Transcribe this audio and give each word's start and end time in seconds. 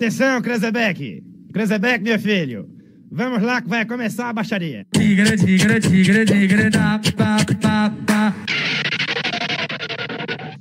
Atenção, 0.00 0.40
Krezebeck! 0.40 1.22
Krezebeck, 1.52 2.02
meu 2.02 2.18
filho! 2.18 2.66
Vamos 3.12 3.42
lá 3.42 3.60
que 3.60 3.68
vai 3.68 3.84
começar 3.84 4.30
a 4.30 4.32
baixaria. 4.32 4.86
Tigre, 4.94 5.36
tigre, 5.36 5.78
tigre, 5.78 6.24
tigre, 6.24 6.70
da, 6.70 6.98
pa, 7.18 7.36
pa, 7.60 7.92
pa. 8.06 8.34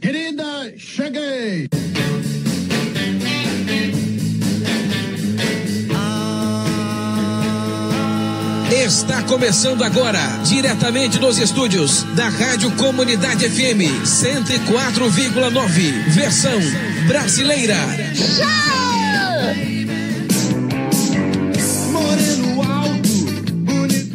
Querida, 0.02 0.74
cheguei! 0.76 1.70
Está 8.70 9.24
começando 9.24 9.84
agora, 9.84 10.20
diretamente 10.44 11.18
dos 11.18 11.38
estúdios 11.38 12.04
da 12.16 12.28
Rádio 12.28 12.72
Comunidade 12.72 13.48
FM 13.48 14.04
104,9, 14.04 16.10
versão 16.10 16.60
brasileira. 17.08 17.78
Bonito. 17.86 18.89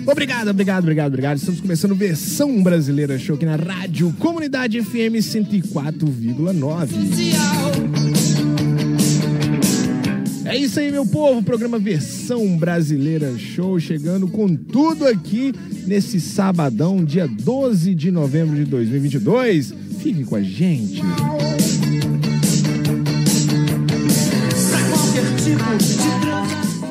Obrigado, 0.06 0.50
obrigado, 0.50 0.82
obrigado, 0.84 1.08
obrigado. 1.08 1.36
Estamos 1.38 1.60
começando 1.60 1.94
versão 1.94 2.62
brasileira 2.62 3.18
show 3.18 3.34
aqui 3.36 3.46
na 3.46 3.56
Rádio 3.56 4.14
Comunidade 4.18 4.80
FM 4.82 5.16
104,9. 5.20 6.90
É 10.44 10.56
isso 10.56 10.78
aí, 10.78 10.92
meu 10.92 11.04
povo. 11.04 11.42
Programa 11.42 11.78
Versão 11.78 12.56
Brasileira 12.56 13.36
Show 13.38 13.80
chegando 13.80 14.28
com 14.28 14.54
tudo 14.54 15.06
aqui 15.06 15.52
nesse 15.86 16.20
sabadão, 16.20 17.04
dia 17.04 17.26
12 17.26 17.94
de 17.94 18.10
novembro 18.10 18.54
de 18.54 18.64
2022. 18.66 19.74
Fique 20.00 20.22
com 20.22 20.36
a 20.36 20.42
gente. 20.42 21.02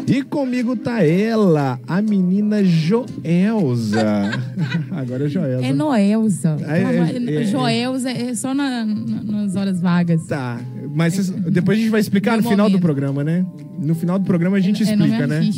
E 0.06 0.22
comigo 0.22 0.76
tá 0.76 1.02
ela, 1.04 1.80
a 1.88 2.02
menina 2.02 2.64
Joelza. 2.64 4.32
Agora 4.92 5.26
é 5.26 5.30
Joelza. 5.30 5.66
É 5.66 5.74
Noelza. 5.74 6.58
É, 6.68 6.82
é, 6.82 7.42
é, 7.42 7.46
Joelza 7.46 8.10
é 8.12 8.36
só 8.36 8.54
na- 8.54 8.86
na- 8.86 9.24
nas 9.24 9.56
horas 9.56 9.80
vagas. 9.82 10.26
Tá, 10.28 10.60
mas 10.94 11.14
vocês- 11.16 11.30
depois 11.30 11.78
a 11.78 11.82
gente 11.82 11.90
vai 11.90 12.02
explicar 12.02 12.38
No 12.38 12.44
no 12.44 12.50
final 12.50 12.70
do 12.70 12.80
programa, 12.80 13.24
né? 13.24 13.46
No 13.82 13.96
final 13.96 14.20
do 14.20 14.26
programa 14.26 14.58
a 14.58 14.60
gente 14.60 14.84
é 14.84 14.96
nome 14.96 15.12
explica, 15.12 15.28
né? 15.28 15.50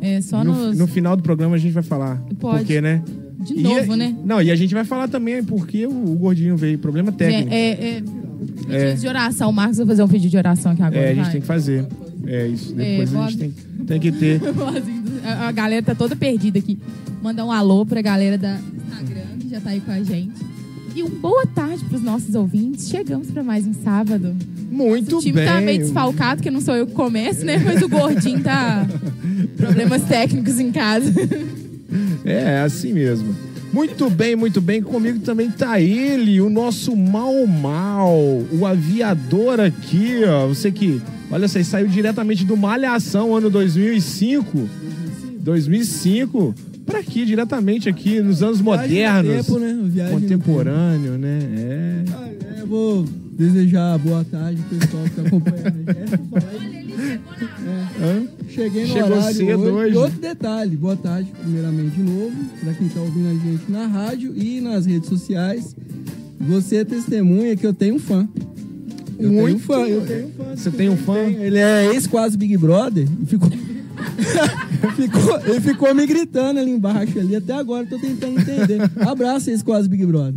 É 0.00 0.20
só 0.20 0.42
No, 0.44 0.52
nos... 0.68 0.78
no 0.78 0.86
final 0.86 1.16
do 1.16 1.22
programa 1.22 1.54
a 1.54 1.58
gente 1.58 1.72
vai 1.72 1.82
falar. 1.82 2.16
Pode. 2.40 2.58
Por 2.58 2.66
quê, 2.66 2.80
né? 2.80 3.02
De 3.38 3.54
novo, 3.60 3.96
né? 3.96 4.14
Não, 4.24 4.40
e 4.42 4.50
a 4.50 4.56
gente 4.56 4.72
vai 4.74 4.84
falar 4.84 5.08
também 5.08 5.42
porque 5.42 5.86
o, 5.86 5.90
o 5.90 6.14
gordinho 6.16 6.56
veio. 6.56 6.78
Problema 6.78 7.10
técnico. 7.10 7.52
É, 7.52 7.70
é, 7.70 8.02
pedidos 8.66 9.00
de 9.00 9.08
oração. 9.08 9.50
O 9.50 9.52
Marcos 9.52 9.76
vai 9.78 9.86
fazer 9.86 10.02
um 10.02 10.08
pedido 10.08 10.30
de 10.30 10.36
oração 10.36 10.72
aqui 10.72 10.82
agora. 10.82 11.00
É, 11.02 11.10
a 11.10 11.14
gente 11.14 11.22
vai. 11.24 11.32
tem 11.32 11.40
que 11.40 11.46
fazer. 11.46 11.86
É 12.26 12.46
isso. 12.46 12.72
Depois 12.74 13.12
É, 13.12 13.18
a 13.18 13.28
gente 13.28 13.38
tem, 13.38 13.54
tem 13.86 14.00
que 14.00 14.12
ter. 14.12 14.38
Do- 14.40 14.52
a, 15.24 15.52
galera 15.52 15.82
tá 15.84 15.94
toda 15.94 16.14
perdida 16.16 16.58
aqui. 16.58 16.78
Mandar 17.22 17.44
um 17.44 17.52
alô 17.52 17.84
pra 17.86 18.00
galera 18.02 18.36
da 18.38 18.58
Instagram, 18.88 19.38
que 19.40 19.48
já 19.48 19.60
tá 19.60 19.70
aí 19.70 19.80
com 19.80 19.90
a 19.92 20.02
gente. 20.02 20.32
E 20.94 21.02
uma 21.02 21.10
boa 21.20 21.46
tarde 21.46 21.84
pros 21.86 22.02
nossos 22.02 22.34
ouvintes. 22.34 22.88
Chegamos 22.88 23.30
pra 23.30 23.42
mais 23.42 23.66
um 23.66 23.72
sábado. 23.72 24.36
Muito 24.70 25.18
o 25.18 25.20
time 25.20 25.32
bem. 25.34 25.46
tá 25.46 25.60
meio 25.60 25.78
desfalcado, 25.78 26.42
que 26.42 26.50
não 26.50 26.60
sou 26.60 26.74
eu 26.74 26.86
que 26.86 26.92
começo, 26.92 27.44
né? 27.44 27.58
Mas 27.58 27.82
o 27.82 27.88
gordinho 27.88 28.40
tá. 28.40 28.86
Problemas 29.56 30.02
técnicos 30.02 30.58
em 30.58 30.70
casa. 30.72 31.12
É, 32.24 32.60
assim 32.60 32.92
mesmo. 32.92 33.34
Muito 33.72 34.10
bem, 34.10 34.36
muito 34.36 34.60
bem. 34.60 34.82
Comigo 34.82 35.20
também 35.20 35.50
tá 35.50 35.80
ele, 35.80 36.40
o 36.40 36.50
nosso 36.50 36.94
Mal 36.94 37.46
Mal, 37.46 38.12
o 38.52 38.66
aviador 38.66 39.60
aqui, 39.60 40.22
ó. 40.24 40.46
Você 40.46 40.70
que, 40.70 41.00
olha, 41.30 41.48
você 41.48 41.64
saiu 41.64 41.88
diretamente 41.88 42.44
do 42.44 42.56
Malhação, 42.56 43.34
ano 43.34 43.48
2005. 43.48 44.68
2005. 45.40 46.54
Pra 46.84 46.98
aqui, 46.98 47.24
diretamente 47.24 47.88
aqui, 47.88 48.20
nos 48.20 48.42
anos 48.42 48.60
modernos. 48.60 49.46
tempo, 49.46 49.58
né? 49.58 50.10
Contemporâneo, 50.10 51.12
né? 51.12 51.38
É. 51.56 52.04
Ah, 52.12 52.28
é, 52.58 52.60
eu 52.60 52.66
vou 52.66 53.06
desejar 53.32 53.98
boa 53.98 54.24
tarde 54.24 54.60
pessoal 54.68 55.04
que 55.04 55.10
tá 55.10 55.22
acompanhando 55.22 55.66
a 55.66 55.92
gente. 55.92 56.16
Vou 56.28 56.40
falar 56.40 56.52
aí. 56.60 56.82
Hã? 58.02 58.26
Cheguei 58.48 58.82
no 58.82 58.88
Chegou 58.88 59.10
horário 59.12 59.36
cedo 59.36 59.62
hoje. 59.62 59.94
E 59.94 59.96
outro 59.96 60.18
detalhe, 60.18 60.76
boa 60.76 60.96
tarde, 60.96 61.32
primeiramente, 61.40 61.96
de 61.96 62.02
novo, 62.02 62.36
pra 62.60 62.74
quem 62.74 62.88
tá 62.88 63.00
ouvindo 63.00 63.28
a 63.28 63.34
gente 63.34 63.70
na 63.70 63.86
rádio 63.86 64.34
e 64.36 64.60
nas 64.60 64.86
redes 64.86 65.08
sociais. 65.08 65.76
Você 66.40 66.76
é 66.76 66.84
testemunha 66.84 67.56
que 67.56 67.64
eu 67.64 67.72
tenho 67.72 67.94
um 67.94 67.98
fã. 68.00 68.28
Eu 69.18 69.28
tenho 69.28 69.30
um 69.30 69.42
Muito. 69.42 69.60
fã, 69.60 69.86
eu 69.86 70.04
tenho 70.04 70.26
um 70.26 70.30
fã. 70.32 70.56
Você 70.56 70.70
tem 70.72 70.88
um 70.88 70.96
fã? 70.96 71.18
Ele 71.18 71.58
é 71.58 71.92
ex-quase 71.94 72.36
Big 72.36 72.56
Brother 72.56 73.06
e 73.22 73.26
ficou... 73.26 73.48
ficou... 74.96 75.40
Ele 75.46 75.60
ficou 75.60 75.94
me 75.94 76.06
gritando 76.06 76.60
ali 76.60 76.70
embaixo 76.70 77.18
ali. 77.18 77.36
Até 77.36 77.52
agora 77.54 77.84
eu 77.84 77.88
tô 77.90 77.98
tentando 77.98 78.40
entender. 78.40 78.80
Abraço, 79.06 79.50
ex-quase 79.50 79.88
Big 79.88 80.04
Brother. 80.06 80.34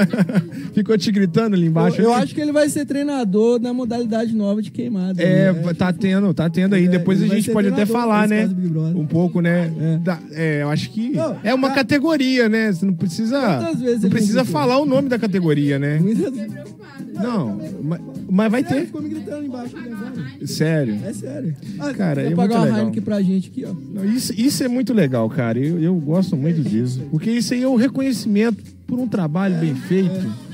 Ficou 0.74 0.96
te 0.96 1.10
gritando 1.10 1.54
ali 1.54 1.66
embaixo? 1.66 2.00
Eu, 2.00 2.04
eu 2.04 2.14
acho 2.14 2.34
que 2.34 2.40
ele 2.40 2.52
vai 2.52 2.68
ser 2.68 2.84
treinador 2.86 3.60
na 3.60 3.72
modalidade 3.72 4.34
nova 4.34 4.62
de 4.62 4.70
queimada. 4.70 5.22
É, 5.22 5.52
né? 5.52 5.74
tá 5.74 5.92
tendo, 5.92 6.32
tá 6.32 6.48
tendo 6.48 6.74
aí. 6.74 6.86
É, 6.86 6.88
Depois 6.88 7.22
a 7.22 7.26
gente 7.26 7.50
pode 7.50 7.68
até 7.68 7.84
falar, 7.86 8.28
né? 8.28 8.48
Um 8.94 9.06
pouco, 9.06 9.40
né? 9.40 9.72
É. 9.80 9.98
Da- 9.98 10.18
é, 10.32 10.62
eu 10.62 10.70
acho 10.70 10.90
que 10.90 11.10
Não, 11.10 11.36
é 11.42 11.54
uma 11.54 11.68
tá- 11.70 11.76
categoria, 11.76 12.48
né? 12.48 12.72
Você 12.72 12.86
não 12.86 12.94
precisa. 12.94 13.60
Não 14.00 14.10
precisa 14.10 14.44
falar 14.44 14.78
o 14.78 14.86
nome 14.86 15.08
da 15.08 15.18
categoria, 15.18 15.78
né? 15.78 15.98
Muitas... 15.98 16.32
Não, 17.22 17.60
mas, 17.82 18.00
mas 18.30 18.50
vai 18.52 18.64
ter. 18.64 18.86
ficou 18.86 19.02
me 19.02 19.08
gritando 19.08 19.44
embaixo 19.46 19.76
agora. 19.76 20.12
Sério. 20.46 20.98
É 21.04 21.12
sério. 21.12 21.54
Ah, 21.78 21.92
Cara, 21.94 22.22
vou 22.22 22.32
é 22.32 22.34
pagar 22.34 22.38
muito 22.38 22.54
uma 22.56 22.64
legal. 22.64 22.78
Heineken 22.80 23.02
pra 23.02 23.22
gente 23.22 23.48
aqui, 23.50 23.64
ó. 23.64 23.72
Não, 23.94 24.04
Isso, 24.04 24.32
isso 24.38 24.62
é 24.64 24.68
muito 24.68 24.92
legal, 24.92 25.28
cara. 25.28 25.58
Eu, 25.58 25.78
eu 25.80 25.94
gosto 25.96 26.36
muito 26.36 26.62
disso. 26.62 27.00
Porque 27.10 27.30
isso 27.30 27.54
aí 27.54 27.62
é 27.62 27.68
o 27.68 27.76
reconhecimento 27.76 28.62
por 28.86 28.98
um 28.98 29.06
trabalho 29.08 29.56
bem 29.58 29.74
feito. 29.74 30.50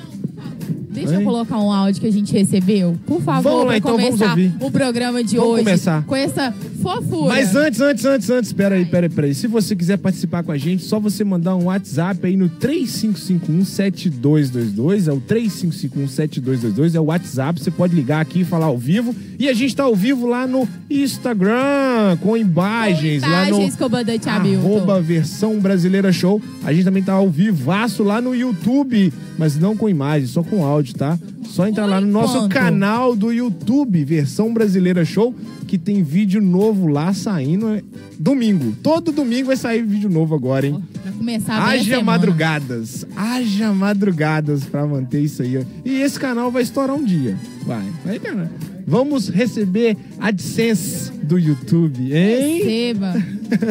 Deixa 0.91 1.13
Hein? 1.13 1.19
eu 1.21 1.25
colocar 1.25 1.59
um 1.61 1.71
áudio 1.71 2.01
que 2.01 2.07
a 2.07 2.13
gente 2.13 2.33
recebeu. 2.33 2.97
Por 3.07 3.21
favor, 3.21 3.43
Vamos 3.51 3.59
lá, 3.61 3.67
pra 3.67 3.77
então, 3.77 3.91
vamos 3.99 4.05
começar 4.07 4.31
ouvir. 4.31 4.55
o 4.61 4.71
programa 4.71 5.23
de 5.23 5.37
Vamos 5.37 5.53
hoje. 5.53 5.65
começar. 5.65 6.03
Com 6.05 6.17
essa 6.17 6.55
fofura. 6.87 7.29
Mas 7.29 7.57
antes, 7.57 7.81
antes, 7.81 8.05
antes, 8.05 8.31
antes, 8.31 8.53
pera 8.53 8.75
aí, 8.77 8.85
pera 8.85 9.07
aí, 9.07 9.11
pera 9.11 9.27
aí. 9.27 9.35
Se 9.35 9.47
você 9.47 9.75
quiser 9.75 9.97
participar 9.99 10.43
com 10.43 10.53
a 10.53 10.59
gente, 10.59 10.85
só 10.85 11.01
você 11.01 11.25
mandar 11.25 11.57
um 11.57 11.65
WhatsApp 11.65 12.27
aí 12.27 12.37
no 12.37 12.49
3551-7222. 12.51 15.09
É 15.09 15.13
o 15.13 15.21
3551-7222, 15.21 16.95
é 16.95 17.01
o 17.01 17.05
WhatsApp. 17.05 17.61
Você 17.61 17.71
pode 17.71 17.95
ligar 17.95 18.21
aqui 18.21 18.41
e 18.41 18.45
falar 18.45 18.67
ao 18.67 18.79
vivo. 18.79 19.15
E 19.39 19.49
a 19.49 19.53
gente 19.53 19.77
tá 19.77 19.85
ao 19.85 19.95
vivo 19.95 20.27
lá 20.27 20.47
no 20.47 20.67
Instagram, 20.89 22.17
com 22.21 22.37
imagens, 22.37 23.23
lá 23.23 23.47
no 23.47 23.57
Imagens, 23.57 23.77
comandante 23.77 24.29
Hamilton. 24.29 24.67
arroba 24.67 25.01
versão 25.01 25.59
brasileira 25.59 26.13
show. 26.13 26.41
A 26.65 26.73
gente 26.73 26.85
também 26.85 27.03
tá 27.03 27.13
ao 27.13 27.29
vivaço 27.29 28.03
lá 28.03 28.21
no 28.21 28.35
YouTube, 28.35 29.13
mas 29.39 29.59
não 29.59 29.77
com 29.77 29.89
imagem, 29.89 30.27
só 30.27 30.43
com 30.43 30.65
áudio, 30.65 30.95
tá? 30.95 31.19
Só 31.45 31.67
entrar 31.67 31.87
lá 31.87 32.01
no 32.01 32.07
nosso 32.07 32.49
canal 32.49 33.15
do 33.15 33.33
YouTube, 33.33 34.05
versão 34.05 34.53
brasileira 34.53 35.05
show, 35.05 35.35
que 35.67 35.79
tem 35.79 36.03
vídeo 36.03 36.41
novo 36.41 36.76
lá 36.85 37.15
saindo 37.15 37.69
é, 37.69 37.83
domingo. 38.19 38.75
Todo 38.83 39.13
domingo 39.13 39.47
vai 39.47 39.57
sair 39.57 39.83
vídeo 39.83 40.11
novo 40.11 40.35
agora, 40.35 40.67
hein? 40.67 40.83
Pra 41.03 41.13
começar 41.13 41.55
a 41.55 41.71
Haja 41.71 42.03
madrugadas, 42.03 43.07
haja 43.17 43.73
madrugadas 43.73 44.65
pra 44.65 44.87
manter 44.87 45.21
isso 45.23 45.43
aí. 45.43 45.57
ó. 45.59 45.63
E 45.85 46.01
esse 46.03 46.19
canal 46.21 46.51
vai 46.51 46.63
estourar 46.63 46.95
um 46.97 47.05
dia. 47.05 47.37
Vai, 47.65 47.87
vai, 48.05 48.19
cara. 48.19 48.51
Vamos 48.87 49.29
receber 49.29 49.97
AdSense 50.21 51.11
do 51.23 51.39
YouTube, 51.39 52.13
hein? 52.15 52.59
Receba 52.63 53.15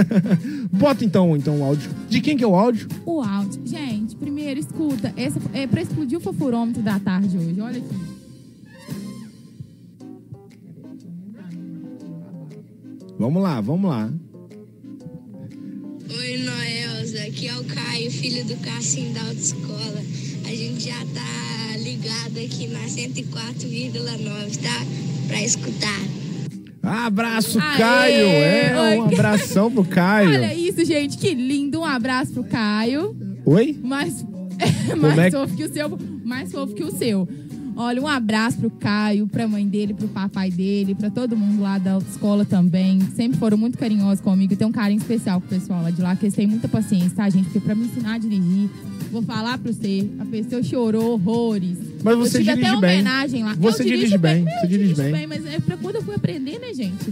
Bota 0.74 1.06
então, 1.06 1.38
então 1.38 1.60
o 1.62 1.64
áudio. 1.64 1.90
De 2.10 2.20
quem 2.20 2.36
que 2.36 2.44
é 2.44 2.48
o 2.48 2.56
áudio? 2.56 2.88
o 3.06 3.22
áudio. 3.22 3.62
Gente, 3.66 4.16
primeiro, 4.16 4.60
escuta. 4.60 5.14
Essa 5.16 5.40
é 5.54 5.66
pra 5.66 5.82
explodir 5.82 6.18
o 6.18 6.22
fofurômetro 6.22 6.82
da 6.82 7.00
tarde 7.00 7.38
hoje. 7.38 7.62
Olha 7.62 7.78
aqui. 7.78 8.15
Vamos 13.18 13.42
lá, 13.42 13.62
vamos 13.62 13.90
lá. 13.90 14.10
Oi, 16.18 16.38
Noelza. 16.40 17.20
Aqui 17.24 17.48
é 17.48 17.56
o 17.58 17.64
Caio, 17.64 18.12
filho 18.12 18.46
do 18.46 18.56
Cassim 18.58 19.14
da 19.14 19.22
autoescola. 19.22 20.02
A 20.46 20.50
gente 20.50 20.86
já 20.86 21.00
tá 21.14 21.78
ligado 21.78 22.38
aqui 22.38 22.68
na 22.68 22.80
104,9, 22.82 24.58
tá? 24.62 24.86
Pra 25.28 25.42
escutar. 25.42 26.00
Abraço, 26.84 27.58
Aê! 27.60 27.78
Caio. 27.78 28.26
É, 28.28 28.76
um 28.98 29.02
Oi. 29.08 29.14
abração 29.14 29.72
pro 29.72 29.84
Caio. 29.86 30.30
Olha 30.30 30.54
isso, 30.54 30.84
gente. 30.86 31.18
Que 31.18 31.34
lindo. 31.34 31.80
Um 31.80 31.86
abraço 31.86 32.34
pro 32.34 32.44
Caio. 32.44 33.16
Oi? 33.46 33.80
Mais, 33.82 34.24
Como 34.90 35.02
mais 35.02 35.18
é 35.18 35.32
que- 35.32 35.38
fofo 35.38 35.56
que 35.56 35.64
o 35.64 35.74
seu. 35.74 36.00
Mais 36.24 36.52
fofo 36.52 36.74
que 36.76 36.84
o 36.84 36.92
seu. 36.96 37.28
Olha, 37.78 38.02
um 38.02 38.08
abraço 38.08 38.58
pro 38.58 38.70
Caio, 38.70 39.28
pra 39.28 39.48
mãe 39.48 39.68
dele, 39.68 39.94
pro 39.94 40.08
papai 40.08 40.50
dele, 40.50 40.96
pra 40.96 41.10
todo 41.10 41.36
mundo 41.36 41.62
lá 41.62 41.78
da 41.78 41.94
autoescola 41.94 42.46
também. 42.46 43.00
Sempre 43.16 43.38
foram 43.38 43.58
muito 43.58 43.78
carinhosos 43.78 44.22
comigo. 44.22 44.56
Tem 44.56 44.66
um 44.66 44.72
carinho 44.72 45.00
especial 45.00 45.42
com 45.42 45.48
o 45.48 45.50
pessoal 45.50 45.84
lá 45.84 45.92
de 45.92 46.02
lá, 46.02 46.16
que 46.16 46.26
eles 46.26 46.36
têm 46.36 46.48
muita 46.48 46.68
paciência, 46.70 47.12
tá, 47.16 47.30
gente? 47.30 47.46
Porque 47.46 47.60
pra 47.60 47.76
me 47.76 47.86
ensinar 47.86 48.14
a 48.14 48.18
dirigir, 48.18 48.70
vou 49.12 49.22
falar 49.22 49.58
pra 49.58 49.72
você, 49.72 50.10
a 50.20 50.26
pessoa 50.26 50.64
chorou 50.64 51.14
horrores. 51.14 51.78
Mas 52.04 52.18
você 52.18 52.38
eu 52.38 52.42
tive 52.44 52.54
dirige 52.56 52.68
até 52.68 52.80
bem. 52.80 52.94
homenagem 53.00 53.44
lá. 53.44 53.56
Você 53.56 53.82
eu 53.82 53.88
dirige 53.88 54.18
bem, 54.18 54.40
eu 54.40 54.46
você 54.46 54.68
dirige 54.68 54.94
dirijo 54.94 55.12
bem. 55.12 55.28
Mas 55.28 55.46
é 55.46 55.60
pra 55.60 55.76
quando 55.76 55.96
eu 55.96 56.04
fui 56.04 56.16
aprender, 56.16 56.60
né, 56.60 56.74
gente? 56.74 57.12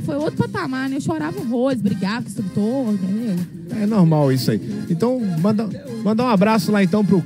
Foi 0.00 0.16
outro 0.16 0.36
patamar, 0.48 0.88
né? 0.88 0.96
Eu 0.96 1.00
chorava 1.00 1.38
horrores, 1.38 1.80
brigava 1.82 2.22
com 2.22 2.28
o 2.28 2.28
instrutor, 2.28 2.94
entendeu? 2.94 3.36
É 3.80 3.86
normal 3.86 4.32
isso 4.32 4.50
aí. 4.50 4.60
Então, 4.88 5.20
manda, 5.40 5.68
manda 6.02 6.22
um 6.22 6.28
abraço 6.28 6.72
lá 6.72 6.82
então 6.82 7.04
pro, 7.04 7.22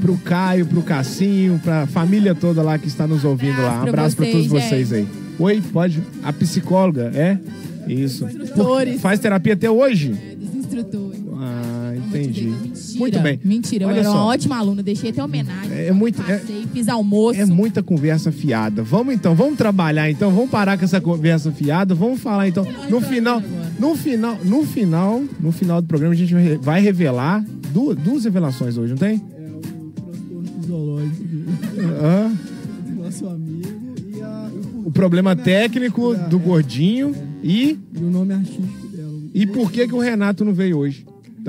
pro 0.00 0.16
Caio, 0.18 0.66
pro 0.66 0.82
Cassinho, 0.82 1.60
pra 1.62 1.86
família 1.86 2.34
toda 2.34 2.62
lá 2.62 2.78
que 2.78 2.88
está 2.88 3.06
nos 3.06 3.24
ouvindo 3.24 3.60
lá. 3.60 3.62
Um 3.62 3.66
Abraço 3.66 3.88
abraço 3.88 4.16
pra 4.16 4.24
pra 4.26 4.32
todos 4.32 4.46
vocês, 4.48 4.88
vocês 4.88 4.92
aí. 4.92 5.08
Oi, 5.38 5.62
pode? 5.72 6.02
A 6.22 6.32
psicóloga, 6.32 7.12
é? 7.14 7.38
Isso. 7.86 8.26
Instrutores. 8.26 9.00
Faz 9.00 9.20
terapia 9.20 9.54
até 9.54 9.70
hoje? 9.70 10.10
Dos 10.36 10.54
instrutores. 10.54 11.20
Ah, 11.40 11.77
Entendi. 12.08 12.30
dizer, 12.32 12.50
Mentira. 12.50 12.98
Muito 12.98 13.20
bem. 13.20 13.40
Mentira, 13.44 13.84
eu 13.84 13.88
Olha 13.88 14.00
era 14.00 14.04
só. 14.08 14.12
uma 14.14 14.24
ótima 14.26 14.56
aluna, 14.58 14.82
deixei 14.82 15.10
até 15.10 15.22
homenagem. 15.24 15.72
É 15.72 15.92
muito- 15.92 16.20
é- 16.22 16.38
Passei, 16.38 16.66
fiz 16.72 16.88
almoço. 16.88 17.40
É 17.40 17.46
muita 17.46 17.82
conversa 17.82 18.30
fiada. 18.32 18.82
Vamos 18.82 19.14
então, 19.14 19.34
vamos 19.34 19.56
trabalhar 19.56 20.10
então, 20.10 20.30
vamos 20.30 20.50
parar 20.50 20.78
com 20.78 20.84
essa 20.84 21.00
conversa 21.00 21.50
fiada, 21.52 21.94
vamos 21.94 22.20
falar 22.20 22.48
então. 22.48 22.66
No 22.88 23.00
final, 23.00 23.42
no 23.78 23.94
final, 23.96 24.38
no 24.44 24.64
final, 24.64 25.22
no 25.40 25.52
final 25.52 25.80
do 25.82 25.88
programa 25.88 26.14
a 26.14 26.16
gente 26.16 26.32
vai 26.34 26.42
re- 26.42 26.56
vai 26.58 26.80
revelar 26.80 27.44
duas, 27.72 27.96
duas 27.96 28.24
revelações 28.24 28.76
hoje, 28.76 28.90
não 28.92 28.98
tem? 28.98 29.16
É 29.16 29.50
o 29.50 29.60
transtorno 29.60 30.60
fisiológico 30.60 31.24
do 31.24 33.02
nosso 33.02 33.26
amigo 33.28 33.94
e, 34.16 34.20
a, 34.22 34.50
o 34.84 34.90
problema 34.90 35.36
técnico 35.36 36.14
do 36.28 36.38
gordinho 36.38 37.14
e 37.42 37.78
e 37.94 37.98
o 38.02 38.10
nome 38.10 38.34
artístico 38.34 38.88
dela. 38.88 39.12
e 39.34 39.46
por 39.46 39.70
que 39.70 39.86
que 39.86 39.94
o 39.94 39.98
Renato 40.00 40.44
não 40.44 40.52
veio 40.52 40.78
hoje 40.78 41.04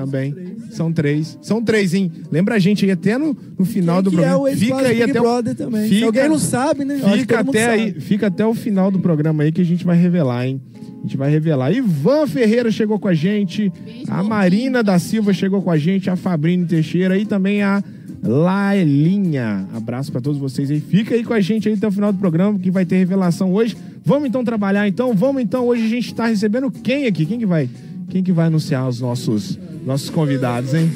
também. 0.06 0.36
São 0.72 0.92
três. 0.92 1.38
São 1.42 1.64
três, 1.64 1.94
hein? 1.94 2.12
Lembra 2.32 2.56
a 2.56 2.60
gente 2.60 2.86
aí 2.86 2.92
até 2.92 3.18
no, 3.18 3.36
no 3.58 3.66
final 3.66 4.02
do 4.02 4.10
que 4.10 4.16
programa. 4.16 4.50
é 4.50 4.54
o 4.54 4.58
fica 4.58 4.78
aí 4.78 5.00
Big 5.00 5.04
até 5.04 5.20
o, 5.20 5.24
Brother 5.24 5.56
também. 5.56 5.90
Se 5.90 6.04
alguém 6.04 6.30
não 6.30 6.40
sabe, 6.40 6.86
né? 6.86 7.00
Fica 7.18 7.40
até 7.40 7.66
sabe. 7.66 7.82
aí, 7.82 7.92
fica 8.00 8.28
até 8.28 8.46
o 8.46 8.54
final 8.54 8.90
do 8.90 9.00
programa 9.00 9.44
aí 9.44 9.52
que 9.52 9.62
a 9.62 9.66
gente 9.66 9.86
vai 9.86 9.98
revelar, 9.98 10.48
hein? 10.48 10.62
A 11.00 11.02
gente 11.04 11.18
vai 11.18 11.30
revelar. 11.30 11.72
Ivan 11.72 12.28
Ferreira 12.28 12.72
chegou 12.72 13.00
com 13.00 13.08
a 13.08 13.14
gente, 13.14 13.72
a 14.08 14.22
Marina 14.22 14.84
da 14.84 15.00
Silva 15.00 15.34
chegou 15.34 15.62
com 15.62 15.72
a 15.72 15.78
gente, 15.78 16.10
a 16.10 16.16
Fabrine 16.16 16.66
Teixeira 16.66 17.18
e 17.18 17.26
também 17.26 17.62
a 17.62 17.82
Laelinha. 18.22 19.66
Abraço 19.74 20.12
pra 20.12 20.20
todos 20.20 20.40
vocês 20.40 20.70
aí. 20.70 20.80
Fica 20.80 21.16
aí 21.16 21.24
com 21.24 21.34
a 21.34 21.40
gente 21.40 21.70
aí 21.70 21.76
até 21.76 21.88
o 21.88 21.92
final 21.92 22.12
do 22.12 22.20
programa 22.20 22.60
que 22.60 22.70
vai 22.70 22.86
ter 22.86 22.98
revelação 22.98 23.54
hoje. 23.54 23.78
Vamos 24.04 24.28
então 24.28 24.44
trabalhar 24.44 24.88
então. 24.88 25.14
Vamos 25.14 25.42
então. 25.42 25.68
Hoje 25.68 25.86
a 25.86 25.90
gente 25.90 26.14
tá 26.14 26.26
recebendo 26.26 26.70
quem 26.70 27.06
aqui? 27.06 27.26
Quem 27.26 27.40
que 27.40 27.46
vai? 27.46 27.70
Quem 28.10 28.24
que 28.24 28.32
vai 28.32 28.48
anunciar 28.48 28.88
os 28.88 29.00
nossos 29.00 29.58
nossos 29.86 30.10
convidados, 30.10 30.74
hein? 30.74 30.92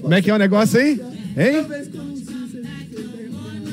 Como 0.00 0.14
é 0.14 0.22
que 0.22 0.30
é 0.30 0.34
o 0.34 0.38
negócio 0.38 0.78
aí? 0.78 1.00
Hein? 1.36 1.66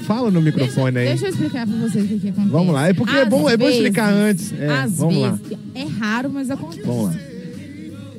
Fala 0.05 0.29
no 0.29 0.41
microfone 0.41 0.99
aí. 0.99 1.07
Deixa 1.07 1.25
eu 1.25 1.29
explicar 1.31 1.65
pra 1.67 1.75
vocês 1.77 2.05
o 2.05 2.07
que, 2.07 2.19
que 2.19 2.29
acontece. 2.29 2.51
Vamos 2.51 2.73
lá, 2.73 2.87
é 2.89 2.93
porque 2.93 3.15
é 3.15 3.23
Às 3.23 3.29
bom- 3.29 3.49
é 3.49 3.57
bom 3.57 3.65
vezes- 3.65 3.81
explicar 3.81 4.11
antes. 4.13 4.53
É, 4.53 4.67
às 4.69 4.91
vamos 4.97 5.17
lá. 5.17 5.31
vezes, 5.31 5.57
É 5.73 5.83
raro, 5.99 6.29
mas 6.29 6.51
acontece. 6.51 6.85
Vamos 6.85 7.05
lá. 7.05 7.15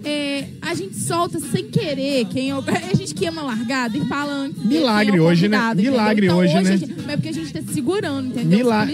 É, 0.04 0.44
a 0.62 0.74
gente 0.74 0.94
solta 0.96 1.38
sem 1.40 1.64
querer 1.68 2.26
quem 2.26 2.50
é. 2.50 2.54
A 2.92 2.94
gente 2.94 3.12
queima 3.14 3.42
largada 3.42 3.96
e 3.96 4.04
fala 4.06 4.32
antes. 4.32 4.64
Milagre 4.64 5.16
é 5.16 5.20
hoje, 5.20 5.48
né? 5.48 5.58
Milagre 5.74 6.26
Então, 6.26 6.38
hoje, 6.38 6.54
né? 6.54 6.76
gente- 6.76 6.94
Mas 6.96 7.08
é 7.08 7.16
porque 7.16 7.28
a 7.28 7.32
gente 7.32 7.52
tá 7.52 7.60
segurando, 7.72 8.28
entendeu? 8.28 8.58
Mila- 8.58 8.86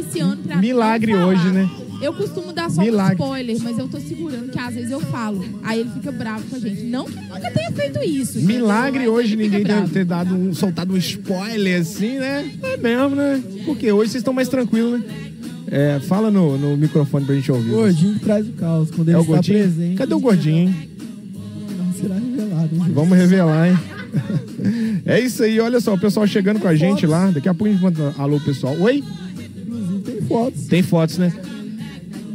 pra 0.47 0.57
Milagre 0.57 1.15
hoje, 1.15 1.49
né? 1.51 1.69
Eu 2.03 2.13
costumo 2.13 2.53
dar 2.53 2.69
só 2.71 2.83
Milagre. 2.83 3.15
um 3.15 3.25
spoiler, 3.25 3.57
mas 3.63 3.79
eu 3.79 3.89
tô 3.89 4.01
segurando 4.01 4.51
que 4.51 4.59
às 4.59 4.75
vezes 4.75 4.91
eu 4.91 5.01
falo. 5.01 5.45
Aí 5.63 5.81
ele 5.81 5.91
fica 5.91 6.11
bravo 6.13 6.45
com 6.51 6.57
a 6.57 6.59
gente. 6.59 6.83
Não 6.83 7.05
que 7.05 7.15
nunca 7.15 7.51
tenha 7.51 7.71
feito 7.71 7.99
isso. 8.03 8.39
entendeu? 8.39 8.57
Milagre 8.57 8.99
Mas 9.01 9.09
hoje 9.09 9.35
ele 9.35 9.45
fica 9.45 9.59
ninguém 9.59 9.77
deve 9.77 9.93
ter 9.93 10.05
dado 10.05 10.35
um, 10.35 10.53
soltado 10.53 10.93
um 10.93 10.97
spoiler 10.97 11.81
assim, 11.81 12.19
né? 12.19 12.51
É 12.63 12.77
mesmo, 12.77 13.17
né? 13.17 13.43
Porque 13.65 13.91
hoje 13.93 14.11
vocês 14.11 14.21
estão 14.21 14.35
mais 14.35 14.49
tranquilos, 14.49 15.01
né? 15.01 15.07
É, 15.71 16.01
fala 16.01 16.31
no, 16.31 16.59
no 16.59 16.77
microfone 16.77 17.25
pra 17.25 17.35
gente 17.35 17.51
ouvir. 17.51 17.71
O 17.71 17.75
gordinho 17.77 18.15
que 18.15 18.21
traz 18.21 18.47
o 18.49 18.53
caos. 18.53 18.91
Quando 18.91 19.09
ele 19.09 19.17
É 19.17 19.19
o 19.19 19.23
está 19.23 19.33
gordinho? 19.35 19.59
presente. 19.59 19.97
Cadê 19.97 20.15
o 20.15 20.21
gordinho, 20.21 20.57
hein? 20.69 20.91
Não 21.79 21.93
será 21.95 22.15
revelado. 22.17 22.75
hein? 22.75 22.93
Vamos 22.93 23.17
revelar, 23.17 23.69
hein? 23.71 23.79
É 25.07 25.19
isso 25.19 25.43
aí, 25.43 25.59
olha 25.59 25.81
só, 25.81 25.95
o 25.95 25.99
pessoal 25.99 26.27
chegando 26.27 26.61
com 26.61 26.69
a 26.69 26.75
gente 26.77 27.07
lá. 27.07 27.31
Daqui 27.31 27.49
a 27.49 27.55
pouco 27.55 27.69
a 27.71 27.73
gente 27.73 27.83
manda 27.83 28.15
alô, 28.19 28.39
pessoal. 28.41 28.77
Oi? 28.79 29.03
Inclusive 29.67 29.99
tem 30.03 30.21
fotos. 30.23 30.67
Tem 30.67 30.83
fotos, 30.83 31.19
né? 31.19 31.33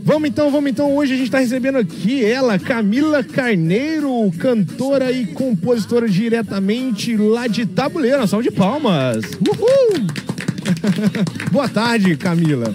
Vamos 0.07 0.29
então, 0.29 0.49
vamos 0.49 0.71
então. 0.71 0.95
Hoje 0.95 1.15
a 1.15 1.17
gente 1.17 1.29
tá 1.29 1.39
recebendo 1.39 1.79
aqui 1.79 2.23
ela, 2.23 2.57
Camila 2.57 3.21
Carneiro, 3.21 4.31
cantora 4.39 5.11
e 5.11 5.25
compositora 5.25 6.07
diretamente 6.07 7.17
lá 7.17 7.45
de 7.45 7.65
Tabuleiro. 7.65 8.25
Salve 8.25 8.49
de 8.49 8.55
palmas. 8.55 9.25
Uhul! 9.45 10.07
Boa 11.51 11.67
tarde, 11.67 12.15
Camila. 12.15 12.73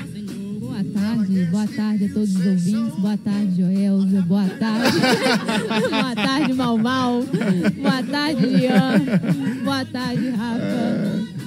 Boa 0.60 0.84
tarde, 0.84 1.44
boa 1.50 1.66
tarde 1.68 2.04
a 2.04 2.08
todos 2.12 2.36
os 2.36 2.46
ouvintes. 2.46 2.98
Boa 2.98 3.16
tarde, 3.16 3.62
Joelza. 3.62 4.22
Boa 4.28 4.48
tarde. 4.60 4.98
boa 5.88 6.14
tarde, 6.14 6.52
Mal 6.52 6.76
Mal. 6.76 7.22
Boa 7.22 8.02
tarde, 8.10 8.46
Ian. 8.46 9.64
Boa 9.64 9.84
tarde, 9.86 10.28
Rafa. 10.28 11.41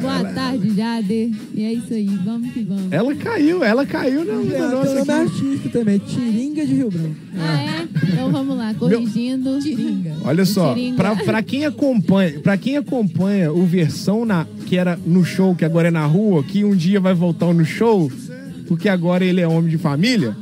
Boa 0.00 0.24
tarde, 0.32 0.74
Jader. 0.74 1.30
E 1.54 1.62
é 1.64 1.72
isso 1.72 1.92
aí, 1.92 2.06
vamos 2.24 2.52
que 2.52 2.62
vamos. 2.62 2.90
Ela 2.90 3.14
caiu, 3.14 3.62
ela 3.62 3.84
caiu 3.86 4.24
na, 4.24 4.32
É, 4.34 4.44
tem 4.46 4.62
o 4.66 4.70
nossa 4.70 5.00
aqui. 5.02 5.10
artístico 5.10 5.68
também. 5.70 5.98
Tiringa 5.98 6.66
de 6.66 6.74
Rio 6.74 6.90
Branco. 6.90 7.14
Ah, 7.38 7.62
é? 7.62 7.88
Então 8.12 8.32
vamos 8.32 8.56
lá, 8.56 8.72
corrigindo. 8.74 9.58
Tiringa. 9.60 10.14
Olha 10.24 10.44
só, 10.44 10.74
Tiringa. 10.74 10.96
pra, 10.96 11.16
pra 11.16 11.42
quem 11.42 11.66
acompanha, 11.66 12.40
para 12.40 12.56
quem 12.56 12.76
acompanha 12.76 13.52
o 13.52 13.64
versão 13.66 14.24
na 14.24 14.46
que 14.66 14.76
era 14.76 14.98
no 15.06 15.24
show, 15.24 15.54
que 15.54 15.64
agora 15.64 15.88
é 15.88 15.90
na 15.90 16.06
rua, 16.06 16.42
que 16.42 16.64
um 16.64 16.74
dia 16.74 16.98
vai 16.98 17.12
voltar 17.14 17.52
no 17.52 17.64
show, 17.64 18.10
porque 18.66 18.88
agora 18.88 19.24
ele 19.24 19.40
é 19.40 19.46
homem 19.48 19.70
de 19.70 19.76
família, 19.78 20.34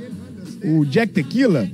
o 0.64 0.84
Jack 0.84 1.12
Tequila, 1.12 1.68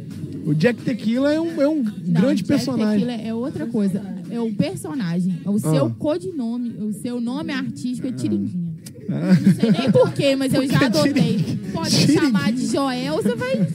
o 0.51 0.55
Jack 0.55 0.81
Tequila 0.83 1.33
é 1.33 1.41
um, 1.41 1.61
é 1.63 1.69
um 1.69 1.83
Não, 1.83 1.93
grande 2.21 2.43
Jack 2.43 2.49
personagem. 2.49 3.07
Tequila 3.07 3.13
é 3.29 3.35
outra 3.35 3.67
coisa. 3.67 4.03
É 4.31 4.41
o 4.41 4.53
personagem. 4.55 5.41
É 5.45 5.51
o 5.51 5.59
seu 5.59 5.87
Ah. 5.87 5.91
codinome, 5.99 6.71
o 6.81 6.93
seu 6.93 7.21
nome 7.21 7.53
artístico 7.53 8.07
é 8.09 8.13
Tiringuinha. 8.13 8.69
Não 9.09 9.55
sei 9.55 9.71
nem 9.73 9.91
porquê, 9.93 10.37
mas 10.37 10.53
eu 10.53 10.67
já 10.67 10.79
que 10.79 10.85
adotei. 10.85 11.59
Pode 11.73 11.91
Tiringuinha. 11.91 12.21
chamar 12.23 12.53
de 12.53 12.67
Joel, 12.67 13.17
você 13.17 13.35
vai. 13.35 13.67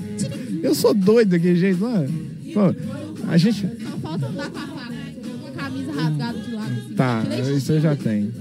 Eu 0.61 0.75
sou 0.75 0.93
doido 0.93 1.29
daquele 1.29 1.55
jeito, 1.55 1.79
não 1.81 1.95
é? 1.97 2.07
Pô, 2.53 2.75
a 3.27 3.37
gente. 3.37 3.61
Só 3.83 3.97
falta 3.97 4.27
andar 4.27 4.49
com 4.51 4.57
a 4.59 4.67
faca, 4.67 4.93
com 5.41 5.47
a 5.47 5.51
camisa 5.51 5.91
rasgada 5.91 6.39
de 6.39 6.51
lado. 6.53 6.71
Assim. 6.71 6.93
Tá, 6.93 7.23
isso 7.57 7.71
eu 7.71 7.81
já 7.81 7.95
tenho. 7.95 8.31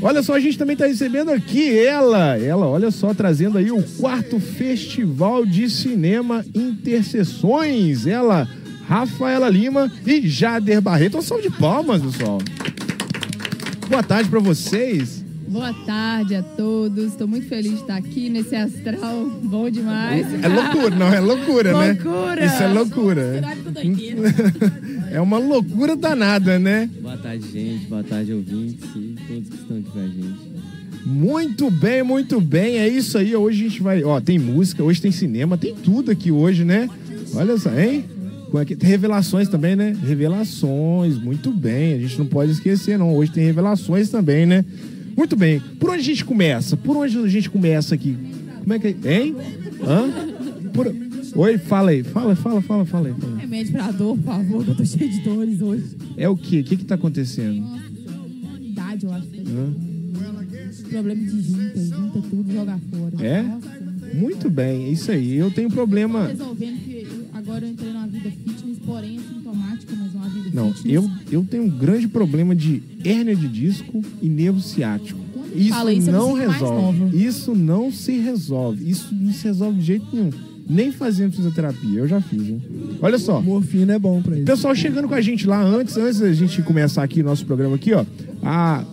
Olha 0.00 0.22
só, 0.22 0.34
a 0.34 0.40
gente 0.40 0.56
também 0.56 0.76
tá 0.76 0.86
recebendo 0.86 1.30
aqui 1.30 1.76
ela, 1.76 2.38
ela, 2.38 2.68
olha 2.68 2.90
só, 2.90 3.12
trazendo 3.12 3.58
aí 3.58 3.72
o 3.72 3.82
quarto 3.98 4.38
Festival 4.38 5.44
de 5.44 5.68
Cinema 5.68 6.44
Interseções. 6.54 8.06
Ela, 8.06 8.48
Rafaela 8.86 9.48
Lima 9.48 9.90
e 10.06 10.26
Jader 10.28 10.80
Barreto. 10.80 11.18
Um 11.18 11.22
salve 11.22 11.50
de 11.50 11.50
palmas, 11.50 12.00
pessoal. 12.00 12.38
Boa 13.88 14.02
tarde 14.02 14.30
pra 14.30 14.38
vocês. 14.38 15.24
Boa 15.48 15.72
tarde 15.84 16.36
a 16.36 16.42
todos. 16.42 17.06
Estou 17.06 17.26
muito 17.26 17.48
feliz 17.48 17.72
de 17.72 17.80
estar 17.80 17.96
aqui 17.96 18.28
nesse 18.28 18.54
astral. 18.54 19.28
Bom 19.42 19.68
demais. 19.68 20.26
É 20.44 20.46
loucura, 20.46 20.94
não, 20.94 21.12
é 21.12 21.20
loucura, 21.20 21.72
né? 21.72 21.98
Loucura. 22.00 22.44
Isso 22.44 22.62
é 22.62 22.68
loucura. 22.68 23.42
Com 23.64 23.72
doideira. 23.72 24.20
É 25.10 25.20
uma 25.20 25.38
loucura 25.38 25.96
danada, 25.96 26.58
né? 26.58 26.88
Boa 27.00 27.16
tarde, 27.16 27.50
gente. 27.50 27.86
Boa 27.86 28.04
tarde, 28.04 28.32
ouvintes 28.32 28.84
e 28.94 29.16
todos 29.26 29.48
que 29.48 29.54
estão 29.54 29.78
aqui 29.78 29.90
com 29.90 29.98
a 29.98 30.06
gente. 30.06 30.48
Muito 31.06 31.70
bem, 31.70 32.02
muito 32.02 32.40
bem. 32.40 32.78
É 32.78 32.88
isso 32.88 33.16
aí. 33.16 33.34
Hoje 33.34 33.64
a 33.64 33.68
gente 33.68 33.82
vai. 33.82 34.04
Ó, 34.04 34.20
tem 34.20 34.38
música, 34.38 34.82
hoje 34.82 35.00
tem 35.00 35.10
cinema, 35.10 35.56
tem 35.56 35.74
tudo 35.74 36.10
aqui 36.10 36.30
hoje, 36.30 36.64
né? 36.64 36.88
Olha 37.34 37.56
só, 37.56 37.70
hein? 37.78 38.04
Tem 38.78 38.88
revelações 38.88 39.48
também, 39.48 39.76
né? 39.76 39.94
Revelações, 40.06 41.18
muito 41.18 41.50
bem. 41.50 41.94
A 41.94 41.98
gente 41.98 42.18
não 42.18 42.26
pode 42.26 42.52
esquecer, 42.52 42.98
não. 42.98 43.14
Hoje 43.14 43.30
tem 43.30 43.44
revelações 43.44 44.08
também, 44.10 44.46
né? 44.46 44.64
Muito 45.16 45.36
bem. 45.36 45.60
Por 45.78 45.90
onde 45.90 46.00
a 46.00 46.04
gente 46.04 46.24
começa? 46.24 46.76
Por 46.76 46.96
onde 46.96 47.18
a 47.18 47.26
gente 47.26 47.50
começa 47.50 47.94
aqui? 47.94 48.16
Como 48.60 48.72
é 48.72 48.78
que. 48.78 48.96
Hein? 49.08 49.36
Hã? 49.82 50.08
Por... 50.72 50.94
Oi, 51.34 51.58
fala 51.58 51.90
aí. 51.90 52.02
Fala, 52.02 52.34
fala, 52.36 52.60
fala, 52.60 52.84
fala 52.84 53.08
aí. 53.08 53.14
Fala 53.14 53.36
aí. 53.36 53.37
Remédio 53.48 53.72
pra 53.72 53.90
dor, 53.90 54.14
por 54.18 54.24
favor, 54.24 54.62
que 54.64 54.70
eu 54.72 54.74
tô 54.76 54.84
cheio 54.84 55.10
de 55.10 55.20
dores 55.20 55.62
hoje. 55.62 55.84
É 56.18 56.28
o 56.28 56.36
quê? 56.36 56.60
O 56.60 56.64
que 56.64 56.76
que 56.76 56.84
tá 56.84 56.96
acontecendo? 56.96 57.66
Idade, 58.60 59.06
eu 59.06 59.12
acho. 59.12 59.26
que 59.28 59.38
é 59.38 59.42
Hã? 59.42 59.74
Problema 60.90 61.22
de 61.22 61.40
junta, 61.42 61.80
junta 61.84 62.22
tudo, 62.28 62.52
joga 62.52 62.78
fora. 62.90 63.26
É? 63.26 63.42
Nossa. 63.42 63.78
Muito 64.14 64.50
bem, 64.50 64.84
é 64.84 64.90
isso 64.90 65.10
aí. 65.10 65.34
Eu 65.34 65.50
tenho 65.50 65.70
problema. 65.70 66.26
resolvendo 66.26 66.78
que 66.84 66.92
eu- 66.92 67.26
agora 67.32 67.64
eu 67.66 67.70
entrei 67.72 67.92
numa 67.92 68.06
vida 68.06 68.30
fitness, 68.30 68.78
porém 68.84 69.18
assintomática, 69.18 69.94
mas 69.98 70.14
uma 70.14 70.28
vida 70.28 70.50
Não, 70.52 70.72
fitness. 70.74 70.94
eu, 70.94 71.10
eu 71.30 71.44
tenho 71.44 71.64
um 71.64 71.70
grande 71.70 72.06
problema 72.08 72.54
de 72.54 72.82
hérnia 73.04 73.34
de 73.36 73.48
disco 73.48 74.02
e 74.20 74.28
nervo 74.28 74.60
ciático. 74.60 75.18
Isso, 75.54 75.90
isso, 75.90 76.10
eu 76.10 76.12
não 76.12 76.32
resolve. 76.34 77.16
Isso 77.26 77.54
não 77.54 77.90
se 77.90 78.12
resolve. 78.18 78.90
Isso 78.90 79.14
não 79.14 79.32
se 79.32 79.44
resolve 79.44 79.78
de 79.80 79.86
jeito 79.86 80.06
nenhum. 80.12 80.30
Nem 80.68 80.92
fazendo 80.92 81.32
fisioterapia. 81.32 82.00
Eu 82.00 82.06
já 82.08 82.20
fiz, 82.20 82.48
hein? 82.48 82.62
Olha 83.00 83.18
só. 83.18 83.40
Morfina 83.40 83.94
é 83.94 83.98
bom 83.98 84.20
pra 84.20 84.34
isso. 84.36 84.44
Pessoal 84.44 84.74
chegando 84.74 85.08
com 85.08 85.14
a 85.14 85.20
gente 85.20 85.46
lá 85.46 85.62
antes, 85.62 85.96
antes 85.96 86.20
da 86.20 86.32
gente 86.32 86.60
começar 86.62 87.02
aqui 87.02 87.22
nosso 87.22 87.46
programa 87.46 87.76
aqui, 87.76 87.92
ó. 87.94 88.04
A 88.42 88.84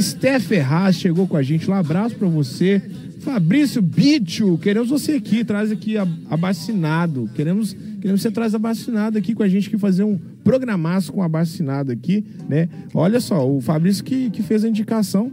Steph 0.00 0.44
Ferraz 0.44 0.96
chegou 0.96 1.26
com 1.26 1.36
a 1.36 1.42
gente. 1.42 1.70
Um 1.70 1.74
abraço 1.74 2.14
pra 2.16 2.28
você. 2.28 2.82
Fabrício 3.20 3.80
Bicho, 3.82 4.58
queremos 4.58 4.88
você 4.90 5.12
aqui, 5.12 5.44
traz 5.44 5.70
aqui 5.72 5.96
a- 5.98 6.06
abacinado. 6.30 7.28
Queremos, 7.34 7.72
queremos 8.00 8.20
que 8.22 8.28
você 8.28 8.30
traz 8.30 8.54
abacinado 8.54 9.18
aqui 9.18 9.34
com 9.34 9.42
a 9.42 9.48
gente, 9.48 9.68
que 9.68 9.76
fazer 9.78 10.04
um 10.04 10.18
programaço 10.44 11.12
com 11.12 11.22
abacinado 11.22 11.90
aqui, 11.92 12.24
né? 12.48 12.68
Olha 12.94 13.20
só, 13.20 13.46
o 13.48 13.60
Fabrício 13.60 14.04
que, 14.04 14.30
que 14.30 14.42
fez 14.42 14.64
a 14.64 14.68
indicação 14.68 15.32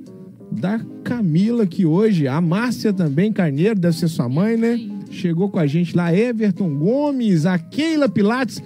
da 0.51 0.79
Camila 1.03 1.63
aqui 1.63 1.85
hoje. 1.85 2.27
A 2.27 2.41
Márcia 2.41 2.91
também, 2.91 3.31
Carneiro, 3.31 3.79
deve 3.79 3.95
ser 3.95 4.07
sua 4.07 4.27
mãe, 4.27 4.57
né? 4.57 4.79
Chegou 5.09 5.49
com 5.49 5.59
a 5.59 5.67
gente 5.67 5.95
lá, 5.95 6.13
Everton 6.13 6.69
Gomes, 6.75 7.45
a 7.45 7.57
Keila 7.57 8.09
Pilates. 8.09 8.61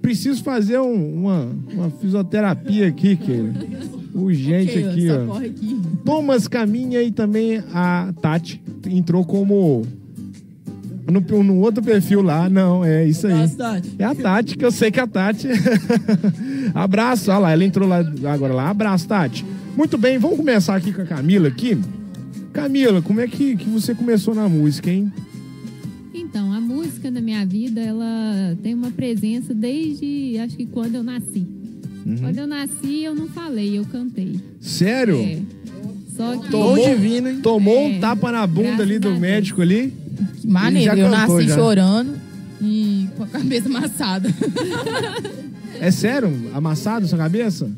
Preciso 0.00 0.42
fazer 0.42 0.78
um- 0.80 1.20
uma, 1.22 1.48
uma 1.72 1.90
fisioterapia 1.90 2.88
aqui, 2.88 3.16
Keila. 3.16 3.52
Urgente 4.14 4.72
Keila, 4.72 4.90
aqui, 4.92 5.10
ó. 5.10 5.36
aqui. 5.38 5.80
Thomas 6.04 6.46
Caminha 6.48 7.02
e 7.02 7.10
também 7.10 7.62
a 7.72 8.12
Tati 8.20 8.60
entrou 8.86 9.24
como 9.24 9.86
no, 11.10 11.42
no 11.42 11.58
outro 11.60 11.82
perfil 11.82 12.20
lá. 12.22 12.48
Não, 12.50 12.84
é 12.84 13.06
isso 13.06 13.26
aí. 13.26 13.34
É 13.98 14.04
a 14.04 14.14
Tati, 14.14 14.56
que 14.56 14.64
eu 14.64 14.70
sei 14.72 14.90
que 14.90 15.00
é 15.00 15.02
a 15.02 15.06
Tati. 15.06 15.48
Abraço, 16.74 17.30
olha 17.30 17.38
lá, 17.40 17.52
ela 17.52 17.64
entrou 17.64 17.88
lá 17.88 17.98
agora 18.32 18.52
lá. 18.54 18.68
Abraço, 18.70 19.06
Tati. 19.08 19.44
Muito 19.76 19.96
bem, 19.96 20.18
vamos 20.18 20.36
começar 20.36 20.76
aqui 20.76 20.92
com 20.92 21.02
a 21.02 21.06
Camila 21.06 21.48
aqui. 21.48 21.78
Camila, 22.52 23.00
como 23.00 23.20
é 23.20 23.26
que, 23.26 23.56
que 23.56 23.68
você 23.68 23.94
começou 23.94 24.34
na 24.34 24.46
música, 24.48 24.90
hein? 24.90 25.10
Então, 26.32 26.50
a 26.50 26.58
música 26.62 27.10
na 27.10 27.20
minha 27.20 27.44
vida, 27.44 27.78
ela 27.78 28.56
tem 28.62 28.72
uma 28.72 28.90
presença 28.90 29.52
desde, 29.52 30.38
acho 30.42 30.56
que 30.56 30.64
quando 30.64 30.94
eu 30.94 31.02
nasci. 31.02 31.46
Uhum. 32.06 32.16
Quando 32.20 32.38
eu 32.38 32.46
nasci, 32.46 33.02
eu 33.04 33.14
não 33.14 33.28
falei, 33.28 33.78
eu 33.78 33.84
cantei. 33.84 34.40
Sério? 34.58 35.16
É. 35.20 35.38
Só 36.16 36.38
que... 36.38 36.50
Tomou, 36.50 36.78
tomou 37.42 37.76
É, 37.76 37.86
um 37.88 38.00
tapa 38.00 38.32
na 38.32 38.46
bunda 38.46 38.82
ali 38.82 38.98
do 38.98 39.14
médico 39.14 39.60
ali. 39.60 39.92
Maneiro, 40.42 40.94
E 40.94 40.96
já 40.96 40.96
eu 41.02 41.10
cantou, 41.10 41.36
nasci 41.36 41.48
já. 41.48 41.54
chorando 41.54 42.14
e 42.62 43.08
com 43.14 43.24
a 43.24 43.26
cabeça 43.28 43.68
amassada. 43.68 44.28
É 45.84 45.90
sério? 45.90 46.30
Amassado 46.54 47.06
sua 47.08 47.18
cabeça? 47.18 47.68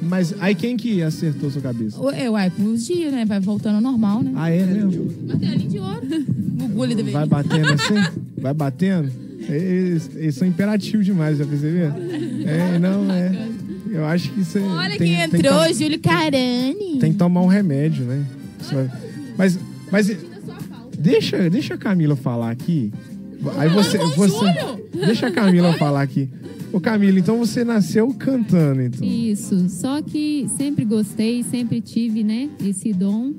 Mas 0.00 0.32
aí 0.38 0.54
quem 0.54 0.76
que 0.76 1.02
acertou 1.02 1.50
sua 1.50 1.60
cabeça? 1.60 2.00
Ué, 2.00 2.30
uai, 2.30 2.50
pros 2.50 2.86
dias, 2.86 3.12
né? 3.12 3.24
Vai 3.24 3.40
voltando 3.40 3.74
ao 3.76 3.80
normal, 3.80 4.22
né? 4.22 4.32
Ah, 4.36 4.48
é 4.48 4.64
mesmo? 4.64 5.12
Martelinho 5.26 5.68
de 5.68 5.78
ouro. 5.78 5.98
Da 6.58 6.66
Vai 7.12 7.26
batendo 7.26 7.72
assim? 7.72 7.94
Vai 8.40 8.54
batendo? 8.54 9.10
Eles, 9.48 10.10
eles 10.14 10.34
são 10.34 10.46
imperativos 10.46 11.04
demais, 11.06 11.38
já 11.38 11.44
percebeu? 11.46 11.90
É, 12.46 12.78
não, 12.78 13.10
é. 13.12 13.48
Eu 13.90 14.04
acho 14.06 14.30
que 14.32 14.40
isso 14.40 14.58
é. 14.58 14.62
Olha 14.62 14.88
tem- 14.98 14.98
quem 14.98 15.16
tem 15.16 15.30
que 15.30 15.36
entrou, 15.46 15.64
to- 15.66 15.74
Júlio 15.74 15.98
Carani. 16.00 16.98
Tem 17.00 17.12
que 17.12 17.18
tomar 17.18 17.40
um 17.42 17.46
remédio, 17.46 18.04
né? 18.04 18.24
Vai- 18.70 18.90
Mas, 19.36 19.58
mas 19.90 20.16
deixa, 20.98 21.48
deixa 21.50 21.74
a 21.74 21.78
Camila 21.78 22.14
falar 22.16 22.50
aqui. 22.50 22.92
Aí 23.56 23.68
você, 23.68 23.98
você 23.98 24.46
deixa 24.92 25.28
a 25.28 25.30
Camila 25.30 25.72
falar 25.74 26.02
aqui. 26.02 26.28
Ô 26.72 26.80
Camila, 26.80 27.18
então 27.18 27.38
você 27.38 27.64
nasceu 27.64 28.12
cantando, 28.14 28.82
então. 28.82 29.06
Isso, 29.06 29.68
só 29.68 30.02
que 30.02 30.46
sempre 30.56 30.84
gostei, 30.84 31.42
sempre 31.42 31.80
tive, 31.80 32.22
né, 32.22 32.50
esse 32.64 32.92
dom, 32.92 33.32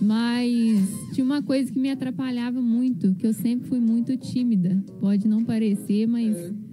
mas 0.00 0.80
tinha 1.12 1.24
uma 1.24 1.42
coisa 1.42 1.72
que 1.72 1.78
me 1.78 1.90
atrapalhava 1.90 2.60
muito, 2.60 3.14
que 3.14 3.26
eu 3.26 3.32
sempre 3.32 3.68
fui 3.68 3.80
muito 3.80 4.16
tímida. 4.16 4.82
Pode 5.00 5.26
não 5.26 5.44
parecer, 5.44 6.06
mas... 6.06 6.36
É. 6.36 6.65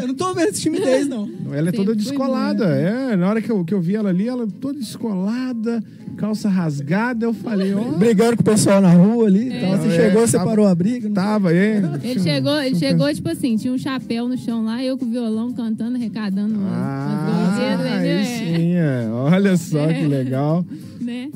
Eu 0.00 0.08
não 0.08 0.14
tô 0.14 0.32
vendo 0.34 0.48
esse 0.48 0.60
timidez, 0.62 1.08
não. 1.08 1.28
Ela 1.52 1.68
é 1.70 1.72
toda 1.72 1.94
descolada. 1.94 2.66
muito. 2.66 2.78
É, 3.12 3.16
na 3.16 3.28
hora 3.28 3.40
que 3.42 3.50
eu, 3.50 3.64
que 3.64 3.72
eu 3.74 3.80
vi 3.80 3.96
ela 3.96 4.10
ali, 4.10 4.28
ela 4.28 4.46
toda 4.60 4.78
descolada, 4.78 5.82
calça 6.16 6.48
rasgada, 6.48 7.24
eu 7.26 7.32
falei, 7.32 7.72
ó. 7.74 7.92
Brigando 7.96 8.36
com 8.36 8.42
o 8.42 8.44
pessoal 8.44 8.80
na 8.80 8.92
rua 8.92 9.26
ali 9.26 9.50
É. 9.50 9.60
tal. 9.60 9.78
Você 9.78 9.88
É, 9.88 9.90
chegou, 9.96 10.26
você 10.26 10.36
parou 10.38 10.66
a 10.66 10.74
briga. 10.74 11.08
Tava, 11.10 11.54
é. 11.54 11.82
Ele 12.02 12.20
chegou, 12.20 12.62
ele 12.62 12.76
chegou, 12.76 13.12
tipo 13.14 13.28
assim, 13.30 13.56
tinha 13.56 13.72
um 13.72 13.78
chapéu 13.78 14.28
no 14.28 14.36
chão 14.36 14.64
lá, 14.64 14.82
eu 14.84 14.96
com 14.98 15.06
o 15.06 15.10
violão 15.10 15.52
cantando, 15.52 15.96
arrecadando 15.96 16.54
Ah, 16.60 17.98
aí 18.00 18.08
É. 18.08 18.24
sim, 18.24 18.72
é. 18.74 19.08
Olha 19.10 19.56
só 19.56 19.86
que 19.86 19.94
É. 20.04 20.06
legal. 20.08 20.64
né? 21.00 21.30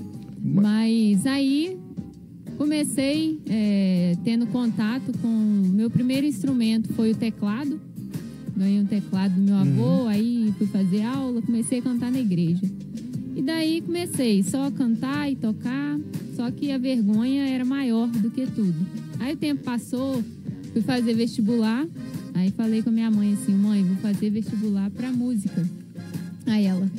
Mas 0.44 1.24
aí 1.26 1.78
comecei 2.58 3.38
é, 3.48 4.14
tendo 4.24 4.46
contato 4.46 5.12
com 5.20 5.28
meu 5.28 5.88
primeiro 5.90 6.26
instrumento 6.26 6.92
foi 6.94 7.12
o 7.12 7.14
teclado. 7.14 7.80
Ganhei 8.56 8.80
um 8.80 8.86
teclado 8.86 9.34
do 9.34 9.40
meu 9.40 9.56
avô, 9.56 10.06
aí 10.06 10.52
fui 10.58 10.66
fazer 10.66 11.02
aula, 11.02 11.40
comecei 11.42 11.78
a 11.78 11.82
cantar 11.82 12.10
na 12.10 12.20
igreja. 12.20 12.62
E 13.34 13.40
daí 13.40 13.80
comecei 13.80 14.42
só 14.42 14.66
a 14.66 14.70
cantar 14.70 15.30
e 15.30 15.36
tocar, 15.36 15.98
só 16.36 16.50
que 16.50 16.70
a 16.70 16.78
vergonha 16.78 17.48
era 17.48 17.64
maior 17.64 18.08
do 18.08 18.30
que 18.30 18.46
tudo. 18.46 18.74
Aí 19.18 19.34
o 19.34 19.36
tempo 19.36 19.64
passou, 19.64 20.22
fui 20.72 20.82
fazer 20.82 21.14
vestibular, 21.14 21.86
aí 22.34 22.50
falei 22.50 22.82
com 22.82 22.90
a 22.90 22.92
minha 22.92 23.10
mãe 23.10 23.32
assim, 23.32 23.54
mãe, 23.54 23.82
vou 23.82 23.96
fazer 23.96 24.28
vestibular 24.30 24.90
para 24.90 25.10
música. 25.10 25.66
Aí 26.46 26.66
ela, 26.66 26.90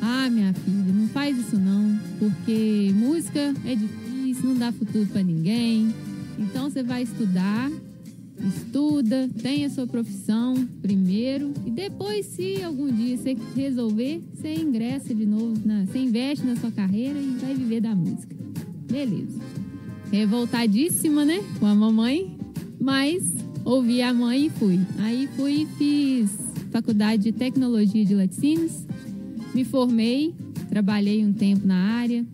ah, 0.00 0.30
minha 0.30 0.52
filha, 0.52 0.92
não 0.92 1.08
faz 1.08 1.36
isso 1.38 1.58
não, 1.58 1.98
porque 2.18 2.92
música 2.94 3.54
é 3.64 3.74
difícil, 3.74 4.50
não 4.50 4.56
dá 4.56 4.70
futuro 4.70 5.06
para 5.06 5.22
ninguém. 5.22 5.92
Então 6.38 6.70
você 6.70 6.82
vai 6.82 7.02
estudar, 7.02 7.70
estuda, 8.42 9.28
tem 9.40 9.64
a 9.64 9.70
sua 9.70 9.86
profissão 9.86 10.54
primeiro 10.82 11.52
e 11.64 11.70
depois, 11.70 12.26
se 12.26 12.62
algum 12.62 12.90
dia 12.90 13.16
você 13.16 13.36
resolver, 13.54 14.22
você 14.34 14.54
ingressa 14.54 15.14
de 15.14 15.24
novo, 15.24 15.60
na, 15.64 15.84
você 15.84 15.98
investe 15.98 16.44
na 16.44 16.56
sua 16.56 16.70
carreira 16.70 17.18
e 17.18 17.36
vai 17.40 17.54
viver 17.54 17.80
da 17.80 17.94
música. 17.94 18.34
Beleza. 18.90 19.40
Revoltadíssima, 20.10 21.24
né, 21.24 21.42
com 21.58 21.66
a 21.66 21.74
mamãe, 21.74 22.36
mas 22.80 23.34
ouvi 23.64 24.02
a 24.02 24.12
mãe 24.12 24.46
e 24.46 24.50
fui. 24.50 24.80
Aí 24.98 25.28
fui 25.36 25.62
e 25.62 25.66
fiz 25.78 26.30
faculdade 26.70 27.22
de 27.22 27.32
tecnologia 27.32 28.04
de 28.04 28.14
laticínios, 28.14 28.84
me 29.54 29.64
formei, 29.64 30.34
trabalhei 30.68 31.24
um 31.24 31.32
tempo 31.32 31.66
na 31.66 31.76
área. 31.76 32.24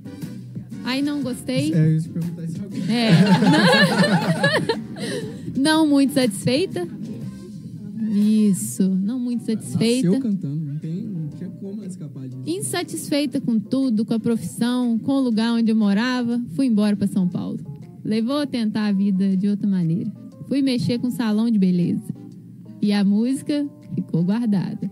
Aí 0.82 1.02
não 1.02 1.22
gostei. 1.22 1.74
É, 1.74 1.86
eu 1.86 1.92
ia 1.92 2.00
te 2.00 2.08
perguntar 2.08 2.44
isso 2.44 2.56
agora. 2.56 2.82
É. 2.90 3.10
Não, 5.60 5.86
muito 5.86 6.14
satisfeita. 6.14 6.88
Isso, 8.10 8.88
não 8.88 9.20
muito 9.20 9.44
satisfeita. 9.44 10.08
Nasceu 10.08 10.22
cantando, 10.22 10.64
não, 10.64 10.78
tem, 10.78 11.02
não 11.02 11.28
tinha 11.28 11.50
como 11.50 11.84
escapar 11.84 12.26
disso. 12.26 12.42
Insatisfeita 12.46 13.40
com 13.42 13.60
tudo, 13.60 14.06
com 14.06 14.14
a 14.14 14.18
profissão, 14.18 14.98
com 14.98 15.12
o 15.12 15.20
lugar 15.20 15.52
onde 15.52 15.70
eu 15.70 15.76
morava, 15.76 16.42
fui 16.56 16.66
embora 16.66 16.96
para 16.96 17.06
São 17.06 17.28
Paulo. 17.28 17.60
Levou 18.02 18.38
a 18.38 18.46
tentar 18.46 18.86
a 18.86 18.92
vida 18.92 19.36
de 19.36 19.48
outra 19.48 19.68
maneira. 19.68 20.10
Fui 20.48 20.62
mexer 20.62 20.98
com 20.98 21.10
salão 21.10 21.50
de 21.50 21.58
beleza. 21.58 22.02
E 22.80 22.90
a 22.90 23.04
música 23.04 23.68
ficou 23.94 24.24
guardada. 24.24 24.90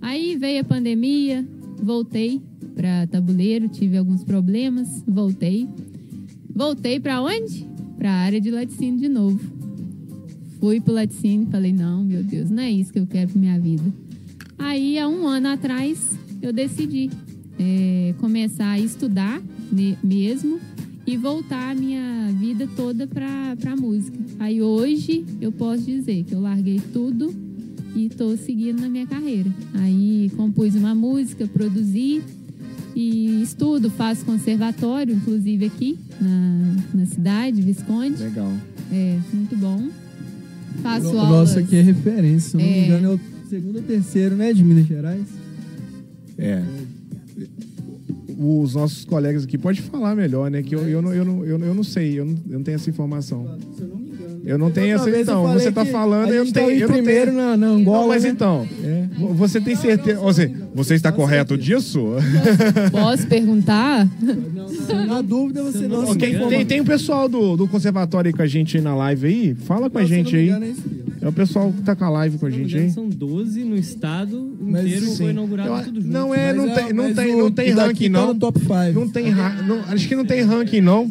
Aí 0.00 0.36
veio 0.36 0.60
a 0.60 0.64
pandemia, 0.64 1.46
voltei 1.82 2.40
para 2.76 3.08
tabuleiro, 3.08 3.68
tive 3.68 3.98
alguns 3.98 4.22
problemas, 4.22 5.02
voltei. 5.04 5.68
Voltei 6.54 7.00
para 7.00 7.20
onde? 7.20 7.68
Para 7.98 8.12
a 8.12 8.18
área 8.20 8.40
de 8.40 8.52
laticínio 8.52 9.00
de 9.00 9.08
novo. 9.08 9.65
Fui 10.66 10.80
pro 10.80 10.94
laticínio 10.94 11.46
e 11.46 11.50
falei: 11.52 11.72
não, 11.72 12.02
meu 12.02 12.24
Deus, 12.24 12.50
não 12.50 12.60
é 12.60 12.68
isso 12.68 12.92
que 12.92 12.98
eu 12.98 13.06
quero 13.06 13.30
pra 13.30 13.40
minha 13.40 13.56
vida. 13.56 13.84
Aí, 14.58 14.98
há 14.98 15.06
um 15.06 15.24
ano 15.24 15.46
atrás, 15.46 16.18
eu 16.42 16.52
decidi 16.52 17.08
é, 17.56 18.12
começar 18.18 18.70
a 18.70 18.80
estudar 18.80 19.40
mesmo 20.02 20.58
e 21.06 21.16
voltar 21.16 21.70
a 21.70 21.74
minha 21.76 22.32
vida 22.32 22.68
toda 22.74 23.06
pra, 23.06 23.54
pra 23.60 23.76
música. 23.76 24.18
Aí, 24.40 24.60
hoje, 24.60 25.24
eu 25.40 25.52
posso 25.52 25.84
dizer 25.84 26.24
que 26.24 26.34
eu 26.34 26.40
larguei 26.40 26.80
tudo 26.92 27.32
e 27.94 28.08
tô 28.08 28.36
seguindo 28.36 28.80
na 28.80 28.88
minha 28.88 29.06
carreira. 29.06 29.48
Aí, 29.72 30.32
compus 30.36 30.74
uma 30.74 30.96
música, 30.96 31.46
produzi 31.46 32.24
e 32.92 33.40
estudo, 33.40 33.88
faço 33.88 34.24
conservatório, 34.24 35.14
inclusive 35.14 35.66
aqui 35.66 35.96
na, 36.20 36.74
na 36.92 37.06
cidade, 37.06 37.62
Visconde. 37.62 38.20
Legal. 38.20 38.50
É, 38.90 39.16
muito 39.32 39.56
bom. 39.56 40.05
Faço 40.82 41.06
O 41.06 41.18
aulas. 41.18 41.30
nosso 41.30 41.58
aqui 41.58 41.76
é 41.76 41.80
referência, 41.82 42.50
se 42.50 42.56
não 42.56 42.64
me 42.64 42.70
É. 42.70 42.86
engano, 42.86 43.12
é 43.12 43.14
o 43.14 43.20
segundo 43.48 43.76
ou 43.76 43.82
terceiro, 43.82 44.36
né, 44.36 44.52
de 44.52 44.62
Minas 44.64 44.86
Gerais. 44.86 45.24
É. 46.38 46.62
Os 48.38 48.74
nossos 48.74 49.04
colegas 49.04 49.44
aqui 49.44 49.56
pode 49.56 49.80
falar 49.82 50.14
melhor, 50.14 50.50
né? 50.50 50.62
Que 50.62 50.74
eu, 50.74 50.86
eu, 50.88 51.00
não, 51.00 51.14
eu, 51.14 51.24
não, 51.24 51.44
eu, 51.44 51.58
não- 51.58 51.66
eu 51.66 51.74
não 51.74 51.82
sei, 51.84 52.18
eu 52.20 52.24
não, 52.24 52.34
eu 52.50 52.58
não 52.58 52.62
tenho 52.62 52.74
essa 52.74 52.90
informação. 52.90 53.44
Eu 53.78 53.86
não 53.88 53.96
tenho 53.96 54.05
essa. 54.46 54.64
Outra 54.64 55.04
vez 55.04 55.28
eu 55.28 55.34
Então, 55.40 55.52
você 55.52 55.72
tá 55.72 55.84
que 55.84 55.90
falando, 55.90 56.30
a 56.30 56.34
eu 56.34 56.44
não 56.44 56.52
tenho. 56.52 56.70
Eu 56.70 56.88
não 56.88 56.94
primeiro 56.94 57.30
tenho. 57.32 57.42
na- 57.42 57.56
na 57.56 57.66
Angola, 57.66 58.00
Não, 58.02 58.08
mas 58.08 58.22
né? 58.24 58.30
então, 58.30 58.66
vo- 59.18 59.34
você 59.34 59.60
tem 59.60 59.74
certeza. 59.74 60.20
Ou 60.20 60.32
seja, 60.32 60.52
você 60.74 60.94
está 60.94 61.10
correto 61.12 61.56
disso? 61.58 62.00
Posso 62.92 63.26
perguntar? 63.26 64.08
Na 65.06 65.22
dúvida, 65.22 65.62
você 65.62 65.86
não 65.88 66.06
se 66.12 66.18
Tem, 66.18 66.48
tem, 66.48 66.66
tem 66.66 66.80
o 66.80 66.84
pessoal 66.84 67.28
do, 67.28 67.56
do 67.56 67.66
conservatório 67.68 68.28
aí 68.28 68.32
com 68.32 68.42
a 68.42 68.46
gente 68.46 68.76
aí 68.76 68.82
na 68.82 68.94
live 68.94 69.26
aí. 69.26 69.54
Fala 69.54 69.88
com 69.90 69.98
a 69.98 70.04
gente 70.04 70.36
aí. 70.36 70.48
engano, 70.48 70.64
é 70.66 71.24
É 71.24 71.28
o 71.28 71.32
pessoal 71.32 71.72
que 71.72 71.82
tá 71.82 71.96
com 71.96 72.04
a 72.04 72.10
live 72.10 72.38
com 72.38 72.46
a 72.46 72.50
não 72.50 72.56
gente 72.56 72.76
aí. 72.76 72.90
São 72.90 73.08
12 73.08 73.64
no 73.64 73.74
estado 73.76 74.54
Mas 74.60 74.84
inteiro 74.86 75.06
sim. 75.06 75.16
foi 75.16 75.30
inaugurado 75.30 75.68
Eu- 75.70 75.84
tudo 75.84 76.00
junto. 76.00 76.12
não 76.12 76.34
é, 76.34 76.52
não 76.52 76.66
Mas 76.66 76.74
tem, 76.76 76.92
não 76.92 77.04
mas 77.04 77.16
tem, 77.16 77.34
o- 77.34 77.38
não 77.38 77.50
tem 77.50 77.72
o 77.72 77.76
daqui 77.76 77.88
ranking 77.88 78.12
tá 78.12 78.26
não. 78.26 78.34
top 78.38 78.60
5. 78.60 79.00
Não 79.00 79.08
tem 79.08 79.34
não, 79.66 79.80
acho 79.88 80.08
que 80.08 80.14
não 80.16 80.24
tem 80.24 80.42
ranking 80.42 80.80
não. 80.80 81.10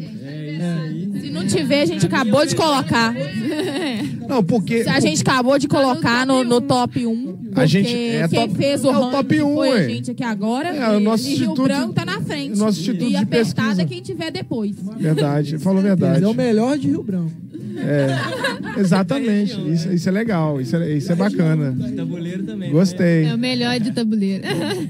Se 1.25 1.31
não 1.31 1.45
tiver, 1.47 1.81
a 1.81 1.85
gente 1.85 2.05
acabou 2.05 2.45
de 2.45 2.55
colocar. 2.55 3.13
Não, 4.29 4.43
porque 4.43 4.83
Se 4.83 4.89
a 4.89 4.99
gente 4.99 5.21
acabou 5.21 5.57
de 5.57 5.67
colocar 5.67 6.25
no, 6.25 6.43
no 6.43 6.59
top 6.61 7.05
1. 7.05 7.51
A 7.55 7.65
gente- 7.65 7.93
é 7.95 8.27
quem 8.27 8.47
top- 8.47 8.55
fez 8.55 8.83
o 8.83 8.89
é 8.89 8.97
o 8.97 9.11
top 9.11 9.41
1, 9.41 9.55
foi 9.55 9.69
a 9.71 9.87
gente 9.87 10.11
aqui 10.11 10.23
agora. 10.23 10.69
É, 10.69 10.97
o 10.97 10.99
nosso 10.99 11.27
e 11.27 11.35
Rio 11.35 11.53
Branco 11.53 11.93
tá 11.93 12.05
na 12.05 12.21
frente. 12.21 12.57
nosso 12.57 12.79
instituto 12.79 13.05
e 13.05 13.09
de 13.09 13.15
apertada 13.15 13.67
pesquisa. 13.69 13.85
quem 13.85 14.01
tiver 14.01 14.31
depois. 14.31 14.75
verdade, 14.97 15.57
falou 15.57 15.81
verdade. 15.81 16.23
é 16.23 16.27
o 16.27 16.33
melhor 16.33 16.77
de 16.77 16.87
Rio 16.87 17.03
Branco. 17.03 17.31
É, 17.77 18.79
exatamente. 18.79 19.59
Isso, 19.71 19.91
isso 19.91 20.09
é 20.09 20.11
legal, 20.11 20.59
isso 20.61 20.75
é, 20.75 20.91
isso 20.91 21.11
é 21.11 21.15
bacana. 21.15 21.75
Tabuleiro 21.95 22.43
também. 22.43 22.71
Gostei. 22.71 23.25
É 23.25 23.33
o 23.33 23.37
melhor 23.37 23.79
de 23.79 23.91
tabuleiro. 23.91 24.43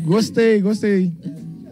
Gostei, 0.03 0.61
gostei. 0.61 1.11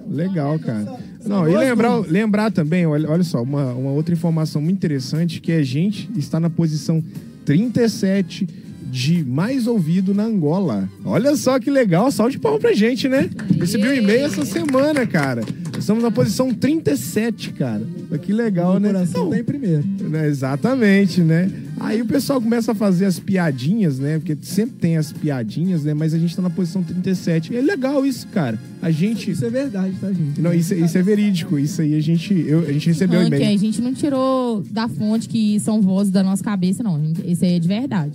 Legal, 0.10 0.60
cara. 0.60 0.98
Não, 1.26 1.48
e 1.48 1.56
lembrar, 1.56 1.98
lembrar 2.00 2.52
também, 2.52 2.86
olha, 2.86 3.10
olha 3.10 3.24
só, 3.24 3.42
uma, 3.42 3.74
uma 3.74 3.92
outra 3.92 4.14
informação 4.14 4.62
muito 4.62 4.78
interessante, 4.78 5.40
que 5.40 5.52
a 5.52 5.64
gente 5.64 6.10
está 6.18 6.40
na 6.40 6.50
posição 6.50 7.04
37 7.46 8.63
de 8.94 9.26
mais 9.26 9.66
ouvido 9.66 10.14
na 10.14 10.24
Angola. 10.24 10.88
Olha 11.04 11.36
só 11.36 11.60
que 11.60 11.72
legal, 11.72 12.12
salve 12.12 12.34
de 12.34 12.40
palma 12.40 12.60
pra 12.60 12.74
gente, 12.74 13.10
né? 13.10 13.28
Recebi 13.60 13.88
um 13.88 13.94
e-mail 13.94 14.26
essa 14.28 14.46
semana, 14.46 15.08
cara. 15.08 15.42
Estamos 15.80 16.04
na 16.04 16.12
posição 16.12 16.54
37, 16.54 17.54
cara. 17.54 17.82
Que 18.22 18.32
legal, 18.32 18.80
né? 18.80 18.90
coração 18.90 19.24
Não, 19.24 19.32
tá 19.32 19.40
em 19.40 19.44
primeiro. 19.44 19.84
né, 20.00 20.28
Exatamente, 20.28 21.22
né? 21.22 21.52
Aí 21.80 22.04
o 22.04 22.06
pessoal 22.06 22.40
começa 22.40 22.72
a 22.72 22.76
fazer 22.76 23.06
as 23.06 23.20
piadinhas, 23.20 23.98
né? 23.98 24.20
Porque 24.20 24.38
sempre 24.44 24.76
tem 24.76 24.96
as 24.96 25.12
piadinhas, 25.12 25.84
né? 25.84 25.96
Mas 25.96 26.14
a 26.14 26.20
gente 26.20 26.36
tá 26.36 26.44
na 26.44 26.52
posição 26.52 26.84
37. 26.84 27.56
É 27.58 27.62
legal 27.62 28.06
isso, 28.06 28.28
cara. 28.28 28.60
A 28.80 28.92
gente. 28.92 29.32
Isso 29.32 29.44
é 29.44 29.50
verdade, 29.50 29.96
tá, 30.00 30.08
gente? 30.14 30.40
Não, 30.40 30.54
isso, 30.54 30.76
isso 30.76 30.96
é 30.96 31.02
verídico. 31.02 31.58
Isso 31.58 31.82
aí 31.82 31.96
a 31.96 32.00
gente, 32.00 32.32
eu, 32.48 32.60
a 32.60 32.72
gente 32.72 32.88
recebeu 32.88 33.20
um 33.20 33.24
ranking, 33.24 33.36
a 33.36 33.38
e-mail. 33.40 33.58
gente 33.58 33.82
não 33.82 33.92
tirou 33.92 34.62
da 34.70 34.88
fonte 34.88 35.28
que 35.28 35.60
são 35.60 35.82
vozes 35.82 36.12
da 36.14 36.22
nossa 36.22 36.44
cabeça, 36.44 36.84
não. 36.84 37.02
Esse 37.26 37.44
aí 37.44 37.56
é 37.56 37.60
de 37.60 37.68
verdade. 37.68 38.14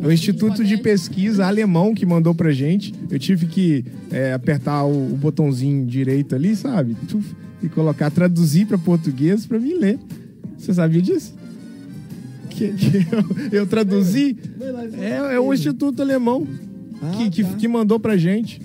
É 0.00 0.06
o 0.06 0.12
Instituto 0.12 0.64
de 0.64 0.76
Pesquisa 0.76 1.46
Alemão 1.46 1.94
que 1.94 2.06
mandou 2.06 2.34
pra 2.34 2.52
gente. 2.52 2.94
Eu 3.10 3.18
tive 3.18 3.46
que 3.46 3.84
é, 4.10 4.32
apertar 4.32 4.84
o, 4.84 5.12
o 5.12 5.16
botãozinho 5.16 5.84
direito 5.86 6.34
ali, 6.34 6.54
sabe? 6.54 6.96
E 7.62 7.68
colocar, 7.68 8.10
traduzir 8.10 8.66
pra 8.66 8.78
português 8.78 9.44
pra 9.44 9.58
mim 9.58 9.74
ler. 9.74 9.98
Você 10.56 10.72
sabia 10.72 11.02
disso? 11.02 11.34
Que, 12.50 12.72
que 12.72 12.96
eu, 13.52 13.60
eu 13.60 13.66
traduzi? 13.66 14.36
É, 15.00 15.34
é 15.34 15.40
um 15.40 15.52
instituto 15.52 16.00
alemão 16.02 16.46
que, 17.16 17.30
que, 17.30 17.44
que 17.56 17.68
mandou 17.68 17.98
pra 17.98 18.16
gente. 18.16 18.60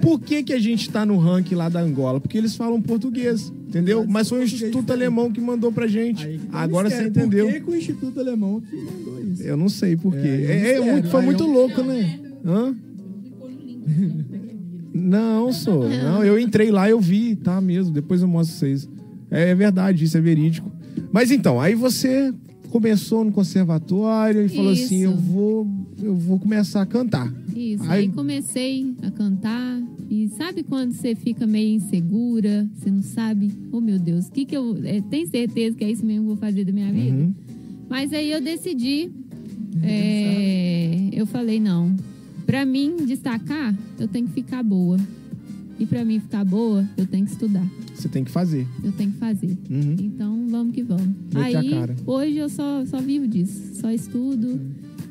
Por 0.00 0.20
que, 0.20 0.42
que 0.42 0.52
a 0.52 0.58
gente 0.58 0.90
tá 0.90 1.06
no 1.06 1.16
ranking 1.16 1.54
lá 1.54 1.68
da 1.68 1.80
Angola? 1.80 2.20
Porque 2.20 2.36
eles 2.36 2.54
falam 2.54 2.80
português, 2.80 3.52
entendeu? 3.68 4.04
Mas 4.06 4.28
foi 4.28 4.40
o 4.40 4.42
Instituto 4.42 4.92
Alemão 4.92 5.32
que 5.32 5.40
mandou 5.40 5.72
pra 5.72 5.86
gente. 5.86 6.40
Agora 6.52 6.90
você 6.90 7.04
entendeu. 7.04 7.46
Por 7.46 7.54
que, 7.54 7.60
que 7.60 7.70
o 7.70 7.76
Instituto 7.76 8.20
Alemão 8.20 8.60
que 8.60 8.76
mandou 8.76 9.15
isso? 9.38 9.42
Eu 9.48 9.56
não 9.56 9.68
sei 9.68 9.96
por 9.96 10.12
quê. 10.14 10.18
É, 10.28 10.52
É, 10.72 10.74
é 10.76 10.92
muito- 10.92 11.08
foi 11.08 11.20
Aí 11.20 11.26
muito 11.26 11.44
louco, 11.46 11.82
né? 11.82 12.18
Hã? 12.44 12.74
Não, 14.94 15.52
sou. 15.52 15.88
Não, 15.88 16.24
eu 16.24 16.38
entrei 16.38 16.70
lá, 16.70 16.88
eu 16.88 16.98
vi, 17.00 17.36
tá 17.36 17.60
mesmo. 17.60 17.92
Depois 17.92 18.22
eu 18.22 18.28
mostro 18.28 18.56
pra 18.58 18.68
vocês. 18.68 18.88
É, 19.30 19.50
é 19.50 19.54
verdade, 19.54 20.04
isso 20.04 20.16
é 20.16 20.20
verídico. 20.20 20.70
Mas 21.12 21.30
então, 21.30 21.60
aí 21.60 21.74
você 21.74 22.32
começou 22.70 23.24
no 23.24 23.30
conservatório 23.32 24.42
e 24.46 24.48
falou 24.48 24.72
assim: 24.72 24.96
Isso. 25.02 25.04
eu 25.04 25.16
vou, 25.16 25.66
eu 26.02 26.14
vou 26.14 26.38
começar 26.38 26.82
a 26.82 26.86
cantar. 26.86 27.32
Isso. 27.54 27.82
Aí- 27.84 28.04
Aí 28.04 28.08
comecei 28.08 28.94
a 29.02 29.10
cantar. 29.10 29.82
E 30.08 30.28
sabe 30.28 30.62
quando 30.62 30.92
você 30.92 31.14
fica 31.16 31.46
meio 31.46 31.74
insegura? 31.76 32.66
Você 32.74 32.90
não 32.90 33.02
sabe? 33.02 33.50
Oh, 33.72 33.80
meu 33.80 33.98
Deus, 33.98 34.28
o 34.28 34.32
que 34.32 34.44
que 34.44 34.56
eu. 34.56 34.78
É, 34.84 35.00
tem 35.02 35.26
certeza 35.26 35.76
que 35.76 35.84
é 35.84 35.90
isso 35.90 36.06
mesmo 36.06 36.24
que 36.26 36.30
eu 36.30 36.36
vou 36.36 36.36
fazer 36.36 36.64
da 36.64 36.72
minha 36.72 36.92
vida? 36.92 37.16
Uhum. 37.16 37.34
Mas 37.88 38.12
aí 38.12 38.30
eu 38.32 38.40
decidi. 38.40 39.10
É, 39.82 41.08
eu 41.12 41.26
falei, 41.26 41.60
não. 41.60 41.94
Pra 42.44 42.64
mim 42.64 42.96
destacar, 43.06 43.74
eu 43.98 44.08
tenho 44.08 44.26
que 44.26 44.32
ficar 44.32 44.62
boa. 44.62 44.98
E 45.78 45.84
pra 45.84 46.04
mim 46.04 46.18
ficar 46.20 46.44
boa, 46.44 46.88
eu 46.96 47.06
tenho 47.06 47.26
que 47.26 47.32
estudar. 47.32 47.66
Você 47.94 48.08
tem 48.08 48.24
que 48.24 48.30
fazer. 48.30 48.66
Eu 48.82 48.92
tenho 48.92 49.12
que 49.12 49.18
fazer. 49.18 49.56
Uhum. 49.70 49.96
Então, 50.00 50.46
vamos 50.48 50.74
que 50.74 50.82
vamos. 50.82 51.08
Mete 51.32 51.56
a 51.56 51.60
Aí, 51.60 51.72
hoje 52.06 52.36
eu 52.36 52.48
só, 52.48 52.84
só 52.86 53.00
vivo 53.00 53.26
disso. 53.26 53.74
Só 53.74 53.90
estudo, 53.90 54.58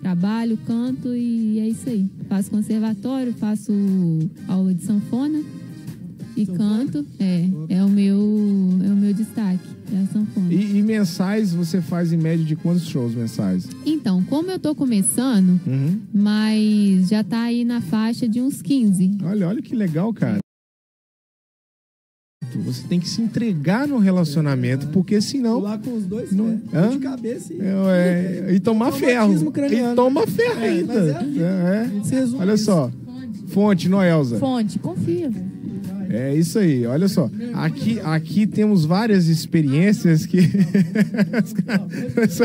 trabalho, 0.02 0.58
canto 0.66 1.14
e 1.14 1.60
é 1.60 1.68
isso 1.68 1.88
aí. 1.90 2.10
Faço 2.28 2.50
conservatório, 2.50 3.34
faço 3.34 3.72
aula 4.48 4.74
de 4.74 4.84
sanfona 4.84 5.44
e 6.36 6.46
canto. 6.46 7.06
É, 7.20 7.46
é 7.70 7.84
o 7.84 7.90
meu, 7.90 8.18
é 8.84 8.88
o 8.92 8.96
meu 8.96 9.14
destaque, 9.14 9.68
é 9.94 9.98
a 10.04 10.06
sanfona. 10.08 10.52
E, 10.54 10.78
e 10.78 10.82
mensais 10.84 11.54
você 11.54 11.82
faz 11.82 12.12
em 12.12 12.18
média 12.18 12.44
de 12.46 12.56
quantos 12.56 12.86
shows 12.88 13.14
mensais? 13.16 13.68
Então, 13.86 14.24
como 14.24 14.52
eu 14.52 14.60
tô 14.60 14.74
começando, 14.76 15.60
Uhum. 15.66 16.00
mas 16.14 17.08
já 17.10 17.24
tá 17.24 17.44
aí 17.44 17.64
na 17.64 17.82
faixa 17.82 18.28
de 18.28 18.42
uns 18.42 18.62
15. 18.62 19.18
Olha, 19.24 19.48
olha 19.48 19.62
que 19.62 19.76
legal, 19.76 20.14
cara. 20.14 20.40
Você 22.64 22.88
tem 22.88 23.00
que 23.02 23.10
se 23.10 23.22
entregar 23.22 23.86
no 23.88 23.98
relacionamento, 23.98 24.88
porque 24.88 25.20
senão. 25.20 25.60
Lá 25.60 25.78
com 25.78 25.94
os 25.98 26.06
dois 26.06 26.32
Não- 26.32 26.58
pés. 26.58 26.92
De 26.92 27.00
cabeça 27.00 27.54
e... 27.54 27.60
É, 27.60 28.46
é, 28.48 28.54
e 28.54 28.60
tomar 28.62 28.94
ferro. 28.94 29.52
Craniano. 29.52 29.92
E 29.92 29.96
toma 29.96 30.26
ferro 30.26 30.62
É, 30.62 30.70
ainda. 30.70 30.94
É, 30.94 32.16
é. 32.16 32.26
Olha 32.40 32.54
isso. 32.54 32.66
só. 32.66 32.90
Fonte, 33.48 33.90
Noelza. 33.90 34.38
Fonte, 34.40 34.80
confia. 34.80 35.30
É 36.10 36.36
isso 36.36 36.60
aí, 36.60 36.86
olha 36.86 37.08
só. 37.08 37.30
Aqui, 37.54 38.00
aqui 38.04 38.48
temos 38.48 38.86
várias 38.86 39.28
experiências 39.28 40.26
que. 40.26 40.40
olha, 42.18 42.30
só, 42.30 42.44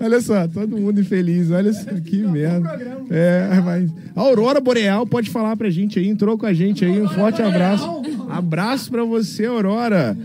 olha 0.00 0.20
só, 0.20 0.48
todo 0.48 0.76
mundo 0.76 1.00
infeliz, 1.00 1.50
olha 1.50 1.72
só, 1.72 1.90
que 2.04 2.18
merda. 2.18 2.68
É, 3.10 3.60
mas. 3.64 3.90
A 4.14 4.20
Aurora 4.20 4.60
Boreal 4.60 5.06
pode 5.06 5.30
falar 5.30 5.56
pra 5.56 5.70
gente 5.70 5.98
aí, 5.98 6.08
entrou 6.08 6.36
com 6.38 6.46
a 6.46 6.52
gente 6.52 6.84
aí, 6.84 7.00
um 7.00 7.08
forte 7.08 7.42
abraço. 7.42 8.02
Abraço 8.28 8.90
pra 8.90 9.04
você, 9.04 9.46
Aurora. 9.46 10.16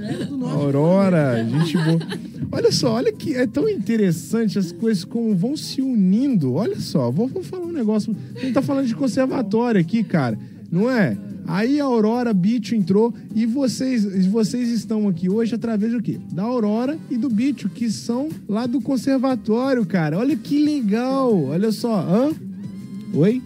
Aurora, 0.43 1.45
gente 1.47 1.77
boa. 1.77 1.99
Olha 2.51 2.71
só, 2.71 2.95
olha 2.95 3.13
que 3.13 3.33
é 3.33 3.47
tão 3.47 3.69
interessante 3.69 4.59
as 4.59 4.71
coisas 4.71 5.05
como 5.05 5.33
vão 5.33 5.55
se 5.55 5.81
unindo. 5.81 6.55
Olha 6.55 6.79
só, 6.79 7.09
vou, 7.09 7.27
vou 7.27 7.43
falar 7.43 7.65
um 7.65 7.71
negócio. 7.71 8.15
A 8.35 8.39
gente 8.39 8.53
tá 8.53 8.61
falando 8.61 8.87
de 8.87 8.95
conservatório 8.95 9.79
aqui, 9.79 10.03
cara, 10.03 10.37
não 10.69 10.89
é? 10.89 11.17
Aí 11.47 11.79
a 11.79 11.83
Aurora 11.85 12.33
Bicho 12.33 12.75
entrou 12.75 13.13
e 13.35 13.45
vocês, 13.45 14.25
vocês 14.27 14.69
estão 14.69 15.07
aqui 15.07 15.29
hoje 15.29 15.55
através 15.55 15.91
do 15.91 16.01
quê? 16.01 16.17
Da 16.31 16.43
Aurora 16.43 16.97
e 17.09 17.17
do 17.17 17.29
Bicho, 17.29 17.67
que 17.69 17.89
são 17.91 18.29
lá 18.47 18.65
do 18.65 18.79
conservatório, 18.79 19.85
cara. 19.85 20.17
Olha 20.17 20.35
que 20.35 20.63
legal. 20.63 21.45
Olha 21.45 21.71
só, 21.71 21.99
hã? 21.99 22.31
Oi? 23.13 23.41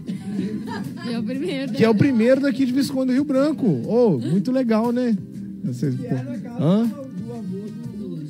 É 1.12 1.18
o 1.18 1.24
primeiro. 1.24 1.74
Que 1.74 1.84
é 1.84 1.90
o 1.90 1.96
primeiro 1.96 2.42
daqui 2.42 2.66
de 2.66 2.72
Visconde 2.74 3.08
do 3.08 3.14
Rio 3.14 3.24
Branco. 3.24 3.66
Oh, 3.88 4.20
muito 4.20 4.52
legal, 4.52 4.92
né? 4.92 5.18
Vocês, 5.64 5.96
pô, 5.96 6.16
hã? 6.64 6.88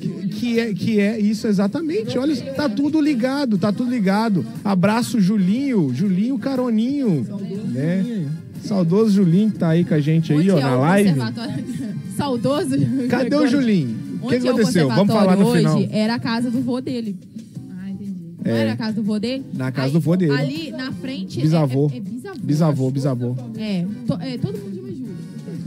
Que- 0.00 0.26
Que 0.36 0.60
é, 0.60 0.74
que 0.74 1.00
é 1.00 1.18
isso 1.18 1.46
exatamente. 1.46 2.16
Olha, 2.18 2.34
tá 2.54 2.68
tudo 2.68 3.00
ligado, 3.00 3.56
tá 3.58 3.72
tudo 3.72 3.90
ligado. 3.90 4.44
Abraço, 4.64 5.18
Julinho, 5.20 5.90
Julinho 5.94 6.38
Caroninho, 6.38 7.26
né? 7.72 8.26
Saudoso 8.66 9.10
Julinho 9.10 9.50
que 9.50 9.58
tá 9.58 9.68
aí 9.70 9.84
com 9.84 9.94
a 9.94 10.00
gente 10.00 10.32
aí, 10.32 10.38
Onde 10.38 10.50
ó, 10.50 10.58
é 10.58 10.62
na 10.62 10.76
o 10.76 10.80
live. 10.80 11.14
Saudoso. 12.16 12.76
Cadê 13.08 13.36
o 13.36 13.46
Julinho? 13.46 13.96
O 14.22 14.28
que 14.28 14.36
Onde 14.36 14.46
é 14.46 14.50
aconteceu? 14.50 14.88
Vamos 14.88 15.12
falar 15.12 15.36
no 15.36 15.44
conservatório 15.44 15.58
final. 15.58 15.76
hoje 15.78 15.88
Era 15.92 16.14
a 16.14 16.18
casa 16.18 16.50
do 16.50 16.60
vô 16.60 16.80
dele. 16.80 17.16
Ah, 17.78 17.90
entendi. 17.90 18.12
Não 18.44 18.52
É. 18.52 18.58
era 18.60 18.72
a 18.72 18.76
casa 18.76 18.92
do 18.94 19.02
vô 19.02 19.18
dele? 19.18 19.44
Na 19.54 19.70
casa 19.70 19.92
do 19.92 20.00
vô 20.00 20.16
dele. 20.16 20.32
Ali 20.32 20.70
na 20.72 20.90
frente. 20.92 21.38
é- 21.38 21.42
Bisavô. 21.42 21.90
É, 21.92 21.96
é 21.96 22.00
bisavô. 22.00 22.38
Bisavô, 22.42 22.90
bisavô. 22.90 23.36
É, 23.56 23.84
to- 24.06 24.18
é, 24.20 24.38
todo 24.38 24.58
mundo 24.58 24.74
chama 24.74 24.88
Júlio. 24.88 25.06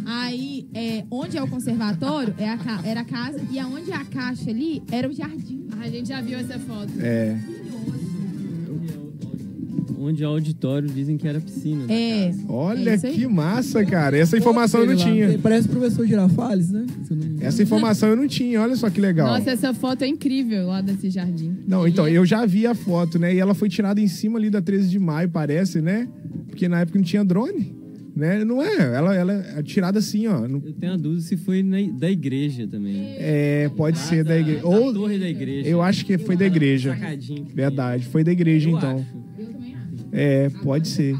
Aí, 0.06 0.68
é, 0.74 1.04
onde 1.12 1.38
é 1.38 1.44
o 1.44 1.48
conservatório, 1.48 2.34
é 2.40 2.50
a 2.50 2.58
era 2.84 3.02
a 3.02 3.06
casa, 3.06 3.40
e 3.52 3.60
aonde 3.60 3.92
é 3.92 3.96
a 3.96 4.04
caixa 4.06 4.50
ali, 4.50 4.82
era 4.92 5.08
o 5.08 5.14
jardim. 5.14 5.68
Ah, 5.80 5.84
a 5.86 5.90
gente 5.90 6.10
já 6.10 6.20
viu 6.20 6.38
essa 6.40 6.58
foto. 6.60 6.90
É. 7.00 7.38
Onde 10.02 10.24
é 10.24 10.28
o 10.28 10.32
auditório 10.32 10.88
dizem 10.88 11.18
que 11.18 11.28
era 11.28 11.42
piscina. 11.42 11.86
da 11.86 11.94
É. 11.94 12.34
Olha 12.48 12.92
É 12.92 12.98
que 12.98 13.28
massa, 13.28 13.84
cara. 13.86 14.18
Essa 14.18 14.38
informação 14.38 14.80
eu 14.82 14.88
não 14.88 14.96
tinha. 14.96 15.38
Parece 15.40 15.68
o 15.68 15.72
professor 15.72 16.08
Girafales, 16.08 16.72
né? 16.72 16.86
Essa 17.42 17.62
informação 17.64 18.10
eu 18.10 18.16
não 18.16 18.28
tinha. 18.28 18.62
Olha 18.62 18.76
só 18.78 18.90
que 18.90 19.02
legal. 19.02 19.28
Nossa, 19.28 19.52
essa 19.52 19.74
foto 19.74 20.04
é 20.04 20.08
incrível 20.08 20.68
lá 20.68 20.80
desse 20.82 21.10
jardim. 21.10 21.54
Não, 21.68 21.86
então, 21.88 22.08
eu 22.08 22.26
já 22.26 22.46
vi 22.46 22.66
a 22.66 22.74
foto, 22.74 23.20
né? 23.20 23.34
E 23.36 23.40
ela 23.40 23.54
foi 23.54 23.68
tirada 23.68 24.00
em 24.00 24.08
cima 24.08 24.40
ali 24.40 24.50
da 24.50 24.62
13 24.62 24.90
de 24.90 24.98
maio, 25.00 25.28
parece, 25.30 25.82
né? 25.82 26.08
Porque 26.48 26.68
na 26.70 26.80
época 26.80 26.98
não 26.98 27.06
tinha 27.06 27.24
drone. 27.26 27.78
Né? 28.16 28.44
Não 28.44 28.62
é, 28.62 28.76
ela, 28.96 29.16
ela 29.16 29.34
é 29.34 29.64
tirada 29.64 30.00
assim, 30.00 30.28
ó. 30.28 30.46
no- 30.46 30.62
Eu 30.66 30.74
tenho 30.74 30.94
a 30.94 30.98
dúvida 30.98 31.22
se 31.22 31.38
foi 31.38 31.64
na- 31.64 31.78
da 31.98 32.12
igreja 32.12 32.68
também. 32.68 33.16
É, 33.18 33.70
pode 33.78 33.98
ser 33.98 34.26
da 34.26 34.38
igreja. 34.38 34.62
Da 34.62 34.68
Ou 34.68 34.94
torre 34.94 35.18
da 35.18 35.30
igreja. 35.30 35.70
eu 35.70 35.82
acho 35.82 36.06
que 36.06 36.18
foi 36.18 36.36
da 36.36 36.46
igreja. 36.46 36.98
Verdade, 37.56 38.06
foi 38.08 38.24
da 38.24 38.32
igreja 38.32 38.70
Eu 38.70 38.78
então. 38.78 38.98
acho. 38.98 39.06
É, 40.12 40.50
pode 40.64 40.88
ser. 40.88 41.16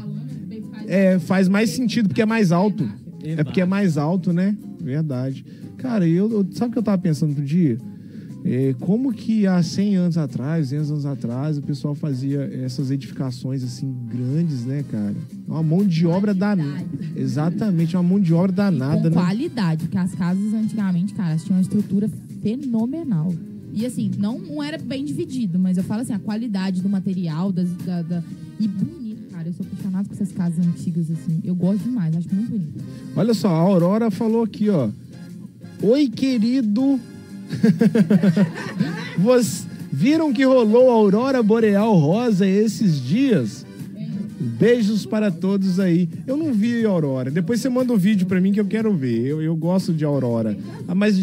É, 0.86 1.18
faz 1.18 1.48
mais 1.48 1.70
sentido 1.70 2.08
porque 2.08 2.22
é 2.22 2.26
mais 2.26 2.50
alto. 2.52 2.88
É 3.22 3.44
porque 3.44 3.60
é 3.60 3.64
mais 3.66 3.96
alto, 3.96 4.32
né? 4.32 4.56
Verdade. 4.80 5.44
Cara, 5.76 6.06
eu, 6.06 6.30
eu- 6.30 6.46
sabe 6.52 6.70
o 6.70 6.72
que 6.72 6.78
eu 6.78 6.82
tava 6.82 6.98
pensando 6.98 7.30
outro 7.30 7.44
dia? 7.44 7.78
É, 8.42 8.74
como 8.80 9.12
que 9.12 9.46
há 9.46 9.62
100 9.62 9.96
anos 9.96 10.16
atrás, 10.18 10.70
200 10.70 10.90
anos 10.90 11.06
atrás, 11.06 11.58
o 11.58 11.62
pessoal 11.62 11.94
fazia 11.94 12.40
essas 12.64 12.90
edificações 12.90 13.62
assim 13.62 13.94
grandes, 14.08 14.64
né, 14.64 14.82
cara? 14.90 15.14
Uma 15.46 15.62
mão 15.62 15.84
de 15.84 16.06
obra 16.06 16.32
danada. 16.32 16.86
Exatamente, 17.14 17.94
uma 17.96 18.02
mão 18.02 18.18
de 18.18 18.32
obra 18.32 18.50
danada, 18.50 19.10
com 19.10 19.16
né? 19.16 19.22
qualidade, 19.22 19.84
porque 19.84 19.98
as 19.98 20.14
casas 20.14 20.54
antigamente, 20.54 21.12
cara, 21.12 21.36
tinham 21.36 21.58
uma 21.58 21.62
estrutura 21.62 22.08
fenomenal. 22.42 23.30
E 23.72 23.86
assim, 23.86 24.10
não, 24.18 24.38
não 24.38 24.62
era 24.62 24.76
bem 24.78 25.04
dividido, 25.04 25.58
mas 25.58 25.76
eu 25.76 25.84
falo 25.84 26.02
assim, 26.02 26.12
a 26.12 26.18
qualidade 26.18 26.80
do 26.82 26.88
material, 26.88 27.52
das, 27.52 27.70
da, 27.84 28.02
da- 28.02 28.22
e 28.58 28.66
bonito, 28.68 29.30
cara. 29.30 29.48
Eu 29.48 29.52
sou 29.54 29.64
apaixonada 29.66 30.08
por 30.08 30.14
essas 30.14 30.32
casas 30.32 30.66
antigas, 30.66 31.10
assim. 31.10 31.40
Eu 31.44 31.54
gosto 31.54 31.84
demais, 31.84 32.14
acho 32.16 32.28
muito 32.34 32.50
bonito. 32.50 32.84
Olha 33.16 33.32
só, 33.34 33.48
a 33.48 33.58
Aurora 33.58 34.10
falou 34.10 34.42
aqui, 34.42 34.68
ó. 34.68 34.88
Oi, 35.82 36.08
querido. 36.08 37.00
Vocês 39.18 39.66
viram 39.92 40.32
que 40.32 40.44
rolou 40.44 40.90
a 40.90 40.94
Aurora 40.94 41.42
Boreal 41.42 41.94
Rosa 41.96 42.46
esses 42.46 43.00
dias? 43.00 43.66
Beijos 44.40 45.04
para 45.04 45.30
todos 45.30 45.78
aí. 45.78 46.08
Eu 46.26 46.36
não 46.36 46.52
vi 46.52 46.82
Aurora. 46.84 47.30
Depois 47.30 47.60
você 47.60 47.68
manda 47.68 47.92
o 47.92 47.96
vídeo 47.96 48.26
pra 48.26 48.40
mim 48.40 48.52
que 48.52 48.60
eu 48.60 48.64
quero 48.64 48.92
ver. 48.94 49.26
Eu, 49.26 49.42
eu 49.42 49.54
gosto 49.54 49.92
de 49.92 50.02
Aurora. 50.02 50.56
Ah, 50.88 50.94
Mas 50.94 51.14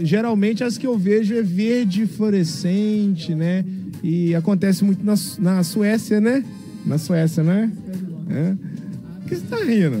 geralmente 0.00 0.62
as 0.62 0.78
que 0.78 0.86
eu 0.86 0.96
vejo 0.96 1.34
é 1.34 1.42
verde 1.42 2.06
fluorescente, 2.06 3.34
né? 3.34 3.64
E 4.02 4.34
acontece 4.34 4.84
muito 4.84 5.04
na, 5.04 5.14
na 5.38 5.62
Suécia, 5.64 6.20
né? 6.20 6.44
Na 6.86 6.96
Suécia, 6.96 7.42
né? 7.42 7.72
É. 8.30 8.54
Por 9.20 9.28
que 9.28 9.34
você 9.36 9.46
tá 9.46 9.56
rindo? 9.56 9.98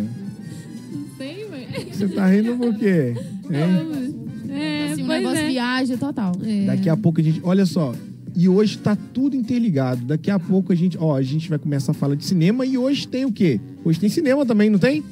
Não 0.92 1.06
sei, 1.16 1.44
ué. 1.50 1.66
Você 1.92 2.08
tá 2.08 2.26
rindo 2.28 2.56
por 2.56 2.74
quê? 2.76 3.14
Hein? 3.50 4.14
É, 4.48 4.92
assim, 4.92 5.02
o 5.02 5.06
negócio 5.08 5.38
é. 5.38 5.48
viaja 5.48 5.96
total. 5.96 6.32
É. 6.44 6.66
Daqui 6.66 6.88
a 6.88 6.96
pouco 6.96 7.20
a 7.20 7.24
gente. 7.24 7.40
Olha 7.42 7.66
só. 7.66 7.92
E 8.36 8.48
hoje 8.48 8.78
tá 8.78 8.96
tudo 8.96 9.36
interligado. 9.36 10.04
Daqui 10.04 10.30
a 10.30 10.38
pouco 10.38 10.72
a 10.72 10.74
gente. 10.74 10.98
Ó, 10.98 11.14
a 11.14 11.22
gente 11.22 11.48
vai 11.48 11.58
começar 11.58 11.92
a 11.92 11.94
falar 11.94 12.14
de 12.16 12.24
cinema 12.24 12.66
e 12.66 12.76
hoje 12.76 13.06
tem 13.06 13.24
o 13.24 13.32
quê? 13.32 13.60
Hoje 13.84 14.00
tem 14.00 14.08
cinema 14.08 14.44
também, 14.44 14.68
não 14.70 14.78
tem? 14.78 15.02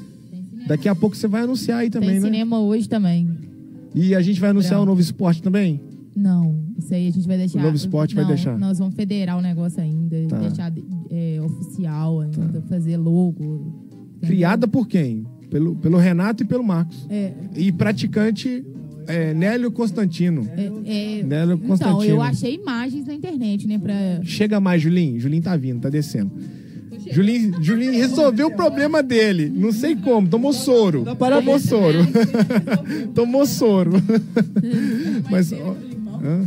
Daqui 0.67 0.89
a 0.89 0.95
pouco 0.95 1.17
você 1.17 1.27
vai 1.29 1.43
anunciar 1.43 1.79
aí 1.81 1.91
também, 1.91 2.11
Tem 2.11 2.21
né? 2.21 2.25
cinema 2.27 2.61
hoje 2.61 2.89
também. 2.89 3.29
E 3.95 4.15
a 4.15 4.21
gente 4.23 4.41
vai 4.41 4.51
anunciar 4.51 4.81
o 4.81 4.87
novo 4.87 5.01
esporte 5.01 5.43
também? 5.43 5.81
Não, 6.15 6.63
isso 6.79 6.93
aí 6.93 7.09
a 7.09 7.11
gente 7.11 7.27
vai 7.27 7.39
deixar. 7.39 7.59
O 7.59 7.63
Novo 7.63 7.77
Esporte 7.77 8.15
vai 8.15 8.25
Não, 8.25 8.29
deixar? 8.31 8.59
Nós 8.59 8.79
vamos 8.79 8.95
federar 8.95 9.39
o 9.39 9.41
negócio 9.41 9.81
ainda, 9.81 10.17
Tá. 10.29 10.39
deixar 10.39 10.73
é, 11.11 11.41
oficial 11.43 12.21
ainda, 12.21 12.61
fazer 12.69 12.97
logo. 12.99 13.89
Criada 14.21 14.69
por 14.69 14.87
quem? 14.87 15.25
Pelo, 15.51 15.75
pelo 15.77 15.97
Renato 15.97 16.43
e 16.43 16.47
pelo 16.47 16.63
Marcos. 16.63 17.07
É, 17.09 17.33
E 17.57 17.73
praticante 17.73 18.63
é, 19.07 19.35
Nélio 19.35 19.71
Constantino. 19.71 20.49
é, 20.57 20.65
é, 20.65 21.23
Nélio 21.23 21.55
então, 21.55 21.69
Constantino. 21.69 22.15
eu 22.15 22.23
achei 22.23 22.55
imagens 22.55 23.07
na 23.07 23.15
internet, 23.15 23.67
né, 23.67 23.79
pra... 23.79 23.95
Chega 24.25 24.61
mais, 24.61 24.83
Julinho. 24.83 25.19
Julinho 25.21 25.43
tá 25.43 25.57
vindo, 25.57 25.81
tá 25.81 25.89
descendo. 25.89 26.31
Julinho, 27.11 27.63
Julinho 27.63 27.93
resolveu 27.93 28.47
o 28.49 28.55
problema 28.55 29.03
dele. 29.03 29.53
Não 29.55 29.73
sei 29.73 29.97
como. 29.97 30.29
Tomou 30.29 30.53
soro. 30.53 31.05
Tomou 31.19 31.59
soro. 31.59 31.99
Tomou 33.15 33.47
soro. 33.47 33.93
Mas. 35.31 35.53
ó, 35.53 35.77
hã? 36.23 36.47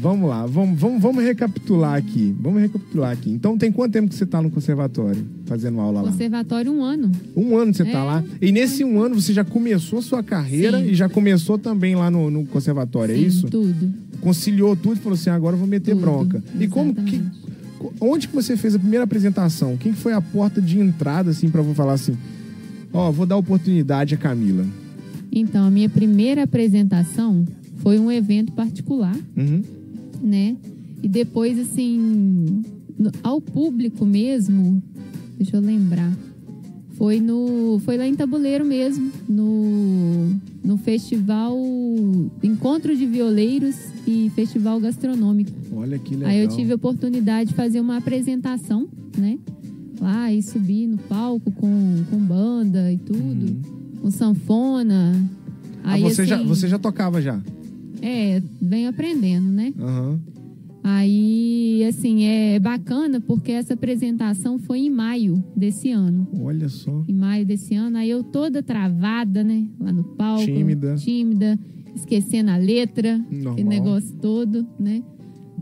Vamos 0.00 0.28
lá, 0.28 0.44
vamos, 0.46 0.78
vamos, 0.78 1.00
vamos 1.02 1.22
recapitular 1.24 1.94
aqui. 1.94 2.34
Vamos 2.40 2.60
recapitular 2.60 3.12
aqui. 3.12 3.30
Então, 3.30 3.56
tem 3.56 3.70
quanto 3.72 3.92
tempo 3.92 4.08
que 4.08 4.14
você 4.14 4.26
tá 4.26 4.40
no 4.42 4.50
conservatório, 4.50 5.24
fazendo 5.46 5.80
aula 5.80 6.02
lá? 6.02 6.10
Conservatório 6.10 6.72
um 6.72 6.82
ano. 6.82 7.10
Um 7.36 7.56
ano 7.56 7.72
você 7.72 7.84
tá 7.84 7.98
É. 7.98 8.02
lá. 8.04 8.24
E 8.40 8.52
nesse 8.52 8.84
um 8.84 9.00
ano 9.00 9.14
você 9.20 9.32
já 9.32 9.44
começou 9.44 9.98
a 9.98 10.02
sua 10.02 10.22
carreira 10.22 10.78
Sim. 10.80 10.90
e 10.90 10.94
já 10.94 11.08
começou 11.08 11.58
também 11.58 11.94
lá 11.94 12.10
no, 12.10 12.30
no 12.30 12.44
conservatório, 12.46 13.14
é 13.14 13.18
Sim, 13.18 13.26
isso? 13.26 13.46
Tudo. 13.48 13.92
Conciliou 14.20 14.74
tudo 14.76 14.96
e 14.96 15.00
falou 15.00 15.14
assim: 15.14 15.30
agora 15.30 15.54
eu 15.54 15.58
vou 15.60 15.68
meter 15.68 15.92
Tudo, 15.92 16.00
bronca. 16.00 16.42
E 16.58 16.66
como 16.68 16.94
que. 16.94 17.22
Onde 18.00 18.28
que 18.28 18.34
você 18.34 18.56
fez 18.56 18.74
a 18.74 18.78
primeira 18.78 19.04
apresentação? 19.04 19.76
Quem 19.76 19.92
que 19.92 19.98
foi 19.98 20.12
a 20.14 20.20
porta 20.20 20.60
de 20.60 20.78
entrada, 20.80 21.30
assim, 21.30 21.50
pra 21.50 21.60
eu 21.62 21.74
falar 21.74 21.92
assim? 21.94 22.16
Ó, 22.92 23.10
vou 23.12 23.26
dar 23.26 23.36
oportunidade 23.36 24.14
a 24.14 24.16
Camila. 24.16 24.64
Então, 25.30 25.66
a 25.66 25.70
minha 25.70 25.88
primeira 25.88 26.44
apresentação 26.44 27.44
foi 27.78 27.98
um 27.98 28.10
evento 28.10 28.52
particular, 28.52 29.14
Uhum. 29.36 29.62
Né? 30.24 30.56
E 31.02 31.08
depois, 31.08 31.58
assim, 31.58 32.62
ao 33.22 33.40
público 33.40 34.06
mesmo, 34.06 34.82
deixa 35.36 35.56
eu 35.56 35.60
lembrar. 35.60 36.12
Foi 36.96 37.20
no. 37.20 37.80
Foi 37.84 37.96
lá 37.98 38.06
em 38.06 38.14
Tabuleiro 38.14 38.64
mesmo, 38.64 39.10
no, 39.28 40.30
no 40.62 40.76
festival 40.78 41.56
Encontro 42.42 42.96
de 42.96 43.04
Violeiros 43.04 43.76
e 44.06 44.30
Festival 44.34 44.80
Gastronômico. 44.80 45.50
Olha 45.72 45.98
que 45.98 46.14
legal. 46.14 46.30
Aí 46.30 46.40
eu 46.40 46.48
tive 46.48 46.72
a 46.72 46.76
oportunidade 46.76 47.50
de 47.50 47.56
fazer 47.56 47.80
uma 47.80 47.96
apresentação, 47.96 48.88
né? 49.18 49.38
Lá 50.00 50.32
e 50.32 50.42
subir 50.42 50.86
no 50.86 50.98
palco 50.98 51.50
com, 51.50 52.04
com 52.10 52.16
banda 52.18 52.92
e 52.92 52.96
tudo, 52.98 53.56
com 54.00 54.10
sanfona. 54.10 55.12
Uhum. 55.14 55.28
Ah, 55.82 55.92
Aí, 55.94 56.02
você, 56.02 56.24
já, 56.24 56.36
assim, 56.36 56.46
você 56.46 56.68
já 56.68 56.78
tocava 56.78 57.20
já? 57.20 57.40
É, 58.06 58.42
venho 58.60 58.90
aprendendo, 58.90 59.46
né? 59.50 59.72
Aham. 59.80 60.20
Aí, 60.86 61.82
assim, 61.88 62.24
é 62.24 62.58
bacana 62.60 63.18
porque 63.18 63.50
essa 63.50 63.72
apresentação 63.72 64.58
foi 64.58 64.80
em 64.80 64.90
maio 64.90 65.42
desse 65.56 65.90
ano. 65.90 66.28
Olha 66.38 66.68
só. 66.68 67.02
Em 67.08 67.14
maio 67.14 67.46
desse 67.46 67.74
ano, 67.74 67.96
aí 67.96 68.10
eu 68.10 68.22
toda 68.22 68.62
travada, 68.62 69.42
né? 69.42 69.66
Lá 69.80 69.90
no 69.90 70.04
palco. 70.04 70.44
Tímida. 70.44 70.94
Tímida, 70.96 71.58
esquecendo 71.96 72.50
a 72.50 72.58
letra, 72.58 73.16
Normal. 73.30 73.52
aquele 73.54 73.68
negócio 73.70 74.14
todo, 74.20 74.66
né? 74.78 75.02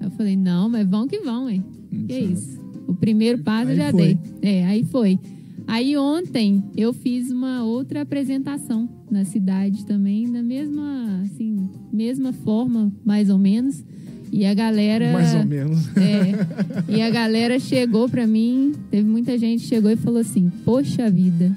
Aí 0.00 0.07
eu 0.09 0.11
falei, 0.11 0.37
não, 0.37 0.68
mas 0.68 0.85
vão 0.88 1.07
que 1.07 1.20
vão, 1.20 1.48
hein? 1.48 1.62
Que 2.09 2.18
isso? 2.18 2.61
O 2.88 2.94
primeiro 2.94 3.38
passo 3.44 3.70
eu 3.70 3.74
Aí 3.74 3.76
já 3.76 3.90
foi. 3.92 4.14
dei. 4.14 4.18
É, 4.42 4.64
aí 4.66 4.83
foi. 4.83 5.20
Aí 5.66 5.96
ontem 5.96 6.62
eu 6.77 6.92
fiz 6.92 7.31
uma 7.31 7.64
outra 7.64 8.03
apresentação 8.03 8.88
na 9.11 9.25
cidade 9.25 9.85
também, 9.87 10.31
da 10.31 10.42
mesma, 10.42 11.20
assim, 11.25 11.68
mesma 11.92 12.33
forma, 12.33 12.92
mais 13.05 13.31
ou 13.31 13.38
menos. 13.38 13.85
E 14.31 14.46
a 14.46 14.55
galera. 14.55 15.12
Mais 15.12 15.35
ou 15.35 15.44
menos. 15.44 15.88
É. 15.96 16.92
E 16.96 17.03
a 17.03 17.11
galera 17.11 17.59
chegou 17.61 18.09
pra 18.09 18.27
mim, 18.27 18.72
teve 18.90 19.07
muita 19.09 19.37
gente 19.37 19.61
que 19.62 19.68
chegou 19.68 19.90
e 19.90 19.96
falou 19.96 20.20
assim: 20.20 20.51
Poxa 20.64 21.11
vida, 21.11 21.55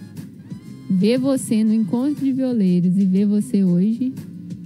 ver 0.89 1.17
você 1.17 1.63
no 1.63 1.73
encontro 1.73 2.23
de 2.25 2.33
violeiros 2.33 2.97
e 2.97 3.05
ver 3.05 3.25
você 3.25 3.63
hoje, 3.63 4.13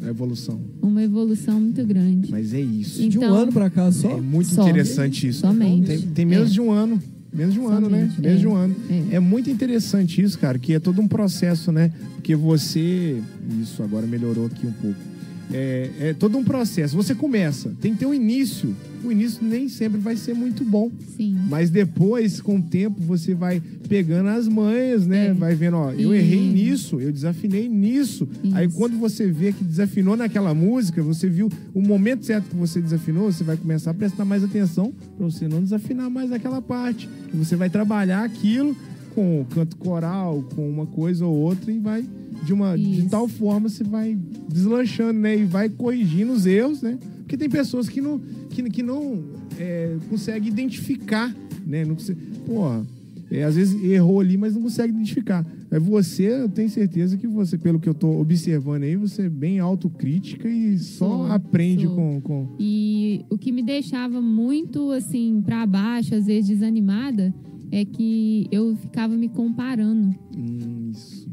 A 0.02 0.08
evolução. 0.10 0.60
uma 0.82 1.04
evolução 1.04 1.60
muito 1.62 1.86
grande. 1.86 2.32
Mas 2.32 2.52
é 2.54 2.60
isso. 2.62 3.08
De 3.08 3.17
um 3.19 3.21
Então- 3.21 3.36
ano 3.36 3.52
pra 3.52 3.69
cá 3.69 3.91
só? 3.91 4.10
É 4.17 4.21
muito 4.21 4.49
Só. 4.49 4.63
interessante 4.63 5.28
isso. 5.28 5.41
Somente. 5.41 5.86
Tem, 5.88 5.99
tem 5.99 6.25
menos 6.25 6.49
É. 6.49 6.54
de 6.54 6.62
um 6.62 6.71
ano. 6.71 6.99
Menos 7.32 7.54
de 7.54 7.60
um 7.60 7.68
ano, 7.68 7.89
né? 7.89 8.12
Menos 8.18 8.38
é. 8.38 8.42
de 8.42 8.48
um 8.48 8.56
ano. 8.56 8.76
É. 9.12 9.15
É. 9.15 9.20
muito 9.20 9.50
interessante 9.50 10.22
isso, 10.22 10.38
cara, 10.39 10.58
que 10.58 10.74
é 10.74 10.80
todo 10.80 11.00
um 11.02 11.08
processo, 11.08 11.72
né? 11.72 11.92
Porque 12.15 12.36
você. 12.36 13.22
Isso 13.62 13.82
agora 13.84 14.06
melhorou 14.08 14.48
aqui 14.48 14.65
um 14.65 14.72
pouco. 14.72 15.09
É, 15.52 15.90
é 16.00 16.14
todo 16.14 16.38
um 16.38 16.44
processo. 16.44 16.96
Você 16.96 17.16
começa, 17.16 17.74
tem 17.82 17.94
que 17.94 18.00
ter 18.00 18.06
um 18.06 18.14
início. 18.14 18.76
O 19.04 19.12
início 19.12 19.40
nem 19.44 19.68
sempre 19.70 20.00
vai 20.00 20.16
ser 20.16 20.34
muito 20.36 20.64
bom. 20.64 20.92
Sim. 21.18 21.36
Mas 21.50 21.70
depois, 21.70 22.40
com 22.42 22.58
o 22.58 22.62
tempo, 22.62 23.02
você 23.02 23.34
vai 23.34 23.62
pegando 23.88 24.30
as 24.30 24.48
manhas, 24.48 25.08
né? 25.08 25.28
É. 25.28 25.34
Vai 25.34 25.56
vendo, 25.56 25.78
ó, 25.78 25.92
eu 25.94 26.14
E- 26.14 26.18
errei 26.20 26.42
nisso, 26.52 27.00
eu 27.00 27.12
desafinei 27.12 27.68
nisso. 27.68 28.28
Aí 28.54 28.68
Isso. 28.68 28.76
quando 28.78 28.98
você 29.00 29.26
vê 29.32 29.52
que 29.52 29.64
desafinou 29.64 30.16
naquela 30.16 30.54
música, 30.54 31.02
você 31.02 31.28
viu 31.30 31.50
o 31.74 31.82
momento 31.82 32.26
certo 32.26 32.50
que 32.50 32.56
você 32.56 32.80
desafinou, 32.82 33.32
você 33.32 33.44
vai 33.44 33.58
começar 33.58 33.92
a 33.92 33.94
prestar 33.94 34.26
mais 34.26 34.44
atenção 34.44 34.94
pra 35.18 35.26
você 35.26 35.48
não 35.48 35.64
desafinar 35.64 36.10
mais 36.10 36.32
aquela 36.32 36.62
parte. 36.62 37.10
E 37.34 37.38
você 37.38 37.56
vai 37.56 37.70
trabalhar 37.70 38.24
aquilo 38.24 38.76
com 39.13 39.45
canto 39.50 39.78
coral, 39.78 40.43
com 40.56 40.69
uma 40.69 40.86
coisa 40.86 41.26
ou 41.26 41.36
outra 41.36 41.72
e 41.72 41.80
vai 41.80 42.06
de 42.43 42.54
uma 42.54 42.78
de 42.78 43.00
Isso. 43.00 43.10
tal 43.10 43.28
forma 43.28 43.69
você 43.69 43.84
vai 43.84 44.17
deslanchando, 44.48 45.19
né? 45.19 45.38
E 45.38 45.45
vai 45.45 45.69
corrigindo 45.69 46.32
os 46.32 46.45
erros, 46.45 46.82
né? 46.82 46.98
Porque 47.19 47.38
tem 47.38 47.50
pessoas 47.50 47.89
que 47.89 48.02
não 48.02 48.19
que, 48.50 48.63
que 48.69 48.84
não 48.84 49.24
é, 49.58 49.98
conseguem 50.10 50.50
identificar, 50.50 51.36
né? 51.65 51.86
Não 51.86 51.95
consegue, 51.95 52.19
porra, 52.45 52.86
é, 53.32 53.43
às 53.43 53.56
vezes 53.56 53.82
errou 53.84 54.19
ali, 54.19 54.38
mas 54.38 54.56
não 54.56 54.62
consegue 54.62 54.93
identificar. 54.93 55.45
É 55.72 55.80
você, 55.80 56.41
eu 56.41 56.50
tenho 56.50 56.69
certeza 56.69 57.15
que 57.15 57.28
você, 57.28 57.58
pelo 57.58 57.80
que 57.80 57.88
eu 57.88 57.93
tô 57.93 58.19
observando 58.19 58.84
aí, 58.84 58.95
você 58.95 59.24
é 59.24 59.30
bem 59.30 59.60
autocrítica 59.60 60.50
e 60.50 60.80
só 60.80 61.08
Sou, 61.08 61.26
aprende 61.28 61.86
sou. 61.86 61.95
com, 61.95 62.22
com. 62.22 62.48
E 62.60 63.24
o 63.30 63.38
que 63.38 63.52
me 63.52 63.62
deixava 63.62 64.19
muito 64.19 64.89
assim 64.91 65.43
pra 65.45 65.65
baixo, 65.67 66.15
às 66.15 66.26
vezes 66.26 66.50
desanimada, 66.50 67.34
é 67.71 67.86
que 67.86 68.47
eu 68.51 68.75
ficava 68.75 69.15
me 69.15 69.29
comparando 69.29 70.15
Hum, 70.36 70.91
isso. 70.91 71.27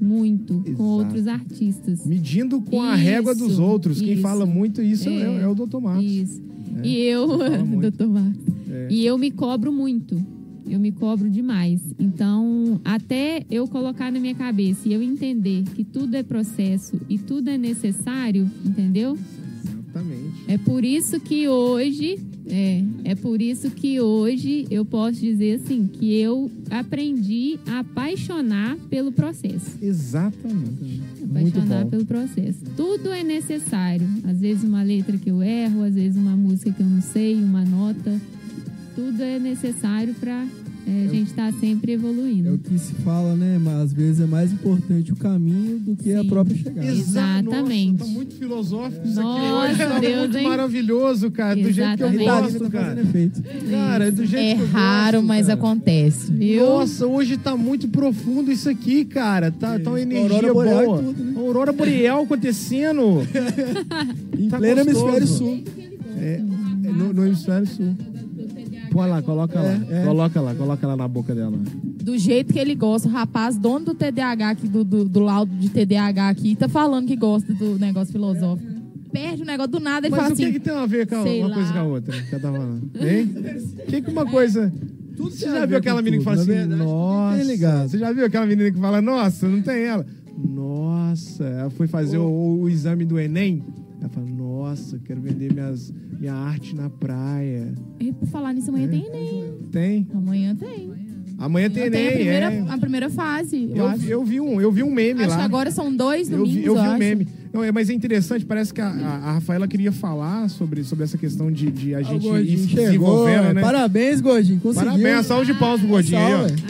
muito 0.00 0.54
Exato. 0.64 0.74
com 0.76 0.82
outros 0.84 1.26
artistas. 1.26 2.06
Medindo 2.06 2.60
com 2.60 2.82
a 2.82 2.94
régua 2.94 3.34
dos 3.34 3.52
Isso, 3.52 3.62
outros. 3.62 4.00
Quem 4.00 4.12
isso. 4.14 4.22
fala 4.22 4.44
muito 4.46 4.82
isso 4.82 5.08
é, 5.08 5.12
É, 5.12 5.40
é 5.42 5.48
o 5.48 5.54
Dr. 5.54 5.78
Marcos. 5.80 6.04
Isso. 6.04 6.42
É. 6.82 6.86
E 6.86 6.96
eu, 7.02 7.26
doutor 7.80 8.08
Marcos. 8.08 8.44
É. 8.70 8.88
E 8.90 9.06
eu 9.06 9.16
me 9.16 9.30
cobro 9.30 9.72
muito. 9.72 10.20
Eu 10.68 10.80
me 10.80 10.90
cobro 10.92 11.28
demais. 11.30 11.80
Então, 11.98 12.80
até 12.84 13.44
eu 13.50 13.68
colocar 13.68 14.10
na 14.10 14.18
minha 14.18 14.34
cabeça 14.34 14.88
e 14.88 14.92
eu 14.94 15.02
entender 15.02 15.62
que 15.74 15.84
tudo 15.84 16.14
é 16.14 16.22
processo 16.22 16.98
e 17.08 17.18
tudo 17.18 17.50
é 17.50 17.58
necessário, 17.58 18.50
entendeu? 18.64 19.16
Exatamente. 19.94 20.44
É 20.48 20.58
por 20.58 20.84
isso 20.84 21.20
que 21.20 21.48
hoje, 21.48 22.18
é, 22.46 22.82
é 23.04 23.14
por 23.14 23.40
isso 23.40 23.70
que 23.70 24.00
hoje 24.00 24.66
eu 24.70 24.84
posso 24.84 25.20
dizer 25.20 25.60
assim, 25.60 25.86
que 25.86 26.14
eu 26.16 26.50
aprendi 26.70 27.58
a 27.66 27.80
apaixonar 27.80 28.76
pelo 28.90 29.12
processo. 29.12 29.78
Exatamente. 29.80 31.00
Apaixonar 31.30 31.86
pelo 31.86 32.04
processo. 32.04 32.58
Tudo 32.76 33.10
é 33.10 33.22
necessário. 33.22 34.06
Às 34.24 34.40
vezes 34.40 34.64
uma 34.64 34.82
letra 34.82 35.16
que 35.16 35.30
eu 35.30 35.42
erro, 35.42 35.82
às 35.82 35.94
vezes 35.94 36.16
uma 36.16 36.36
música 36.36 36.72
que 36.72 36.82
eu 36.82 36.86
não 36.86 37.00
sei, 37.00 37.34
uma 37.36 37.64
nota. 37.64 38.20
Tudo 38.96 39.22
é 39.22 39.38
necessário 39.38 40.14
para 40.14 40.46
a 40.86 41.08
gente 41.08 41.28
estar 41.30 41.52
sempre 41.54 41.92
É 41.92 41.94
o 41.94 41.98
evoluindo. 41.98 42.58
que 42.58 42.78
se 42.78 42.92
fala, 42.96 43.34
né? 43.34 43.58
Mas 43.62 43.74
às 43.74 43.92
vezes 43.92 44.20
é 44.20 44.26
mais 44.26 44.52
importante 44.52 45.12
o 45.12 45.16
caminho 45.16 45.78
do 45.78 45.96
que 45.96 46.12
a 46.12 46.22
Sim. 46.22 46.28
própria 46.28 46.56
chegada. 46.56 46.86
Exatamente. 46.86 47.92
Nossa, 48.00 48.04
tá 48.04 48.10
muito 48.18 48.34
filosófico 48.34 49.06
isso 49.06 49.20
Nossa, 49.20 49.66
aqui 49.66 49.70
hoje. 49.72 49.78
Tá 49.92 49.98
Deus, 49.98 50.18
muito 50.20 50.38
hein? 50.38 50.48
maravilhoso, 50.48 51.30
cara. 51.30 51.54
Do 51.56 51.72
jeito 51.72 51.96
que 51.96 52.02
eu 52.02 52.08
Exatamente. 52.12 52.24
gosto, 52.24 52.58
Tá 52.64 52.70
cara. 52.70 52.84
fazendo 52.86 53.08
efeito. 53.08 53.42
Cara, 53.70 54.12
do 54.12 54.26
jeito 54.26 54.44
É 54.44 54.54
que 54.56 54.60
eu 54.60 54.66
raro, 54.68 55.16
gosto, 55.18 55.28
mas 55.28 55.46
cara. 55.46 55.58
acontece. 55.58 56.32
Viu? 56.32 56.66
Nossa, 56.66 57.06
hoje 57.06 57.36
tá 57.36 57.56
muito 57.56 57.88
profundo 57.88 58.50
isso 58.52 58.68
aqui, 58.68 59.04
cara. 59.04 59.50
Tá, 59.50 59.78
tá 59.78 59.90
uma 59.90 60.00
energia 60.00 60.36
Aurora 60.48 60.52
boreal 60.54 60.82
e 60.82 60.86
boa. 60.86 61.02
tudo, 61.02 61.24
né? 61.24 61.32
Aurora 61.40 61.72
boreal 61.72 62.22
acontecendo. 62.24 63.22
Em 64.38 64.48
Tá 64.48 64.58
pleno 64.58 64.84
gostoso. 64.84 65.06
hemisfério 65.06 65.26
sul. 65.26 65.62
É, 66.18 66.34
é 66.34 66.92
no, 66.92 67.12
no 67.12 67.26
hemisfério 67.26 67.66
sul. 67.66 67.94
Põe 68.94 69.08
lá, 69.08 69.20
coloca 69.20 69.60
lá. 69.60 69.72
É, 69.90 70.02
é. 70.02 70.04
Coloca 70.04 70.40
lá, 70.40 70.54
coloca 70.54 70.86
lá 70.86 70.96
na 70.96 71.08
boca 71.08 71.34
dela. 71.34 71.58
Do 71.82 72.16
jeito 72.16 72.52
que 72.52 72.60
ele 72.60 72.76
gosta, 72.76 73.08
o 73.08 73.10
rapaz, 73.10 73.56
dono 73.58 73.86
do 73.86 73.94
TDAH 73.94 74.50
aqui, 74.50 74.68
do, 74.68 74.84
do, 74.84 75.04
do 75.04 75.18
laudo 75.18 75.52
de 75.52 75.68
TDAH 75.68 76.28
aqui, 76.28 76.54
tá 76.54 76.68
falando 76.68 77.08
que 77.08 77.16
gosta 77.16 77.52
do 77.52 77.76
negócio 77.76 78.12
filosófico. 78.12 78.72
Perde 79.10 79.42
o 79.42 79.44
negócio 79.44 79.72
do 79.72 79.80
nada, 79.80 80.08
Mas 80.08 80.20
fala 80.20 80.32
o 80.32 80.36
que, 80.36 80.44
assim. 80.44 80.52
que 80.52 80.60
tem 80.60 80.72
a 80.72 80.86
ver 80.86 81.08
com 81.08 81.16
uma 81.16 81.48
lá. 81.48 81.54
coisa 81.56 81.72
com 81.72 81.78
a 81.78 81.82
outra? 81.82 82.22
Que 82.22 82.34
eu 82.36 82.40
tava 82.40 82.56
falando. 82.56 82.90
Hein? 83.00 83.34
O 83.80 83.86
que, 83.86 84.02
que 84.02 84.10
uma 84.12 84.26
coisa. 84.26 84.72
Você 85.16 85.44
tem 85.44 85.54
a 85.54 85.58
já 85.60 85.66
viu 85.66 85.78
aquela 85.78 86.02
menina 86.02 86.22
que 86.22 86.24
tudo, 86.24 86.36
fala 86.36 86.42
assim, 86.42 86.68
verdade, 86.68 86.82
nossa. 86.82 87.88
Você 87.88 87.98
já 87.98 88.12
viu 88.12 88.24
aquela 88.26 88.46
menina 88.46 88.70
que 88.70 88.78
fala, 88.78 89.02
nossa, 89.02 89.48
não 89.48 89.60
tem 89.60 89.82
ela? 89.82 90.06
Nossa, 90.38 91.44
ela 91.44 91.70
foi 91.70 91.88
fazer 91.88 92.18
o, 92.18 92.60
o 92.62 92.68
exame 92.68 93.04
do 93.04 93.18
Enem. 93.18 93.60
Ela 94.04 94.12
fala, 94.12 94.26
nossa, 94.26 94.98
quero 95.02 95.20
vender 95.22 95.52
minhas, 95.52 95.90
minha 96.20 96.34
arte 96.34 96.74
na 96.76 96.90
praia. 96.90 97.72
E 97.98 98.12
por 98.12 98.28
falar 98.28 98.52
nisso, 98.52 98.68
amanhã 98.68 98.86
tem 98.88 99.06
Enem. 99.06 99.44
Tem. 99.72 100.06
Amanhã 100.14 100.54
tem. 100.54 100.92
Amanhã 101.38 101.70
tem 101.70 101.84
Enem. 101.84 102.08
a 102.08 102.12
primeira, 102.12 102.52
é. 102.52 102.64
a 102.68 102.78
primeira 102.78 103.10
fase, 103.10 103.62
eu, 103.70 103.76
Eu, 103.76 103.86
acho. 103.88 104.04
eu 104.06 104.22
vi 104.24 104.40
um, 104.40 104.60
eu 104.60 104.70
vi 104.70 104.82
um 104.82 104.90
meme 104.92 105.20
acho 105.22 105.30
lá. 105.30 105.36
que 105.38 105.42
agora 105.42 105.70
são 105.70 105.94
dois 105.94 106.30
Eu 106.30 106.38
domingos, 106.38 106.54
vi, 106.60 106.64
eu 106.66 106.74
vi 106.74 106.80
um 106.80 106.84
acho. 106.84 106.98
meme. 106.98 107.26
Não, 107.52 107.64
é, 107.64 107.72
mas 107.72 107.88
é 107.88 107.94
interessante, 107.94 108.44
parece 108.44 108.74
que 108.74 108.80
a, 108.80 108.88
a- 108.88 109.16
a 109.30 109.32
Rafaela 109.34 109.66
queria 109.66 109.90
falar 109.92 110.48
sobre, 110.50 110.84
sobre 110.84 111.04
essa 111.04 111.16
questão 111.16 111.50
de, 111.50 111.70
de 111.70 111.94
a 111.94 111.98
Ah, 111.98 112.02
gente 112.02 112.26
ir 112.28 112.58
se 112.58 112.74
desenvolvendo, 112.74 113.54
né? 113.54 113.60
Parabéns, 113.62 114.20
Gordinho. 114.20 114.60
Conseguiu. 114.60 114.90
Parabéns, 114.90 115.26
salve 115.26 115.46
de 115.52 115.58
palmas 115.58 115.80
pro 115.80 115.88
Gordinho 115.88 116.18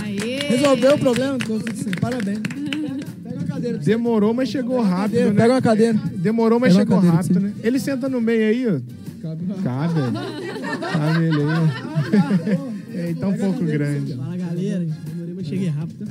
aí. 0.05 0.39
Resolveu 0.49 0.95
o 0.95 0.99
problema? 0.99 1.37
Parabéns. 2.01 2.39
Cadeira. 3.65 3.79
Demorou, 3.85 4.35
mas 4.35 4.49
chegou 4.49 4.81
rápido, 4.81 5.01
Cadeira, 5.13 5.31
né? 5.31 5.37
Pega 5.41 5.55
uma 5.55 5.63
cadeira. 5.63 5.99
Demorou, 6.17 6.61
mas 6.61 6.73
Pega 6.73 6.83
chegou 6.85 6.97
cadeira 6.97 7.17
rápido, 7.17 7.41
né? 7.41 7.53
Ele 7.63 7.79
senta 7.79 8.09
no 8.09 8.21
meio 8.21 8.43
aí, 8.49 8.67
ó. 8.69 8.81
Cabe. 9.23 9.45
Cabe. 9.63 9.95
Cabe 10.93 11.25
ele 11.25 11.43
aí. 11.43 12.59
É, 13.11 13.15
tá 13.15 13.29
um 13.29 13.33
pouco 13.37 13.65
grande. 13.65 14.15
Fala 14.15 14.37
galera, 14.37 14.87
demorei, 15.07 15.35
mas 15.35 15.47
cheguei 15.47 15.69
rápido. 15.69 16.07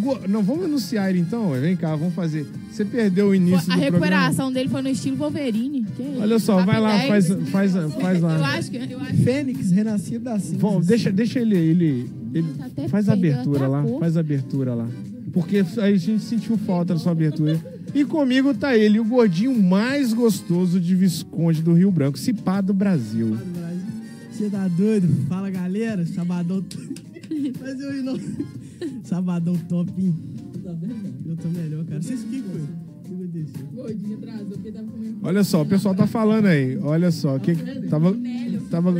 Go- 0.00 0.20
Não, 0.28 0.42
vamos 0.42 0.64
anunciar 0.66 1.10
ele 1.10 1.18
então? 1.18 1.50
Vem 1.50 1.76
cá, 1.76 1.94
vamos 1.96 2.14
fazer. 2.14 2.46
Você 2.70 2.84
perdeu 2.84 3.28
o 3.28 3.34
início 3.34 3.56
A 3.56 3.60
do 3.60 3.66
programa. 3.80 3.84
recuperação 3.90 4.52
dele 4.52 4.68
foi 4.68 4.80
no 4.82 4.88
estilo 4.88 5.16
Wolverine. 5.16 5.84
Que 5.96 6.02
isso? 6.02 6.20
Olha 6.20 6.38
só, 6.38 6.64
vai 6.64 6.80
lá, 6.80 6.96
10. 6.98 7.08
faz, 7.08 7.26
faz, 7.50 7.72
faz 8.00 8.20
lá. 8.20 8.36
Eu 8.38 8.44
acho 8.44 8.70
que. 8.70 8.76
Eu 8.76 9.00
acho 9.00 9.16
Fênix, 9.16 9.70
renascido 9.72 10.24
da 10.24 10.38
cinza. 10.38 10.56
Bom, 10.58 10.80
deixa, 10.80 11.10
deixa 11.10 11.40
ele, 11.40 11.56
ele, 11.56 12.10
ele 12.32 12.46
Tá 12.76 12.88
faz 12.88 13.08
a 13.08 13.12
abertura 13.14 13.66
lá, 13.66 13.82
cor. 13.82 13.98
faz 14.00 14.16
a 14.16 14.20
abertura 14.20 14.74
lá. 14.74 14.86
Porque 15.32 15.64
a 15.78 15.90
gente 15.96 16.22
sentiu 16.22 16.58
falta 16.58 16.94
da 16.94 17.00
sua 17.00 17.12
abertura. 17.12 17.60
E 17.94 18.04
comigo 18.04 18.54
tá 18.54 18.76
ele, 18.76 19.00
o 19.00 19.04
gordinho 19.04 19.60
mais 19.62 20.12
gostoso 20.12 20.78
de 20.80 20.94
Visconde 20.94 21.62
do 21.62 21.72
Rio 21.72 21.90
Branco, 21.90 22.18
Cipá 22.18 22.60
do 22.60 22.72
Brasil. 22.74 23.36
Você 24.30 24.48
tá 24.48 24.66
doido? 24.68 25.08
Fala 25.28 25.50
galera, 25.50 26.04
sabadão. 26.06 26.64
Mas 27.60 27.80
eu 27.80 28.02
não. 28.02 28.18
Sabadão 29.04 29.56
top, 29.68 29.92
hein? 29.98 30.14
Eu 31.26 31.36
tô 31.36 31.48
melhor, 31.48 31.84
cara. 31.84 32.02
Vocês 32.02 32.22
o 32.22 32.26
que 32.26 32.42
foi? 32.42 32.60
O 32.60 32.66
que 33.04 33.14
aconteceu? 33.14 33.66
Gordinho 33.72 34.18
atrasou 34.18 34.46
porque 34.46 34.72
tava. 34.72 34.91
Olha 35.22 35.44
só, 35.44 35.62
o 35.62 35.66
pessoal 35.66 35.94
tá 35.94 36.06
falando 36.06 36.46
aí. 36.46 36.76
Olha 36.78 37.12
só, 37.12 37.38
que 37.38 37.54
tava, 37.88 38.14
tava 38.68 38.90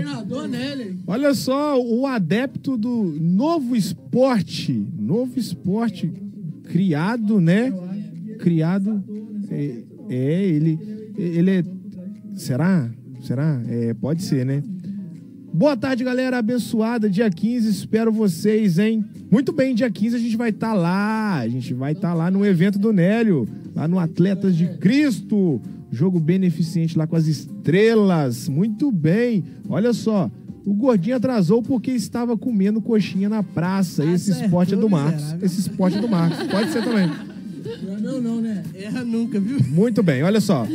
Nelly. 0.46 0.98
Olha 1.04 1.34
só, 1.34 1.80
o 1.80 2.06
adepto 2.06 2.76
do 2.76 3.16
novo 3.20 3.74
esporte, 3.74 4.86
novo 4.96 5.38
esporte 5.38 6.12
criado, 6.64 7.40
né? 7.40 7.72
Criado 8.38 9.02
é, 9.50 9.82
é, 10.08 10.44
ele 10.46 10.78
ele 11.16 11.50
é 11.50 11.64
será? 12.34 12.88
Será? 13.20 13.60
É, 13.68 13.92
pode 13.94 14.22
ser, 14.22 14.46
né? 14.46 14.62
Boa 15.52 15.76
tarde, 15.76 16.02
galera 16.02 16.38
abençoada. 16.38 17.10
Dia 17.10 17.28
15, 17.28 17.68
espero 17.68 18.10
vocês, 18.10 18.78
hein? 18.78 19.04
Muito 19.30 19.52
bem, 19.52 19.74
dia 19.74 19.90
15 19.90 20.16
a 20.16 20.18
gente 20.18 20.36
vai 20.36 20.50
estar 20.50 20.72
lá. 20.72 21.38
A 21.38 21.48
gente 21.48 21.74
vai 21.74 21.92
estar 21.92 22.14
lá 22.14 22.30
no 22.30 22.44
evento 22.46 22.78
do 22.78 22.92
Nélio, 22.92 23.46
lá 23.74 23.86
no 23.86 23.98
Atletas 23.98 24.56
de 24.56 24.66
Cristo. 24.78 25.60
Jogo 25.92 26.18
beneficente 26.18 26.96
lá 26.96 27.06
com 27.06 27.14
as 27.16 27.26
estrelas. 27.26 28.48
Muito 28.48 28.90
bem. 28.90 29.44
Olha 29.68 29.92
só, 29.92 30.30
o 30.64 30.72
gordinho 30.72 31.16
atrasou 31.16 31.62
porque 31.62 31.90
estava 31.90 32.36
comendo 32.36 32.80
coxinha 32.80 33.28
na 33.28 33.42
praça. 33.42 34.02
Esse 34.04 34.30
Acertou, 34.30 34.44
esporte 34.46 34.74
é 34.74 34.76
do 34.76 34.88
Marcos. 34.88 35.20
miserável. 35.20 35.46
Esse 35.46 35.60
esporte 35.60 35.98
é 35.98 36.00
do 36.00 36.08
Marcos. 36.08 36.46
Pode 36.48 36.72
ser 36.72 36.82
também. 36.82 37.10
Não, 37.82 38.00
não, 38.00 38.20
não, 38.20 38.40
né? 38.40 38.62
Erra 38.74 39.04
nunca, 39.04 39.38
viu? 39.38 39.58
Muito 39.68 40.02
bem, 40.02 40.22
olha 40.22 40.40
só. 40.40 40.66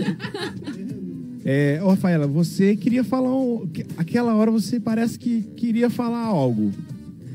É, 1.44 1.80
ô, 1.82 1.90
Rafaela, 1.90 2.28
você 2.28 2.76
queria 2.76 3.04
falar. 3.04 3.34
Um, 3.36 3.68
que- 3.68 3.86
aquela 3.98 4.36
hora 4.36 4.52
você 4.52 4.80
parece 4.80 5.18
que 5.18 5.42
queria 5.56 5.90
falar 5.90 6.20
algo. 6.26 6.72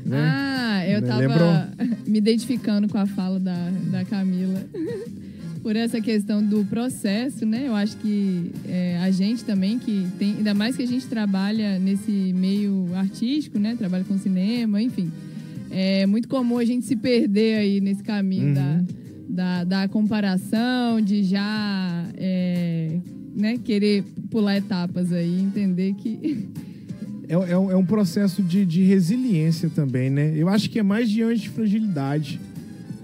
Né? 0.05 0.17
Ah, 0.19 0.85
eu 0.87 1.01
Né, 1.01 1.07
tava 1.07 1.19
lembrou? 1.19 1.53
me 2.05 2.17
identificando 2.17 2.87
com 2.87 2.97
a 2.97 3.05
fala 3.07 3.39
da, 3.39 3.69
da 3.91 4.05
Camila. 4.05 4.61
Por 5.63 5.75
essa 5.77 6.01
questão 6.01 6.43
do 6.43 6.65
processo, 6.65 7.45
né? 7.45 7.63
Eu 7.67 7.73
acho 7.75 7.95
que 7.97 8.51
é, 8.67 8.97
a 9.01 9.09
gente 9.09 9.45
também, 9.45 9.79
que 9.79 10.05
tem, 10.19 10.35
ainda 10.37 10.53
mais 10.53 10.75
que 10.75 10.83
a 10.83 10.87
gente 10.87 11.07
trabalha 11.07 11.79
nesse 11.79 12.11
meio 12.35 12.89
artístico, 12.95 13.57
né? 13.57 13.73
Trabalha 13.77 14.03
com 14.03 14.17
cinema, 14.17 14.81
enfim. 14.81 15.09
É 15.71 16.05
muito 16.05 16.27
comum 16.27 16.57
a 16.57 16.65
gente 16.65 16.85
se 16.85 16.95
perder 16.97 17.55
aí 17.59 17.79
nesse 17.81 18.03
caminho 18.03 18.47
Uhum. 18.47 18.53
da, 18.53 18.83
da, 19.29 19.63
da 19.63 19.87
comparação, 19.87 20.99
de 21.01 21.23
já 21.23 22.07
é, 22.17 22.99
né, 23.35 23.57
querer 23.57 24.03
pular 24.29 24.57
etapas 24.57 25.11
aí, 25.13 25.41
entender 25.41 25.93
que 25.95 26.49
É, 27.27 27.33
é 27.33 27.57
um, 27.57 27.71
é 27.71 27.75
um 27.75 27.85
processo 27.85 28.43
de, 28.43 28.65
de 28.65 28.83
resiliência 28.83 29.69
também, 29.73 30.09
né? 30.09 30.33
Eu 30.35 30.49
acho 30.49 30.69
que 30.69 30.77
é 30.77 30.83
mais 30.83 31.09
de 31.09 31.23
antifragilidade. 31.23 32.39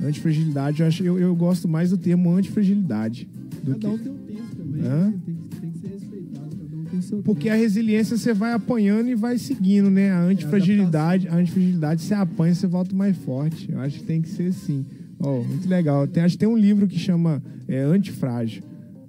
Antifragilidade, 0.02 0.82
eu, 0.82 0.88
acho, 0.88 1.04
eu, 1.04 1.20
eu 1.20 1.36
gosto 1.36 1.68
mais 1.68 1.90
do 1.90 1.98
termo 1.98 2.32
antifragilidade. 2.34 3.28
Do 3.64 3.72
Cada 3.74 3.90
um 3.90 3.98
que, 3.98 4.04
tem 4.04 4.12
um 4.14 4.18
tempo 4.18 4.56
também. 4.56 4.82
Hã? 4.84 5.06
né? 5.08 5.14
Tem, 5.26 5.36
que- 5.36 5.60
tem 5.60 5.72
que 5.72 5.78
ser 5.80 5.88
respeitado. 5.90 6.56
Cada 6.56 6.78
um 6.78 6.86
tem 6.86 7.02
seu 7.02 7.18
porque 7.22 7.50
a 7.50 7.56
resiliência 7.56 8.18
você 8.18 8.34
vai 8.34 8.54
apanhando 8.54 9.10
e 9.10 9.16
vai 9.16 9.38
seguindo, 9.38 9.90
né? 9.90 10.12
A 10.12 10.22
antifragilidade, 10.22 11.28
a 11.28 11.36
antifragilidade 11.36 12.02
você 12.02 12.14
apanha, 12.14 12.56
você 12.56 12.68
volta 12.68 12.96
mais 12.96 13.18
forte. 13.18 13.72
Eu 13.72 13.80
acho 13.80 14.00
que 14.00 14.06
tem 14.06 14.22
que 14.22 14.30
ser 14.30 14.48
assim. 14.50 14.86
Ó, 15.20 15.42
muito 15.44 15.68
legal. 15.68 16.08
Tem, 16.08 16.24
acho 16.24 16.36
que 16.36 16.40
tem 16.40 16.48
um 16.50 16.58
livro 16.58 16.88
que 16.88 16.98
chama 16.98 17.44
é, 17.68 17.82
Antifrágil. 17.82 18.64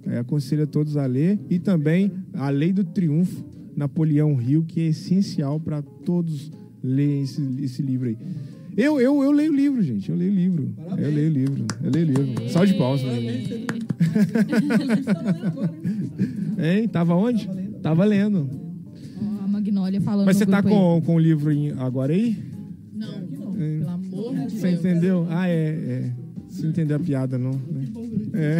É, 0.07 0.19
aconselho 0.19 0.65
a 0.65 0.67
todos 0.67 0.97
a 0.97 1.07
ler. 1.07 1.39
E 1.49 1.59
também 1.61 2.11
A 2.35 2.49
Lei 2.51 2.73
do 2.73 2.83
Triunfo, 2.83 3.45
Napoleão 3.77 4.35
Rio, 4.35 4.65
que 4.67 4.81
é 4.81 4.87
essencial 4.89 5.61
para 5.61 5.83
todos 5.83 6.51
lerem 6.83 7.23
esse, 7.23 7.41
esse 7.63 7.81
livro 7.83 8.09
aí. 8.09 8.17
Eu, 8.83 9.01
eu, 9.01 9.23
eu 9.23 9.31
leio 9.31 9.53
o 9.53 9.57
livro, 9.57 9.83
gente. 9.83 10.11
Eu 10.11 10.17
leio 10.17 10.31
o 10.33 10.35
livro. 10.35 10.75
Eu 10.97 11.11
leio 11.11 11.29
o 11.31 11.33
livro. 11.33 11.65
Eu 11.83 11.91
leio 11.91 12.07
o 12.07 12.11
livro. 12.11 12.49
Salve 12.51 12.73
de 12.73 12.79
palmas. 12.79 13.01
Hein? 16.59 16.89
Tava 16.89 17.15
onde? 17.15 17.49
Tava 17.83 18.05
lendo. 18.05 18.49
Ó, 19.23 19.45
a 19.45 19.49
Magnólia 19.49 20.01
falando 20.01 20.27
Mas 20.27 20.37
você 20.37 20.47
tá 20.47 20.61
grupo 20.61 20.77
aí. 20.77 20.83
com, 21.01 21.07
com 21.07 21.15
o 21.17 21.19
livro 21.19 21.51
em- 21.53 21.73
agora 21.73 22.13
aí? 22.13 22.37
Não, 22.93 23.09
É. 23.59 23.79
pelo 23.79 23.89
amor 23.91 24.35
de 24.47 24.57
Você 24.59 24.69
Deus. 24.69 24.81
entendeu? 24.81 25.27
Ah, 25.31 25.49
é. 25.49 25.53
é. 25.55 26.13
Você 26.49 26.67
entendeu 26.67 26.97
a 26.97 27.01
piada, 27.01 27.39
não? 27.39 27.53
né? 27.53 27.85
É. 28.35 28.59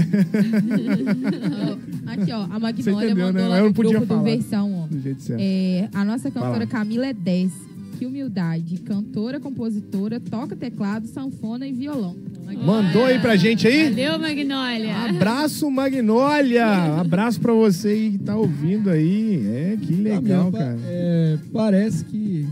Aqui, 2.13 2.33
ó, 2.33 2.43
a 2.43 2.47
Você 2.47 2.59
Magnólia 2.61 3.07
entendeu, 3.07 3.27
mandou 3.27 3.43
né? 3.43 3.49
lá 3.49 3.57
Eu 3.57 3.63
no 3.63 3.67
não 3.69 3.73
podia 3.75 3.91
grupo 3.93 4.07
do 4.07 4.09
falar 4.15 4.23
Versão, 4.23 4.75
ó. 4.83 4.87
do 4.87 5.01
jeito 5.01 5.23
certo. 5.23 5.41
É, 5.43 5.89
a 5.93 6.05
nossa 6.05 6.31
cantora 6.31 6.67
Camila 6.67 7.07
é 7.07 7.13
10. 7.13 7.53
Que 8.01 8.07
humildade. 8.07 8.79
Cantora, 8.79 9.39
compositora, 9.39 10.19
toca 10.19 10.57
teclado, 10.57 11.07
sanfona 11.07 11.67
e 11.67 11.73
violão. 11.73 12.17
Mandou 12.65 13.05
aí 13.05 13.19
pra 13.19 13.37
gente 13.37 13.69
aí? 13.69 13.91
Valeu, 13.91 14.19
Magnólia. 14.19 14.97
Abraço, 15.11 15.71
Magnólia! 15.71 16.67
Abraço 16.99 17.39
pra 17.39 17.53
você 17.53 17.89
aí 17.89 18.11
que 18.13 18.19
tá 18.21 18.35
ouvindo 18.37 18.89
aí. 18.89 19.47
É, 19.47 19.79
que 19.83 19.93
legal, 19.97 20.51
Camila, 20.51 20.51
pa- 20.51 20.59
cara. 20.59 20.79
é, 20.87 21.39
parece 21.53 22.03
que 22.07 22.47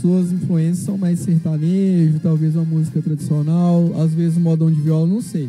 suas 0.00 0.30
influências 0.30 0.86
são 0.86 0.96
mais 0.96 1.18
sertanejo, 1.18 2.20
talvez 2.22 2.54
uma 2.54 2.64
música 2.64 3.02
tradicional, 3.02 4.00
às 4.00 4.14
vezes 4.14 4.38
um 4.38 4.42
modão 4.42 4.70
de 4.70 4.80
viola, 4.80 5.08
não 5.08 5.20
sei. 5.20 5.48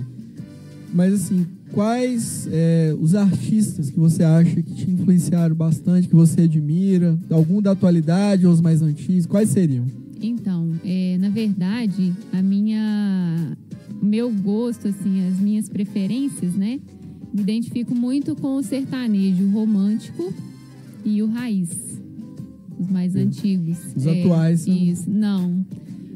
Mas 0.91 1.13
assim, 1.13 1.45
quais 1.75 2.47
é, 2.51 2.95
os 2.99 3.13
artistas 3.15 3.89
que 3.89 3.99
você 3.99 4.23
acha 4.23 4.61
que 4.63 4.73
te 4.73 4.89
influenciaram 4.89 5.53
bastante, 5.53 6.07
que 6.07 6.15
você 6.15 6.41
admira? 6.43 7.19
Algum 7.29 7.61
da 7.61 7.71
atualidade 7.71 8.47
ou 8.47 8.53
os 8.53 8.61
mais 8.61 8.81
antigos? 8.81 9.25
Quais 9.25 9.49
seriam? 9.49 9.85
Então, 10.21 10.71
é, 10.85 11.17
na 11.19 11.29
verdade, 11.29 12.13
a 12.31 12.41
minha, 12.41 13.57
o 14.01 14.05
meu 14.05 14.31
gosto, 14.31 14.87
assim, 14.87 15.27
as 15.27 15.37
minhas 15.39 15.67
preferências, 15.67 16.55
né? 16.55 16.79
Me 17.33 17.41
identifico 17.41 17.93
muito 17.93 18.33
com 18.37 18.55
o 18.55 18.63
sertanejo 18.63 19.45
romântico 19.49 20.33
e 21.03 21.21
o 21.21 21.27
raiz, 21.27 21.69
os 22.79 22.89
mais 22.89 23.13
antigos. 23.17 23.77
Os 23.93 24.05
É, 24.07 24.21
atuais 24.21 24.61
são- 24.61 24.73
Isso, 24.73 25.09
não. 25.09 25.65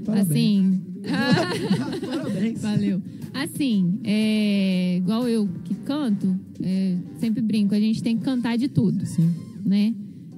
Parabéns. 0.06 0.30
Assim. 0.32 0.82
Parabéns. 2.08 2.62
Valeu. 2.62 3.02
Assim, 3.34 4.00
é, 4.04 4.98
igual 4.98 5.28
eu 5.28 5.48
que 5.64 5.74
canto, 5.86 6.36
é, 6.62 6.96
sempre 7.20 7.42
brinco, 7.42 7.74
a 7.76 7.80
gente 7.80 8.02
tem 8.04 8.18
que 8.18 8.24
cantar 8.24 8.58
de 8.58 8.68
tudo. 8.68 9.06
Sim. 9.06 9.30
Né? 9.66 9.94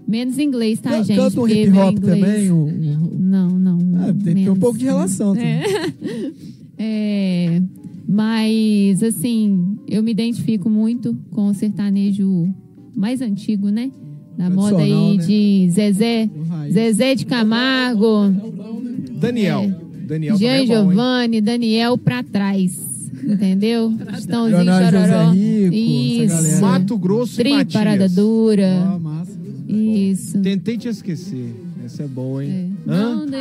Menos 0.08 0.38
inglês, 0.38 0.80
tá, 0.80 0.90
Can- 0.92 1.04
gente? 1.04 1.18
Canta 1.18 1.40
um 1.42 1.48
hip 1.48 1.72
hop 1.72 2.00
também? 2.00 2.52
Um- 2.52 2.66
um- 2.66 3.18
Não, 3.20 3.50
não. 3.60 3.80
Ah, 3.98 4.14
tem 4.14 4.36
que 4.36 4.44
ter 4.44 4.50
um 4.50 4.56
pouco 4.58 4.78
de 4.78 4.86
relação. 4.86 5.34
também. 5.34 5.48
É. 5.50 5.62
É, 6.84 7.62
mas, 8.10 9.04
assim, 9.04 9.78
eu 9.88 10.02
me 10.02 10.10
identifico 10.10 10.68
muito 10.68 11.16
com 11.30 11.48
o 11.50 11.54
sertanejo 11.54 12.52
mais 12.96 13.22
antigo, 13.22 13.70
né? 13.70 13.92
Da 14.36 14.50
moda 14.50 14.80
aí 14.80 15.18
né? 15.18 15.24
de 15.24 15.70
Zezé. 15.70 16.28
Zezé 16.72 17.14
de 17.14 17.28
Camargo, 17.28 18.32
Daniel. 19.20 19.72
Daniel 20.08 20.38
Jean 20.38 20.60
também 20.60 20.64
é 20.64 20.76
bom? 20.78 20.90
Giovanni, 20.90 21.42
Daniel 21.42 21.98
pra 21.98 22.24
trás. 22.24 22.80
Entendeu? 23.24 23.94
Estãozinho 24.18 24.58
Leonardo 24.64 24.98
chororó. 24.98 25.26
José 25.26 25.70
Rico, 25.70 25.76
Isso. 25.76 26.62
Mato 26.62 26.98
Grosso 26.98 27.34
e 27.34 27.38
Tri 27.38 27.52
Matias. 27.52 27.74
parada 27.74 28.10
dura. 28.10 28.90
Ó, 28.96 29.00
massa. 29.00 29.32
Isso. 29.68 30.40
Tentei 30.40 30.78
te 30.78 30.88
esquecer. 30.88 31.54
Essa 31.86 32.04
é 32.04 32.08
boa, 32.08 32.44
hein? 32.44 32.76
É. 32.88 32.92
Hã? 32.92 33.16
Não 33.16 33.26
deu. 33.26 33.40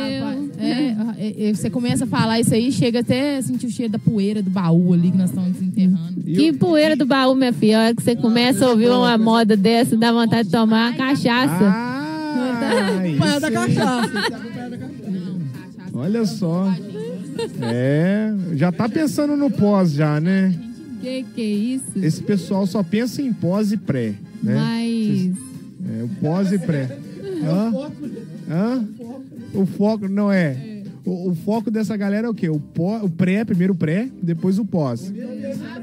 É, 0.59 0.95
é, 1.17 1.49
é, 1.49 1.53
você 1.53 1.69
começa 1.69 2.03
a 2.03 2.07
falar 2.07 2.39
isso 2.39 2.53
aí, 2.53 2.71
chega 2.71 2.99
até 2.99 3.37
a 3.37 3.41
sentir 3.41 3.65
o 3.65 3.69
cheiro 3.71 3.91
da 3.91 3.99
poeira 3.99 4.41
do 4.43 4.49
baú 4.49 4.93
ali 4.93 5.09
que 5.11 5.17
nós 5.17 5.29
estamos 5.29 5.51
desenterrando. 5.53 6.21
Que 6.21 6.53
poeira 6.53 6.95
do 6.95 7.05
baú, 7.05 7.33
minha 7.33 7.53
filha. 7.53 7.79
A 7.79 7.83
hora 7.85 7.95
que 7.95 8.03
você 8.03 8.15
começa 8.15 8.65
a 8.65 8.69
ouvir 8.69 8.89
uma 8.89 9.17
moda 9.17 9.55
dessa, 9.57 9.95
dá 9.97 10.11
vontade 10.11 10.45
de 10.45 10.51
tomar 10.51 10.91
uma 10.91 10.97
cachaça. 10.97 11.65
Ah, 11.65 13.01
Pai 13.17 13.39
da 13.39 13.51
cachaça. 13.51 14.11
Olha 16.01 16.25
só. 16.25 16.67
É, 17.61 18.33
já 18.55 18.71
tá 18.71 18.89
pensando 18.89 19.37
no 19.37 19.51
pós 19.51 19.93
já, 19.93 20.19
né? 20.19 20.51
Que 20.99 21.23
que 21.23 21.41
é 21.41 21.45
isso? 21.45 21.91
Esse 21.95 22.23
pessoal 22.23 22.65
só 22.65 22.81
pensa 22.81 23.21
em 23.21 23.31
pós 23.31 23.71
e 23.71 23.77
pré, 23.77 24.15
né? 24.41 24.55
Mas. 24.55 25.37
É, 25.87 26.03
o 26.03 26.09
pós 26.19 26.51
e 26.51 26.57
pré. 26.57 26.97
Hã? 27.43 27.71
Hã? 28.49 28.87
O 29.53 29.65
foco 29.67 30.07
não 30.07 30.31
é. 30.31 30.81
O, 31.05 31.29
o 31.29 31.35
foco 31.35 31.69
dessa 31.69 31.95
galera 31.95 32.25
é 32.25 32.29
o 32.29 32.33
quê? 32.33 32.49
O, 32.49 32.59
pó, 32.59 32.99
o 33.03 33.09
pré, 33.09 33.45
primeiro 33.45 33.73
o 33.73 33.77
pré, 33.77 34.09
depois 34.23 34.57
o 34.57 34.65
pós. 34.65 35.13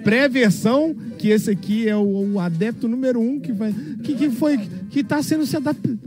Pré-versão, 0.03 0.97
que 1.17 1.29
esse 1.29 1.49
aqui 1.49 1.89
é 1.89 1.95
o, 1.95 2.35
o 2.35 2.41
adepto 2.41 2.89
número 2.89 3.21
um 3.21 3.39
que 3.39 3.53
vai. 3.53 3.73
Que, 4.03 4.15
que 4.15 4.31
foi. 4.31 4.59
Que 4.91 5.05
tá 5.05 5.23
sendo 5.23 5.47
se 5.47 5.57
adaptando. 5.57 6.01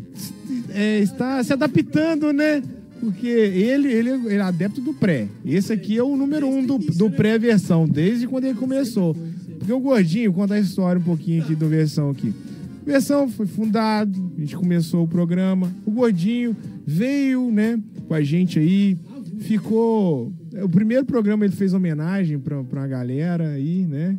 está 1.01 1.41
se 1.45 1.53
adaptando, 1.53 2.33
né? 2.33 2.61
Porque 3.01 3.27
ele, 3.27 3.91
ele, 3.91 4.09
ele 4.11 4.35
é 4.35 4.41
adepto 4.41 4.79
do 4.79 4.93
pré. 4.93 5.27
Esse 5.43 5.73
aqui 5.73 5.97
é 5.97 6.03
o 6.03 6.15
número 6.15 6.47
um 6.47 6.63
do, 6.63 6.77
do 6.77 7.09
pré-versão, 7.09 7.87
desde 7.87 8.27
quando 8.27 8.45
ele 8.45 8.53
começou. 8.53 9.15
Porque 9.57 9.73
o 9.73 9.79
Gordinho, 9.79 10.31
conta 10.31 10.53
a 10.53 10.59
história 10.59 11.01
um 11.01 11.03
pouquinho 11.03 11.43
aqui 11.43 11.55
do 11.55 11.67
versão 11.67 12.11
aqui. 12.11 12.31
O 12.81 12.85
versão 12.85 13.27
foi 13.27 13.47
fundado, 13.47 14.31
a 14.37 14.39
gente 14.39 14.55
começou 14.55 15.03
o 15.03 15.07
programa. 15.07 15.73
O 15.83 15.91
Gordinho 15.91 16.55
veio, 16.85 17.51
né, 17.51 17.79
com 18.07 18.13
a 18.13 18.21
gente 18.21 18.59
aí. 18.59 18.97
Ficou. 19.39 20.31
O 20.63 20.69
primeiro 20.69 21.03
programa 21.03 21.43
ele 21.43 21.55
fez 21.55 21.73
homenagem 21.73 22.37
pra, 22.37 22.63
pra 22.63 22.81
uma 22.81 22.87
galera 22.87 23.49
aí, 23.49 23.85
né? 23.87 24.15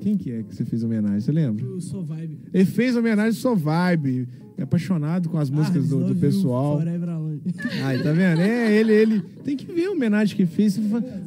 Quem 0.00 0.16
que 0.16 0.32
é 0.32 0.42
que 0.42 0.54
você 0.54 0.64
fez 0.64 0.82
homenagem? 0.82 1.20
Você 1.20 1.32
lembra? 1.32 1.64
Sou 1.80 2.04
vibe. 2.04 2.38
Ele 2.52 2.64
fez 2.64 2.96
homenagem 2.96 3.30
ao 3.30 3.34
Sou 3.34 3.56
Vibe. 3.56 4.28
É 4.56 4.62
apaixonado 4.62 5.28
com 5.28 5.36
as 5.36 5.50
músicas 5.50 5.88
do, 5.88 6.04
do 6.04 6.14
pessoal. 6.14 6.80
Aí, 7.84 8.02
tá 8.02 8.12
vendo? 8.12 8.40
É, 8.40 8.72
ele, 8.72 8.92
ele. 8.92 9.20
Tem 9.44 9.56
que 9.56 9.66
ver 9.66 9.86
a 9.86 9.90
homenagem 9.90 10.36
que 10.36 10.46
fez. 10.46 10.78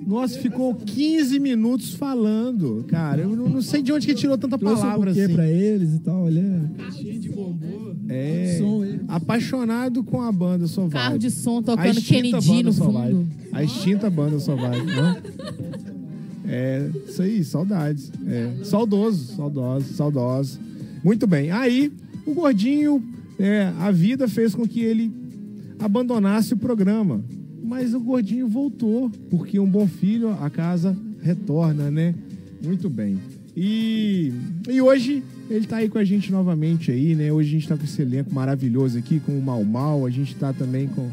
Nossa, 0.05 0.39
ficou 0.39 0.73
15 0.73 1.37
minutos 1.39 1.93
falando. 1.93 2.85
Cara, 2.87 3.23
eu 3.23 3.35
não, 3.35 3.49
não 3.49 3.61
sei 3.61 3.81
de 3.81 3.91
onde 3.91 4.05
que 4.05 4.13
ele 4.13 4.19
tirou 4.19 4.37
tanta 4.37 4.55
um 4.55 4.59
palavra 4.59 5.11
assim. 5.11 5.33
pra 5.33 5.45
eles 5.45 5.95
e 5.95 5.99
tal, 5.99 6.23
olha. 6.23 6.71
Cheio 6.93 7.19
de 7.19 7.29
bombom. 7.29 7.95
É. 8.07 8.59
Apaixonado 9.09 10.03
com 10.03 10.21
a 10.21 10.31
banda 10.31 10.65
Vibe. 10.65 10.91
Carro 10.91 11.17
de 11.17 11.29
som 11.29 11.61
tocando 11.61 12.01
Kennedy 12.01 12.63
no 12.63 12.73
fundo. 12.73 13.27
A 13.51 13.63
extinta 13.63 14.09
banda 14.09 14.37
Vibe. 14.37 14.85
né? 14.85 15.21
É, 16.47 16.89
isso 17.05 17.21
aí, 17.21 17.43
saudades. 17.43 18.09
É, 18.25 18.63
saudoso, 18.63 19.35
saudoso, 19.35 19.93
saudoso. 19.93 20.59
Muito 21.03 21.27
bem. 21.27 21.51
Aí, 21.51 21.91
o 22.25 22.33
Gordinho, 22.33 23.03
é, 23.39 23.71
a 23.79 23.91
vida 23.91 24.27
fez 24.27 24.55
com 24.55 24.67
que 24.67 24.81
ele 24.81 25.11
abandonasse 25.79 26.53
o 26.53 26.57
programa. 26.57 27.23
Mas 27.63 27.93
o 27.93 27.99
Gordinho 27.99 28.47
voltou, 28.47 29.09
porque 29.29 29.59
um 29.59 29.69
bom 29.69 29.87
filho, 29.87 30.29
a 30.41 30.49
casa 30.49 30.97
retorna, 31.21 31.91
né? 31.91 32.15
Muito 32.63 32.89
bem. 32.89 33.19
E, 33.55 34.31
e 34.69 34.81
hoje 34.81 35.23
ele 35.49 35.65
tá 35.65 35.77
aí 35.77 35.89
com 35.89 35.97
a 35.97 36.03
gente 36.03 36.31
novamente 36.31 36.91
aí, 36.91 37.15
né? 37.15 37.31
Hoje 37.31 37.49
a 37.49 37.51
gente 37.53 37.67
tá 37.67 37.77
com 37.77 37.83
esse 37.83 38.01
elenco 38.01 38.33
maravilhoso 38.33 38.97
aqui, 38.97 39.19
com 39.19 39.37
o 39.37 39.41
Mal 39.41 39.63
Mal, 39.63 40.05
a 40.05 40.09
gente 40.09 40.35
tá 40.35 40.53
também 40.53 40.87
com. 40.87 41.09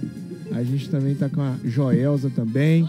A 0.52 0.62
gente 0.62 0.88
também 0.88 1.14
tá 1.14 1.28
com 1.28 1.40
a 1.40 1.56
Joelza 1.64 2.30
também. 2.30 2.86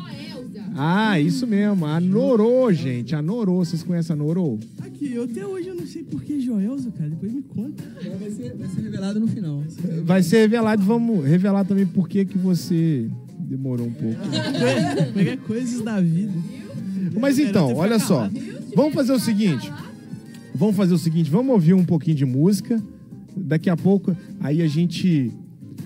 Ah, 0.75 1.19
isso 1.19 1.47
mesmo, 1.47 1.85
a 1.85 1.99
Norô, 1.99 2.71
gente. 2.71 3.15
A 3.15 3.21
Norô, 3.21 3.63
vocês 3.63 3.81
conhecem 3.81 4.13
a 4.13 4.17
Norô? 4.17 4.59
Aqui, 4.95 5.11
eu 5.11 5.23
até 5.23 5.45
hoje 5.45 5.67
eu 5.67 5.75
não 5.75 5.85
sei 5.85 6.03
por 6.03 6.23
que 6.23 6.39
Joelza, 6.39 6.89
cara. 6.91 7.09
Depois 7.09 7.33
me 7.33 7.41
conta. 7.41 7.83
Vai 8.17 8.31
ser, 8.31 8.55
vai 8.55 8.69
ser 8.69 8.81
revelado 8.81 9.19
no 9.19 9.27
final. 9.27 9.63
Vai 10.05 10.23
ser 10.23 10.37
revelado, 10.37 10.83
vamos 10.83 11.25
revelar 11.25 11.65
também 11.65 11.85
por 11.85 12.07
que 12.07 12.23
que 12.23 12.37
você 12.37 13.09
demorou 13.37 13.87
um 13.87 13.91
pouco. 13.91 14.17
Pegar 15.13 15.37
coisas 15.37 15.81
da 15.81 15.99
vida. 15.99 16.31
Mas 17.19 17.37
então, 17.37 17.75
olha 17.75 17.99
só. 17.99 18.29
Vamos 18.73 18.93
fazer 18.93 19.11
o 19.11 19.19
seguinte. 19.19 19.69
Vamos 20.53 20.77
fazer 20.77 20.93
o 20.93 20.97
seguinte, 20.97 21.29
vamos 21.29 21.51
ouvir 21.51 21.73
um 21.73 21.83
pouquinho 21.83 22.15
de 22.15 22.25
música. 22.25 22.81
Daqui 23.35 23.69
a 23.69 23.75
pouco, 23.75 24.15
aí 24.39 24.61
a 24.61 24.67
gente 24.67 25.29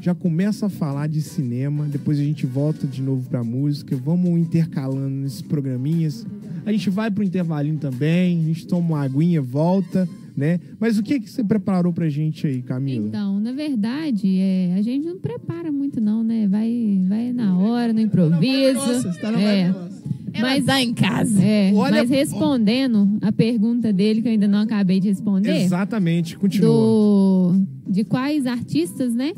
já 0.01 0.15
começa 0.15 0.67
a 0.67 0.69
falar 0.69 1.07
de 1.07 1.21
cinema, 1.21 1.85
depois 1.85 2.19
a 2.19 2.23
gente 2.23 2.45
volta 2.45 2.88
de 2.88 3.01
novo 3.01 3.29
pra 3.29 3.43
música, 3.43 3.95
vamos 3.95 4.39
intercalando 4.39 5.09
nesses 5.09 5.41
programinhas. 5.41 6.25
A 6.65 6.71
gente 6.71 6.89
vai 6.89 7.09
pro 7.12 7.23
intervalinho 7.23 7.77
também, 7.77 8.41
a 8.41 8.45
gente 8.45 8.67
toma 8.67 8.88
uma 8.88 9.01
aguinha, 9.01 9.41
volta, 9.41 10.07
né? 10.35 10.59
Mas 10.79 10.97
o 10.97 11.03
que 11.03 11.19
que 11.19 11.29
você 11.29 11.43
preparou 11.43 11.91
pra 11.91 12.07
gente 12.09 12.47
aí, 12.47 12.62
Camila? 12.62 13.07
Então, 13.07 13.39
na 13.39 13.51
verdade, 13.51 14.38
é, 14.39 14.75
a 14.77 14.81
gente 14.81 15.05
não 15.05 15.17
prepara 15.17 15.71
muito, 15.71 15.99
não, 15.99 16.23
né? 16.23 16.47
Vai, 16.47 17.03
vai 17.07 17.33
na 17.33 17.57
hora, 17.57 17.91
no 17.91 17.99
improviso. 17.99 18.75
Nossa, 18.75 19.12
você 19.13 19.19
tá 19.19 19.31
na 19.31 19.41
é. 19.41 19.67
nossa. 19.69 19.99
Mas 20.39 20.65
dá 20.65 20.81
em 20.81 20.93
casa. 20.93 21.43
É, 21.43 21.73
Olha- 21.73 21.97
mas 21.97 22.10
respondendo 22.10 23.17
a 23.21 23.31
pergunta 23.31 23.91
dele, 23.91 24.21
que 24.21 24.27
eu 24.27 24.31
ainda 24.31 24.47
não 24.47 24.60
acabei 24.60 25.00
de 25.00 25.10
responder, 25.10 25.63
Exatamente, 25.63 26.37
continua. 26.37 26.69
do, 26.69 27.62
de 27.87 28.04
quais 28.04 28.45
artistas, 28.45 29.13
né? 29.13 29.33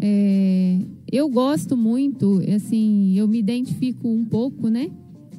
É, 0.00 0.78
eu 1.10 1.28
gosto 1.28 1.76
muito, 1.76 2.40
assim, 2.54 3.14
eu 3.16 3.26
me 3.26 3.38
identifico 3.38 4.08
um 4.08 4.24
pouco, 4.24 4.68
né? 4.68 4.90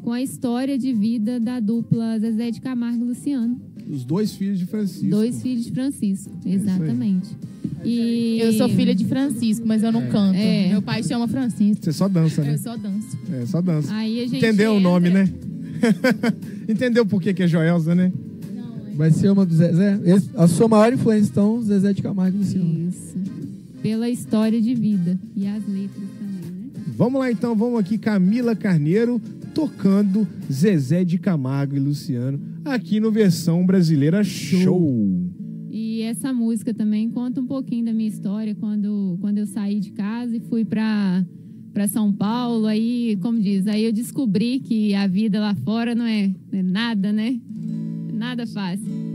com 0.02 0.12
a 0.14 0.22
história 0.22 0.78
de 0.78 0.94
vida 0.94 1.40
da 1.40 1.60
dupla 1.60 2.18
Zezé 2.20 2.52
de 2.52 2.62
Camargo 2.62 3.04
e 3.04 3.08
Luciano. 3.10 3.60
Os 3.90 4.06
dois 4.06 4.34
filhos 4.34 4.60
de 4.60 4.66
Francisco. 4.66 5.10
Dois 5.10 5.42
filhos 5.42 5.66
de 5.66 5.72
Francisco, 5.72 6.32
exatamente. 6.46 7.30
E 7.84 8.40
Eu 8.40 8.54
sou 8.54 8.70
filha 8.70 8.94
de 8.94 9.06
Francisco, 9.06 9.66
mas 9.68 9.84
eu 9.84 9.92
não 9.92 10.08
canto. 10.08 10.36
É. 10.38 10.70
Meu 10.70 10.82
pai 10.82 11.02
chama 11.04 11.28
Francisco. 11.28 11.84
Você 11.84 11.94
só 11.94 12.08
dança, 12.08 12.42
né? 12.44 12.54
Eu 12.54 12.58
só 12.58 12.76
danço. 12.78 13.18
É, 13.32 13.46
só 13.46 13.62
dança. 13.62 13.94
Aí 13.94 14.20
a 14.22 14.28
gente 14.28 14.38
Entendeu 14.38 14.72
o 14.74 14.78
entra- 14.78 14.90
nome, 14.90 15.10
né? 15.10 15.30
Entendeu 16.68 17.06
por 17.06 17.22
que, 17.22 17.34
que 17.34 17.44
é 17.44 17.48
Joelza, 17.48 17.96
né? 17.96 18.12
Vai 18.96 19.12
ser 19.12 19.30
uma 19.30 19.46
do 19.46 19.54
Zezé. 19.54 19.98
A 20.36 20.48
sua 20.48 20.68
maior 20.68 20.92
influência, 20.92 21.30
então, 21.32 21.62
Zezé 21.62 21.94
de 21.94 22.02
Camargo 22.02 22.36
e 22.38 22.40
Luciano. 22.40 22.90
Isso. 22.90 23.18
Pela 23.82 24.10
história 24.10 24.62
de 24.62 24.76
vida 24.76 25.20
e 25.36 25.48
as 25.48 25.68
letras 25.68 26.10
também, 26.20 26.52
né? 26.52 26.70
Vamos 26.96 27.20
lá 27.20 27.32
então, 27.32 27.56
vamos 27.56 27.80
aqui, 27.80 27.98
Camila 27.98 28.56
Carneiro 28.56 29.22
tocando 29.54 30.28
Zezé 30.52 31.04
de 31.04 31.18
Camargo 31.18 31.76
e 31.76 31.80
Luciano, 31.80 32.40
aqui 32.64 33.00
no 33.00 33.12
versão 33.12 33.66
brasileira 33.66 34.24
show. 34.24 34.98
E 35.70 36.02
essa 36.02 36.32
música 36.32 36.74
também 36.74 37.10
conta 37.10 37.42
um 37.42 37.46
pouquinho 37.46 37.86
da 37.86 37.94
minha 37.94 38.10
história 38.10 38.56
quando, 38.56 39.18
quando 39.20 39.38
eu 39.38 39.46
saí 39.46 39.80
de 39.80 39.92
casa 39.92 40.36
e 40.36 40.40
fui 40.40 40.64
para 40.64 41.26
para 41.74 41.88
São 41.88 42.12
Paulo. 42.12 42.66
Aí, 42.66 43.18
como 43.22 43.40
diz, 43.40 43.68
aí 43.68 43.84
eu 43.84 43.94
descobri 43.94 44.60
que 44.60 44.94
a 44.96 45.08
vida 45.08 45.40
lá 45.40 45.54
fora 45.56 45.94
não 45.94 46.06
é, 46.06 46.34
não 46.52 46.60
é 46.60 46.64
nada, 46.64 47.14
né? 47.14 47.40
Nada 48.14 48.48
fácil. 48.48 49.09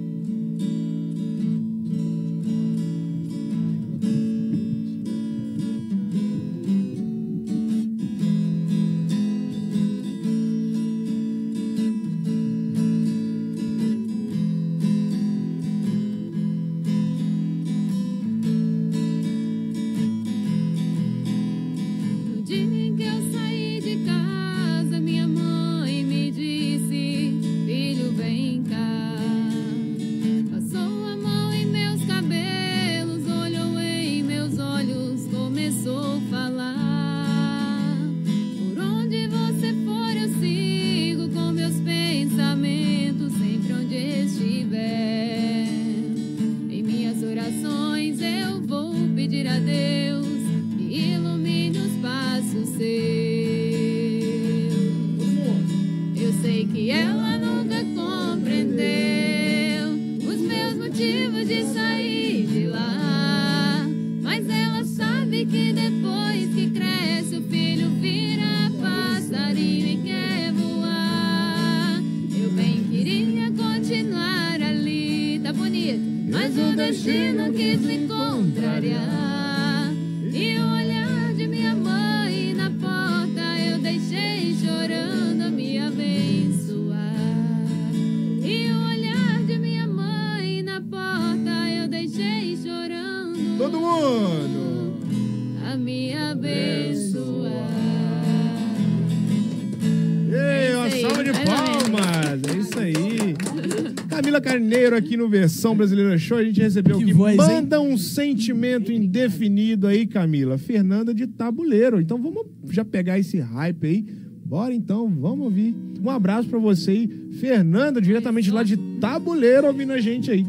No 105.24 105.30
Versão 105.30 105.74
Brasileira 105.74 106.16
Show. 106.18 106.36
A 106.38 106.44
gente 106.44 106.60
recebeu 106.60 106.98
Que 106.98 107.04
aqui. 107.04 107.12
voz, 107.12 107.32
hein? 107.38 107.46
Manda 107.46 107.80
um 107.80 107.96
sentimento 107.96 108.92
indefinido 108.92 109.86
aí, 109.86 110.06
Camila. 110.06 110.58
Fernanda 110.58 111.14
de 111.14 111.26
Tabuleiro. 111.26 112.00
Então 112.00 112.20
vamos 112.20 112.46
já 112.70 112.84
pegar 112.84 113.18
esse 113.18 113.38
hype 113.38 113.86
aí. 113.86 114.04
Bora 114.44 114.74
então, 114.74 115.08
vamos 115.08 115.46
ouvir. 115.46 115.74
Um 116.02 116.10
abraço 116.10 116.48
pra 116.48 116.58
você 116.58 116.90
aí, 116.90 117.08
Fernanda, 117.40 118.00
diretamente 118.00 118.50
lá 118.50 118.62
de 118.62 118.76
Tabuleiro, 119.00 119.66
ouvindo 119.66 119.92
a 119.92 120.00
gente 120.00 120.30
aí. 120.30 120.46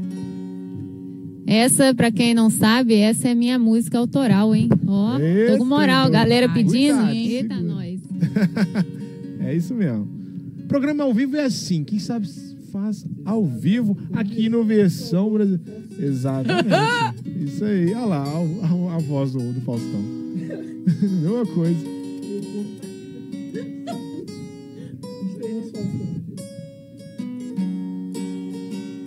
Essa, 1.48 1.94
pra 1.94 2.12
quem 2.12 2.34
não 2.34 2.50
sabe, 2.50 2.96
essa 2.96 3.30
é 3.30 3.36
minha 3.36 3.58
música 3.58 3.98
autoral, 4.00 4.54
hein? 4.56 4.68
Ó, 4.88 5.18
tô 5.52 5.58
com 5.60 5.66
moral, 5.66 6.06
Eita, 6.08 6.18
galera 6.18 6.46
então. 6.48 6.56
pedindo. 6.56 6.96
Cuidado, 6.98 7.16
Eita, 7.16 7.56
segura. 7.56 7.74
nós. 7.74 8.00
É 9.46 9.54
isso 9.56 9.76
mesmo. 9.76 10.08
Programa 10.68 11.04
ao 11.04 11.14
vivo 11.14 11.36
é 11.38 11.44
assim. 11.44 11.84
Quem 11.84 12.00
sabe 12.00 12.28
faz 12.76 13.06
ao 13.24 13.46
vivo 13.46 13.98
aqui 14.12 14.50
no 14.50 14.62
Versão 14.66 15.32
Brasileira. 15.32 15.84
Exatamente. 15.98 16.68
isso 17.46 17.64
aí. 17.64 17.94
Olha 17.94 18.06
lá, 18.06 18.24
a, 18.24 18.28
a- 18.28 18.96
a 18.96 19.00
voz 19.00 19.32
do, 19.32 19.40
do 19.54 19.62
Faustão. 19.62 20.02
Mesma 21.02 21.46
coisa. 21.54 21.96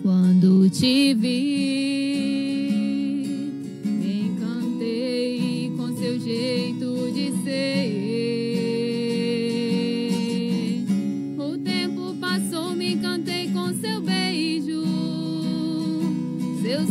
Quando 0.01 0.69
te 0.69 1.13
vi, 1.13 1.29
me 3.85 4.21
encantei 4.29 5.71
com 5.77 5.95
seu 5.95 6.19
jeito 6.19 7.11
de 7.13 7.31
ser. 7.43 8.08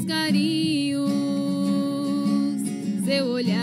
Carinhos, 0.09 1.11
seu 3.05 3.27
olhar. 3.27 3.59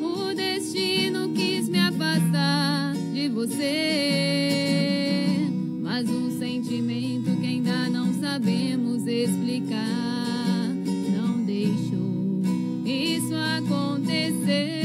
O 0.00 0.32
destino 0.32 1.30
quis 1.34 1.68
me 1.68 1.80
afastar 1.80 2.94
de 3.12 3.28
você, 3.28 5.26
mas 5.82 6.08
um 6.08 6.38
sentimento 6.38 7.36
que 7.40 7.46
ainda 7.48 7.88
não 7.88 8.14
sabemos 8.14 9.04
explicar 9.08 10.68
não 11.10 11.44
deixou 11.44 12.42
isso 12.84 13.34
acontecer. 13.34 14.75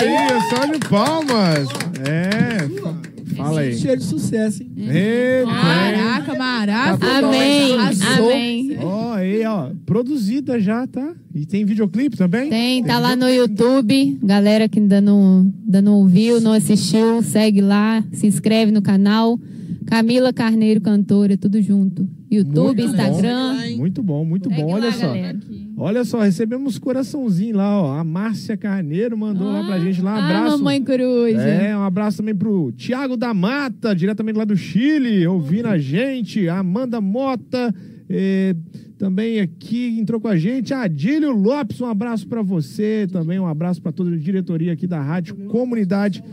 Aí, 0.00 0.40
só 0.50 0.66
de 0.66 0.78
palmas. 0.88 1.68
É, 2.06 2.68
fa- 2.80 2.96
fala 3.36 3.60
aí. 3.60 3.74
Cheio 3.76 3.96
de 3.96 4.04
sucesso, 4.04 4.62
hein? 4.62 4.70
Eita, 4.76 5.50
Caraca, 5.50 6.34
maraca. 6.34 7.06
Amém, 7.18 7.72
Arrasou. 7.78 8.30
amém. 8.30 8.78
Ó, 8.82 9.12
aí, 9.14 9.44
ó, 9.44 9.70
produzida 9.84 10.60
já, 10.60 10.86
tá? 10.86 11.14
E 11.34 11.44
tem 11.46 11.64
videoclipe 11.64 12.16
também? 12.16 12.48
Tem, 12.50 12.82
tá 12.84 12.98
lá 12.98 13.14
no 13.16 13.28
YouTube. 13.28 14.18
Galera 14.22 14.68
que 14.68 14.78
ainda 14.78 15.00
não, 15.00 15.50
ainda 15.64 15.82
não 15.82 15.94
ouviu, 15.94 16.40
não 16.40 16.52
assistiu, 16.52 17.22
segue 17.22 17.60
lá, 17.60 18.04
se 18.12 18.26
inscreve 18.26 18.70
no 18.72 18.82
canal. 18.82 19.38
Camila 19.86 20.32
Carneiro 20.32 20.80
Cantora, 20.80 21.36
tudo 21.36 21.62
junto. 21.62 22.08
YouTube, 22.30 22.82
Muito 22.82 22.96
Instagram. 22.96 23.54
bom, 23.70 23.76
Muito 23.76 24.02
bom, 24.02 24.24
muito 24.24 24.48
Segue 24.48 24.62
bom. 24.62 24.72
Olha 24.72 24.86
lá, 24.86 24.92
só. 24.92 25.06
galera. 25.06 25.38
Olha 25.78 26.04
só, 26.04 26.20
recebemos 26.22 26.78
coraçãozinho 26.78 27.56
lá, 27.56 27.82
ó. 27.82 27.98
A 27.98 28.02
Márcia 28.02 28.56
Carneiro 28.56 29.16
mandou 29.16 29.52
lá 29.52 29.62
pra 29.64 29.78
gente 29.78 30.00
lá. 30.00 30.14
Um 30.14 30.16
Ah, 30.16 30.24
abraço. 30.24 30.58
mamãe 30.58 30.82
coruja. 30.82 31.38
É, 31.38 31.76
um 31.76 31.82
abraço 31.82 32.16
também 32.18 32.34
pro 32.34 32.72
Tiago 32.72 33.14
da 33.16 33.34
Mata, 33.34 33.94
diretamente 33.94 34.38
lá 34.38 34.44
do 34.46 34.56
Chile, 34.56 35.26
ouvindo 35.26 35.66
a 35.66 35.76
gente. 35.76 36.48
A 36.48 36.60
Amanda 36.60 36.98
Mota, 36.98 37.74
eh, 38.08 38.56
também 38.98 39.38
aqui 39.40 39.98
entrou 40.00 40.18
com 40.18 40.28
a 40.28 40.36
gente. 40.36 40.72
A 40.72 40.82
Adílio 40.84 41.30
Lopes, 41.32 41.78
um 41.82 41.86
abraço 41.86 42.26
pra 42.26 42.40
você. 42.40 43.06
Também 43.12 43.38
um 43.38 43.46
abraço 43.46 43.82
pra 43.82 43.92
toda 43.92 44.14
a 44.14 44.18
diretoria 44.18 44.72
aqui 44.72 44.86
da 44.86 45.02
Rádio 45.02 45.34
Comunidade 45.48 46.24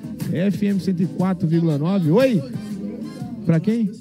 FM 0.52 0.80
104,9. 0.80 2.10
Oi? 2.12 2.42
Pra 3.46 3.60
quem? 3.60 3.92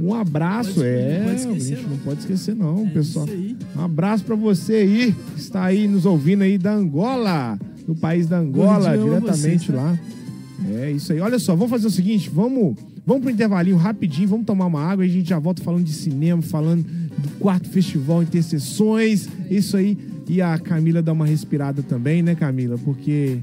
Um 0.00 0.14
abraço, 0.14 0.82
é. 0.82 1.22
pode 1.24 1.36
esquecer, 1.40 1.72
a 1.72 1.76
gente 1.76 1.88
não 1.88 1.96
pode 1.98 2.20
esquecer, 2.20 2.56
não, 2.56 2.86
É 2.86 2.90
pessoal. 2.90 3.26
isso 3.26 3.34
aí. 3.34 3.56
Um 3.76 3.80
abraço 3.84 4.24
pra 4.24 4.34
você 4.36 4.74
aí, 4.74 5.14
que 5.34 5.40
está 5.40 5.64
aí 5.64 5.86
nos 5.86 6.06
ouvindo 6.06 6.42
aí 6.42 6.56
da 6.56 6.72
Angola, 6.72 7.58
do 7.86 7.94
país 7.94 8.26
da 8.26 8.38
Angola, 8.38 8.96
diretamente 8.96 9.66
vocês, 9.66 9.66
tá? 9.66 9.74
lá. 9.74 9.98
É 10.70 10.90
isso 10.90 11.12
aí. 11.12 11.20
Olha 11.20 11.38
só, 11.38 11.54
vamos 11.54 11.70
fazer 11.70 11.86
o 11.86 11.90
seguinte, 11.90 12.30
vamos, 12.30 12.76
vamos 13.06 13.22
pro 13.22 13.30
intervalinho 13.30 13.76
rapidinho, 13.76 14.28
vamos 14.28 14.46
tomar 14.46 14.66
uma 14.66 14.80
água 14.82 15.04
e 15.04 15.08
a 15.08 15.12
gente 15.12 15.28
já 15.28 15.38
volta 15.38 15.62
falando 15.62 15.84
de 15.84 15.92
cinema, 15.92 16.40
falando 16.42 16.82
do 16.82 17.28
quarto 17.38 17.68
festival 17.68 18.22
Interseções, 18.22 19.28
isso 19.50 19.76
aí. 19.76 19.96
E 20.28 20.40
a 20.40 20.56
Camila 20.58 21.02
dá 21.02 21.12
uma 21.12 21.26
respirada 21.26 21.82
também, 21.82 22.22
né, 22.22 22.34
Camila? 22.34 22.78
Porque 22.78 23.38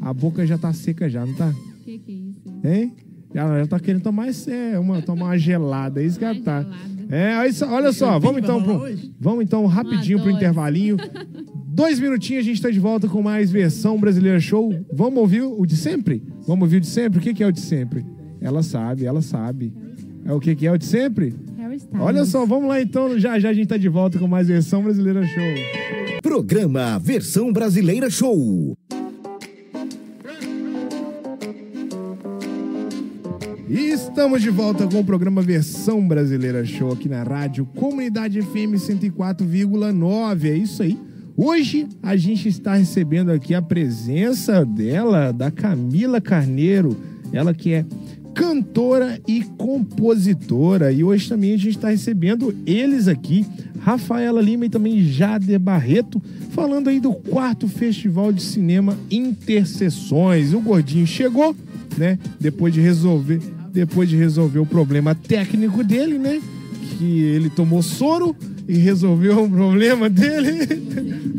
a 0.00 0.12
boca 0.14 0.46
já 0.46 0.56
tá 0.56 0.72
seca 0.72 1.08
já, 1.08 1.26
não 1.26 1.34
tá? 1.34 1.52
Que 1.84 1.98
que 1.98 2.12
é 2.12 2.14
isso? 2.14 2.66
Hein? 2.66 2.92
Ela 3.34 3.60
já 3.60 3.66
tá 3.66 3.78
querendo 3.80 4.02
tomar, 4.02 4.28
esse- 4.28 4.50
é, 4.50 4.78
uma, 4.78 5.00
tomar 5.02 5.26
uma 5.26 5.38
gelada, 5.38 6.02
é 6.02 6.06
isso 6.06 6.18
que 6.18 6.24
ela 6.24 6.40
tá. 6.40 6.66
É, 7.08 7.36
olha 7.38 7.52
só, 7.52 7.68
olha 7.72 7.92
só, 7.92 8.18
vamos 8.18 8.42
então, 8.42 8.62
pro, 8.62 8.82
vamos 9.20 9.44
então 9.44 9.66
rapidinho 9.66 10.20
pro 10.20 10.30
intervalinho. 10.30 10.96
Dois 11.66 11.98
minutinhos 12.00 12.42
a 12.44 12.44
gente 12.44 12.60
tá 12.60 12.70
de 12.70 12.78
volta 12.80 13.08
com 13.08 13.22
mais 13.22 13.50
versão 13.50 13.98
brasileira 13.98 14.38
show. 14.40 14.72
Vamos 14.92 15.18
ouvir 15.20 15.42
o 15.42 15.64
de 15.64 15.76
sempre? 15.76 16.22
Vamos 16.46 16.62
ouvir 16.64 16.76
o 16.78 16.80
de 16.80 16.86
sempre? 16.86 17.18
O 17.18 17.22
que, 17.22 17.32
que 17.34 17.42
é 17.42 17.46
o 17.46 17.52
de 17.52 17.60
sempre? 17.60 18.04
Ela 18.40 18.62
sabe, 18.62 19.04
ela 19.06 19.22
sabe. 19.22 19.72
É 20.24 20.32
o 20.32 20.40
que, 20.40 20.54
que 20.54 20.66
é 20.66 20.72
o 20.72 20.76
de 20.78 20.84
sempre? 20.84 21.34
Styles. 21.76 22.00
Olha 22.04 22.24
só, 22.24 22.44
vamos 22.44 22.68
lá 22.68 22.82
então. 22.82 23.16
Já 23.18 23.38
já 23.38 23.50
a 23.50 23.52
gente 23.52 23.68
tá 23.68 23.76
de 23.76 23.88
volta 23.88 24.18
com 24.18 24.26
mais 24.26 24.48
versão 24.48 24.82
brasileira 24.82 25.24
show. 25.24 26.20
Programa 26.20 26.98
Versão 26.98 27.52
Brasileira 27.52 28.10
Show. 28.10 28.76
E 33.72 33.92
estamos 33.92 34.42
de 34.42 34.50
volta 34.50 34.84
com 34.88 34.98
o 34.98 35.04
programa 35.04 35.40
Versão 35.40 36.04
Brasileira 36.08 36.64
Show 36.64 36.90
aqui 36.90 37.08
na 37.08 37.22
rádio 37.22 37.64
Comunidade 37.64 38.42
FM 38.42 38.74
104,9. 38.74 40.44
É 40.46 40.56
isso 40.56 40.82
aí. 40.82 40.98
Hoje 41.36 41.86
a 42.02 42.16
gente 42.16 42.48
está 42.48 42.74
recebendo 42.74 43.30
aqui 43.30 43.54
a 43.54 43.62
presença 43.62 44.64
dela, 44.64 45.30
da 45.30 45.52
Camila 45.52 46.20
Carneiro, 46.20 46.96
ela 47.32 47.54
que 47.54 47.72
é 47.72 47.86
cantora 48.34 49.20
e 49.24 49.44
compositora. 49.56 50.90
E 50.90 51.04
hoje 51.04 51.28
também 51.28 51.54
a 51.54 51.56
gente 51.56 51.76
está 51.76 51.90
recebendo 51.90 52.52
eles 52.66 53.06
aqui, 53.06 53.46
Rafaela 53.78 54.42
Lima 54.42 54.66
e 54.66 54.68
também 54.68 55.00
Jader 55.04 55.60
Barreto, 55.60 56.20
falando 56.50 56.88
aí 56.88 56.98
do 56.98 57.12
quarto 57.12 57.68
Festival 57.68 58.32
de 58.32 58.42
Cinema 58.42 58.98
Interseções. 59.08 60.54
O 60.54 60.60
Gordinho 60.60 61.06
chegou, 61.06 61.54
né? 61.96 62.18
Depois 62.40 62.74
de 62.74 62.80
resolver, 62.80 63.40
depois 63.72 64.08
de 64.08 64.16
resolver 64.16 64.58
o 64.58 64.66
problema 64.66 65.14
técnico 65.14 65.82
dele, 65.82 66.18
né? 66.18 66.40
Que 66.98 67.22
ele 67.22 67.48
tomou 67.48 67.82
soro 67.82 68.36
e 68.68 68.76
resolveu 68.76 69.44
o 69.44 69.50
problema 69.50 70.08
dele. 70.08 70.66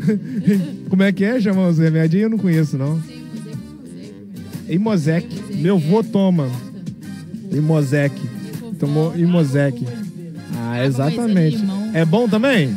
Como 0.88 1.02
é 1.02 1.12
que 1.12 1.24
é 1.24 1.40
chamar 1.40 1.68
os 1.68 1.78
remédios? 1.78 2.22
Eu 2.22 2.30
não 2.30 2.38
conheço, 2.38 2.76
não. 2.76 3.00
Imosec. 4.68 5.26
Meu 5.54 5.78
vô 5.78 6.02
toma. 6.02 6.48
Imosec. 7.50 8.14
Tomou 8.78 9.16
Imosec. 9.16 9.86
Ah, 10.56 10.84
exatamente. 10.84 11.62
É 11.94 12.04
bom 12.04 12.28
também? 12.28 12.76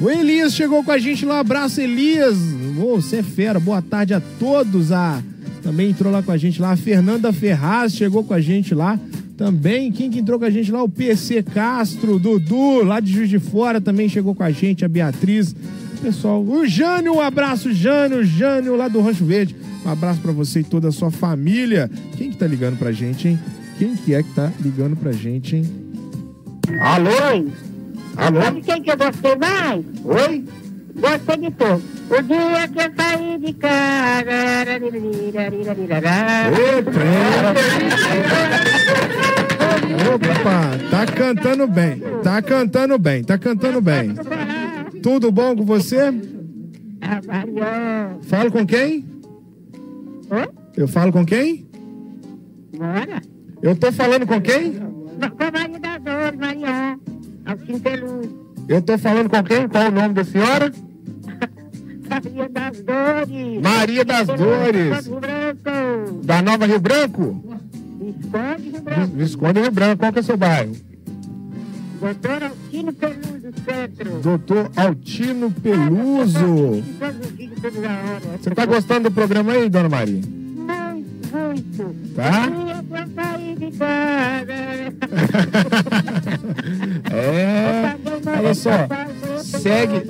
O 0.00 0.10
Elias 0.10 0.54
chegou 0.54 0.82
com 0.82 0.90
a 0.90 0.98
gente 0.98 1.24
lá. 1.24 1.40
Abraço, 1.40 1.80
Elias. 1.80 2.36
Você 2.76 3.16
é 3.16 3.22
fera. 3.22 3.60
Boa 3.60 3.80
tarde 3.80 4.14
a 4.14 4.20
todos. 4.20 4.92
A, 4.92 5.22
também 5.62 5.90
entrou 5.90 6.12
lá 6.12 6.22
com 6.22 6.32
a 6.32 6.36
gente 6.36 6.60
lá. 6.60 6.72
A 6.72 6.76
Fernanda 6.76 7.32
Ferraz 7.32 7.94
chegou 7.94 8.24
com 8.24 8.34
a 8.34 8.40
gente 8.40 8.74
lá. 8.74 8.98
Também, 9.36 9.90
quem 9.90 10.10
que 10.10 10.18
entrou 10.18 10.38
com 10.38 10.44
a 10.44 10.50
gente 10.50 10.70
lá? 10.70 10.82
O 10.82 10.88
PC 10.88 11.42
Castro, 11.42 12.18
Dudu, 12.18 12.84
lá 12.84 13.00
de 13.00 13.12
Juiz 13.12 13.28
de 13.28 13.38
Fora, 13.38 13.80
também 13.80 14.08
chegou 14.08 14.34
com 14.34 14.42
a 14.42 14.50
gente. 14.50 14.84
A 14.84 14.88
Beatriz. 14.88 15.54
Pessoal, 16.02 16.42
o 16.42 16.66
Jânio, 16.66 17.14
um 17.14 17.20
abraço, 17.20 17.72
Jânio. 17.72 18.24
Jânio, 18.24 18.76
lá 18.76 18.88
do 18.88 19.00
Rancho 19.00 19.24
Verde. 19.24 19.54
Um 19.86 19.90
abraço 19.90 20.20
pra 20.20 20.32
você 20.32 20.60
e 20.60 20.64
toda 20.64 20.88
a 20.88 20.92
sua 20.92 21.10
família. 21.10 21.90
Quem 22.16 22.30
que 22.30 22.36
tá 22.36 22.46
ligando 22.46 22.76
pra 22.78 22.92
gente, 22.92 23.28
hein? 23.28 23.38
Quem 23.78 23.96
que 23.96 24.14
é 24.14 24.22
que 24.22 24.34
tá 24.34 24.52
ligando 24.60 24.96
pra 24.96 25.12
gente, 25.12 25.56
hein? 25.56 25.64
Alô? 26.80 27.50
Alô? 28.16 28.42
Sabe 28.42 28.62
quem 28.62 28.82
que 28.82 28.90
eu 28.90 28.96
gostei 28.96 29.36
mais? 29.36 29.84
Oi? 30.04 30.44
Gostei 30.96 31.36
de 31.36 31.50
todos. 31.52 31.82
O 32.10 32.22
dia 32.22 32.68
que 32.68 32.78
eu 32.78 32.92
saí 32.96 33.38
de 33.38 33.52
casa. 33.54 34.32
Opa, 40.14 40.78
tá 40.90 41.06
cantando 41.06 41.66
bem. 41.66 42.02
Tá 42.22 42.42
cantando 42.42 42.98
bem, 42.98 43.24
tá 43.24 43.38
cantando 43.38 43.80
bem. 43.80 44.14
Tudo 45.02 45.32
bom 45.32 45.56
com 45.56 45.64
você? 45.64 46.12
Falo 48.22 48.52
com 48.52 48.66
quem? 48.66 49.04
Eu 50.76 50.88
falo 50.88 51.12
com 51.12 51.24
quem? 51.24 51.66
Bora. 52.76 53.20
Eu 53.62 53.76
tô 53.76 53.92
falando 53.92 54.26
com 54.26 54.40
quem? 54.40 54.72
Com 54.72 55.44
a 55.44 55.50
Maria 55.50 55.78
das 55.78 56.02
Dores, 56.02 56.38
Maria. 56.38 56.98
Alcim 57.44 57.78
Peluso. 57.78 58.51
Eu 58.72 58.80
tô 58.80 58.96
falando 58.96 59.28
com 59.28 59.42
quem? 59.44 59.68
Qual 59.68 59.88
o 59.88 59.90
nome 59.90 60.14
da 60.14 60.24
senhora? 60.24 60.72
Maria 62.08 62.48
das 62.48 62.80
Dores. 62.80 63.60
Maria 63.60 64.04
das 64.04 64.26
Dores. 64.28 65.10
Da 66.24 66.40
Nova 66.40 66.64
Rio 66.64 66.80
Branco? 66.80 67.60
Visconde 68.00 68.70
Rio 68.70 68.80
Branco. 68.80 69.14
Visconde 69.14 69.60
Rio 69.60 69.70
Branco. 69.70 69.98
Qual 69.98 70.10
que 70.10 70.18
é 70.20 70.22
o 70.22 70.24
seu 70.24 70.38
bairro? 70.38 70.74
Doutor 72.00 72.42
Altino 72.44 72.92
Peluso, 72.94 73.52
Centro. 73.62 74.10
Doutor 74.22 74.70
Altino 74.74 75.50
Peluso. 75.50 76.82
Todos 76.98 77.20
os 77.20 77.32
filhos, 77.36 77.60
toda 77.60 77.90
a 77.90 77.92
hora. 77.92 78.38
Você 78.40 78.50
tá 78.52 78.64
gostando 78.64 79.10
do 79.10 79.14
programa 79.14 79.52
aí, 79.52 79.68
dona 79.68 79.90
Maria? 79.90 80.22
Muito, 80.22 81.36
muito. 81.36 82.14
Tá? 82.14 82.48
É. 87.10 87.94
Olha 88.38 88.54
só. 88.54 88.70
Segue, 89.42 90.02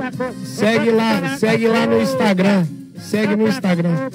segue 0.45 0.91
lá, 0.91 1.37
segue 1.37 1.69
lá 1.69 1.87
no 1.87 2.01
Instagram. 2.01 2.67
Segue 2.99 3.37
no 3.37 3.49
Instagram. 3.49 4.11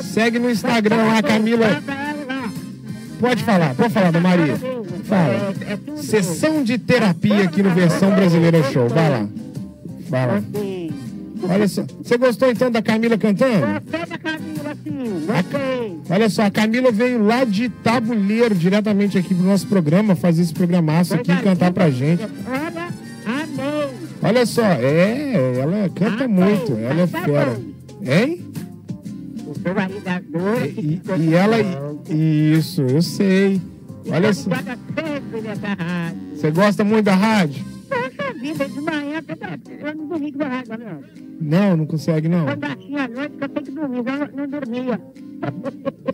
Segue 0.00 0.38
no 0.38 0.50
Instagram 0.50 1.04
lá, 1.04 1.22
Camila. 1.22 1.82
Pode 3.20 3.42
falar, 3.42 3.74
pode 3.74 3.92
falar, 3.92 4.10
dona 4.12 4.28
Maria. 4.28 4.54
Fala. 5.04 5.54
Sessão 5.96 6.62
de 6.62 6.78
terapia 6.78 7.44
aqui 7.44 7.62
no 7.62 7.70
Versão 7.70 8.10
Brasileira 8.14 8.62
Show. 8.70 8.88
Vai 8.88 9.10
lá. 9.10 9.28
Vai 10.08 10.26
lá. 10.26 10.42
Olha 11.48 11.68
só. 11.68 11.84
Você 12.02 12.16
gostou 12.16 12.50
então 12.50 12.70
da 12.70 12.82
Camila 12.82 13.16
cantando? 13.16 13.66
Gostei 13.80 14.06
da 14.06 14.18
Camila. 14.18 14.53
Olha 16.10 16.28
só, 16.28 16.42
a 16.42 16.50
Camila 16.50 16.90
veio 16.92 17.24
lá 17.24 17.44
de 17.44 17.68
Tabuleiro, 17.68 18.54
diretamente 18.54 19.16
aqui 19.18 19.34
pro 19.34 19.44
nosso 19.44 19.66
programa, 19.66 20.14
fazer 20.14 20.42
esse 20.42 20.54
programaço 20.54 21.14
aqui 21.14 21.32
e 21.32 21.36
cantar 21.42 21.72
pra 21.72 21.90
gente. 21.90 22.22
Olha, 24.22 24.46
só, 24.46 24.62
é, 24.62 25.58
ela 25.58 25.88
canta 25.94 26.26
muito, 26.28 26.72
ela 26.72 27.02
é 27.02 27.06
fera. 27.06 27.58
Hein? 28.02 28.44
E, 30.76 31.00
e 31.20 31.34
ela. 31.34 31.56
Isso, 32.08 32.82
eu 32.82 33.02
sei. 33.02 33.60
Olha 34.10 34.32
só. 34.32 34.50
Você 36.34 36.50
gosta 36.50 36.84
muito 36.84 37.04
da 37.04 37.14
rádio? 37.14 37.73
Poxa 38.16 38.34
vida, 38.34 38.68
de 38.68 38.80
manhã, 38.80 39.22
eu 39.80 39.96
não 39.96 40.08
dormi 40.08 40.32
com 40.32 40.42
a 40.42 40.48
rádio, 40.48 40.72
não. 40.78 41.24
Não, 41.40 41.76
não 41.76 41.86
consegue 41.86 42.28
não. 42.28 42.44
Quando 42.44 42.60
baixinha 42.60 43.04
à 43.04 43.08
noite, 43.08 43.36
que 43.36 43.44
eu 43.44 43.48
tenho 43.48 43.66
que 43.66 43.72
dormir, 43.72 43.98
eu 43.98 44.36
não, 44.36 44.48
dormia. 44.48 45.00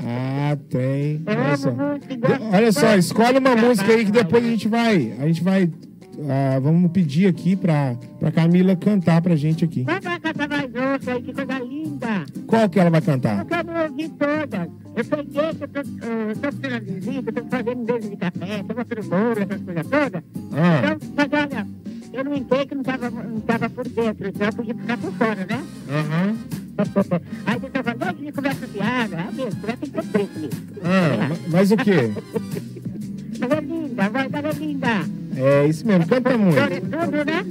Ah, 0.03 0.57
tem. 0.69 1.23
Eu 1.27 1.39
Olha 1.39 1.57
só. 1.57 1.71
De- 1.71 2.57
Olha 2.57 2.73
só, 2.73 2.97
escolhe 2.97 3.39
uma 3.39 3.55
música 3.55 3.93
aí 3.93 4.05
que 4.05 4.11
depois 4.11 4.45
a 4.45 4.49
gente 4.49 4.67
vai. 4.69 5.15
A 5.21 5.27
gente 5.27 5.43
vai 5.43 5.71
ah, 6.29 6.59
vamos 6.59 6.91
pedir 6.91 7.27
aqui 7.29 7.57
pra, 7.57 7.97
pra 8.19 8.31
Camila 8.31 8.77
cantar 8.77 9.23
pra 9.23 9.37
gente 9.37 9.65
aqui. 9.65 9.85
Vai 9.85 10.01
pra 10.01 10.19
cantar 10.21 10.49
mais 10.49 10.65
outra 10.65 11.15
aí, 11.15 11.23
que 11.23 11.33
coisa 11.33 11.59
linda. 11.61 12.27
Qual 12.47 12.69
que 12.69 12.81
ela 12.81 12.91
vai 12.91 13.01
cantar? 13.01 13.39
Eu 13.39 13.47
quero 13.47 13.83
ouvir 13.83 14.09
todas. 14.11 14.69
Eu 14.97 15.05
peguei 15.05 15.55
que 15.55 15.65
eu 15.65 15.69
tô, 15.69 15.81
uh, 15.81 16.37
tô 16.41 16.53
tirando 16.61 16.85
visita, 16.85 17.33
tô 17.33 17.45
fazendo 17.45 17.93
mesa 17.93 18.11
de 18.11 18.17
café, 18.17 18.65
tô 18.67 18.75
mostrando 18.75 19.09
bolo, 19.09 19.41
essas 19.41 19.63
coisas 19.63 19.87
todas. 19.87 20.23
Ah. 20.53 20.95
Então, 20.95 21.09
mas 21.17 21.29
olha, 21.33 21.67
eu 22.13 22.25
não 22.25 22.35
entrei 22.35 22.67
que 22.67 22.75
não 22.75 22.83
tava, 22.83 23.11
não 23.11 23.41
tava 23.41 23.71
por 23.71 23.89
dentro, 23.89 24.29
então 24.29 24.47
eu 24.47 24.53
podia 24.53 24.75
ficar 24.75 24.99
por 24.99 25.13
fora, 25.13 25.47
né? 25.49 25.63
Aham. 25.89 26.37
Aí 27.47 27.59
você 27.59 27.83
falando, 27.83 28.03
hoje 28.17 28.27
de 28.27 28.33
conversa 28.33 28.67
fiada, 28.67 29.17
ah, 29.29 29.33
mesmo, 29.33 29.61
vai 29.61 29.77
ter 29.77 29.87
que 29.87 29.93
ter 29.93 30.03
preço 30.07 30.39
nisso. 30.39 30.63
Ah, 30.83 31.29
ma- 31.29 31.37
mas 31.49 31.71
o 31.71 31.77
quê? 31.77 32.11
Mas 33.41 33.53
é 33.53 33.61
linda, 33.63 34.05
a 34.05 34.09
voz 34.11 34.31
dela 34.31 34.49
é 34.49 34.53
linda. 34.53 34.87
É 35.35 35.67
isso 35.67 35.87
mesmo, 35.87 36.07
canta 36.07 36.37
muito. 36.37 36.57
Tudo, 36.59 37.25
né? 37.25 37.47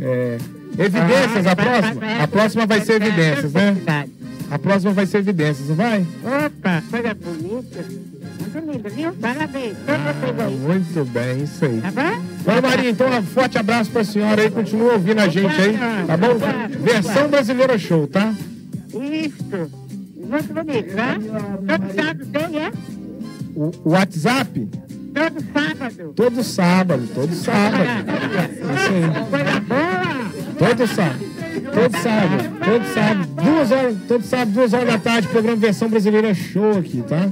É, 0.00 0.38
evidências, 0.78 1.46
a 1.46 1.54
próxima? 1.54 2.22
A 2.22 2.26
próxima 2.28 2.66
vai 2.66 2.80
ser 2.80 3.02
evidências, 3.02 3.52
né? 3.52 3.76
A 4.50 4.58
próxima 4.58 4.92
vai 4.94 5.04
ser 5.04 5.18
evidências, 5.18 5.68
não 5.68 5.76
vai? 5.76 6.00
Opa, 6.00 6.82
coisa 6.90 7.12
bonita. 7.14 7.84
Muito 8.40 8.72
linda, 8.72 8.88
viu? 8.88 9.12
Parabéns. 9.20 9.76
Ah, 9.86 10.48
muito 10.50 11.04
bem, 11.12 11.42
isso 11.44 11.64
aí. 11.66 11.80
Tá 11.82 11.90
bom? 11.90 12.22
Dona 12.44 12.60
Maria, 12.62 12.90
então 12.90 13.06
um 13.08 13.22
forte 13.22 13.58
abraço 13.58 13.90
pra 13.90 14.04
senhora 14.04 14.42
aí, 14.42 14.50
continua 14.50 14.94
ouvindo 14.94 15.18
a 15.20 15.28
gente 15.28 15.60
aí, 15.60 15.76
tá 16.06 16.16
bom? 16.16 16.34
Versão 16.80 17.28
brasileira 17.28 17.78
show, 17.78 18.06
tá? 18.06 18.34
Isso. 18.88 19.70
Muito 20.16 20.54
bonito, 20.54 20.94
né? 20.94 21.18
Todo 21.66 21.94
sábado 21.94 22.26
tem, 22.26 22.58
é? 22.60 22.72
O, 23.54 23.72
WhatsApp, 23.90 24.68
Todo 25.14 25.42
sábado. 25.52 26.12
todo 26.14 26.44
sábado, 26.44 27.08
todo 27.14 27.34
sábado. 27.34 27.82
Isso 28.52 28.92
aí. 28.92 29.30
Coisa 29.30 29.60
boa. 29.60 30.28
Todo 30.58 30.86
sábado. 30.86 31.38
Todo 31.74 31.96
sábado, 31.98 32.44
todo 32.64 32.94
sábado, 32.94 33.28
duas 33.42 33.70
horas, 33.72 33.96
todo 34.06 34.22
sábado, 34.24 34.50
duas 34.52 34.72
horas 34.72 34.86
da 34.88 34.98
tarde, 34.98 35.28
programa 35.28 35.56
Versão 35.56 35.88
Brasileira 35.88 36.32
Show 36.34 36.78
aqui, 36.78 37.02
tá? 37.02 37.28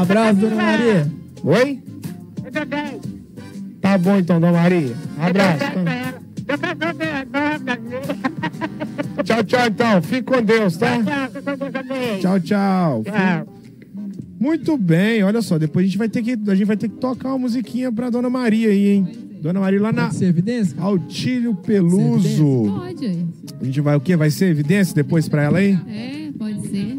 Abraço, 0.00 0.34
dona 0.40 0.56
Maria. 0.56 1.10
Oi? 1.44 1.78
Eu 2.44 2.52
tô 2.52 2.64
bem. 2.66 3.00
Tá 3.92 3.98
bom 3.98 4.16
então, 4.16 4.40
Dona 4.40 4.52
Maria. 4.52 4.94
Abraço. 5.18 5.58
Casando 6.46 6.80
nova, 7.30 9.22
Tchau, 9.22 9.44
tchau 9.44 9.66
então. 9.66 10.00
Fique 10.02 10.22
com 10.22 10.42
Deus, 10.42 10.76
tá? 10.78 10.98
Tchau. 11.02 12.20
Tchau, 12.20 12.40
tchau. 12.40 13.04
Tchau. 13.04 13.46
Muito 14.40 14.76
bem, 14.78 15.22
olha 15.22 15.42
só, 15.42 15.58
depois 15.58 15.84
a 15.84 15.86
gente 15.88 15.98
vai 15.98 16.08
ter 16.08 16.22
que 16.22 16.32
a 16.32 16.54
gente 16.54 16.64
vai 16.66 16.76
ter 16.76 16.88
que 16.88 16.96
tocar 16.96 17.28
uma 17.28 17.38
musiquinha 17.38 17.92
pra 17.92 18.08
Dona 18.08 18.30
Maria 18.30 18.70
aí, 18.70 18.88
hein? 18.88 19.06
Dona 19.42 19.60
Maria 19.60 19.80
lá 19.82 19.92
na 19.92 20.10
Altílio 20.78 21.54
Peluso. 21.54 22.74
Pode. 22.78 23.26
A 23.60 23.64
gente 23.64 23.80
vai 23.82 23.94
o 23.94 24.00
quê? 24.00 24.16
Vai 24.16 24.30
ser 24.30 24.46
evidência 24.46 24.94
depois 24.94 25.28
pra 25.28 25.42
ela 25.42 25.58
aí? 25.58 25.78
É, 25.86 26.30
pode 26.38 26.66
ser. 26.66 26.98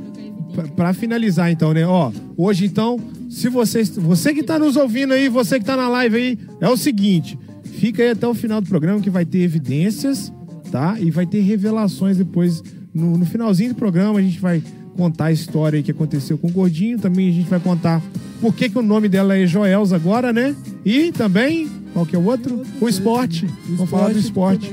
Pra- 0.54 0.68
Pra 0.68 0.94
finalizar 0.94 1.52
então, 1.52 1.74
né? 1.74 1.86
Ó, 1.88 2.12
hoje 2.38 2.66
então, 2.68 3.00
se 3.34 3.50
você 3.50 3.84
você 3.84 4.32
que 4.32 4.44
tá 4.44 4.60
nos 4.60 4.78
ouvindo 4.78 5.12
aí, 5.12 5.28
você 5.28 5.60
que 5.60 5.66
tá 5.66 5.76
na 5.76 5.90
live 5.90 6.16
aí, 6.16 6.40
é 6.62 6.70
o 6.70 6.78
seguinte, 6.78 7.38
fica 7.64 8.04
aí 8.04 8.12
até 8.12 8.28
o 8.28 8.34
final 8.36 8.62
do 8.62 8.70
programa 8.70 9.02
que 9.02 9.10
vai 9.10 9.26
ter 9.26 9.40
evidências, 9.40 10.32
tá? 10.72 10.98
E 11.00 11.10
vai 11.10 11.26
ter 11.26 11.40
revelações 11.42 12.16
depois 12.16 12.64
no, 12.94 13.18
no 13.18 13.26
finalzinho 13.26 13.74
do 13.74 13.76
programa, 13.76 14.20
a 14.20 14.22
gente 14.22 14.40
vai 14.40 14.62
contar 14.96 15.26
a 15.26 15.32
história 15.32 15.78
aí 15.78 15.84
que 15.84 15.90
aconteceu 15.90 16.38
com 16.38 16.48
o 16.48 16.52
Gordinho, 16.52 17.00
também 17.00 17.28
a 17.28 17.32
gente 17.32 17.50
vai 17.50 17.60
contar 17.60 18.04
por 18.40 18.54
que 18.54 18.70
que 18.70 18.78
o 18.78 18.84
nome 18.84 19.10
dela 19.10 19.36
é 19.36 19.48
Joels 19.48 19.92
agora, 19.92 20.32
né? 20.32 20.56
E 20.86 21.12
também, 21.12 21.68
qual 21.92 22.06
que 22.06 22.16
é 22.16 22.20
o 22.20 22.26
outro? 22.26 22.62
O 22.80 22.88
esporte. 22.88 23.48
Vamos 23.70 23.90
falar 23.90 24.14
do 24.14 24.20
esporte. 24.20 24.72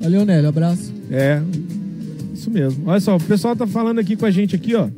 Valeu, 0.00 0.24
Nélio. 0.24 0.48
Abraço. 0.48 0.92
É, 1.08 1.40
isso 2.34 2.50
mesmo. 2.50 2.82
Olha 2.88 3.00
só, 3.00 3.16
o 3.16 3.20
pessoal 3.20 3.54
tá 3.54 3.66
falando 3.66 4.00
aqui 4.00 4.16
com 4.16 4.26
a 4.26 4.30
gente 4.30 4.56
aqui, 4.56 4.74
ó. 4.74 4.88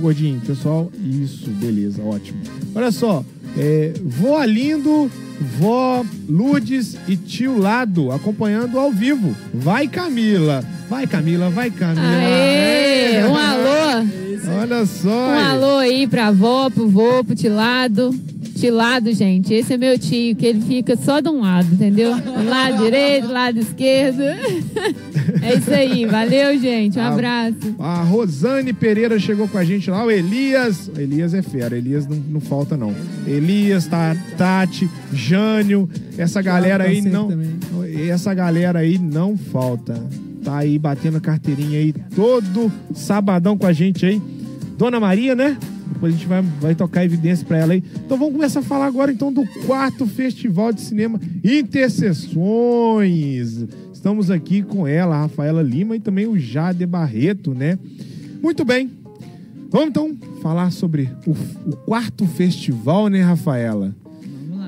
Gordinho, 0.00 0.40
pessoal, 0.40 0.90
isso, 1.04 1.48
beleza, 1.50 2.02
ótimo. 2.02 2.38
Olha 2.74 2.90
só, 2.90 3.24
é, 3.56 3.92
vó 4.02 4.42
Lindo, 4.44 5.10
vó 5.58 6.04
Lourdes 6.28 6.96
e 7.06 7.16
tio 7.16 7.58
Lado 7.58 8.10
acompanhando 8.10 8.78
ao 8.78 8.90
vivo. 8.90 9.34
Vai 9.52 9.86
Camila, 9.88 10.64
vai 10.88 11.06
Camila, 11.06 11.50
vai 11.50 11.70
Camila. 11.70 12.06
Aê, 12.06 13.14
É. 13.16 13.26
um 13.26 13.36
alô. 13.36 14.06
Olha 14.60 14.86
só. 14.86 15.08
Um 15.08 15.38
alô 15.38 15.78
aí 15.78 16.06
pra 16.06 16.28
avó, 16.28 16.70
pro 16.70 16.88
vô, 16.88 17.22
pro 17.24 17.34
tilado. 17.36 18.14
Tilado, 18.54 19.12
gente, 19.12 19.54
esse 19.54 19.72
é 19.74 19.76
meu 19.78 19.98
tio, 19.98 20.34
que 20.36 20.44
ele 20.46 20.60
fica 20.60 20.96
só 20.96 21.20
de 21.20 21.28
um 21.28 21.40
lado, 21.40 21.72
entendeu? 21.72 22.10
Lado 22.12 22.82
direito, 22.84 23.28
lado 23.28 23.58
esquerdo. 23.58 24.22
É 25.42 25.54
isso 25.54 25.70
aí, 25.70 26.04
valeu, 26.06 26.58
gente. 26.58 26.98
Um 26.98 27.02
A- 27.02 27.08
abraço. 27.08 27.56
A 27.78 28.02
Rosane 28.02 28.72
Pereira 28.72 29.18
chegou 29.18 29.46
com 29.46 29.56
a 29.58 29.64
gente 29.64 29.90
lá. 29.90 30.04
O 30.04 30.10
Elias. 30.10 30.90
Elias 30.98 31.32
é 31.34 31.40
fera. 31.40 31.76
Elias 31.76 32.06
não, 32.06 32.16
não 32.16 32.40
falta, 32.40 32.76
não. 32.76 32.92
Elias, 33.26 33.86
tá, 33.86 34.16
Tati, 34.36 34.88
Jânio. 35.12 35.88
Essa 36.18 36.42
galera 36.42 36.84
aí 36.84 37.00
não. 37.00 37.28
Essa 38.08 38.34
galera 38.34 38.80
aí 38.80 38.98
não 38.98 39.36
falta. 39.36 40.02
Tá 40.44 40.58
aí 40.58 40.78
batendo 40.78 41.18
a 41.18 41.20
carteirinha 41.20 41.78
aí 41.78 41.94
todo 42.14 42.70
sabadão 42.94 43.56
com 43.56 43.66
a 43.66 43.72
gente 43.72 44.04
aí. 44.04 44.20
Dona 44.80 44.98
Maria, 44.98 45.34
né? 45.34 45.58
Depois 45.92 46.14
a 46.14 46.16
gente 46.16 46.26
vai, 46.26 46.40
vai 46.40 46.74
tocar 46.74 47.04
evidência 47.04 47.46
pra 47.46 47.58
ela 47.58 47.74
aí. 47.74 47.84
Então 47.96 48.16
vamos 48.16 48.32
começar 48.32 48.60
a 48.60 48.62
falar 48.62 48.86
agora 48.86 49.12
então 49.12 49.30
do 49.30 49.46
quarto 49.66 50.06
Festival 50.06 50.72
de 50.72 50.80
Cinema 50.80 51.20
Intercessões. 51.44 52.38
Estamos 53.92 54.30
aqui 54.30 54.62
com 54.62 54.86
ela, 54.86 55.16
a 55.16 55.20
Rafaela 55.20 55.60
Lima 55.60 55.96
e 55.96 56.00
também 56.00 56.26
o 56.26 56.38
Jade 56.38 56.86
Barreto, 56.86 57.52
né? 57.52 57.78
Muito 58.42 58.64
bem. 58.64 58.90
Vamos 59.68 59.88
então 59.90 60.16
falar 60.40 60.70
sobre 60.70 61.10
o, 61.26 61.32
o 61.70 61.76
quarto 61.76 62.24
festival, 62.24 63.08
né, 63.08 63.20
Rafaela? 63.20 63.94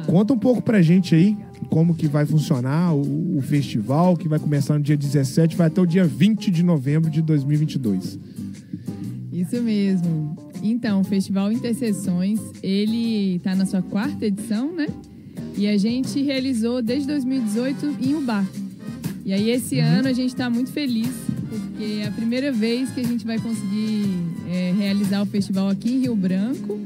Conta 0.05 0.35
um 0.35 0.39
pouco 0.39 0.61
pra 0.61 0.83
gente 0.83 1.15
aí 1.15 1.35
como 1.71 1.95
que 1.95 2.07
vai 2.07 2.27
funcionar 2.27 2.95
o, 2.95 3.39
o 3.39 3.41
festival, 3.41 4.15
que 4.15 4.29
vai 4.29 4.39
começar 4.39 4.75
no 4.75 4.81
dia 4.81 4.95
17, 4.95 5.57
vai 5.57 5.69
até 5.69 5.81
o 5.81 5.87
dia 5.87 6.05
20 6.05 6.51
de 6.51 6.63
novembro 6.63 7.11
de 7.11 7.23
2022. 7.23 8.19
Isso 9.33 9.63
mesmo. 9.63 10.37
Então, 10.63 11.01
o 11.01 11.05
Festival 11.05 11.51
Interseções, 11.51 12.39
ele 12.63 13.37
está 13.37 13.55
na 13.55 13.65
sua 13.65 13.81
quarta 13.81 14.27
edição, 14.27 14.71
né? 14.73 14.87
E 15.57 15.67
a 15.67 15.79
gente 15.79 16.21
realizou 16.21 16.83
desde 16.83 17.07
2018 17.07 17.97
em 18.01 18.15
Ubá. 18.15 18.45
E 19.25 19.33
aí, 19.33 19.51
esse 19.51 19.79
ano, 19.79 20.09
a 20.09 20.13
gente 20.13 20.31
está 20.31 20.51
muito 20.51 20.71
feliz, 20.71 21.11
porque 21.49 22.01
é 22.03 22.09
a 22.09 22.11
primeira 22.11 22.53
vez 22.53 22.91
que 22.91 23.01
a 23.01 23.05
gente 23.05 23.25
vai 23.25 23.39
conseguir 23.39 24.05
é, 24.51 24.75
realizar 24.77 25.23
o 25.23 25.27
festival 25.27 25.69
aqui 25.69 25.93
em 25.93 26.01
Rio 26.01 26.15
Branco. 26.15 26.79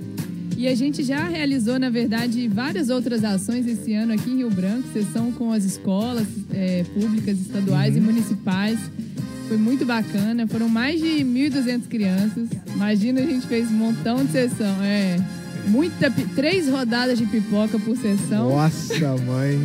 E 0.57 0.69
a 0.69 0.75
gente 0.75 1.03
já 1.03 1.25
realizou, 1.25 1.79
na 1.79 1.91
verdade, 1.91 2.49
várias 2.49 2.89
outras 2.91 3.25
ações 3.25 3.67
esse 3.67 3.93
ano 3.93 4.13
aqui 4.13 4.31
em 4.31 4.37
Rio 4.37 4.51
Branco, 4.51 4.89
sessão 4.93 5.33
com 5.33 5.53
as 5.53 5.65
escolas 5.65 6.27
é, 6.51 6.85
públicas, 6.95 7.39
estaduais 7.41 7.97
e 7.97 8.01
municipais. 8.01 8.79
Foi 9.49 9.57
muito 9.57 9.85
bacana, 9.85 10.47
foram 10.47 10.69
mais 10.69 11.01
de 11.01 11.25
1.200 11.25 11.87
crianças. 11.89 12.49
Imagina, 12.75 13.21
a 13.21 13.27
gente 13.27 13.47
fez 13.47 13.71
um 13.71 13.75
montão 13.75 14.25
de 14.25 14.33
sessão. 14.33 14.83
É, 14.83 15.19
muita, 15.69 16.11
três 16.35 16.69
rodadas 16.69 17.17
de 17.19 17.27
pipoca 17.27 17.79
por 17.79 17.97
sessão. 17.97 18.51
Nossa, 18.51 19.17
mãe. 19.25 19.61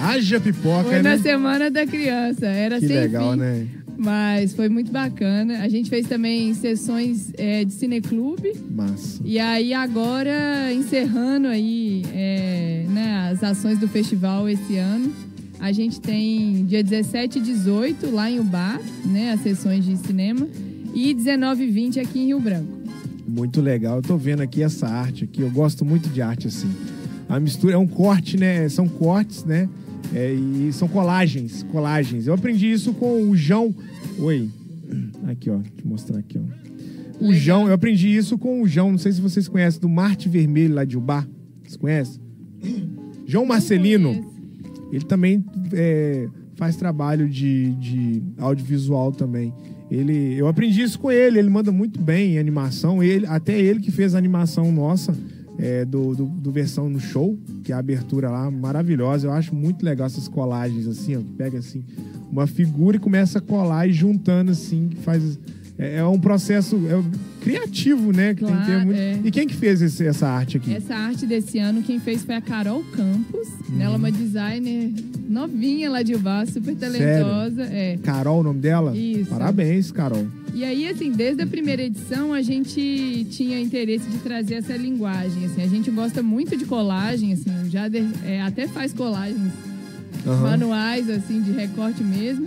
Haja 0.00 0.40
pipoca, 0.40 0.84
Foi 0.84 1.02
né? 1.02 1.16
na 1.16 1.18
Semana 1.18 1.70
da 1.70 1.86
Criança, 1.86 2.46
era 2.46 2.78
Que 2.78 2.88
sem 2.88 2.96
legal, 2.96 3.32
fim. 3.32 3.38
né? 3.38 3.66
Mas 3.96 4.52
foi 4.54 4.68
muito 4.68 4.90
bacana. 4.90 5.60
A 5.60 5.68
gente 5.68 5.88
fez 5.88 6.06
também 6.06 6.52
sessões 6.54 7.30
é, 7.38 7.64
de 7.64 7.72
cineclube. 7.72 8.52
Massa. 8.70 9.20
E 9.24 9.38
aí 9.38 9.72
agora, 9.72 10.72
encerrando 10.72 11.46
aí 11.46 12.02
é, 12.12 12.84
né, 12.88 13.30
as 13.30 13.44
ações 13.44 13.78
do 13.78 13.86
festival 13.86 14.48
esse 14.48 14.76
ano, 14.76 15.12
a 15.62 15.70
gente 15.70 16.00
tem 16.00 16.64
dia 16.64 16.82
17 16.82 17.38
e 17.38 17.40
18 17.40 18.10
lá 18.10 18.28
em 18.28 18.40
Ubá, 18.40 18.80
né, 19.04 19.30
as 19.30 19.42
sessões 19.42 19.84
de 19.84 19.96
cinema, 19.96 20.48
e 20.92 21.14
19 21.14 21.62
e 21.62 21.70
20 21.70 22.00
aqui 22.00 22.18
em 22.18 22.26
Rio 22.26 22.40
Branco. 22.40 22.82
Muito 23.28 23.60
legal. 23.60 23.98
Eu 23.98 24.02
tô 24.02 24.16
vendo 24.16 24.40
aqui 24.40 24.60
essa 24.60 24.88
arte 24.88 25.22
aqui. 25.22 25.40
Eu 25.40 25.50
gosto 25.52 25.84
muito 25.84 26.08
de 26.08 26.20
arte 26.20 26.48
assim. 26.48 26.68
A 27.28 27.38
mistura 27.38 27.74
é 27.74 27.78
um 27.78 27.86
corte, 27.86 28.36
né? 28.36 28.68
São 28.68 28.88
cortes, 28.88 29.44
né? 29.44 29.68
É, 30.12 30.34
e 30.34 30.72
são 30.72 30.88
colagens, 30.88 31.62
colagens. 31.70 32.26
Eu 32.26 32.34
aprendi 32.34 32.70
isso 32.70 32.92
com 32.92 33.30
o 33.30 33.36
João. 33.36 33.72
Oi. 34.18 34.50
Aqui, 35.28 35.48
ó. 35.48 35.58
Deixa 35.58 35.74
eu 35.84 35.88
mostrar 35.88 36.18
aqui, 36.18 36.40
ó. 36.40 37.24
O 37.24 37.32
João, 37.32 37.68
eu 37.68 37.72
aprendi 37.72 38.08
isso 38.08 38.36
com 38.36 38.62
o 38.62 38.66
João. 38.66 38.90
Não 38.90 38.98
sei 38.98 39.12
se 39.12 39.20
vocês 39.20 39.46
conhecem, 39.46 39.80
do 39.80 39.88
Marte 39.88 40.28
Vermelho 40.28 40.74
lá 40.74 40.84
de 40.84 40.98
Ubá. 40.98 41.24
Vocês 41.62 41.76
conhecem? 41.76 42.20
João 43.24 43.46
Marcelino. 43.46 44.31
Ele 44.92 45.04
também 45.04 45.44
é, 45.72 46.28
faz 46.54 46.76
trabalho 46.76 47.28
de, 47.28 47.74
de 47.76 48.22
audiovisual 48.38 49.10
também. 49.10 49.52
Ele, 49.90 50.34
eu 50.34 50.46
aprendi 50.46 50.82
isso 50.82 50.98
com 50.98 51.10
ele, 51.10 51.38
ele 51.38 51.50
manda 51.50 51.72
muito 51.72 52.00
bem 52.00 52.34
em 52.34 52.38
animação. 52.38 53.02
Ele, 53.02 53.26
até 53.26 53.58
ele 53.58 53.80
que 53.80 53.90
fez 53.90 54.14
a 54.14 54.18
animação 54.18 54.70
nossa 54.70 55.14
é, 55.58 55.84
do, 55.84 56.14
do, 56.14 56.24
do 56.26 56.50
versão 56.50 56.88
no 56.88 57.00
show. 57.00 57.38
que 57.62 57.72
é 57.72 57.74
a 57.74 57.78
abertura 57.78 58.30
lá, 58.30 58.50
maravilhosa. 58.50 59.26
Eu 59.26 59.32
acho 59.32 59.54
muito 59.54 59.84
legal 59.84 60.06
essas 60.06 60.28
colagens, 60.28 60.86
assim, 60.86 61.16
ó. 61.16 61.20
Pega, 61.36 61.58
assim, 61.58 61.84
uma 62.30 62.46
figura 62.46 62.96
e 62.96 63.00
começa 63.00 63.38
a 63.38 63.42
colar 63.42 63.88
e 63.88 63.92
juntando, 63.92 64.50
assim, 64.52 64.88
que 64.88 64.96
faz... 64.96 65.38
É, 65.82 65.96
é 65.96 66.04
um 66.06 66.18
processo 66.18 66.76
é, 66.88 67.02
criativo, 67.42 68.12
né? 68.12 68.34
Que 68.34 68.44
tem 68.44 68.54
que 68.54 68.60
ter 68.60 68.66
Claro, 68.66 68.86
muito... 68.86 68.98
é. 68.98 69.18
E 69.24 69.30
quem 69.30 69.46
que 69.46 69.54
fez 69.54 69.82
esse- 69.82 70.06
essa 70.06 70.28
arte 70.28 70.56
aqui? 70.56 70.74
Essa 70.74 70.94
arte 70.94 71.26
desse 71.26 71.58
ano, 71.58 71.82
quem 71.82 71.98
fez 71.98 72.22
foi 72.24 72.34
a 72.36 72.40
Carol 72.40 72.84
Campos. 72.94 73.48
né? 73.68 73.84
Ela 73.84 73.94
é 73.94 73.96
uma 73.96 74.12
designer 74.12 74.90
novinha 75.28 75.90
lá 75.90 76.02
de 76.02 76.16
baixo, 76.16 76.52
super 76.52 76.74
talentosa. 76.76 77.62
É. 77.64 77.98
Carol, 78.02 78.40
o 78.40 78.42
nome 78.42 78.60
dela? 78.60 78.96
Isso. 78.96 79.30
Parabéns, 79.30 79.90
Carol. 79.90 80.26
E 80.54 80.62
aí, 80.64 80.86
assim, 80.86 81.10
desde 81.10 81.42
a 81.42 81.46
primeira 81.46 81.82
edição, 81.82 82.34
a 82.34 82.42
gente 82.42 83.26
tinha 83.30 83.58
interesse 83.58 84.06
de 84.10 84.18
trazer 84.18 84.56
essa 84.56 84.76
linguagem. 84.76 85.46
Assim, 85.46 85.62
a 85.62 85.66
gente 85.66 85.90
gosta 85.90 86.22
muito 86.22 86.54
de 86.56 86.66
colagem, 86.66 87.32
assim, 87.32 87.50
o 87.66 87.70
Jader 87.70 88.04
é, 88.24 88.42
até 88.42 88.68
faz 88.68 88.92
colagens 88.92 89.50
Aham. 90.26 90.42
manuais, 90.50 91.08
assim, 91.08 91.40
de 91.40 91.50
recorte 91.52 92.04
mesmo. 92.04 92.46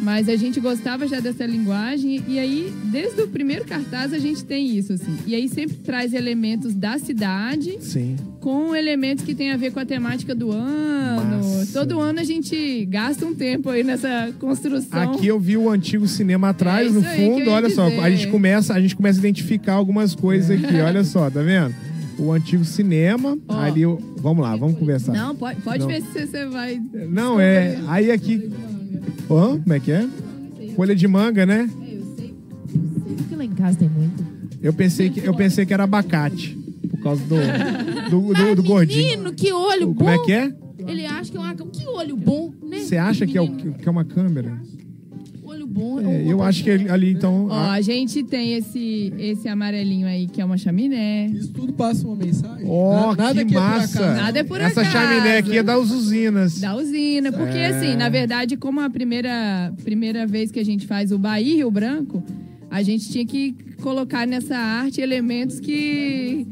Mas 0.00 0.28
a 0.28 0.36
gente 0.36 0.60
gostava 0.60 1.06
já 1.06 1.20
dessa 1.20 1.46
linguagem. 1.46 2.22
E 2.28 2.38
aí, 2.38 2.72
desde 2.84 3.22
o 3.22 3.28
primeiro 3.28 3.64
cartaz, 3.64 4.12
a 4.12 4.18
gente 4.18 4.44
tem 4.44 4.76
isso, 4.76 4.92
assim. 4.92 5.16
E 5.26 5.34
aí 5.34 5.48
sempre 5.48 5.76
traz 5.76 6.12
elementos 6.12 6.74
da 6.74 6.98
cidade 6.98 7.78
Sim. 7.80 8.16
com 8.40 8.76
elementos 8.76 9.24
que 9.24 9.34
tem 9.34 9.50
a 9.50 9.56
ver 9.56 9.72
com 9.72 9.80
a 9.80 9.86
temática 9.86 10.34
do 10.34 10.52
ano. 10.52 11.36
Massa. 11.38 11.72
Todo 11.72 11.98
ano 12.00 12.20
a 12.20 12.24
gente 12.24 12.84
gasta 12.86 13.24
um 13.24 13.34
tempo 13.34 13.70
aí 13.70 13.82
nessa 13.82 14.32
construção. 14.38 15.14
Aqui 15.14 15.26
eu 15.26 15.40
vi 15.40 15.56
o 15.56 15.68
antigo 15.70 16.06
cinema 16.06 16.50
atrás, 16.50 16.88
É 16.88 16.90
no 16.90 17.02
fundo. 17.02 17.50
Olha 17.50 17.70
só, 17.70 17.88
dizer. 17.88 18.00
a 18.02 18.10
gente 18.10 18.28
começa, 18.28 18.74
a 18.74 18.80
gente 18.80 18.94
começa 18.94 19.18
a 19.18 19.20
identificar 19.20 19.74
algumas 19.74 20.14
coisas 20.14 20.50
aqui. 20.50 20.76
Olha 20.76 21.04
só, 21.04 21.30
tá 21.30 21.40
vendo? 21.42 21.74
O 22.18 22.32
antigo 22.32 22.64
cinema, 22.64 23.36
Ó. 23.48 23.58
ali, 23.58 23.82
vamos 24.18 24.42
lá, 24.42 24.56
vamos 24.56 24.78
conversar. 24.78 25.12
Não, 25.12 25.34
pode, 25.34 25.60
pode 25.60 25.80
Não. 25.80 25.88
ver 25.88 26.02
se 26.02 26.26
você 26.26 26.46
vai. 26.46 26.80
Não, 27.08 27.40
é. 27.40 27.78
Aí 27.88 28.10
aqui. 28.10 28.50
Hã? 29.30 29.58
Como 29.60 29.72
é 29.72 29.80
que 29.80 29.92
é? 29.92 30.08
Folha 30.74 30.94
de 30.94 31.08
manga, 31.08 31.46
né? 31.46 31.68
Porque 33.16 33.34
lá 33.34 33.44
em 33.44 33.50
casa 33.50 33.78
tem 33.78 33.88
muito. 33.88 34.24
Eu 34.62 34.72
pensei 34.72 35.10
que, 35.10 35.20
eu 35.20 35.34
pensei 35.34 35.64
que 35.66 35.72
era 35.72 35.84
abacate. 35.84 36.56
Por 36.90 37.00
causa 37.02 37.22
do, 37.24 37.36
do, 38.10 38.34
do, 38.34 38.54
do 38.56 38.62
gordinho. 38.62 39.08
Menino, 39.10 39.32
que 39.32 39.52
olho 39.52 39.88
bom. 39.88 40.04
Como 40.04 40.10
é 40.10 40.18
que 40.24 40.32
é? 40.32 40.52
Ele 40.86 41.04
acha 41.06 41.30
que 41.30 41.36
é 41.36 41.40
uma... 41.40 41.54
Que 41.54 41.86
olho 41.86 42.16
bom, 42.16 42.52
né? 42.62 42.80
Você 42.80 42.96
acha 42.96 43.26
que 43.26 43.36
é, 43.36 43.40
o, 43.40 43.48
que 43.48 43.88
é 43.88 43.90
uma 43.90 44.04
câmera? 44.04 44.60
Bom. 45.76 46.00
É, 46.00 46.22
eu 46.26 46.42
acho 46.42 46.64
que 46.64 46.70
ali 46.70 47.10
então. 47.12 47.48
Ó, 47.50 47.54
a 47.70 47.80
gente 47.82 48.22
tem 48.24 48.54
esse, 48.54 49.12
esse 49.18 49.46
amarelinho 49.48 50.06
aí, 50.06 50.26
que 50.26 50.40
é 50.40 50.44
uma 50.44 50.56
chaminé. 50.56 51.26
Isso 51.26 51.52
tudo 51.52 51.72
passa 51.74 52.06
uma 52.06 52.16
mensagem. 52.16 52.64
Ó, 52.66 53.14
Na- 53.14 53.24
nada 53.26 53.34
que 53.34 53.40
aqui 53.42 53.54
é 53.56 53.58
massa. 53.60 54.14
Nada 54.14 54.38
é 54.38 54.42
por 54.42 54.60
Essa 54.60 54.80
acaso. 54.80 54.96
chaminé 54.96 55.38
aqui 55.38 55.58
é 55.58 55.62
das 55.62 55.90
usinas. 55.90 56.60
Da 56.60 56.74
usina. 56.74 57.30
Porque, 57.30 57.58
É. 57.58 57.66
assim, 57.68 57.94
na 57.94 58.08
verdade, 58.08 58.56
como 58.56 58.80
a 58.80 58.88
primeira, 58.88 59.72
primeira 59.84 60.26
vez 60.26 60.50
que 60.50 60.58
a 60.58 60.64
gente 60.64 60.86
faz 60.86 61.12
o 61.12 61.18
Bahia 61.18 61.56
Rio 61.56 61.70
Branco, 61.70 62.22
a 62.70 62.82
gente 62.82 63.08
tinha 63.10 63.26
que 63.26 63.54
colocar 63.82 64.26
nessa 64.26 64.56
arte 64.56 65.00
elementos 65.00 65.60
que 65.60 66.46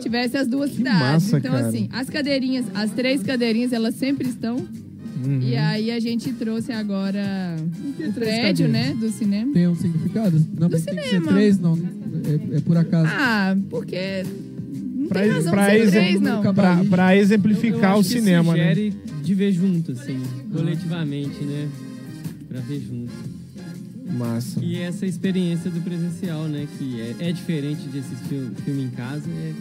tivesse 0.00 0.36
as 0.36 0.46
duas 0.48 0.70
cidades. 0.72 0.98
massa, 1.00 1.38
então, 1.38 1.52
cara. 1.52 1.66
assim, 1.68 1.88
as 1.92 2.08
cadeirinhas, 2.08 2.64
as 2.74 2.90
três 2.92 3.22
cadeirinhas, 3.22 3.72
elas 3.72 3.94
sempre 3.94 4.26
estão. 4.28 4.56
Uhum. 5.24 5.40
E 5.42 5.56
aí 5.56 5.90
a 5.90 6.00
gente 6.00 6.32
trouxe 6.32 6.72
agora 6.72 7.56
o 8.08 8.12
prédio, 8.12 8.68
né, 8.68 8.94
do 8.98 9.08
cinema. 9.10 9.52
Tem 9.52 9.68
um 9.68 9.74
significado? 9.74 10.44
Não, 10.58 10.68
mas 10.70 10.82
tem 10.84 10.94
que 10.96 11.02
ser 11.02 11.08
cinema. 11.10 11.32
três, 11.32 11.58
não. 11.58 11.78
É, 12.52 12.56
é 12.56 12.60
por 12.60 12.76
acaso. 12.76 13.08
Ah, 13.12 13.56
porque 13.70 14.24
não 14.96 15.06
Pra, 15.08 15.22
tem 15.22 15.30
razão 15.30 15.52
pra 15.52 15.66
três, 15.66 16.20
não. 16.20 16.42
pra- 16.54 16.84
pra 16.84 17.16
Eu 17.16 17.22
exemplificar 17.22 17.92
acho 17.92 18.00
o 18.00 18.04
cinema, 18.04 18.54
né? 18.56 18.70
sugere 18.70 18.94
de 19.22 19.34
ver 19.34 19.52
junto, 19.52 19.92
assim, 19.92 20.20
coletivamente, 20.52 21.42
né? 21.44 21.68
Pra 22.48 22.60
ver 22.60 22.80
junto. 22.80 23.12
Massa. 24.16 24.60
E 24.62 24.78
essa 24.78 25.06
experiência 25.06 25.70
do 25.70 25.80
presencial, 25.80 26.44
né? 26.44 26.66
Que 26.78 27.00
é, 27.00 27.28
é 27.28 27.32
diferente 27.32 27.82
de 27.88 27.98
assistir 28.00 28.34
o 28.34 28.62
filme 28.62 28.82
em 28.84 28.90
casa. 28.90 29.24
É, 29.28 29.52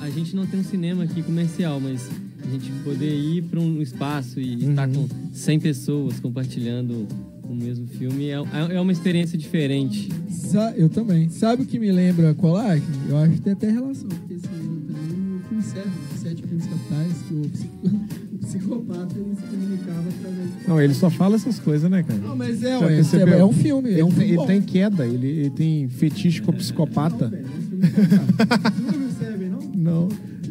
a 0.00 0.10
gente 0.10 0.34
não 0.34 0.46
tem 0.46 0.60
um 0.60 0.64
cinema 0.64 1.04
aqui 1.04 1.22
comercial, 1.22 1.80
mas 1.80 2.08
a 2.44 2.50
gente 2.50 2.70
poder 2.84 3.14
ir 3.14 3.42
para 3.42 3.60
um 3.60 3.80
espaço 3.82 4.40
e 4.40 4.64
Uhum. 4.64 4.70
estar 4.70 4.88
com 4.88 5.08
100 5.32 5.60
pessoas 5.60 6.20
compartilhando 6.20 7.06
o 7.48 7.54
mesmo 7.54 7.86
filme 7.86 8.26
é, 8.28 8.34
é 8.74 8.80
uma 8.80 8.92
experiência 8.92 9.36
diferente. 9.38 10.08
Sa- 10.30 10.72
eu 10.76 10.88
também. 10.88 11.28
Sabe 11.30 11.62
o 11.62 11.66
que 11.66 11.78
me 11.78 11.90
lembra 11.90 12.30
a 12.30 12.34
colagem? 12.34 12.84
Eu 13.08 13.16
acho 13.18 13.32
que 13.34 13.40
tem 13.40 13.52
até 13.54 13.70
relação. 13.70 14.08
Porque 14.08 14.34
esse 14.34 14.46
ano 14.46 14.80
também 14.86 15.36
o 15.36 15.40
filme 15.48 15.62
Seven, 15.62 15.92
Sete 16.16 16.42
Crimes 16.42 16.66
Capitais, 16.66 17.12
que 17.26 17.34
o, 17.34 17.40
psico- 17.48 17.78
o 18.34 18.38
psicopata 18.38 19.14
ele 19.18 19.34
se 19.34 19.42
comunicava 19.42 20.08
através 20.08 20.48
de... 20.60 20.68
Não, 20.68 20.80
ele 20.80 20.94
só 20.94 21.08
fala 21.10 21.36
essas 21.36 21.58
coisas, 21.58 21.90
né, 21.90 22.02
cara? 22.02 22.18
Não, 22.20 22.36
mas 22.36 22.62
é, 22.62 22.78
ué, 22.78 22.86
percebeu? 22.88 23.34
é 23.34 23.44
um 23.44 23.52
filme, 23.52 23.88
é 23.90 23.92
Ele, 23.94 24.02
um 24.02 24.08
tem- 24.10 24.26
filme 24.28 24.32
ele 24.38 24.46
tem 24.46 24.62
queda, 24.62 25.06
ele, 25.06 25.26
ele 25.26 25.50
tem 25.50 25.88
fetiche 25.88 26.42
com 26.42 26.50
o 26.50 26.54
psicopata. 26.54 27.30
Não. 27.30 27.38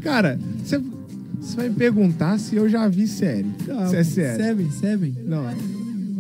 Cara, 0.02 0.40
você 0.64 0.80
vai 1.56 1.70
me 1.70 1.76
perguntar 1.76 2.38
se 2.40 2.56
eu 2.56 2.68
já 2.70 2.88
vi 2.88 3.08
série. 3.08 3.48
Ah, 3.70 3.88
se 3.88 3.96
é 3.96 4.04
sério. 4.04 4.44
Seven, 4.46 4.72
Seven. 4.72 5.16
Não. 5.26 5.44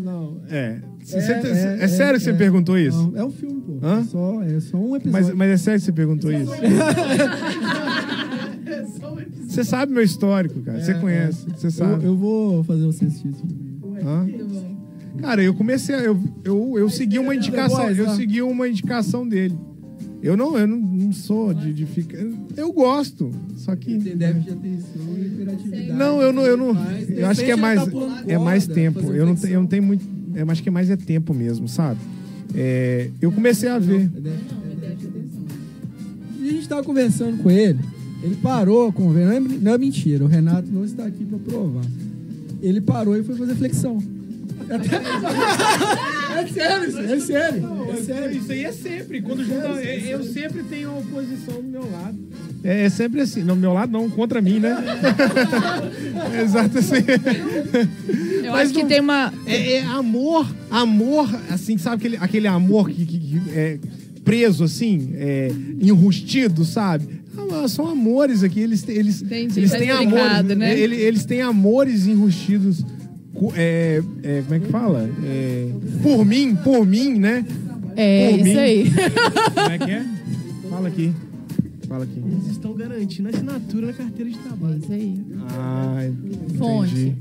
Não. 0.04 0.38
É. 0.50 0.80
É, 1.10 1.22
você- 1.22 1.32
é, 1.32 1.78
é 1.84 1.88
sério 1.88 2.20
que 2.20 2.24
você 2.26 2.32
é. 2.32 2.34
perguntou 2.34 2.78
isso? 2.78 3.12
Não, 3.12 3.18
é 3.22 3.24
um 3.26 3.32
filme, 3.32 3.62
pô. 3.62 3.78
Hã? 3.82 4.00
É 4.00 4.04
só, 4.04 4.44
é 4.44 4.60
só 4.60 4.78
um 4.78 4.90
Mas, 4.90 5.02
episódio. 5.06 5.38
mas 5.38 5.50
é 5.52 5.58
sério 5.58 5.80
que 5.80 5.86
você 5.86 5.92
perguntou 5.94 6.32
isso? 6.32 6.52
Você 9.48 9.64
sabe 9.64 9.92
meu 9.94 10.04
histórico, 10.04 10.60
cara. 10.62 10.84
Você 10.84 10.92
É, 10.92 10.94
conhece. 10.96 11.46
é. 11.50 11.54
Você 11.58 11.72
sabe. 11.72 12.04
Eu, 12.04 12.12
eu 12.12 12.18
vou 12.18 12.64
fazer 12.64 12.86
você 12.86 13.06
assistir 13.06 13.34
filme. 13.34 13.80
Hã? 14.06 14.28
Cara, 15.22 15.42
eu 15.42 15.54
comecei 15.54 15.96
a. 15.96 16.00
Eu, 16.00 16.20
eu, 16.44 16.76
eu 16.78 16.90
segui 16.90 17.18
uma 17.18 17.34
indicação. 17.34 17.90
Eu 17.90 18.10
segui 18.12 18.42
uma 18.42 18.68
indicação 18.68 19.28
dele. 19.28 19.58
Eu 20.22 20.36
não, 20.36 20.58
eu 20.58 20.68
não, 20.68 20.78
não 20.78 21.12
sou 21.12 21.54
de, 21.54 21.74
de 21.74 21.86
ficar. 21.86 22.18
Eu 22.56 22.74
gosto. 22.74 23.32
Só 23.56 23.76
que. 23.76 23.98
Tem 24.00 24.18
déficit 24.18 24.46
de 24.46 24.58
atenção 24.58 25.18
e 25.18 25.26
hiperatividade. 25.28 25.94
Não, 25.94 26.22
eu 26.22 26.34
não, 26.34 26.44
eu 26.44 26.58
não. 26.58 26.74
Mas, 26.74 27.10
Eu 27.10 27.28
acho 27.28 27.44
que 27.44 27.52
é 27.52 27.56
mais. 27.56 27.84
tá 27.84 27.92
É 28.28 28.38
mais 28.38 28.68
tempo. 28.68 29.00
Eu 29.14 29.26
não, 29.26 29.36
eu 29.44 29.60
não 29.62 29.68
tenho 29.68 29.84
muito. 29.84 30.06
Eu 30.34 30.50
acho 30.50 30.64
que 30.64 30.70
é 30.70 30.72
mais 30.72 30.90
é 30.90 30.96
tempo 30.96 31.34
mesmo, 31.34 31.68
sabe? 31.68 32.00
É, 32.56 33.10
eu 33.22 33.32
comecei 33.32 33.70
a 33.70 33.78
ver. 33.78 34.10
É 34.16 34.30
é. 34.30 34.38
E 36.42 36.50
a 36.50 36.52
gente 36.52 36.68
tava 36.68 36.84
conversando 36.84 37.42
com 37.44 37.52
ele. 37.52 37.80
Ele 38.24 38.36
parou 38.38 38.92
com. 38.92 39.12
Não 39.12 39.32
é, 39.32 39.40
não 39.40 39.74
é 39.74 39.78
mentira, 39.78 40.24
o 40.24 40.28
Renato 40.28 40.68
não 40.72 40.84
está 40.84 41.06
aqui 41.06 41.26
pra 41.26 41.38
provar. 41.38 41.86
Ele 42.62 42.82
parou 42.82 43.16
e 43.16 43.24
foi 43.24 43.36
fazer 43.36 43.56
flexão. 43.56 44.02
É 44.70 46.48
sério, 46.48 46.88
isso, 46.90 47.00
é 47.00 47.20
sério. 47.20 47.70
É 47.90 47.96
sério. 48.04 48.38
Isso 48.38 48.52
aí 48.52 48.64
é 48.66 48.72
sempre. 48.72 49.22
Quando 49.22 49.44
junta, 49.44 49.68
eu 49.82 50.24
sempre 50.24 50.64
tenho 50.64 50.90
a 50.92 50.98
oposição 50.98 51.56
do 51.56 51.64
meu 51.70 51.90
lado. 51.92 52.18
É, 52.64 52.84
é 52.86 52.90
sempre 52.90 53.22
assim. 53.22 53.44
No 53.44 53.56
meu 53.56 53.74
lado, 53.74 53.92
não, 53.92 54.10
contra 54.10 54.42
mim, 54.42 54.60
né? 54.60 54.76
Exato 56.44 56.78
assim. 56.80 56.96
Eu 58.44 58.52
Mas 58.52 58.66
acho 58.66 58.74
que 58.74 58.82
não- 58.82 58.90
tem 58.90 59.00
uma. 59.00 59.34
É, 59.46 59.74
é 59.74 59.84
amor, 59.84 60.48
amor, 60.70 61.30
assim, 61.50 61.78
sabe 61.78 61.96
aquele, 61.98 62.18
aquele 62.18 62.48
amor 62.48 62.90
que, 62.90 63.06
que- 63.06 63.20
que 63.20 63.42
é 63.54 63.80
preso, 64.24 64.64
assim, 64.66 65.12
é, 65.16 65.50
enrustido, 65.82 66.66
sabe? 66.66 67.18
Ah, 67.64 67.68
São 67.68 67.88
amores 67.88 68.44
aqui, 68.44 68.60
eles, 68.60 68.82
têm- 68.84 68.96
eles, 68.98 69.22
Entendi, 69.22 69.60
eles 69.60 69.72
tá 69.72 69.78
têm 69.78 69.90
explicado, 69.90 70.52
amores, 70.54 70.58
né? 70.58 70.78
ele- 70.80 70.96
eles 70.98 71.24
têm 71.26 71.42
amores 71.42 72.06
enrustidos, 72.08 72.84
é, 73.56 74.02
é, 74.24 74.42
como 74.42 74.56
é 74.56 74.60
que 74.60 74.68
fala? 74.68 75.10
É, 75.24 75.72
por 76.02 76.26
mim, 76.26 76.56
por 76.56 76.86
mim, 76.86 77.20
né? 77.20 77.46
É, 77.96 78.30
Por 78.30 78.36
isso 78.40 78.44
mim. 78.50 78.58
aí. 78.58 78.92
Como 79.54 79.70
é 79.72 79.78
que 79.80 79.92
é? 79.92 80.06
Fala 80.70 80.88
aqui. 80.88 81.14
Fala 81.88 82.04
aqui. 82.04 82.20
Eles 82.20 82.48
estão 82.48 82.74
garantindo 82.74 83.30
a 83.30 83.32
assinatura 83.32 83.88
na 83.88 83.94
carteira 83.94 84.30
de 84.30 84.38
trabalho. 84.38 84.78
Isso 84.78 84.92
aí. 84.92 85.20
Ah, 85.50 85.98
Fonte. 86.58 87.16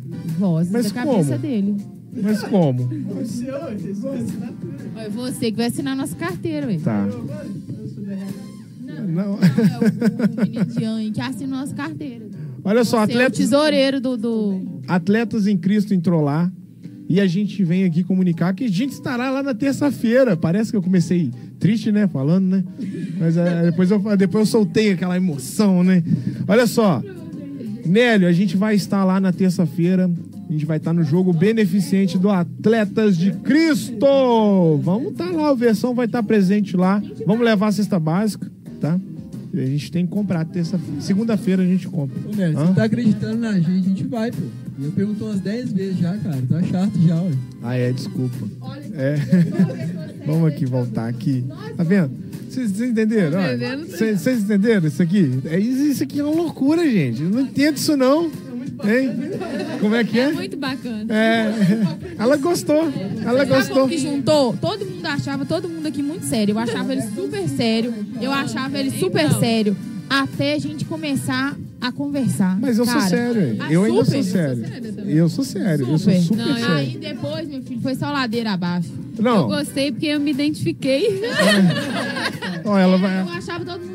Mas 0.70 0.90
da 0.90 0.90
cabeça 0.90 1.30
como? 1.30 1.38
dele. 1.38 1.76
Mas 2.22 2.42
como? 2.42 2.82
É 2.82 3.20
assinatura. 3.22 4.76
É 4.96 5.08
você 5.08 5.50
que 5.50 5.56
vai 5.56 5.66
assinar 5.66 5.92
a 5.92 5.96
nossa 5.96 6.16
carteira, 6.16 6.66
ué. 6.66 6.78
Tá. 6.78 7.06
Não, 8.80 9.06
Não. 9.06 9.34
é 9.34 9.78
o, 9.78 10.42
o 10.42 10.44
menino 10.44 10.64
de 10.64 10.84
Anne 10.84 11.10
que 11.10 11.20
assina 11.20 11.56
a 11.56 11.60
nossa 11.60 11.74
carteira. 11.74 12.26
Olha 12.66 12.82
só, 12.84 12.96
é 12.96 13.00
o 13.00 13.02
atletas, 13.04 13.38
tesoureiro 13.38 14.00
do... 14.00 14.16
do... 14.16 14.80
atletas 14.88 15.46
em 15.46 15.56
Cristo 15.56 15.94
em 15.94 16.00
Trolar. 16.00 16.52
E 17.08 17.20
a 17.20 17.26
gente 17.28 17.62
vem 17.62 17.84
aqui 17.84 18.02
comunicar 18.02 18.52
que 18.52 18.64
a 18.64 18.68
gente 18.68 18.90
estará 18.90 19.30
lá 19.30 19.40
na 19.40 19.54
terça-feira. 19.54 20.36
Parece 20.36 20.72
que 20.72 20.76
eu 20.76 20.82
comecei 20.82 21.30
triste, 21.60 21.92
né? 21.92 22.08
Falando, 22.08 22.46
né? 22.46 22.64
Mas 23.20 23.36
é, 23.36 23.66
depois, 23.66 23.88
eu, 23.92 24.16
depois 24.16 24.48
eu 24.48 24.50
soltei 24.50 24.90
aquela 24.90 25.16
emoção, 25.16 25.84
né? 25.84 26.02
Olha 26.48 26.66
só. 26.66 27.00
Nélio, 27.84 28.26
a 28.26 28.32
gente 28.32 28.56
vai 28.56 28.74
estar 28.74 29.04
lá 29.04 29.20
na 29.20 29.32
terça-feira. 29.32 30.10
A 30.48 30.52
gente 30.52 30.66
vai 30.66 30.78
estar 30.78 30.92
no 30.92 31.04
jogo 31.04 31.32
beneficente 31.32 32.18
do 32.18 32.28
Atletas 32.28 33.16
de 33.16 33.30
Cristo. 33.30 34.80
Vamos 34.82 35.12
estar 35.12 35.30
lá, 35.30 35.50
a 35.50 35.54
versão 35.54 35.94
vai 35.94 36.06
estar 36.06 36.24
presente 36.24 36.76
lá. 36.76 37.00
Vamos 37.24 37.44
levar 37.44 37.68
a 37.68 37.72
cesta 37.72 38.00
básica, 38.00 38.50
tá? 38.80 38.98
A 39.59 39.66
gente 39.66 39.90
tem 39.90 40.07
que 40.07 40.12
comprar 40.12 40.44
terça 40.44 40.78
Segunda-feira 41.00 41.62
a 41.62 41.66
gente 41.66 41.88
compra. 41.88 42.18
Ô, 42.28 42.32
você 42.32 42.74
tá 42.74 42.84
acreditando 42.84 43.38
na 43.38 43.54
gente, 43.54 43.70
a 43.70 43.88
gente 43.88 44.04
vai, 44.04 44.30
pô. 44.30 44.42
E 44.78 44.84
eu 44.84 44.92
perguntou 44.92 45.28
umas 45.28 45.40
10 45.40 45.72
vezes 45.72 45.98
já, 45.98 46.16
cara. 46.18 46.42
Tá 46.48 46.62
chato 46.62 47.00
já, 47.00 47.20
ué. 47.22 47.32
Ah, 47.62 47.74
é, 47.74 47.92
desculpa. 47.92 48.36
É. 48.92 49.16
Vamos 50.26 50.48
aqui 50.48 50.66
voltar 50.66 51.09
aqui. 51.09 51.44
Tá 51.76 51.82
vendo? 51.82 52.11
Vocês 52.48 52.80
entenderam? 52.80 53.38
Olha, 53.38 53.54
entendendo. 53.54 53.86
Vocês 53.90 54.42
entenderam 54.42 54.86
isso 54.88 55.02
aqui? 55.02 55.40
É, 55.46 55.59
isso 55.59 55.82
isso 55.82 56.02
aqui 56.02 56.20
é 56.20 56.24
uma 56.24 56.34
loucura, 56.34 56.82
gente. 56.90 57.22
Eu 57.22 57.30
não 57.30 57.40
entendo 57.40 57.76
isso, 57.76 57.96
não. 57.96 58.30
Hein? 58.84 59.10
Como 59.80 59.94
é 59.94 60.04
que 60.04 60.18
é? 60.18 60.32
Muito 60.32 60.56
bacana. 60.56 61.06
É. 61.12 61.52
Ela 62.18 62.36
gostou. 62.36 62.92
Ela 63.24 63.44
gostou. 63.44 63.88
que 63.88 63.98
juntou? 63.98 64.56
Todo 64.60 64.84
mundo 64.84 65.06
achava, 65.06 65.44
todo 65.44 65.68
mundo 65.68 65.86
aqui 65.86 66.02
muito 66.02 66.24
sério. 66.26 66.52
Eu 66.54 66.58
achava 66.58 66.92
ele 66.92 67.02
super 67.14 67.48
sério. 67.48 67.94
Eu 68.20 68.32
achava 68.32 68.78
ele 68.78 68.90
super 68.90 69.30
sério. 69.34 69.76
Até 70.08 70.54
a 70.54 70.58
gente 70.58 70.84
começar 70.84 71.56
a 71.80 71.90
conversar. 71.92 72.58
Mas 72.60 72.78
eu 72.78 72.84
sou 72.84 72.94
Cara, 72.94 73.08
sério. 73.08 73.56
ah, 73.60 73.72
Eu 73.72 73.84
ainda 73.84 74.04
super. 74.04 74.22
sou 74.22 74.32
sério. 74.32 74.64
Eu 75.06 75.28
sou 75.28 75.44
sério. 75.44 75.86
Eu 75.88 75.98
sou 75.98 76.12
Super. 76.12 76.20
super 76.22 76.36
Não, 76.46 76.54
sério. 76.54 76.74
Aí 76.76 76.96
depois, 76.98 77.48
meu 77.48 77.62
filho, 77.62 77.80
foi 77.80 77.94
só 77.94 78.10
ladeira 78.12 78.52
abaixo. 78.52 78.88
Não. 79.18 79.36
Eu 79.42 79.46
gostei 79.48 79.90
porque 79.90 80.06
eu 80.06 80.20
me 80.20 80.30
identifiquei. 80.30 81.22
Ó, 82.64 82.78
ela 82.78 82.96
vai. 82.98 83.20
Eu 83.22 83.28
achava 83.30 83.64
todo 83.64 83.80
mundo. 83.80 83.86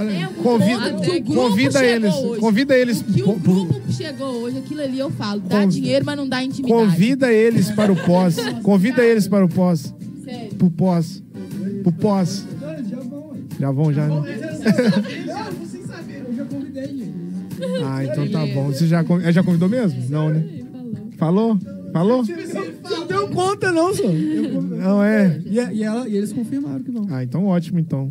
Até 0.00 0.28
o 0.28 0.30
Convida, 0.42 0.92
que 0.94 1.10
o 1.10 1.22
grupo 1.22 1.34
convida 1.34 1.78
chegou 1.78 1.94
eles. 1.94 2.14
hoje. 2.14 2.40
Convida 2.40 2.78
eles. 2.78 3.02
Que 3.02 3.22
o 3.22 3.24
pro- 3.24 3.38
pro- 3.40 3.64
grupo 3.66 3.92
chegou 3.92 4.28
hoje, 4.42 4.58
aquilo 4.58 4.80
ali 4.82 4.98
eu 4.98 5.10
falo. 5.10 5.40
Dá 5.40 5.60
Conv- 5.60 5.70
dinheiro, 5.70 6.04
mas 6.04 6.16
não 6.16 6.28
dá 6.28 6.42
intimidade. 6.42 6.80
Convida 6.84 7.32
eles 7.32 7.70
para 7.70 7.92
o 7.92 7.96
pós. 7.96 8.36
Convida 8.62 9.02
eles 9.04 9.26
para 9.28 9.44
o 9.44 9.48
pós. 9.48 9.94
Sério. 10.24 10.54
Pro 10.56 10.70
pós. 10.70 11.22
Pro 11.82 11.92
pós. 11.92 12.46
Já 13.60 13.70
vão, 13.70 13.92
já. 13.92 14.06
né? 14.08 14.14
Eu 16.26 16.34
já 16.34 16.44
convidei, 16.44 16.86
gente. 16.86 17.14
Ah, 17.84 18.04
então 18.04 18.28
tá 18.28 18.46
bom. 18.46 18.66
Você 18.66 18.86
já, 18.86 19.04
con- 19.04 19.20
já 19.20 19.42
convidou 19.42 19.68
mesmo? 19.68 20.02
Não, 20.10 20.28
né? 20.30 20.44
Falou? 21.16 21.56
Falou? 21.94 22.24
Não 22.90 23.06
deu 23.06 23.28
conta, 23.28 23.70
não, 23.70 23.94
senhor. 23.94 24.12
Não 24.62 25.00
é? 25.02 25.40
E, 25.46 25.54
e 25.76 25.82
ela- 25.84 26.08
e 26.08 26.16
eles 26.16 26.32
confirmaram 26.32 26.82
que 26.82 26.90
vão. 26.90 27.06
Ah, 27.08 27.22
então 27.22 27.46
ótimo, 27.46 27.78
então. 27.78 28.10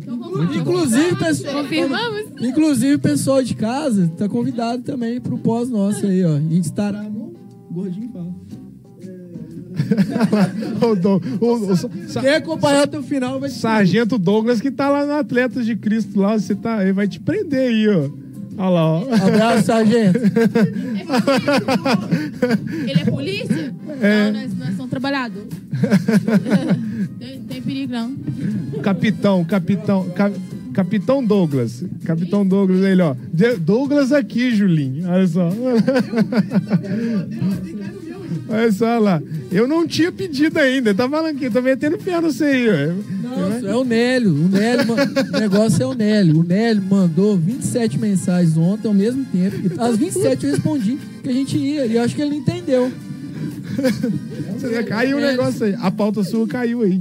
Inclusive, 0.58 1.14
pessoal. 1.16 1.62
Confirmamos? 1.62 2.22
Inclusive, 2.40 2.94
o 2.94 2.98
pessoal 2.98 3.42
de 3.42 3.54
casa 3.54 4.10
tá 4.16 4.26
convidado 4.26 4.82
também 4.82 5.20
pro 5.20 5.36
pós 5.36 5.68
nosso 5.68 6.06
aí, 6.06 6.24
ó. 6.24 6.36
A 6.36 6.40
gente 6.40 6.64
estará 6.64 7.02
no 7.02 7.34
Gordinho 7.70 8.08
Fala. 8.10 8.34
o, 10.90 10.96
Dou- 10.96 11.20
o- 11.42 11.72
o- 11.74 12.20
Quem 12.22 12.30
acompanhar 12.36 12.84
até 12.84 12.98
o 12.98 13.02
final 13.02 13.38
vai 13.38 13.50
Sargento 13.50 14.16
Douglas 14.18 14.62
que 14.62 14.70
tá 14.70 14.88
lá 14.88 15.04
no 15.04 15.12
Atletas 15.12 15.66
de 15.66 15.76
Cristo 15.76 16.18
lá, 16.18 16.38
você 16.38 16.54
tá, 16.54 16.80
ele 16.82 16.94
vai 16.94 17.06
te 17.06 17.20
prender 17.20 17.68
aí, 17.68 17.86
ó. 17.88 18.08
Olha 18.56 18.68
lá, 18.70 18.84
ó. 19.00 19.02
Abraço, 19.12 19.64
sargento. 19.66 20.16
Ele 22.86 23.00
é 23.00 23.04
polícia? 23.04 23.63
É. 24.00 24.30
Não, 24.30 24.40
nós, 24.40 24.58
nós 24.58 24.76
somos 24.76 24.90
trabalhadores. 24.90 25.48
tem, 27.18 27.40
tem 27.42 27.62
perigo, 27.62 27.92
não. 27.92 28.14
Capitão, 28.82 29.44
capitão, 29.44 30.10
ca- 30.10 30.32
capitão 30.72 31.24
Douglas. 31.24 31.84
Capitão 32.04 32.46
Douglas, 32.46 32.82
ele, 32.82 33.02
ó. 33.02 33.14
Douglas 33.60 34.12
aqui, 34.12 34.54
Julinho. 34.54 35.08
Olha 35.08 35.26
só. 35.26 35.50
Olha 38.48 38.72
só 38.72 38.98
lá. 38.98 39.22
Eu 39.50 39.66
não 39.66 39.86
tinha 39.86 40.12
pedido 40.12 40.58
ainda. 40.58 40.90
Ele 40.90 40.96
tá 40.96 41.08
falando 41.08 41.34
aqui, 41.36 41.48
tá 41.48 41.60
metendo 41.62 41.96
pé 41.98 42.20
no 42.20 42.28
aí, 42.28 42.68
ó. 42.68 43.28
Nossa, 43.28 43.66
é 43.68 43.74
o 43.74 43.84
Nélio. 43.84 44.34
O 44.34 44.48
Nélio, 44.48 44.84
o 44.92 45.40
negócio 45.40 45.82
é 45.82 45.86
o 45.86 45.94
Nélio. 45.94 46.40
O 46.40 46.44
Nélio 46.44 46.82
mandou 46.82 47.36
27 47.38 47.98
mensagens 47.98 48.56
ontem 48.56 48.86
ao 48.88 48.94
mesmo 48.94 49.24
tempo. 49.24 49.80
Às 49.80 49.96
27 49.96 50.44
eu 50.46 50.52
respondi 50.52 50.98
que 51.22 51.28
a 51.28 51.32
gente 51.32 51.56
ia. 51.56 51.86
E 51.86 51.94
eu 51.96 52.02
acho 52.02 52.14
que 52.14 52.20
ele 52.22 52.32
não 52.32 52.38
entendeu. 52.38 52.92
Você 54.58 54.82
caiu 54.84 55.18
o 55.18 55.20
negócio 55.20 55.66
aí. 55.66 55.74
A 55.78 55.90
pauta 55.90 56.22
sua 56.22 56.46
caiu 56.46 56.82
aí. 56.82 57.00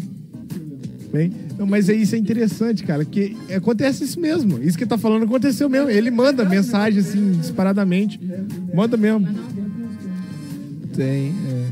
Bem, 1.12 1.32
não, 1.60 1.68
mas 1.68 1.90
é 1.90 1.94
isso 1.94 2.16
é 2.16 2.18
interessante, 2.18 2.84
cara, 2.84 3.06
que 3.06 3.38
acontece 3.56 4.04
isso 4.04 4.20
mesmo. 4.20 4.62
Isso 4.62 4.78
que 4.78 4.86
tá 4.86 4.98
falando 4.98 5.24
aconteceu 5.26 5.70
mesmo. 5.70 5.90
Ele 5.90 6.10
manda 6.10 6.44
mensagem 6.44 7.00
assim, 7.00 7.34
disparadamente. 7.34 8.20
Manda 8.74 8.98
mesmo. 8.98 9.28
Tem, 10.96 11.28
é. 11.50 11.68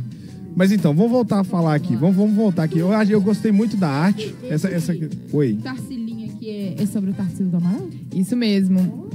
Mas 0.56 0.72
então, 0.72 0.94
vamos 0.94 1.12
voltar 1.12 1.40
a 1.40 1.44
falar 1.44 1.76
aqui. 1.76 1.96
Vamos, 1.96 2.16
vamos 2.16 2.36
voltar 2.36 2.64
aqui. 2.64 2.80
Eu, 2.80 2.92
acho- 2.92 3.12
eu 3.12 3.22
gostei 3.22 3.52
muito 3.52 3.78
da 3.78 3.88
arte. 3.90 4.36
Essa, 4.50 4.68
essa 4.68 4.92
aqui. 4.92 5.10
Oi. 5.32 5.54
O 5.54 5.58
Tarcilinho 5.64 6.30
aqui 6.30 6.50
é, 6.50 6.84
é 6.84 6.86
sobre 6.86 7.12
o 7.12 7.14
Tarcílio 7.14 7.50
do 7.52 7.58
Amaral? 7.58 7.90
Isso 8.14 8.36
mesmo. 8.36 9.10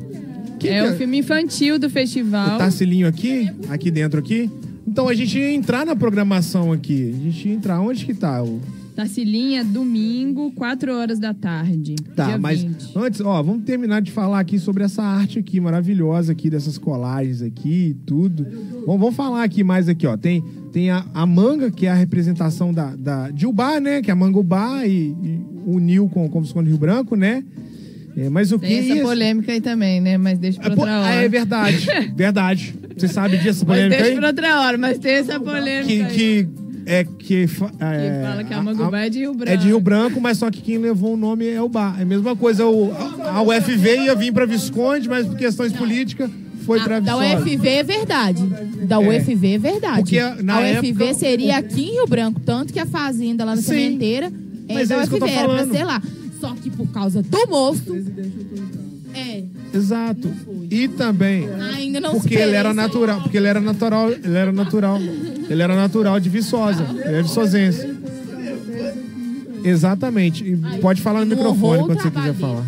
Que 0.59 0.69
é 0.69 0.83
que 0.83 0.89
o 0.89 0.93
é? 0.95 0.97
filme 0.97 1.19
infantil 1.19 1.79
do 1.79 1.91
festival. 1.91 2.57
O 2.57 2.59
Tarcilinho 2.59 3.07
aqui, 3.07 3.51
aqui 3.69 3.91
dentro 3.91 4.19
aqui. 4.19 4.51
Então 4.87 5.09
a 5.09 5.15
gente 5.15 5.39
ia 5.39 5.53
entrar 5.53 5.85
na 5.85 5.97
programação 5.97 6.73
aqui. 6.73 7.15
A 7.15 7.25
gente 7.25 7.49
ia 7.49 7.55
entrar. 7.55 7.81
Onde 7.81 8.05
que 8.05 8.15
tá? 8.15 8.43
O... 8.43 8.61
Tarcilinha, 8.95 9.63
domingo, 9.63 10.51
4 10.53 10.95
horas 10.95 11.19
da 11.19 11.35
tarde. 11.35 11.97
Tá, 12.15 12.39
mas 12.39 12.63
20. 12.63 12.93
antes, 12.97 13.21
ó, 13.21 13.43
vamos 13.43 13.65
terminar 13.65 14.01
de 14.01 14.11
falar 14.11 14.41
aqui 14.41 14.59
sobre 14.59 14.85
essa 14.85 15.03
arte 15.03 15.39
aqui 15.39 15.61
maravilhosa 15.61 16.33
aqui, 16.33 16.49
dessas 16.49 16.79
colagens 16.79 17.43
aqui 17.43 17.89
e 17.89 17.95
tudo. 17.95 18.47
Vamos, 18.87 19.01
vamos 19.01 19.15
falar 19.15 19.43
aqui 19.43 19.63
mais 19.63 19.87
aqui, 19.87 20.07
ó. 20.07 20.17
Tem, 20.17 20.43
tem 20.73 20.89
a, 20.91 21.05
a 21.13 21.27
manga, 21.27 21.71
que 21.71 21.85
é 21.85 21.91
a 21.91 21.95
representação 21.95 22.73
da, 22.73 22.97
da, 22.97 23.31
de 23.31 23.47
Ubá, 23.47 23.79
né? 23.81 24.01
Que 24.01 24.11
é 24.11 24.13
a 24.13 24.17
manga 24.17 24.39
Ubá 24.39 24.87
e, 24.87 25.09
e 25.11 25.47
uniu 25.67 26.09
com, 26.09 26.27
com 26.31 26.39
o 26.39 26.43
Visconde 26.43 26.71
Rio 26.71 26.79
Branco, 26.79 27.17
né? 27.17 27.45
É, 28.17 28.31
mas 28.31 28.51
o 28.51 28.59
que 28.59 28.67
Tem 28.67 28.79
essa 28.79 28.95
isso? 28.95 29.03
polêmica 29.03 29.53
aí 29.53 29.61
também, 29.61 30.01
né? 30.01 30.17
Mas 30.17 30.39
deixa 30.39 30.59
pra 30.61 30.71
Pô, 30.71 30.81
outra 30.83 30.95
ah, 30.97 31.01
hora. 31.03 31.15
é 31.25 31.29
verdade, 31.29 31.87
verdade. 32.17 32.75
Você 32.97 33.09
sabe 33.09 33.37
disso, 33.37 33.65
Mas 33.67 33.77
polêmica 33.77 33.97
deixa 33.97 34.13
aí? 34.13 34.17
pra 34.19 34.27
outra 34.29 34.61
hora, 34.63 34.79
mas 34.79 34.99
tem 34.99 35.13
essa 35.13 35.39
polêmica 35.39 35.87
Que, 35.87 36.03
aí. 36.03 36.15
que 36.15 36.49
é 36.87 37.05
que, 37.05 37.47
fa- 37.47 37.71
é, 37.79 38.21
Que 38.21 38.27
fala 38.27 38.45
que 38.45 38.55
a 38.55 38.63
Mangubá 38.63 39.01
é 39.01 39.11
de 39.11 39.19
Rio 39.19 39.35
Branco. 39.35 39.53
É 39.53 39.57
de 39.57 39.67
Rio 39.67 39.81
Branco, 39.81 40.21
mas 40.21 40.39
só 40.39 40.51
que 40.51 40.63
quem 40.63 40.79
levou 40.79 41.13
o 41.13 41.17
nome 41.17 41.47
é 41.47 41.61
o 41.61 41.69
Bar. 41.69 41.97
É 41.99 42.03
a 42.03 42.07
mesma 42.07 42.35
coisa, 42.35 42.65
o, 42.65 42.91
a, 43.23 43.33
a 43.39 43.43
UFV 43.43 44.05
ia 44.05 44.15
vir 44.15 44.33
pra 44.33 44.47
Visconde, 44.47 45.09
mas 45.09 45.27
por 45.27 45.37
questões 45.37 45.73
políticas 45.73 46.31
foi 46.65 46.81
pra 46.81 47.01
Da 47.01 47.17
Viçosa. 47.19 47.43
UFV 47.45 47.69
é 47.69 47.83
verdade. 47.83 48.43
Da 48.87 48.97
É. 49.03 49.09
UFV 49.19 49.47
é 49.55 49.59
verdade. 49.59 49.97
Porque 49.99 50.21
na 50.43 50.55
a 50.55 50.61
UFV 50.61 50.89
época- 51.05 51.15
seria 51.15 51.59
aqui 51.59 51.83
em 51.83 51.93
Rio 51.97 52.07
Branco, 52.07 52.41
tanto 52.41 52.73
que 52.73 52.79
a 52.81 52.87
fazenda 52.87 53.45
lá 53.45 53.55
na 53.55 53.61
sementeira 53.61 54.33
é 54.69 54.73
Mas 54.75 54.89
da 54.89 54.95
é 54.95 54.99
UFV, 55.05 55.29
era 55.31 55.49
pra 55.49 55.67
ser 55.67 55.85
lá. 55.85 56.01
Só 56.47 56.55
que 56.55 56.71
por 56.71 56.87
causa 56.89 57.23
do 57.23 57.47
moço. 57.49 57.93
É. 59.15 59.45
Exato. 59.75 60.31
E 60.71 60.87
também. 60.89 61.49
Ainda 61.75 62.01
não 62.01 62.13
porque 62.13 62.35
ele 62.35 62.55
era 62.55 62.71
aí. 62.71 62.77
natural, 62.77 63.21
porque 63.23 63.37
ele 63.37 63.47
era 63.47 63.61
natural, 63.61 64.11
ele 64.13 64.37
era 64.37 64.53
natural. 64.53 64.99
Ele 65.49 65.63
era 65.63 65.75
natural 65.75 66.21
de 66.21 66.29
Viçosa. 66.29 66.87
Ele 67.05 67.17
é 67.17 67.23
viçosense. 67.23 67.87
Exatamente. 69.65 70.45
E 70.45 70.57
pode 70.81 71.03
falar 71.03 71.21
no 71.25 71.27
microfone 71.27 71.85
quando 71.85 72.01
você 72.01 72.11
quiser 72.11 72.35
falar. 72.35 72.65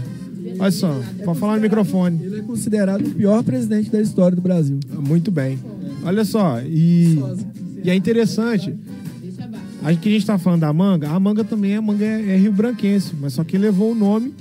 Olha 0.58 0.70
só, 0.72 1.00
pode 1.24 1.38
falar 1.38 1.56
no 1.56 1.62
microfone. 1.62 2.20
Ele 2.24 2.38
é 2.40 2.42
considerado 2.42 3.06
o 3.06 3.10
pior 3.10 3.44
presidente 3.44 3.90
da 3.90 4.00
história 4.00 4.34
do 4.34 4.42
Brasil. 4.42 4.80
Muito 4.90 5.30
bem. 5.30 5.58
Olha 6.02 6.24
só, 6.24 6.60
e, 6.62 7.22
e 7.84 7.90
é 7.90 7.94
interessante. 7.94 8.74
A 9.82 9.94
que 9.94 10.08
a 10.08 10.12
gente 10.12 10.26
tá 10.26 10.38
falando 10.38 10.60
da 10.60 10.72
manga, 10.72 11.08
a 11.08 11.20
manga 11.20 11.44
também 11.44 11.72
é 11.74 11.80
manga 11.80 12.04
é, 12.04 12.34
é 12.34 12.36
rio 12.36 12.52
branquense, 12.52 13.12
mas 13.20 13.32
só 13.34 13.44
que 13.44 13.56
levou 13.56 13.92
o 13.92 13.94
nome. 13.94 14.34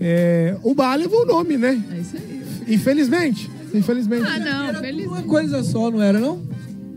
é, 0.00 0.56
o 0.62 0.74
bar 0.74 0.96
levou 0.96 1.22
o 1.22 1.26
nome, 1.26 1.56
né? 1.56 1.80
É 1.92 2.00
isso 2.00 2.16
aí. 2.16 2.74
Infelizmente. 2.74 3.50
Infelizmente. 3.72 4.24
Ah, 4.26 4.72
não, 4.72 4.80
feliz. 4.80 5.06
Uma 5.06 5.22
coisa 5.22 5.62
só, 5.62 5.90
não 5.90 6.02
era, 6.02 6.18
não? 6.18 6.40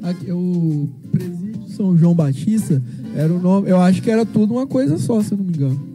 Aqui, 0.02 0.32
o 0.32 0.90
presídio 1.12 1.68
São 1.70 1.96
João 1.98 2.14
Batista 2.16 2.82
era 3.16 3.32
o 3.32 3.40
nome. 3.40 3.70
Eu 3.70 3.80
acho 3.80 4.02
que 4.02 4.10
era 4.10 4.26
tudo 4.26 4.54
uma 4.56 4.66
coisa 4.68 4.98
só, 4.98 5.22
se 5.22 5.32
eu 5.34 5.38
não 5.38 5.46
me 5.46 5.54
engano. 5.54 5.88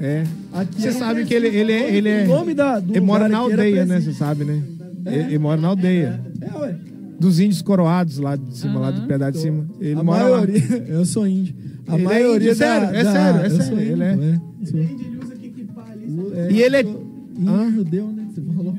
É. 0.00 0.24
Aqui 0.52 0.80
Você 0.82 0.88
era 0.88 0.98
sabe 0.98 1.24
que 1.24 1.34
ele, 1.34 1.48
ele 1.48 1.72
é. 1.72 1.94
Ele 1.96 2.08
é 2.08 2.24
O 2.24 2.28
nome 2.28 2.54
da- 2.54 2.82
ele 2.88 3.00
mora 3.00 3.28
na 3.28 3.36
era 3.36 3.38
aldeia, 3.38 3.84
né? 3.84 4.00
Você 4.00 4.12
sabe, 4.12 4.44
né? 4.44 4.62
Ele, 5.06 5.16
ele 5.24 5.38
mora 5.38 5.60
na 5.60 5.68
aldeia. 5.68 6.20
É, 6.40 6.56
ué. 6.58 6.76
Dos 7.18 7.40
índios 7.40 7.62
coroados 7.62 8.18
lá 8.18 8.36
de 8.36 8.56
cima, 8.56 8.78
lá 8.78 8.90
do 8.92 9.06
pedaço 9.06 9.32
de 9.32 9.38
cima. 9.40 9.66
Ele 9.80 9.98
a 9.98 10.02
mora 10.04 10.24
lá. 10.24 10.30
maioria, 10.38 10.62
eu 10.88 11.04
sou 11.04 11.26
índio. 11.26 11.54
A 11.88 11.94
Ele 11.94 12.02
é 12.02 12.04
maioria 12.04 12.50
índio, 12.52 12.58
da, 12.60 12.66
sério, 12.80 12.96
é 12.96 13.04
da- 13.04 13.12
sério, 13.12 13.40
é 13.40 13.46
eu 13.46 13.50
sério, 13.50 13.64
sou 13.66 13.78
ele 13.78 13.92
índio, 13.92 14.04
é. 14.04 14.66
sou- 14.66 16.34
É, 16.34 16.52
E 16.52 16.62
ele 16.62 16.76
é- 16.76 16.80
Índio 16.80 17.72
judeu, 17.72 18.06
né? 18.08 18.26
que 18.34 18.40
Você 18.40 18.52
falou. 18.54 18.74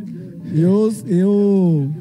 Eu, 0.54 0.94
eu, 1.08 1.92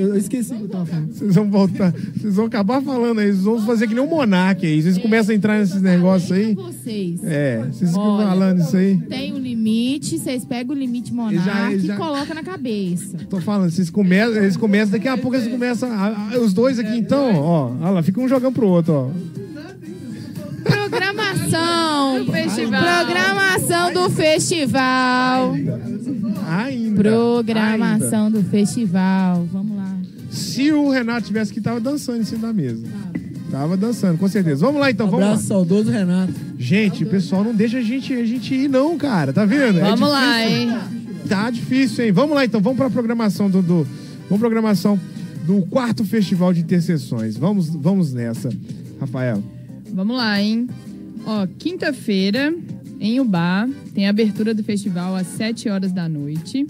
eu 0.00 0.16
esqueci 0.16 0.52
o 0.52 0.56
que 0.56 0.62
eu 0.64 0.68
tava 0.68 0.86
falando. 0.86 1.12
Vocês 1.12 1.34
vão 1.34 1.50
voltar. 1.50 1.92
Vocês 2.16 2.34
vão 2.34 2.46
acabar 2.46 2.82
falando 2.82 3.18
aí. 3.20 3.26
Vocês 3.32 3.44
vão 3.44 3.60
fazer 3.66 3.86
que 3.86 3.94
nem 3.94 4.02
um 4.04 4.08
monarca 4.08 4.66
aí. 4.66 4.80
Vocês 4.82 4.98
começam 4.98 5.32
a 5.32 5.36
entrar 5.36 5.58
nesses 5.58 5.80
negócios 5.82 6.32
aí. 6.32 6.54
Vocês. 6.54 7.20
É, 7.24 7.58
vocês 7.70 7.90
ficam 7.90 8.04
Olha, 8.08 8.26
falando 8.28 8.60
isso 8.60 8.76
aí. 8.76 8.96
Tem 9.08 9.32
um 9.34 9.38
limite, 9.38 10.18
vocês 10.18 10.44
pegam 10.44 10.74
o 10.74 10.78
limite 10.78 11.12
monarca 11.12 11.42
Já- 11.44 11.72
e 11.72 11.78
já- 11.80 11.96
colocam 11.96 12.34
na 12.34 12.42
cabeça. 12.42 13.18
Tô 13.28 13.40
falando, 13.40 13.70
vocês 13.70 13.90
começam, 13.90 14.36
eles 14.42 14.56
começam, 14.56 14.92
daqui 14.92 15.08
a 15.08 15.16
pouco 15.16 15.36
eles 15.36 15.48
começam. 15.48 15.90
a- 15.90 16.30
a- 16.34 16.38
os 16.38 16.52
dois 16.52 16.78
aqui 16.78 16.96
então, 16.96 17.34
ó. 17.36 17.72
Olha 17.80 17.90
lá, 17.90 18.02
fica 18.02 18.20
um 18.20 18.28
jogando 18.28 18.54
pro 18.54 18.66
outro, 18.68 18.92
ó. 18.94 19.10
Programação 20.64 20.88
Programação. 20.90 22.24
Do 22.24 22.32
festival. 22.32 22.82
Programação 23.06 23.92
do 23.92 24.10
festival. 24.10 25.54
Ainda. 26.48 27.02
Programação 27.02 28.30
do 28.30 28.42
festival. 28.42 29.46
Vamos 29.52 29.76
lá. 29.76 29.77
Se 30.30 30.72
o 30.72 30.90
Renato 30.90 31.26
tivesse 31.26 31.52
que 31.52 31.60
tava 31.60 31.80
dançando 31.80 32.20
em 32.20 32.24
cima 32.24 32.46
da 32.48 32.52
mesa. 32.52 32.84
Tava 33.50 33.76
dançando, 33.78 34.18
com 34.18 34.28
certeza. 34.28 34.64
Vamos 34.66 34.80
lá 34.80 34.90
então, 34.90 35.06
vamos 35.08 35.24
Abraço 35.24 35.42
lá. 35.44 35.48
saudoso 35.48 35.90
Renato. 35.90 36.34
Gente, 36.58 37.04
o 37.04 37.06
pessoal 37.06 37.42
não 37.42 37.54
deixa 37.54 37.78
a 37.78 37.82
gente, 37.82 38.12
a 38.12 38.24
gente 38.24 38.54
ir 38.54 38.68
não, 38.68 38.98
cara. 38.98 39.32
Tá 39.32 39.44
vendo? 39.46 39.78
É 39.78 39.82
Vamos 39.82 40.08
lá, 40.08 40.38
difícil. 40.44 40.60
hein? 40.68 40.78
Tá 41.28 41.50
difícil, 41.50 42.04
hein? 42.04 42.12
Vamos 42.12 42.34
lá 42.34 42.44
então, 42.44 42.60
vamos 42.60 42.76
pra 42.76 42.90
programação 42.90 43.48
do, 43.48 43.62
do 43.62 43.86
vamos 44.28 44.38
programação 44.40 45.00
do 45.46 45.62
quarto 45.62 46.04
festival 46.04 46.52
de 46.52 46.60
interseções. 46.60 47.36
Vamos, 47.38 47.68
vamos 47.70 48.12
nessa, 48.12 48.50
Rafael. 49.00 49.42
Vamos 49.94 50.14
lá, 50.16 50.40
hein? 50.42 50.68
Ó, 51.24 51.46
quinta-feira, 51.58 52.54
em 53.00 53.18
Ubá, 53.18 53.66
tem 53.94 54.06
a 54.06 54.10
abertura 54.10 54.52
do 54.54 54.62
festival 54.62 55.16
às 55.16 55.26
7 55.26 55.70
horas 55.70 55.90
da 55.90 56.06
noite. 56.06 56.66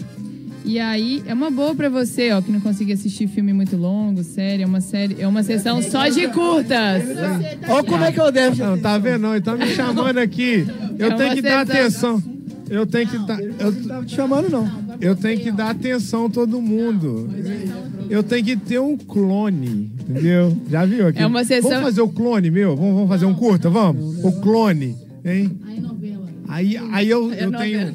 E 0.65 0.77
aí, 0.79 1.23
é 1.25 1.33
uma 1.33 1.49
boa 1.49 1.73
pra 1.73 1.89
você, 1.89 2.31
ó, 2.31 2.41
que 2.41 2.51
não 2.51 2.59
consegue 2.59 2.91
assistir 2.93 3.27
filme 3.27 3.51
muito 3.53 3.75
longo, 3.77 4.23
série. 4.23 4.61
É 4.61 4.65
uma 4.65 4.81
série, 4.81 5.15
é 5.19 5.27
uma 5.27 5.41
sessão 5.41 5.81
só 5.81 6.07
de 6.09 6.27
curtas. 6.27 7.03
Olha 7.67 7.83
como 7.83 8.03
é 8.03 8.11
que 8.11 8.19
eu 8.19 8.31
devo. 8.31 8.55
Não, 8.63 8.77
tá 8.77 8.97
vendo 8.97 9.21
não? 9.21 9.33
Ele 9.35 9.43
tá 9.43 9.55
me 9.55 9.67
chamando 9.67 10.17
aqui. 10.19 10.67
Eu 10.97 11.11
É 11.11 11.15
tenho 11.15 11.35
que 11.35 11.41
dar 11.41 11.61
atenção. 11.61 12.21
Eu 12.69 12.85
tenho 12.85 13.07
que 13.07 13.17
dar. 13.25 13.41
Eu, 13.41 13.71
Não 13.71 13.83
tava 13.87 14.05
te 14.05 14.15
chamando, 14.15 14.49
não. 14.51 14.69
eu 15.01 15.15
tenho 15.15 15.39
que 15.39 15.51
dar 15.51 15.71
atenção 15.71 16.25
a 16.27 16.29
todo 16.29 16.61
mundo. 16.61 17.27
Eu 18.09 18.21
tenho 18.21 18.45
que 18.45 18.55
ter 18.55 18.79
um 18.79 18.95
clone, 18.95 19.89
entendeu? 20.07 20.55
Já 20.69 20.85
viu 20.85 21.07
aqui? 21.07 21.19
É 21.19 21.25
uma 21.25 21.43
sessão- 21.43 21.69
Vamos 21.71 21.85
fazer 21.85 22.01
o 22.01 22.09
clone, 22.09 22.51
meu? 22.51 22.75
Vamos, 22.75 22.93
vamos 22.93 23.09
fazer 23.09 23.25
um 23.25 23.33
curta, 23.33 23.71
vamos? 23.71 24.23
O 24.23 24.31
clone, 24.39 24.95
hein? 25.25 25.57
Aí, 26.47 26.77
aí 26.91 27.09
eu, 27.09 27.31
É 27.31 27.45
eu 27.45 27.51
tenho. 27.51 27.91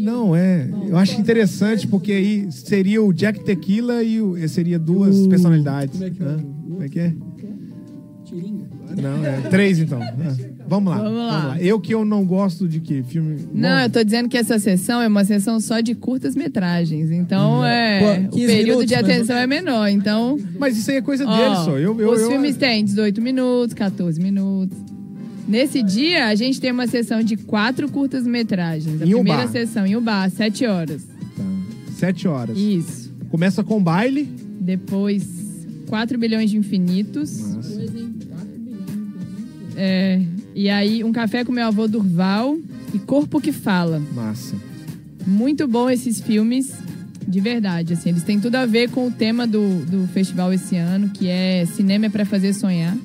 Não, 0.00 0.34
é. 0.34 0.68
Eu 0.88 0.96
acho 0.96 1.20
interessante 1.20 1.86
porque 1.86 2.12
aí 2.12 2.46
seria 2.50 3.02
o 3.02 3.12
Jack 3.12 3.44
Tequila 3.44 4.02
e 4.02 4.20
o, 4.20 4.36
seria 4.48 4.78
duas 4.78 5.26
personalidades. 5.26 5.98
como 5.98 6.04
é 6.04 6.10
que 6.10 6.22
é? 6.22 6.36
Como 6.68 6.82
é 6.82 6.88
que 6.88 6.98
é? 6.98 7.12
Tiringa. 8.24 8.64
Não, 9.00 9.24
é 9.24 9.40
três 9.42 9.78
então. 9.78 10.00
Ah, 10.02 10.14
Vamos 10.68 10.92
lá. 10.92 10.98
Vamos 11.02 11.18
lá. 11.18 11.56
Eu 11.60 11.80
que 11.80 11.92
eu 11.92 12.04
não 12.04 12.24
gosto 12.24 12.68
de 12.68 12.78
que 12.80 13.02
filme. 13.02 13.38
Não, 13.52 13.80
eu 13.80 13.90
tô 13.90 14.04
dizendo 14.04 14.28
que 14.28 14.36
essa 14.38 14.58
sessão 14.58 15.00
é 15.02 15.08
uma 15.08 15.24
sessão 15.24 15.58
só 15.60 15.80
de 15.80 15.94
curtas 15.96 16.36
metragens. 16.36 17.10
Então, 17.10 17.64
é. 17.64 17.98
Pô, 18.00 18.26
O 18.26 18.30
15 18.30 18.46
período 18.46 18.66
minutos, 18.66 18.86
de 18.86 18.94
atenção 18.94 19.36
é 19.36 19.46
menor. 19.48 19.88
Então. 19.88 20.38
Mas 20.58 20.76
isso 20.76 20.90
aí 20.90 20.98
é 20.98 21.02
coisa 21.02 21.24
Ó, 21.26 21.36
deles 21.36 21.58
só. 21.60 21.78
Eu, 21.78 22.00
eu, 22.00 22.10
os 22.12 22.20
eu- 22.20 22.28
filmes 22.30 22.56
têm 22.56 22.84
18 22.84 23.20
minutos, 23.20 23.74
14 23.74 24.20
minutos. 24.20 24.76
Nesse 25.50 25.82
dia, 25.82 26.28
a 26.28 26.34
gente 26.36 26.60
tem 26.60 26.70
uma 26.70 26.86
sessão 26.86 27.22
de 27.24 27.36
quatro 27.36 27.88
curtas-metragens. 27.90 29.02
A 29.02 29.04
Em 29.04 29.10
primeira 29.10 29.42
Ubá. 29.42 29.48
sessão 29.48 29.84
em 29.84 29.96
Ubá, 29.96 30.28
7 30.30 30.64
horas. 30.64 31.02
Tá. 31.36 31.42
Sete 31.98 32.28
horas. 32.28 32.56
Isso. 32.56 33.12
Começa 33.30 33.64
com 33.64 33.82
baile. 33.82 34.28
Depois, 34.60 35.26
4 35.88 36.16
bilhões 36.18 36.50
de 36.50 36.56
infinitos. 36.56 37.40
É, 39.76 40.22
e 40.54 40.68
aí, 40.70 41.02
Um 41.02 41.10
Café 41.12 41.44
com 41.44 41.50
Meu 41.50 41.66
Avô 41.66 41.88
Durval 41.88 42.56
e 42.94 42.98
Corpo 43.00 43.40
que 43.40 43.50
Fala. 43.50 44.00
Massa. 44.14 44.54
Muito 45.26 45.66
bom 45.66 45.90
esses 45.90 46.20
filmes, 46.20 46.72
de 47.26 47.40
verdade. 47.40 47.94
Assim, 47.94 48.10
eles 48.10 48.22
têm 48.22 48.38
tudo 48.38 48.54
a 48.54 48.66
ver 48.66 48.88
com 48.90 49.08
o 49.08 49.10
tema 49.10 49.48
do, 49.48 49.84
do 49.84 50.06
festival 50.12 50.52
esse 50.52 50.76
ano, 50.76 51.08
que 51.10 51.26
é 51.28 51.66
Cinema 51.74 52.06
é 52.06 52.08
para 52.08 52.24
fazer 52.24 52.52
sonhar. 52.52 52.96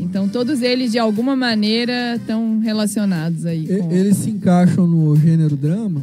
Então, 0.00 0.28
todos 0.28 0.62
eles, 0.62 0.92
de 0.92 0.98
alguma 0.98 1.34
maneira, 1.36 2.16
estão 2.16 2.58
relacionados 2.60 3.44
aí. 3.46 3.66
Com... 3.66 3.92
Eles 3.92 4.16
se 4.16 4.30
encaixam 4.30 4.86
no 4.86 5.14
gênero 5.16 5.56
drama? 5.56 6.02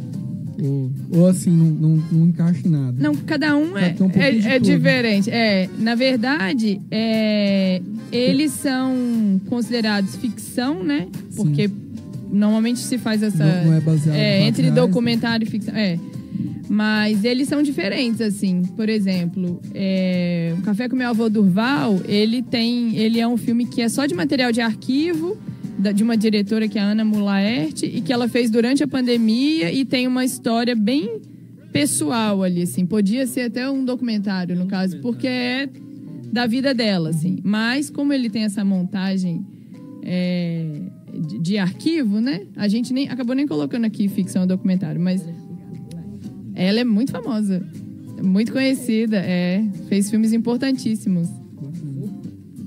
Ou, 0.62 0.90
ou 1.12 1.26
assim, 1.28 1.50
não, 1.50 1.66
não, 1.66 2.02
não 2.10 2.26
encaixa 2.28 2.66
em 2.66 2.70
nada? 2.70 2.94
Não, 2.98 3.14
cada 3.14 3.54
um 3.56 3.76
é, 3.76 3.94
um 4.00 4.10
é, 4.14 4.56
é 4.56 4.58
tudo. 4.58 4.70
diferente. 4.70 5.30
É, 5.30 5.68
na 5.78 5.94
verdade, 5.94 6.80
é, 6.90 7.82
eles 8.10 8.52
são 8.52 9.40
considerados 9.48 10.16
ficção, 10.16 10.82
né? 10.82 11.08
Porque 11.36 11.70
normalmente 12.32 12.80
se 12.80 12.96
faz 12.96 13.22
essa. 13.22 13.44
Não- 13.44 13.66
não 13.66 13.74
é 13.74 13.80
baseado 13.80 14.16
é, 14.16 14.42
entre 14.46 14.62
reais, 14.62 14.74
documentário 14.76 15.46
e 15.46 15.50
ficção. 15.50 15.74
É. 15.74 15.98
Mas 16.68 17.24
eles 17.24 17.48
são 17.48 17.62
diferentes, 17.62 18.20
assim. 18.20 18.62
Por 18.76 18.88
exemplo, 18.88 19.60
é, 19.74 20.54
o 20.58 20.62
Café 20.62 20.88
com 20.88 20.96
Meu 20.96 21.08
Avô 21.08 21.28
Durval, 21.28 22.00
ele 22.08 22.42
tem. 22.42 22.96
Ele 22.96 23.20
é 23.20 23.26
um 23.26 23.36
filme 23.36 23.66
que 23.66 23.80
é 23.80 23.88
só 23.88 24.06
de 24.06 24.14
material 24.14 24.50
de 24.50 24.60
arquivo, 24.60 25.36
de 25.94 26.02
uma 26.02 26.16
diretora 26.16 26.66
que 26.68 26.78
é 26.78 26.82
a 26.82 26.86
Ana 26.86 27.04
Mulaert, 27.04 27.82
e 27.82 28.00
que 28.00 28.12
ela 28.12 28.28
fez 28.28 28.50
durante 28.50 28.82
a 28.82 28.88
pandemia 28.88 29.72
e 29.72 29.84
tem 29.84 30.06
uma 30.06 30.24
história 30.24 30.74
bem 30.74 31.20
pessoal 31.72 32.42
ali, 32.42 32.62
assim. 32.62 32.84
Podia 32.84 33.26
ser 33.26 33.42
até 33.42 33.68
um 33.70 33.84
documentário, 33.84 34.56
no 34.56 34.66
caso, 34.66 34.98
porque 35.00 35.26
é 35.26 35.68
da 36.32 36.46
vida 36.46 36.74
dela, 36.74 37.10
assim. 37.10 37.38
Mas 37.44 37.90
como 37.90 38.12
ele 38.12 38.28
tem 38.28 38.42
essa 38.42 38.64
montagem 38.64 39.46
é, 40.02 40.80
de, 41.12 41.38
de 41.38 41.58
arquivo, 41.58 42.20
né? 42.20 42.46
A 42.56 42.66
gente 42.66 42.92
nem 42.92 43.08
acabou 43.08 43.34
nem 43.34 43.46
colocando 43.46 43.84
aqui 43.84 44.08
ficção 44.08 44.42
ou 44.42 44.48
documentário, 44.48 45.00
mas 45.00 45.24
ela 46.56 46.80
é 46.80 46.84
muito 46.84 47.12
famosa, 47.12 47.62
muito 48.22 48.52
conhecida, 48.52 49.18
é, 49.18 49.62
fez 49.88 50.10
filmes 50.10 50.32
importantíssimos. 50.32 51.28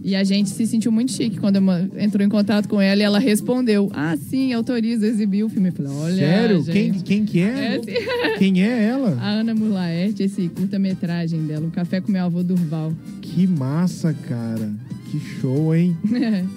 E 0.01 0.15
a 0.15 0.23
gente 0.23 0.49
se 0.49 0.65
sentiu 0.65 0.91
muito 0.91 1.11
chique 1.11 1.37
quando 1.39 1.59
entrou 1.97 2.25
em 2.25 2.29
contato 2.29 2.69
com 2.69 2.81
ela 2.81 3.01
e 3.01 3.03
ela 3.03 3.19
respondeu: 3.19 3.91
Ah, 3.93 4.15
sim, 4.17 4.53
autoriza 4.53 5.05
exibir 5.05 5.43
o 5.43 5.49
filme. 5.49 5.69
Eu 5.69 5.73
falei: 5.73 5.91
Olha. 5.91 6.15
Sério? 6.15 6.63
Quem, 6.63 6.93
gente. 6.93 7.03
quem 7.03 7.25
que 7.25 7.39
é? 7.41 7.75
É. 7.75 8.37
Quem 8.39 8.63
é 8.63 8.85
ela? 8.85 9.17
A 9.19 9.29
Ana 9.29 9.53
Mulaert, 9.53 10.19
esse 10.19 10.47
curta-metragem 10.49 11.45
dela, 11.45 11.67
O 11.67 11.71
Café 11.71 11.99
com 11.99 12.11
Meu 12.11 12.23
Avô 12.23 12.41
Durval. 12.41 12.93
Que 13.21 13.45
massa, 13.45 14.13
cara. 14.27 14.71
Que 15.11 15.19
show, 15.19 15.75
hein? 15.75 15.95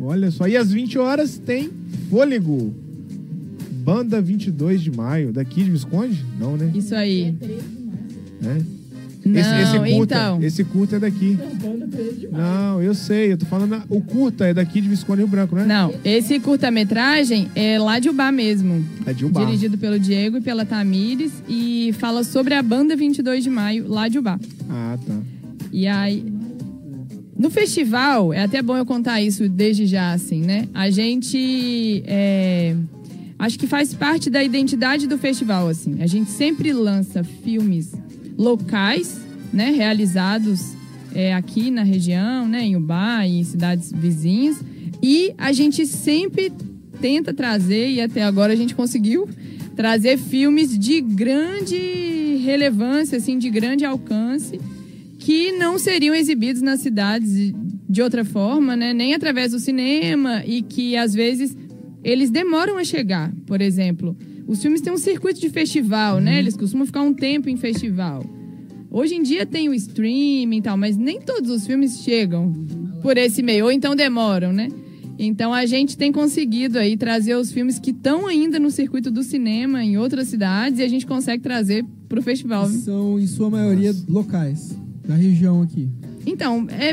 Olha 0.00 0.30
só. 0.30 0.46
E 0.46 0.56
às 0.56 0.70
20 0.70 0.98
horas 0.98 1.38
tem 1.38 1.70
Fôlego. 2.08 2.81
Banda 3.82 4.20
22 4.20 4.80
de 4.80 4.90
maio. 4.90 5.32
Daqui 5.32 5.64
de 5.64 5.70
Visconde? 5.70 6.24
Não, 6.38 6.56
né? 6.56 6.70
Isso 6.74 6.94
aí. 6.94 7.36
É. 8.44 8.82
Não, 9.24 9.38
esse, 9.38 9.50
esse 9.54 9.96
curta, 9.96 10.14
então. 10.14 10.42
esse 10.42 10.64
curta 10.64 10.96
é 10.96 10.98
daqui. 10.98 11.38
Não, 12.30 12.82
eu 12.82 12.94
sei. 12.94 13.32
Eu 13.32 13.38
tô 13.38 13.46
falando. 13.46 13.82
O 13.88 14.00
curta 14.00 14.46
é 14.46 14.54
daqui 14.54 14.80
de 14.80 14.88
Visconde 14.88 15.20
Rio 15.20 15.28
Branco, 15.28 15.54
né? 15.54 15.64
Não, 15.64 15.94
esse 16.04 16.40
curta-metragem 16.40 17.48
é 17.54 17.78
lá 17.78 17.98
de 17.98 18.08
Ubá 18.08 18.32
mesmo. 18.32 18.84
É 19.06 19.12
de 19.12 19.24
Ubá. 19.24 19.44
Dirigido 19.44 19.78
pelo 19.78 19.98
Diego 19.98 20.38
e 20.38 20.40
pela 20.40 20.64
Tamires 20.64 21.32
e 21.48 21.94
fala 21.98 22.24
sobre 22.24 22.54
a 22.54 22.62
banda 22.62 22.96
22 22.96 23.44
de 23.44 23.50
maio 23.50 23.86
lá 23.88 24.08
de 24.08 24.18
Ubá. 24.18 24.38
Ah, 24.68 24.98
tá. 25.04 25.14
E 25.72 25.86
aí. 25.86 26.24
No 27.38 27.50
festival, 27.50 28.32
é 28.32 28.42
até 28.42 28.62
bom 28.62 28.76
eu 28.76 28.86
contar 28.86 29.20
isso 29.20 29.48
desde 29.48 29.86
já, 29.86 30.12
assim, 30.12 30.40
né? 30.42 30.68
A 30.74 30.90
gente. 30.90 32.02
é, 32.06 32.74
acho 33.42 33.58
que 33.58 33.66
faz 33.66 33.92
parte 33.92 34.30
da 34.30 34.42
identidade 34.42 35.08
do 35.08 35.18
festival, 35.18 35.66
assim. 35.66 36.00
A 36.00 36.06
gente 36.06 36.30
sempre 36.30 36.72
lança 36.72 37.24
filmes 37.24 37.92
locais, 38.38 39.20
né? 39.52 39.70
Realizados 39.70 40.74
é, 41.12 41.34
aqui 41.34 41.68
na 41.68 41.82
região, 41.82 42.46
né? 42.46 42.62
Em 42.62 42.76
Ubá 42.76 43.26
e 43.26 43.40
em 43.40 43.42
cidades 43.42 43.90
vizinhas. 43.90 44.62
E 45.02 45.34
a 45.36 45.52
gente 45.52 45.84
sempre 45.88 46.52
tenta 47.00 47.34
trazer, 47.34 47.90
e 47.90 48.00
até 48.00 48.22
agora 48.22 48.52
a 48.52 48.56
gente 48.56 48.76
conseguiu, 48.76 49.28
trazer 49.74 50.18
filmes 50.18 50.78
de 50.78 51.00
grande 51.00 52.36
relevância, 52.44 53.18
assim, 53.18 53.38
de 53.38 53.50
grande 53.50 53.84
alcance 53.84 54.60
que 55.18 55.50
não 55.50 55.80
seriam 55.80 56.14
exibidos 56.14 56.62
nas 56.62 56.78
cidades 56.78 57.52
de 57.88 58.02
outra 58.02 58.24
forma, 58.24 58.76
né? 58.76 58.94
Nem 58.94 59.14
através 59.14 59.50
do 59.50 59.58
cinema 59.58 60.44
e 60.46 60.62
que 60.62 60.96
às 60.96 61.12
vezes 61.12 61.56
eles 62.04 62.30
demoram 62.30 62.76
a 62.78 62.84
chegar. 62.84 63.32
Por 63.46 63.60
exemplo, 63.60 64.16
os 64.46 64.60
filmes 64.60 64.80
têm 64.80 64.92
um 64.92 64.98
circuito 64.98 65.40
de 65.40 65.48
festival, 65.48 66.20
né? 66.20 66.38
Eles 66.38 66.56
costumam 66.56 66.86
ficar 66.86 67.02
um 67.02 67.14
tempo 67.14 67.48
em 67.48 67.56
festival. 67.56 68.24
Hoje 68.90 69.14
em 69.14 69.22
dia 69.22 69.46
tem 69.46 69.68
o 69.68 69.74
streaming 69.74 70.58
e 70.58 70.62
tal, 70.62 70.76
mas 70.76 70.96
nem 70.96 71.20
todos 71.20 71.48
os 71.48 71.66
filmes 71.66 72.02
chegam 72.02 72.52
por 73.00 73.16
esse 73.16 73.42
meio, 73.42 73.64
ou 73.64 73.72
então 73.72 73.96
demoram, 73.96 74.52
né? 74.52 74.68
Então 75.18 75.52
a 75.52 75.64
gente 75.66 75.96
tem 75.96 76.10
conseguido 76.10 76.78
aí 76.78 76.96
trazer 76.96 77.34
os 77.36 77.52
filmes 77.52 77.78
que 77.78 77.90
estão 77.90 78.26
ainda 78.26 78.58
no 78.58 78.70
circuito 78.70 79.10
do 79.10 79.22
cinema 79.22 79.82
em 79.82 79.96
outras 79.96 80.28
cidades 80.28 80.78
e 80.78 80.82
a 80.82 80.88
gente 80.88 81.06
consegue 81.06 81.42
trazer 81.42 81.84
pro 82.08 82.22
festival. 82.22 82.68
São, 82.68 83.18
em 83.18 83.26
sua 83.26 83.48
maioria, 83.48 83.94
locais. 84.08 84.76
Da 85.06 85.14
região 85.14 85.62
aqui. 85.62 85.88
Então, 86.26 86.66
é 86.70 86.92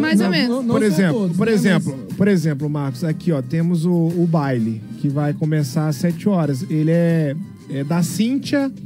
mais 0.00 0.18
não, 0.18 0.26
ou 0.26 0.32
menos. 0.32 0.48
não- 0.48 0.62
não 0.62 0.74
por 0.74 0.82
exemplo, 0.82 1.18
todos, 1.20 1.36
por 1.36 1.46
né, 1.46 1.52
exemplo, 1.52 2.06
por 2.16 2.28
exemplo, 2.28 2.70
Marcos, 2.70 3.04
aqui 3.04 3.32
ó, 3.32 3.42
temos 3.42 3.84
o, 3.84 3.92
o 3.92 4.26
baile 4.26 4.82
que 5.00 5.08
vai 5.08 5.34
começar 5.34 5.88
às 5.88 5.96
7 5.96 6.28
horas. 6.28 6.62
Ele 6.70 6.90
é, 6.90 7.36
é 7.70 7.84
da 7.84 8.02
Cíntia 8.02 8.70
de 8.70 8.82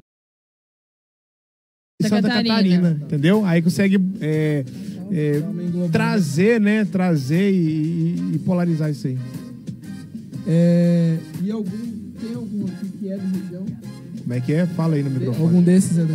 Santa 2.09 2.17
Santa 2.17 2.29
Catarina. 2.29 2.55
Catarina. 2.57 3.01
entendeu? 3.05 3.45
Aí 3.45 3.63
consegue 3.63 3.99
é, 4.21 4.65
é, 5.11 5.43
trazer, 5.91 6.61
né, 6.61 6.85
trazer 6.85 7.51
e, 7.53 7.57
e- 7.57 8.31
e 8.35 8.39
polarizar 8.41 8.91
isso 8.91 9.07
aí. 9.07 9.19
É, 10.47 11.17
e 11.43 11.51
algum, 11.51 11.71
tem 12.21 12.35
algum 12.35 12.67
aqui 12.67 12.89
que 12.99 13.09
é 13.11 13.17
da 13.17 13.25
região? 13.25 13.67
Como 14.23 14.35
é 14.35 14.41
que 14.41 14.53
é? 14.53 14.67
Fala 14.67 14.97
aí 14.97 15.03
no 15.03 15.11
microfone. 15.11 15.45
Algum 15.45 15.63
desses 15.63 15.99
é 15.99 16.05
da... 16.05 16.15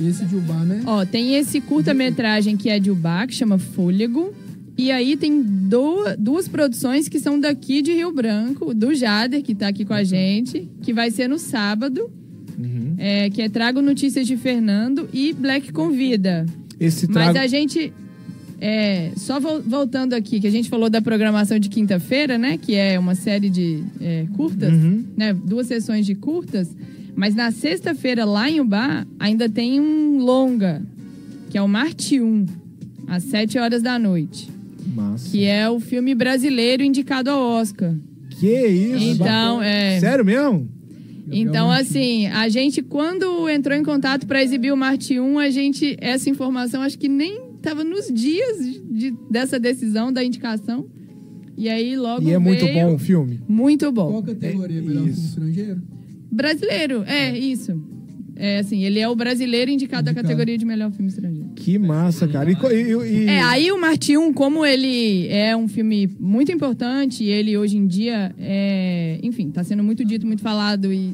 Esse 0.00 0.24
de 0.24 0.36
Ubá, 0.36 0.54
né? 0.64 0.82
Ó, 0.86 1.04
tem 1.04 1.34
esse 1.36 1.60
curta-metragem 1.60 2.56
que 2.56 2.68
é 2.68 2.78
de 2.78 2.90
Ubá, 2.90 3.26
que 3.26 3.34
chama 3.34 3.58
Fôlego. 3.58 4.32
E 4.78 4.90
aí 4.90 5.16
tem 5.16 5.42
do- 5.42 6.16
duas 6.18 6.48
produções 6.48 7.06
que 7.08 7.18
são 7.20 7.38
daqui 7.38 7.82
de 7.82 7.92
Rio 7.92 8.12
Branco, 8.12 8.72
do 8.72 8.94
Jader, 8.94 9.42
que 9.42 9.54
tá 9.54 9.68
aqui 9.68 9.84
com 9.84 9.92
a 9.92 10.02
gente, 10.02 10.68
que 10.82 10.92
vai 10.92 11.10
ser 11.10 11.28
no 11.28 11.38
sábado. 11.38 12.10
é, 12.98 13.30
que 13.30 13.40
é 13.40 13.48
Trago 13.48 13.80
Notícias 13.80 14.26
de 14.26 14.36
Fernando 14.36 15.08
e 15.14 15.32
Black 15.32 15.72
Convida. 15.72 16.44
Esse 16.78 17.06
Mas 17.06 17.14
trago... 17.32 17.38
a 17.38 17.46
gente. 17.46 17.90
é, 18.60 19.12
só 19.16 19.40
vol- 19.40 19.62
voltando 19.62 20.12
aqui, 20.12 20.38
que 20.38 20.46
a 20.46 20.50
gente 20.50 20.68
falou 20.68 20.90
da 20.90 21.00
programação 21.00 21.58
de 21.58 21.70
quinta-feira, 21.70 22.36
né? 22.36 22.58
Que 22.58 22.74
é 22.74 22.98
uma 22.98 23.14
série 23.14 23.48
de 23.48 23.82
é, 24.00 24.26
curtas, 24.36 24.70
Uhum. 24.74 25.04
né? 25.16 25.32
Duas 25.32 25.66
sessões 25.66 26.04
de 26.04 26.14
curtas. 26.14 26.68
Mas 27.14 27.34
na 27.34 27.50
sexta-feira, 27.50 28.24
lá 28.24 28.50
em 28.50 28.60
Ubá, 28.60 29.06
ainda 29.18 29.48
tem 29.48 29.80
um 29.80 30.18
longa, 30.18 30.82
que 31.50 31.58
é 31.58 31.62
o 31.62 31.68
Marte 31.68 32.20
1, 32.20 32.46
às 33.06 33.24
7 33.24 33.58
horas 33.58 33.82
da 33.82 33.98
noite. 33.98 34.48
Massa. 34.94 35.30
Que 35.30 35.44
é 35.44 35.68
o 35.68 35.78
filme 35.78 36.14
brasileiro 36.14 36.82
indicado 36.82 37.30
ao 37.30 37.40
Oscar. 37.40 37.94
Que 38.30 38.66
isso? 38.66 39.04
Então, 39.04 39.62
é. 39.62 40.00
Sério 40.00 40.24
mesmo? 40.24 40.68
Então, 41.32 41.70
assim, 41.70 42.26
a 42.26 42.48
gente, 42.48 42.82
quando 42.82 43.48
entrou 43.48 43.76
em 43.76 43.84
contato 43.84 44.26
para 44.26 44.42
exibir 44.42 44.72
o 44.72 44.76
Marte 44.76 45.20
1, 45.20 45.38
a 45.38 45.48
gente, 45.50 45.96
essa 46.00 46.28
informação, 46.28 46.82
acho 46.82 46.98
que 46.98 47.08
nem 47.08 47.50
estava 47.56 47.84
nos 47.84 48.06
dias 48.12 48.58
de- 48.90 49.14
dessa 49.30 49.58
decisão, 49.58 50.12
da 50.12 50.24
indicação. 50.24 50.86
E 51.56 51.68
aí, 51.68 51.94
logo. 51.96 52.26
E 52.26 52.32
é 52.32 52.38
muito 52.38 52.64
veio- 52.64 52.74
bom 52.88 52.94
o 52.94 52.98
filme? 52.98 53.40
Muito 53.46 53.92
bom. 53.92 54.10
Qual 54.10 54.22
categoria? 54.24 54.80
Melhor 54.80 55.04
filme 55.04 55.10
estrangeiro? 55.12 55.82
Brasileiro, 56.30 57.02
é, 57.06 57.36
isso. 57.36 57.80
É, 58.36 58.58
assim, 58.60 58.82
ele 58.84 58.98
é 58.98 59.06
o 59.06 59.14
brasileiro 59.14 59.70
indicado 59.70 60.08
à 60.08 60.14
categoria 60.14 60.56
de 60.56 60.64
melhor 60.64 60.90
filme 60.92 61.08
estrangeiro. 61.10 61.50
Que 61.56 61.78
massa, 61.78 62.26
cara. 62.26 62.50
E, 62.50 62.54
e- 62.54 63.24
e- 63.24 63.26
É, 63.26 63.42
aí 63.42 63.70
o 63.70 63.78
Marte 63.78 64.16
1, 64.16 64.32
como 64.32 64.64
ele 64.64 65.28
é 65.28 65.54
um 65.54 65.68
filme 65.68 66.08
muito 66.18 66.50
importante, 66.50 67.22
ele 67.22 67.58
hoje 67.58 67.76
em 67.76 67.86
dia 67.86 68.34
é, 68.38 69.18
enfim, 69.22 69.50
tá 69.50 69.62
sendo 69.62 69.84
muito 69.84 70.02
dito, 70.06 70.26
muito 70.26 70.40
falado 70.40 70.90
e 70.90 71.12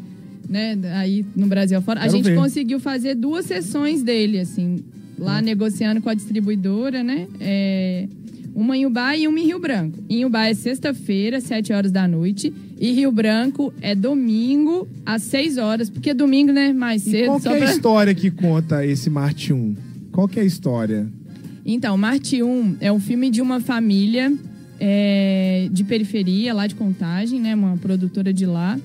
né, 0.49 0.79
aí 0.95 1.27
no 1.35 1.49
Brasil 1.49 1.77
afora, 1.79 1.99
a 1.99 2.03
Quero 2.05 2.17
gente 2.17 2.27
ver. 2.27 2.37
conseguiu 2.37 2.79
fazer 2.79 3.17
duas 3.17 3.45
sessões 3.47 4.05
dele, 4.05 4.39
assim, 4.39 4.85
lá 5.19 5.43
negociando 5.43 6.01
com 6.01 6.09
a 6.09 6.15
distribuidora, 6.15 7.03
né? 7.03 7.27
É, 7.41 8.07
uma 8.57 8.75
em 8.77 8.87
Ubá 8.87 9.15
e 9.15 9.29
uma 9.29 9.39
em 9.39 9.45
Rio 9.47 9.59
Branco. 9.59 9.99
Em 10.09 10.25
Ubá 10.25 10.47
é 10.47 10.55
sexta-feira, 10.55 11.41
7 11.43 11.73
horas 11.75 11.93
da 11.93 12.09
noite. 12.09 12.53
E 12.81 12.91
Rio 12.93 13.13
Branco 13.13 13.73
é 13.83 13.95
domingo, 13.95 14.89
às 15.05 15.23
6 15.25 15.59
horas. 15.59 15.91
Porque 15.91 16.15
domingo, 16.15 16.53
né? 16.53 16.73
Mais 16.73 17.07
e 17.07 17.11
cedo. 17.11 17.27
qual 17.27 17.37
que 17.39 17.43
só 17.45 17.51
é 17.51 17.55
a 17.57 17.59
pra- 17.59 17.71
história 17.73 18.15
que 18.15 18.31
conta 18.31 18.85
esse 18.87 19.11
Marte 19.11 19.53
1? 19.53 19.77
Qual 20.11 20.29
é 20.35 20.41
a 20.41 20.45
história? 20.45 21.07
Então, 21.67 21.97
Marte 21.99 22.43
1 22.43 22.77
é 22.81 22.91
um 22.91 22.99
filme 22.99 23.29
de 23.29 23.43
uma 23.43 23.61
família 23.61 24.33
é, 24.81 25.69
de 25.71 25.85
periferia, 25.85 26.55
lá 26.55 26.67
de 26.67 26.75
Contagem, 26.75 27.41
né? 27.41 27.55
Uma 27.55 27.77
produtora 27.77 28.33
de 28.33 28.47
lá. 28.47 28.79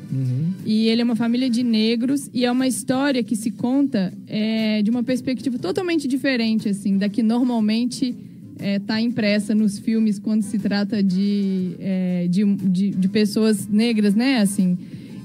E 0.66 0.88
ele 0.88 1.02
é 1.02 1.04
uma 1.06 1.16
família 1.16 1.50
de 1.50 1.64
negros 1.64 2.30
e 2.34 2.46
é 2.46 2.52
uma 2.52 2.68
história 2.68 3.24
que 3.24 3.36
se 3.36 3.52
conta 3.52 4.14
é, 4.28 4.82
de 4.82 4.90
uma 4.90 5.04
perspectiva 5.04 5.58
totalmente 5.60 6.08
diferente, 6.08 6.68
assim, 6.70 6.98
da 6.98 7.08
que 7.08 7.22
normalmente 7.24 8.16
está 8.62 9.02
impressa 9.02 9.54
nos 9.56 9.80
filmes 9.80 10.20
quando 10.20 10.42
se 10.44 10.60
trata 10.60 11.02
de, 11.02 11.76
é, 11.80 12.28
de, 12.30 12.44
de, 12.56 12.90
de 12.92 13.08
pessoas 13.08 13.68
negras, 13.68 14.16
né? 14.16 14.40
Assim. 14.40 14.78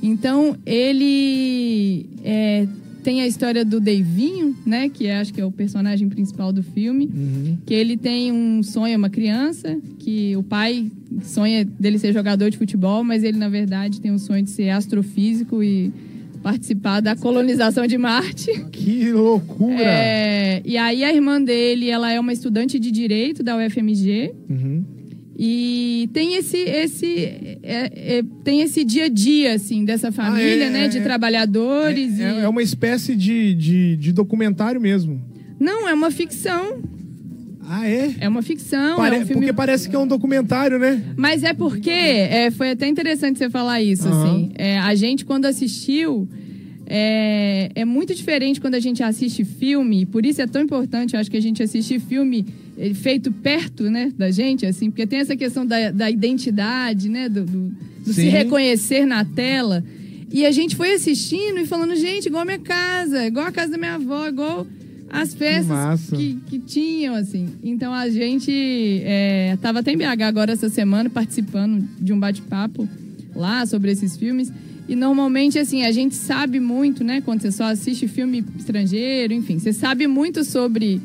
Então, 0.03 0.57
ele 0.65 2.07
é, 2.23 2.67
tem 3.03 3.23
a 3.23 3.27
história 3.27 3.65
do 3.65 3.79
Deivinho, 3.79 4.57
né? 4.67 4.89
Que 4.89 5.07
é, 5.07 5.19
acho 5.19 5.33
que 5.33 5.41
é 5.41 5.45
o 5.45 5.53
personagem 5.53 6.09
principal 6.09 6.53
do 6.53 6.63
filme. 6.63 7.07
Que 7.65 7.73
ele 7.73 7.97
tem 7.97 8.33
um 8.33 8.63
sonho, 8.63 8.99
uma 8.99 9.11
criança, 9.11 9.79
que 9.99 10.37
o 10.37 10.43
pai 10.43 10.91
sonha 11.23 11.65
dele 11.65 11.99
ser 11.99 12.13
jogador 12.13 12.51
de 12.51 12.59
futebol, 12.59 13.05
mas 13.05 13.23
ele, 13.23 13.39
na 13.39 13.49
verdade, 13.49 14.01
tem 14.01 14.11
um 14.11 14.19
sonho 14.19 14.43
de 14.43 14.51
ser 14.51 14.71
astrofísico 14.71 15.63
e 15.63 15.93
participar 16.47 17.01
da 17.01 17.17
colonização 17.17 17.89
de 17.89 17.99
Marte. 17.99 18.53
Que 18.71 19.11
loucura! 19.11 19.83
É, 19.83 20.63
e 20.65 20.77
aí 20.79 21.03
a 21.03 21.13
irmã 21.13 21.43
dele, 21.43 21.91
ela 21.91 22.13
é 22.13 22.21
uma 22.21 22.33
estudante 22.33 22.79
de 22.79 22.93
direito 22.93 23.43
da 23.43 23.57
UFMG. 23.57 24.33
Uhum. 24.49 24.85
E 25.37 26.09
tem 26.13 26.37
esse, 26.37 26.57
esse, 26.59 27.17
é- 27.65 28.19
é- 28.19 28.23
tem 28.45 28.61
esse 28.63 28.85
dia 28.85 29.07
a 29.07 29.09
dia, 29.09 29.55
assim, 29.55 29.85
dessa 29.85 30.13
família, 30.13 30.67
é, 30.67 30.71
né? 30.71 30.87
De 30.87 30.99
é. 30.99 31.01
trabalhadores. 31.01 32.17
e- 32.17 32.23
É, 32.23 32.41
é 32.43 32.49
uma 32.49 32.63
espécie 32.63 33.17
de, 33.17 33.53
de, 33.53 33.97
de 33.97 34.13
documentário 34.13 34.81
mesmo. 34.81 35.21
Não, 35.59 35.89
é 35.89 35.93
uma 35.95 36.13
ficção. 36.13 36.81
Ah, 37.69 37.89
é? 37.89 38.15
É 38.21 38.29
uma 38.29 38.43
ficção, 38.43 38.97
Pare- 38.97 39.17
é 39.17 39.19
um 39.19 39.27
filme... 39.27 39.43
Porque 39.43 39.53
parece 39.53 39.89
que 39.89 39.97
é 39.97 39.99
um 39.99 40.07
documentário, 40.07 40.79
né? 40.79 41.03
Mas 41.17 41.43
é 41.43 41.53
porque 41.53 41.91
é, 41.91 42.51
foi 42.53 42.71
até 42.71 42.87
interessante 42.87 43.39
você 43.39 43.51
falar 43.51 43.83
isso, 43.83 44.07
Aham. 44.07 44.23
assim. 44.25 44.53
É, 44.55 44.79
a 44.79 44.95
gente, 44.95 45.25
quando 45.25 45.47
assistiu, 45.47 46.29
é, 46.87 47.71
é 47.75 47.85
muito 47.85 48.15
diferente 48.15 48.61
quando 48.61 48.75
a 48.75 48.81
gente 48.81 49.03
assiste 49.03 49.45
filme. 49.45 50.07
Por 50.07 50.25
isso 50.25 50.41
é 50.41 50.47
tão 50.47 50.63
importante, 50.63 51.15
eu 51.15 51.21
acho 51.21 51.31
que 51.31 51.37
a 51.37 51.43
gente 51.43 51.63
assistir 51.63 51.99
filme 52.01 52.47
eh, 52.79 52.95
feito 52.95 53.33
perto, 53.33 53.91
né, 53.91 54.13
da 54.17 54.31
gente, 54.31 54.65
assim, 54.65 54.89
porque 54.91 55.07
tem 55.07 55.19
essa 55.19 55.35
questão 55.37 55.67
da, 55.67 55.91
da 55.91 56.09
identidade, 56.11 57.09
né, 57.09 57.29
do, 57.29 57.45
do- 57.45 57.75
do 58.05 58.13
se 58.13 58.29
reconhecer 58.29 59.05
na 59.05 59.25
tela. 59.25 59.83
E 60.33 60.47
a 60.47 60.53
gente 60.53 60.77
foi 60.77 60.93
assistindo 60.95 61.59
e 61.59 61.67
falando, 61.67 61.97
gente, 61.97 62.27
igual 62.27 62.43
a 62.43 62.45
minha 62.47 62.59
casa, 62.61 63.27
igual 63.27 63.47
a 63.47 63.51
casa 63.53 63.73
da 63.73 63.79
minha 63.79 63.95
avó, 63.95 64.29
igual 64.29 64.65
as 65.11 65.35
festas 65.35 65.67
massa. 65.67 66.17
que, 66.17 66.39
que 66.47 66.59
tinham, 66.59 67.15
assim. 67.15 67.49
Então 67.63 67.93
a 67.93 68.09
gente 68.09 68.51
estava 69.55 69.81
até 69.81 69.93
em 69.93 69.97
BH 69.97 70.23
agora 70.23 70.53
essa 70.53 70.69
semana 70.69 71.09
participando 71.09 71.87
de 71.99 72.13
um 72.13 72.19
bate-papo 72.19 72.89
lá 73.35 73.65
sobre 73.67 73.91
esses 73.91 74.17
filmes. 74.17 74.53
E 74.89 74.95
normalmente, 74.95 75.59
assim, 75.59 75.83
a 75.85 75.91
gente 75.91 76.15
sabe 76.15 76.61
muito, 76.61 77.03
né? 77.03 77.21
Quando 77.21 77.43
você 77.43 77.51
só 77.51 77.65
assiste 77.65 78.07
filme 78.07 78.45
estrangeiro, 78.57 79.33
enfim, 79.33 79.59
você 79.59 79.73
sabe 79.73 80.07
muito 80.07 80.45
sobre 80.45 81.01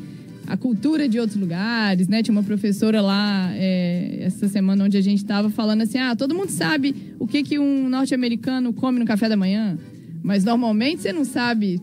a 0.46 0.56
cultura 0.56 1.08
de 1.08 1.18
outros 1.18 1.38
lugares, 1.38 2.06
né? 2.08 2.22
Tinha 2.22 2.32
uma 2.32 2.42
professora 2.42 3.00
lá 3.00 3.50
é, 3.54 4.18
essa 4.20 4.48
semana 4.48 4.84
onde 4.84 4.96
a 4.96 5.00
gente 5.00 5.18
estava 5.18 5.50
falando 5.50 5.82
assim: 5.82 5.98
ah, 5.98 6.14
todo 6.14 6.34
mundo 6.34 6.50
sabe 6.50 6.94
o 7.18 7.26
que, 7.26 7.42
que 7.42 7.58
um 7.58 7.88
norte-americano 7.88 8.72
come 8.72 9.00
no 9.00 9.04
café 9.04 9.28
da 9.28 9.36
manhã, 9.36 9.76
mas 10.22 10.44
normalmente 10.44 11.02
você 11.02 11.12
não 11.12 11.24
sabe 11.24 11.80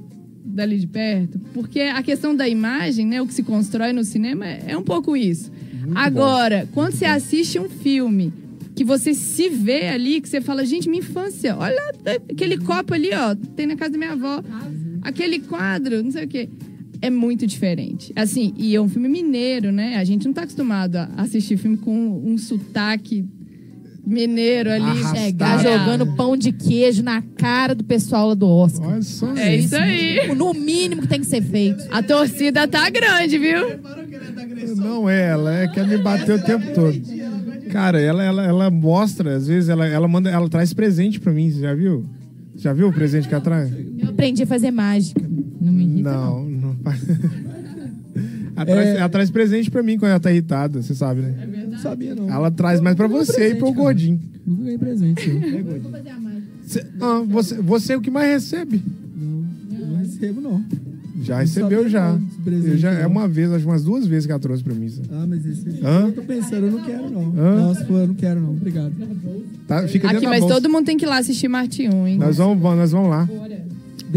dali 0.49 0.79
de 0.79 0.87
perto, 0.87 1.39
porque 1.53 1.81
a 1.81 2.01
questão 2.01 2.35
da 2.35 2.47
imagem, 2.47 3.05
né, 3.05 3.21
o 3.21 3.27
que 3.27 3.33
se 3.33 3.43
constrói 3.43 3.93
no 3.93 4.03
cinema 4.03 4.45
é, 4.47 4.63
é 4.67 4.77
um 4.77 4.83
pouco 4.83 5.15
isso. 5.15 5.51
Agora, 5.95 6.67
quando 6.73 6.93
você 6.93 7.05
assiste 7.05 7.59
um 7.59 7.69
filme 7.69 8.33
que 8.75 8.83
você 8.83 9.13
se 9.13 9.49
vê 9.49 9.87
ali, 9.87 10.21
que 10.21 10.29
você 10.29 10.39
fala, 10.39 10.65
gente, 10.65 10.87
minha 10.89 10.99
infância, 10.99 11.55
olha 11.57 11.77
aquele 12.31 12.57
copo 12.57 12.93
ali, 12.93 13.09
ó, 13.13 13.35
tem 13.55 13.65
na 13.67 13.75
casa 13.75 13.91
da 13.91 13.97
minha 13.97 14.11
avó, 14.11 14.43
aquele 15.01 15.39
quadro, 15.39 16.03
não 16.03 16.11
sei 16.11 16.25
o 16.25 16.27
quê. 16.27 16.49
É 17.01 17.09
muito 17.09 17.47
diferente. 17.47 18.11
Assim, 18.15 18.53
e 18.57 18.75
é 18.75 18.81
um 18.81 18.89
filme 18.89 19.07
mineiro, 19.07 19.71
né? 19.71 19.95
A 19.95 20.03
gente 20.03 20.25
não 20.25 20.33
tá 20.33 20.43
acostumado 20.43 20.97
a 20.97 21.09
assistir 21.17 21.57
filme 21.57 21.77
com 21.77 22.21
um 22.25 22.37
sotaque 22.37 23.25
mineiro 24.05 24.71
ali. 24.71 25.03
Chegar 25.15 25.61
jogando 25.61 26.15
pão 26.15 26.35
de 26.35 26.51
queijo 26.51 27.03
na 27.03 27.21
cara 27.21 27.73
do 27.75 27.83
pessoal 27.83 28.29
lá 28.29 28.33
do 28.33 28.47
Oscar. 28.47 28.89
Olha 28.89 29.01
só. 29.01 29.33
É 29.35 29.55
isso 29.55 29.75
aí. 29.75 30.33
No 30.35 30.53
mínimo 30.53 31.01
que 31.01 31.07
tem 31.07 31.19
que 31.19 31.27
ser 31.27 31.41
feito. 31.41 31.83
A 31.91 32.01
torcida 32.01 32.67
tá 32.67 32.89
grande, 32.89 33.37
viu? 33.37 33.79
Não 34.75 35.09
é 35.09 35.29
ela, 35.29 35.53
é 35.55 35.67
que 35.67 35.79
ela 35.79 35.87
me 35.87 35.97
bateu 35.97 36.35
o 36.35 36.41
tempo 36.41 36.73
todo. 36.73 36.99
Cara, 37.71 38.01
ela, 38.01 38.23
ela, 38.23 38.43
ela 38.45 38.71
mostra, 38.71 39.35
às 39.35 39.47
vezes, 39.47 39.69
ela, 39.69 39.85
ela 39.87 40.07
manda, 40.07 40.29
ela 40.29 40.49
traz 40.49 40.73
presente 40.73 41.19
pra 41.19 41.31
mim, 41.31 41.51
você 41.51 41.59
já 41.61 41.73
viu? 41.75 42.03
Já 42.55 42.73
viu 42.73 42.87
o 42.89 42.93
presente 42.93 43.27
que 43.27 43.33
ela 43.33 43.43
traz? 43.43 43.71
Eu 43.97 44.09
aprendi 44.09 44.43
a 44.43 44.47
fazer 44.47 44.71
mágica. 44.71 45.21
Não 45.61 45.71
me 45.71 45.83
irrita, 45.83 46.11
Não, 46.11 46.43
não. 46.45 46.75
ela, 46.85 46.95
traz, 48.65 48.87
ela 48.89 49.09
traz 49.09 49.29
presente 49.29 49.69
pra 49.71 49.81
mim 49.83 49.97
quando 49.97 50.11
ela 50.11 50.19
tá 50.19 50.31
irritada, 50.31 50.81
você 50.81 50.93
sabe, 50.95 51.21
né? 51.21 51.67
Não 51.69 51.77
sabia, 51.79 52.15
não. 52.15 52.29
Ela 52.31 52.49
traz 52.51 52.79
mais 52.81 52.95
pra 52.95 53.07
você 53.07 53.51
e 53.51 53.55
pro 53.55 53.71
gordinho. 53.73 54.19
Nunca 54.45 54.63
ganhei 54.63 54.77
presente, 54.77 55.21
sim. 55.23 55.39
Cê- 56.65 56.85
ah, 57.01 57.23
você, 57.27 57.55
você 57.55 57.93
é 57.93 57.97
o 57.97 58.01
que 58.01 58.11
mais 58.11 58.27
recebe. 58.29 58.81
Não 59.17 59.97
recebo, 59.97 60.41
não. 60.41 60.63
Já 61.21 61.33
Não 61.35 61.41
recebeu, 61.41 61.69
sabia 61.79 61.89
já. 61.89 62.11
não 62.13 62.17
desse 62.19 62.37
presente, 62.41 62.69
Eu 62.71 62.77
já. 62.77 62.91
É 62.91 63.03
não. 63.03 63.09
uma 63.11 63.27
vez, 63.27 63.51
acho 63.51 63.65
umas 63.67 63.83
duas 63.83 64.07
vezes 64.07 64.25
que 64.25 64.31
ela 64.31 64.39
trouxe 64.39 64.63
pra 64.63 64.73
mim. 64.73 64.85
isso. 64.85 65.01
Ah, 65.11 65.25
mas 65.27 65.45
esse... 65.45 65.67
Hã? 65.83 66.05
Eu 66.07 66.11
tô 66.13 66.21
pensando, 66.21 66.65
eu 66.67 66.71
não 66.71 66.83
quero, 66.83 67.09
não. 67.09 67.33
Hã? 67.37 67.55
Não, 67.61 67.75
se 67.75 67.85
for, 67.85 67.99
eu 68.01 68.07
não 68.07 68.13
quero, 68.15 68.39
não. 68.39 68.51
Obrigado. 68.51 68.93
Tá, 69.67 69.85
fica 69.87 70.07
Aqui, 70.07 70.15
dentro 70.15 70.21
da 70.21 70.29
mas 70.29 70.39
bolsa. 70.39 70.55
todo 70.55 70.69
mundo 70.71 70.85
tem 70.85 70.97
que 70.97 71.05
ir 71.05 71.09
lá 71.09 71.17
assistir 71.17 71.47
Marte 71.49 71.89
1, 71.89 72.07
hein? 72.07 72.17
Nós 72.17 72.37
vamos, 72.37 72.63
nós 72.63 72.91
vamos 72.91 73.09
lá. 73.09 73.27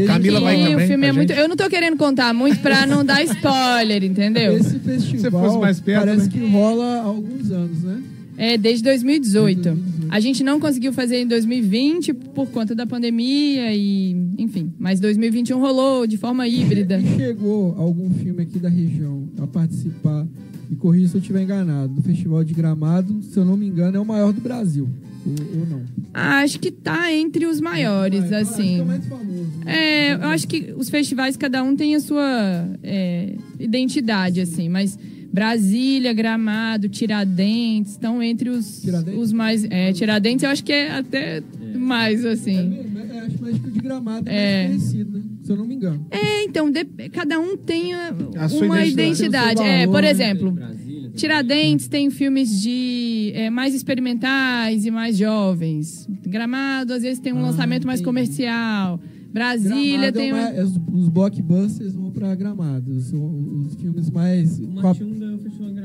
Camila 0.07 0.41
vai 0.41 0.55
E 0.61 0.65
também. 0.71 0.77
o 0.77 0.89
filme 0.89 1.07
é 1.07 1.13
muito. 1.13 1.33
Eu 1.33 1.49
não 1.49 1.57
tô 1.57 1.69
querendo 1.69 1.97
contar 1.97 2.33
muito 2.33 2.59
pra 2.61 2.87
não 2.87 3.05
dar 3.05 3.23
spoiler, 3.25 4.03
entendeu? 4.05 4.57
Esse 4.57 4.79
festival 4.79 5.21
Se 5.21 5.31
fosse 5.31 5.59
mais 5.59 5.81
perto, 5.81 6.05
parece 6.07 6.25
né? 6.25 6.29
que 6.33 6.51
rola 6.51 6.85
há 6.85 7.03
alguns 7.03 7.51
anos, 7.51 7.83
né? 7.83 8.03
É, 8.37 8.57
desde 8.57 8.83
2018. 8.85 9.77
A 10.09 10.19
gente 10.21 10.43
não 10.43 10.59
conseguiu 10.59 10.93
fazer 10.93 11.19
em 11.21 11.27
2020 11.27 12.13
por 12.13 12.47
conta 12.49 12.75
da 12.75 12.87
pandemia 12.87 13.75
e, 13.75 14.17
enfim. 14.39 14.73
Mas 14.79 14.99
2021 15.01 15.59
rolou 15.61 16.07
de 16.07 16.17
forma 16.17 16.47
híbrida. 16.49 16.99
E 16.99 17.07
chegou 17.17 17.75
algum 17.79 18.11
filme 18.15 18.43
aqui 18.43 18.59
da 18.59 18.69
região 18.69 19.25
a 19.39 19.47
participar, 19.47 20.27
e 20.71 20.75
corrija 20.77 21.09
se 21.09 21.15
eu 21.17 21.21
estiver 21.21 21.43
enganado, 21.43 21.93
do 21.95 22.03
Festival 22.03 22.43
de 22.43 22.55
Gramado, 22.55 23.23
se 23.23 23.37
eu 23.39 23.45
não 23.45 23.57
me 23.57 23.67
engano, 23.67 23.97
é 23.97 24.01
o 24.01 24.05
maior 24.07 24.33
do 24.33 24.41
Brasil. 24.41 24.89
Ou, 25.25 25.61
ou 25.61 25.67
não? 25.67 25.83
Acho 26.15 26.59
que 26.59 26.71
tá 26.71 27.13
entre 27.13 27.47
os 27.47 27.61
maiores, 27.61 28.33
assim. 28.33 28.81
é 28.81 28.85
mais 28.85 29.07
famoso. 29.07 29.51
É, 29.67 30.15
eu 30.15 30.25
acho 30.29 30.47
que 30.49 30.75
os 30.77 30.91
festivais, 30.91 31.37
cada 31.37 31.63
um 31.63 31.75
tem 31.77 31.95
a 31.95 32.01
sua 32.01 32.69
é, 32.83 33.35
identidade, 33.59 34.41
assim, 34.41 34.69
mas 34.69 34.99
Brasília, 35.33 36.13
Gramado, 36.13 36.89
Tiradentes 36.89 37.93
estão 37.93 38.23
entre 38.23 38.51
os, 38.51 38.83
os 39.17 39.33
mais. 39.33 39.65
É, 39.71 39.93
Tiradentes 39.93 40.43
eu 40.43 40.51
acho 40.51 40.63
que 40.63 40.73
é 40.73 40.91
até 40.93 41.43
mais, 41.75 42.25
assim. 42.25 42.79
É, 43.11 43.19
acho 43.21 43.41
mais 43.41 43.59
que 43.59 43.67
o 43.69 43.71
de 43.71 43.81
Gramado 43.81 44.29
é, 44.29 44.65
É. 44.65 44.69
mais 44.69 44.83
conhecido, 44.83 45.19
né? 45.19 45.25
Se 45.43 45.51
eu 45.53 45.57
não 45.57 45.65
me 45.65 45.75
engano. 45.75 46.07
É, 46.11 46.45
então, 46.45 46.71
de- 46.71 46.85
cada 47.11 47.41
um 47.41 47.57
tem 47.57 47.95
a- 47.95 48.09
A 48.09 48.47
uma 48.47 48.85
identidade. 48.87 48.91
identidade. 48.93 49.59
Seu 49.59 49.67
É, 49.67 49.79
valor, 49.87 49.93
por 49.93 50.03
né? 50.03 50.11
Tiradentes 51.15 51.89
tem 51.89 52.11
filmes 52.11 52.61
de 52.63 53.33
é, 53.35 53.51
mais 53.51 53.75
experimentais 53.75 54.85
e 54.87 54.91
mais 54.91 55.17
jovens. 55.19 56.07
Gramado, 56.27 56.93
às 56.93 57.03
vezes, 57.03 57.19
tem 57.21 57.33
um 57.33 57.43
lançamento 57.43 57.87
mais 57.87 58.01
comercial. 58.01 59.01
Brasília 59.33 60.11
Gramado 60.11 60.19
é 60.19 60.23
tem. 60.23 60.33
uma- 60.33 60.51
uma- 60.51 60.63
os, 60.63 61.03
os 61.05 61.09
blockbusters 61.09 61.95
vão 61.95 62.11
pra 62.11 62.35
Gramado. 62.35 62.91
Os, 62.93 63.13
os 63.13 63.75
filmes 63.77 64.11
mais. 64.11 64.59
com 64.59 64.87
a- 64.89 64.95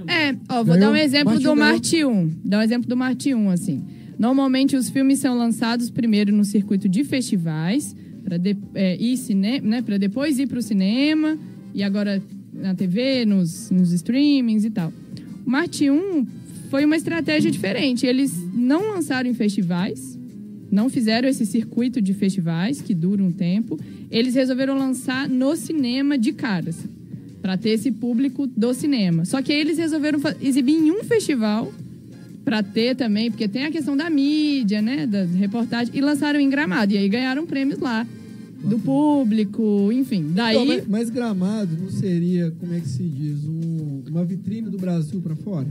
É, 0.08 0.36
ó, 0.50 0.56
vou 0.64 0.76
Ganhou? 0.76 0.80
dar 0.80 0.92
um 0.92 0.96
exemplo 0.96 1.26
Marte 1.34 1.44
do 1.44 1.56
ganhou. 1.56 1.56
Marte 1.72 2.06
1. 2.06 2.32
Dar 2.44 2.60
um 2.60 2.62
exemplo 2.62 2.90
do 2.90 2.98
Marte 2.98 3.34
1, 3.34 3.50
assim. 3.50 3.84
Normalmente 4.20 4.76
os 4.76 4.90
filmes 4.90 5.20
são 5.20 5.38
lançados 5.38 5.90
primeiro 5.90 6.36
no 6.36 6.44
circuito 6.44 6.90
de 6.90 7.04
festivais, 7.04 7.96
para 8.24 8.38
de, 8.38 8.58
é, 8.74 8.98
ir 9.02 9.16
cine, 9.16 9.62
né, 9.62 9.82
para 9.82 9.98
depois 9.98 10.40
ir 10.40 10.48
para 10.48 10.58
o 10.60 10.62
cinema, 10.62 11.38
e 11.74 11.84
agora 11.84 12.22
na 12.58 12.74
TV, 12.76 13.26
nos, 13.26 13.70
nos 13.70 13.92
streamings 13.92 14.66
e 14.66 14.70
tal. 14.70 14.92
O 15.46 15.50
Marte 15.50 15.90
1 15.90 16.26
foi 16.70 16.86
uma 16.86 16.96
estratégia 16.96 17.50
diferente. 17.50 18.06
Eles 18.06 18.34
não 18.54 18.92
lançaram 18.92 19.30
em 19.30 19.34
festivais, 19.34 20.18
não 20.72 20.90
fizeram 20.90 21.28
esse 21.30 21.46
circuito 21.46 22.02
de 22.02 22.14
festivais, 22.14 22.82
que 22.82 22.94
dura 22.94 23.24
um 23.24 23.32
tempo. 23.32 23.80
Eles 24.12 24.36
resolveram 24.36 24.78
lançar 24.78 25.30
no 25.30 25.56
cinema 25.56 26.18
de 26.18 26.34
cara, 26.34 26.70
assim, 26.70 26.90
para 27.42 27.58
ter 27.58 27.70
esse 27.70 27.92
público 27.92 28.46
do 28.48 28.74
cinema. 28.74 29.24
Só 29.26 29.42
que 29.42 29.54
eles 29.54 29.78
resolveram 29.78 30.20
exibir 30.42 30.76
em 30.76 30.92
um 30.92 31.04
festival 31.04 31.72
para 32.44 32.64
ter 32.64 32.96
também, 32.96 33.30
porque 33.30 33.48
tem 33.48 33.66
a 33.66 33.72
questão 33.72 33.96
da 33.96 34.10
mídia, 34.10 34.82
né, 34.82 35.06
da 35.06 35.24
reportagem, 35.24 35.94
e 35.96 36.02
lançaram 36.02 36.40
em 36.40 36.50
Gramado. 36.50 36.94
E 36.94 36.98
aí 36.98 37.10
ganharam 37.10 37.46
prêmios 37.46 37.80
lá. 37.80 38.08
Do 38.64 38.80
público, 38.80 39.90
enfim. 39.92 40.32
Daí. 40.34 40.56
Então, 40.56 40.66
mas, 40.66 40.88
mas 40.88 41.10
Gramado 41.10 41.78
não 41.80 41.90
seria, 41.90 42.52
como 42.60 42.74
é 42.74 42.80
que 42.80 42.88
se 42.90 43.04
diz, 43.04 43.46
um- 43.46 44.04
uma 44.10 44.26
vitrine 44.26 44.70
do 44.70 44.78
Brasil 44.78 45.22
pra 45.22 45.36
fora? 45.36 45.68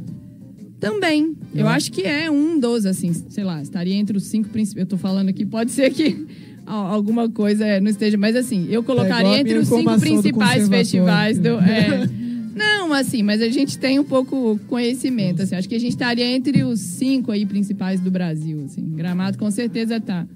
Também. 0.78 1.34
Eu 1.54 1.64
Não. 1.64 1.70
acho 1.70 1.90
que 1.90 2.02
é 2.02 2.30
um 2.30 2.58
dos, 2.60 2.84
assim, 2.86 3.12
sei 3.30 3.44
lá, 3.44 3.60
estaria 3.62 3.94
entre 3.94 4.16
os 4.16 4.24
cinco 4.24 4.48
principais. 4.50 4.82
Eu 4.82 4.86
tô 4.86 4.96
falando 4.98 5.28
aqui, 5.30 5.44
pode 5.46 5.70
ser 5.72 5.90
que 5.90 6.26
al- 6.66 6.86
alguma 6.92 7.28
coisa 7.28 7.64
é, 7.64 7.80
não 7.80 7.90
esteja, 7.90 8.16
mas 8.18 8.36
assim, 8.36 8.66
eu 8.70 8.82
É 8.82 8.84
colocaria 8.84 9.30
a 9.32 9.40
entre 9.40 9.58
os 9.58 9.68
cinco 9.68 9.90
do 9.94 10.00
principais 10.00 10.62
conservatório. 10.62 10.68
festivais 10.68 11.38
do. 11.38 11.48
é. 11.64 12.26
Não, 12.54 12.92
assim, 12.92 13.22
mas 13.22 13.42
a 13.42 13.48
gente 13.50 13.78
tem 13.78 13.98
um 13.98 14.04
pouco 14.04 14.58
conhecimento, 14.66 15.42
assim. 15.42 15.54
Acho 15.54 15.68
que 15.68 15.74
a 15.74 15.78
gente 15.80 15.92
estaria 15.92 16.24
entre 16.24 16.62
os 16.62 16.80
cinco 16.80 17.30
aí 17.30 17.44
principais 17.44 18.00
do 18.00 18.10
Brasil, 18.10 18.62
assim. 18.64 18.82
Gramado 18.94 19.36
com 19.36 19.50
certeza 19.50 20.00
tá. 20.00 20.26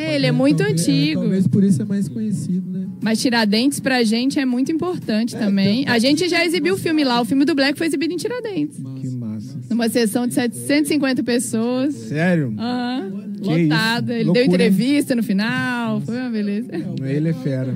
É, 0.00 0.14
ele 0.16 0.26
é 0.26 0.32
muito 0.32 0.58
Talvez- 0.58 0.80
é, 0.86 0.90
antigo. 0.90 1.20
talvez 1.20 1.46
por 1.46 1.64
isso 1.64 1.82
é 1.82 1.84
mais 1.84 2.08
conhecido, 2.08 2.70
né? 2.70 2.86
Mas 3.02 3.20
Tiradentes 3.20 3.80
pra 3.80 4.02
gente 4.02 4.38
é 4.38 4.44
muito 4.44 4.70
importante 4.72 5.36
também. 5.36 5.86
A 5.88 5.98
gente 5.98 6.28
já 6.28 6.44
exibiu 6.44 6.74
o 6.74 6.76
filme 6.78 7.02
lá. 7.04 7.20
O 7.20 7.24
filme 7.24 7.44
do 7.44 7.54
Black 7.54 7.76
foi 7.78 7.86
exibido 7.86 8.12
em 8.12 8.16
Tiradentes. 8.16 8.76
Que 9.00 9.08
massa. 9.10 9.58
Numa 9.70 9.88
sessão 9.88 10.26
de 10.26 10.34
750 10.34 11.22
pessoas. 11.22 11.94
Sério? 11.94 12.54
Aham. 12.58 13.30
Que 13.42 13.48
Lotada. 13.64 14.12
Ele 14.14 14.24
deu 14.24 14.34
Loucura, 14.34 14.46
entrevista 14.66 15.14
no 15.14 15.22
final. 15.22 16.00
Foi 16.02 16.16
uma 16.16 16.28
beleza. 16.30 16.68
Ele 17.02 17.28
é 17.30 17.32
fera. 17.32 17.74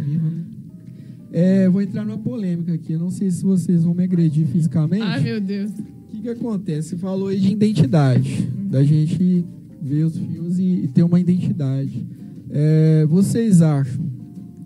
É, 1.33 1.69
vou 1.69 1.83
entrar 1.83 2.05
numa 2.05 2.19
polêmica 2.19 2.73
aqui. 2.75 2.93
Eu 2.93 2.99
não 3.01 3.11
sei 3.11 3.31
se 3.31 3.43
vocês 3.43 3.83
vão 3.83 3.95
me 3.95 4.05
agredir 4.05 4.47
fisicamente. 4.47 5.03
Ai, 5.03 5.21
meu 5.21 5.41
Deus. 5.41 5.71
O 5.71 6.07
que, 6.17 6.21
que 6.23 6.29
acontece? 6.29 6.91
Você 6.91 6.97
falou 6.99 7.29
aí 7.29 7.41
de 7.41 7.51
identidade, 7.51 8.49
da 8.71 8.85
gente 8.85 9.45
ver 9.85 10.05
os 10.05 10.17
filmes 10.17 10.59
e, 10.59 10.63
e 10.85 10.89
ter 10.89 11.03
uma 11.03 11.21
identidade. 11.21 12.07
É, 12.51 13.07
vocês 13.07 13.61
acham 13.61 14.05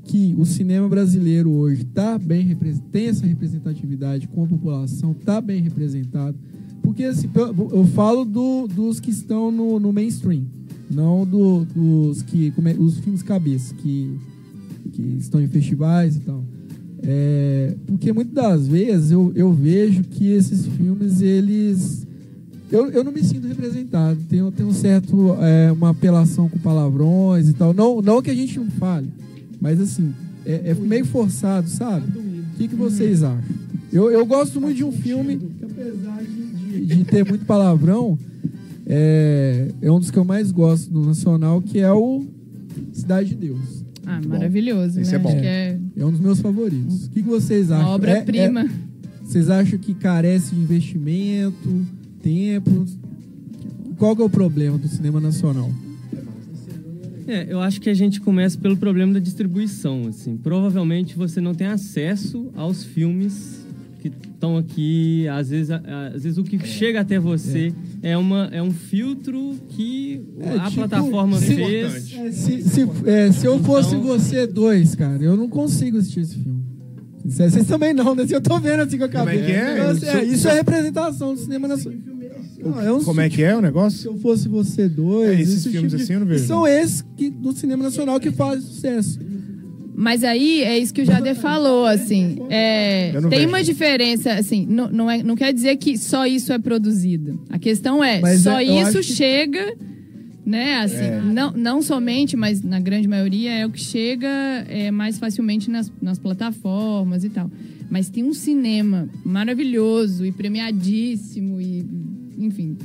que 0.04 0.34
o 0.38 0.46
cinema 0.46 0.88
brasileiro 0.88 1.50
hoje 1.50 1.84
tá 1.84 2.18
bem 2.18 2.56
tem 2.90 3.08
essa 3.08 3.26
representatividade 3.26 4.26
com 4.28 4.44
a 4.44 4.46
população, 4.46 5.12
tá 5.12 5.40
bem 5.40 5.60
representado? 5.60 6.36
Porque 6.82 7.04
assim, 7.04 7.28
eu, 7.34 7.68
falo 7.86 8.24
do- 8.24 8.66
dos 8.68 9.00
que 9.00 9.10
estão 9.10 9.50
no, 9.50 9.78
no 9.78 9.92
mainstream, 9.92 10.44
não 10.90 11.26
do- 11.26 11.66
dos 11.66 12.22
que 12.22 12.50
é- 12.64 12.76
os 12.78 12.98
filmes 13.00 13.22
cabeça 13.22 13.74
que, 13.74 14.16
que 14.92 15.02
estão 15.18 15.42
em 15.42 15.48
festivais 15.48 16.16
e 16.16 16.20
tal. 16.20 16.42
É, 17.02 17.76
porque 17.86 18.12
muitas 18.12 18.34
das 18.34 18.66
vezes 18.66 19.10
eu, 19.10 19.30
eu 19.34 19.52
vejo 19.52 20.02
que 20.04 20.28
esses 20.30 20.66
filmes, 20.66 21.20
eles. 21.20 22.06
Eu, 22.70 22.90
eu 22.90 23.02
não 23.02 23.12
me 23.12 23.22
sinto 23.22 23.46
representado. 23.46 24.18
Tem, 24.28 24.50
tem 24.52 24.66
um 24.66 24.72
certo. 24.72 25.36
é, 25.40 25.72
uma 25.72 25.90
apelação 25.90 26.48
com 26.48 26.58
palavrões 26.58 27.48
e 27.48 27.52
tal. 27.54 27.72
Não, 27.72 28.02
não 28.02 28.20
que 28.20 28.30
a 28.30 28.34
gente 28.34 28.58
não 28.58 28.70
fale, 28.72 29.08
mas 29.60 29.80
assim, 29.80 30.12
é, 30.44 30.70
é 30.70 30.74
meio 30.74 31.04
forçado, 31.04 31.68
sabe? 31.68 32.06
O 32.18 32.56
que, 32.56 32.68
que 32.68 32.74
vocês 32.76 33.22
acham? 33.22 33.42
Eu, 33.92 34.10
eu 34.10 34.24
gosto 34.26 34.60
muito 34.60 34.76
de 34.76 34.84
um 34.84 34.92
filme 34.92 35.38
que, 35.38 35.64
apesar 35.64 36.22
de, 36.22 36.86
de, 36.96 37.04
ter 37.04 37.24
muito 37.24 37.46
palavrão, 37.46 38.18
é, 38.86 39.68
é 39.80 39.90
um 39.90 39.98
dos 39.98 40.10
que 40.10 40.18
eu 40.18 40.24
mais 40.24 40.52
gosto 40.52 40.90
do 40.90 41.04
Nacional, 41.06 41.62
que 41.62 41.78
é 41.78 41.90
o 41.92 42.24
Cidade 42.92 43.30
de 43.30 43.34
Deus. 43.36 43.84
Ah, 44.04 44.20
maravilhoso, 44.26 45.00
Esse 45.00 45.12
né? 45.12 45.16
é 45.16 45.18
bom. 45.18 45.28
Acho 45.28 45.40
que 45.40 45.46
é 45.46 45.78
É 45.96 46.04
um 46.04 46.10
dos 46.10 46.20
meus 46.20 46.40
favoritos. 46.40 47.06
O 47.06 47.10
que, 47.10 47.22
que 47.22 47.28
vocês 47.28 47.70
acham? 47.70 47.86
uma 47.86 47.94
obra-prima. 47.94 48.62
É- 48.62 48.64
é- 48.64 48.88
vocês 49.24 49.50
acham 49.50 49.78
que 49.78 49.92
carece 49.92 50.54
de 50.54 50.60
investimento, 50.62 51.86
tempo? 52.28 52.84
Qual 53.96 54.14
que 54.14 54.22
é 54.22 54.24
o 54.24 54.30
problema 54.30 54.76
do 54.78 54.86
cinema 54.88 55.20
nacional? 55.20 55.70
É, 57.26 57.46
eu 57.50 57.60
acho 57.60 57.80
que 57.80 57.90
a 57.90 57.94
gente 57.94 58.20
começa 58.20 58.56
pelo 58.58 58.76
problema 58.76 59.12
da 59.14 59.18
distribuição, 59.20 60.06
assim. 60.08 60.36
Provavelmente 60.36 61.16
você 61.16 61.40
não 61.40 61.54
tem 61.54 61.66
acesso 61.66 62.48
aos 62.54 62.84
filmes 62.84 63.66
que 64.00 64.08
estão 64.08 64.56
aqui. 64.56 65.26
Às 65.28 65.50
vezes, 65.50 65.70
às 65.70 66.22
vezes 66.22 66.38
o 66.38 66.44
que 66.44 66.58
chega 66.66 67.00
até 67.00 67.18
você 67.18 67.72
é, 68.02 68.16
uma, 68.16 68.48
é 68.52 68.62
um 68.62 68.70
filtro 68.70 69.56
que 69.70 70.22
É, 70.40 70.50
a 70.58 70.64
tipo, 70.70 70.74
plataforma 70.76 71.38
se- 71.38 71.54
fez. 71.54 72.12
É, 72.14 72.30
Se, 72.32 72.62
se, 72.62 72.88
é, 73.04 73.32
se 73.32 73.44
eu 73.46 73.58
fosse 73.58 73.94
Então- 73.94 74.02
você 74.06 74.46
dois, 74.46 74.94
cara, 74.94 75.22
eu 75.22 75.36
não 75.36 75.48
consigo 75.48 75.98
assistir 75.98 76.20
esse 76.20 76.34
filme. 76.36 76.58
Vocês 77.26 77.66
também 77.66 77.92
não, 77.92 78.14
né? 78.14 78.24
Eu 78.30 78.40
tô 78.40 78.58
vendo 78.58 78.80
assim 78.80 78.96
com 78.96 79.04
a 79.04 79.08
Como 79.08 79.28
é 79.28 79.36
cabeça. 79.36 79.44
que 79.44 79.52
é? 79.52 79.72
Então, 79.74 79.90
assim, 79.90 80.06
é, 80.06 80.24
isso 80.24 80.48
é 80.48 80.54
representação 80.54 81.34
do 81.34 81.40
cinema 81.40 81.68
nacional. 81.68 81.98
Não, 82.70 82.80
é 82.80 82.92
um- 82.92 83.02
Como 83.04 83.20
é 83.20 83.28
que 83.28 83.42
é 83.42 83.56
o 83.56 83.60
negócio? 83.60 83.98
Se 84.00 84.06
eu 84.06 84.16
fosse 84.18 84.48
você 84.48 84.88
dois. 84.88 85.30
É, 85.30 85.40
esses 85.40 85.54
esse 85.58 85.70
filmes 85.70 85.90
tipo 85.92 85.96
de- 85.96 86.02
assim 86.02 86.12
eu 86.14 86.20
não 86.20 86.26
vejo, 86.26 86.44
E 86.44 86.46
São 86.46 86.66
esses 86.66 87.02
que, 87.16 87.30
do 87.30 87.52
cinema 87.52 87.82
nacional 87.84 88.18
que 88.20 88.30
fazem 88.30 88.62
sucesso. 88.62 89.18
Mas 90.00 90.22
aí 90.22 90.62
é 90.62 90.78
isso 90.78 90.94
que 90.94 91.02
o 91.02 91.04
Jader 91.04 91.34
falou, 91.34 91.84
assim. 91.84 92.38
é, 92.50 93.10
tem 93.12 93.28
vejo. 93.30 93.48
uma 93.48 93.62
diferença, 93.64 94.32
assim, 94.34 94.64
não, 94.64 94.88
não, 94.90 95.10
é, 95.10 95.22
não 95.24 95.34
quer 95.34 95.52
dizer 95.52 95.76
que 95.76 95.98
só 95.98 96.24
isso 96.24 96.52
é 96.52 96.58
produzido. 96.58 97.40
A 97.50 97.58
questão 97.58 98.02
é, 98.04 98.20
Mas 98.20 98.42
só 98.42 98.60
é- 98.60 98.64
isso 98.64 98.98
acho 98.98 99.08
que- 99.08 99.14
chega, 99.14 99.74
né? 100.46 100.76
Assim, 100.76 101.04
É. 101.04 101.20
não, 101.20 101.50
não 101.50 101.82
somente, 101.82 102.36
mas 102.36 102.62
na 102.62 102.78
grande 102.78 103.08
maioria 103.08 103.50
é 103.52 103.66
o 103.66 103.70
que 103.70 103.80
chega 103.80 104.28
é, 104.68 104.90
mais 104.92 105.18
facilmente 105.18 105.68
nas, 105.68 105.90
nas 106.00 106.16
plataformas 106.18 107.24
e 107.24 107.28
tal. 107.28 107.50
Mas 107.90 108.08
tem 108.08 108.22
um 108.22 108.32
cinema 108.34 109.08
maravilhoso 109.24 110.24
e 110.24 110.30
premiadíssimo 110.30 111.60
e, 111.60 111.84
enfim, 112.38 112.76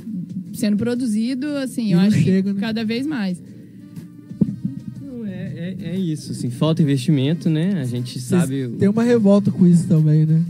sendo 0.52 0.76
produzido, 0.76 1.46
assim, 1.56 1.88
E 1.88 1.92
eu 1.92 2.00
acho 2.00 2.18
chega, 2.18 2.50
que 2.50 2.54
né? 2.54 2.60
cada 2.60 2.84
vez 2.84 3.06
mais. 3.06 3.40
É, 5.26 5.76
é, 5.80 5.90
é 5.90 5.98
isso, 5.98 6.32
assim. 6.32 6.50
Falta 6.50 6.82
investimento, 6.82 7.48
né? 7.48 7.80
A 7.80 7.84
gente 7.84 8.20
sabe. 8.20 8.68
Tem 8.78 8.88
uma 8.88 9.02
revolta 9.02 9.50
com 9.50 9.66
isso 9.66 9.86
também, 9.86 10.26
né? 10.26 10.42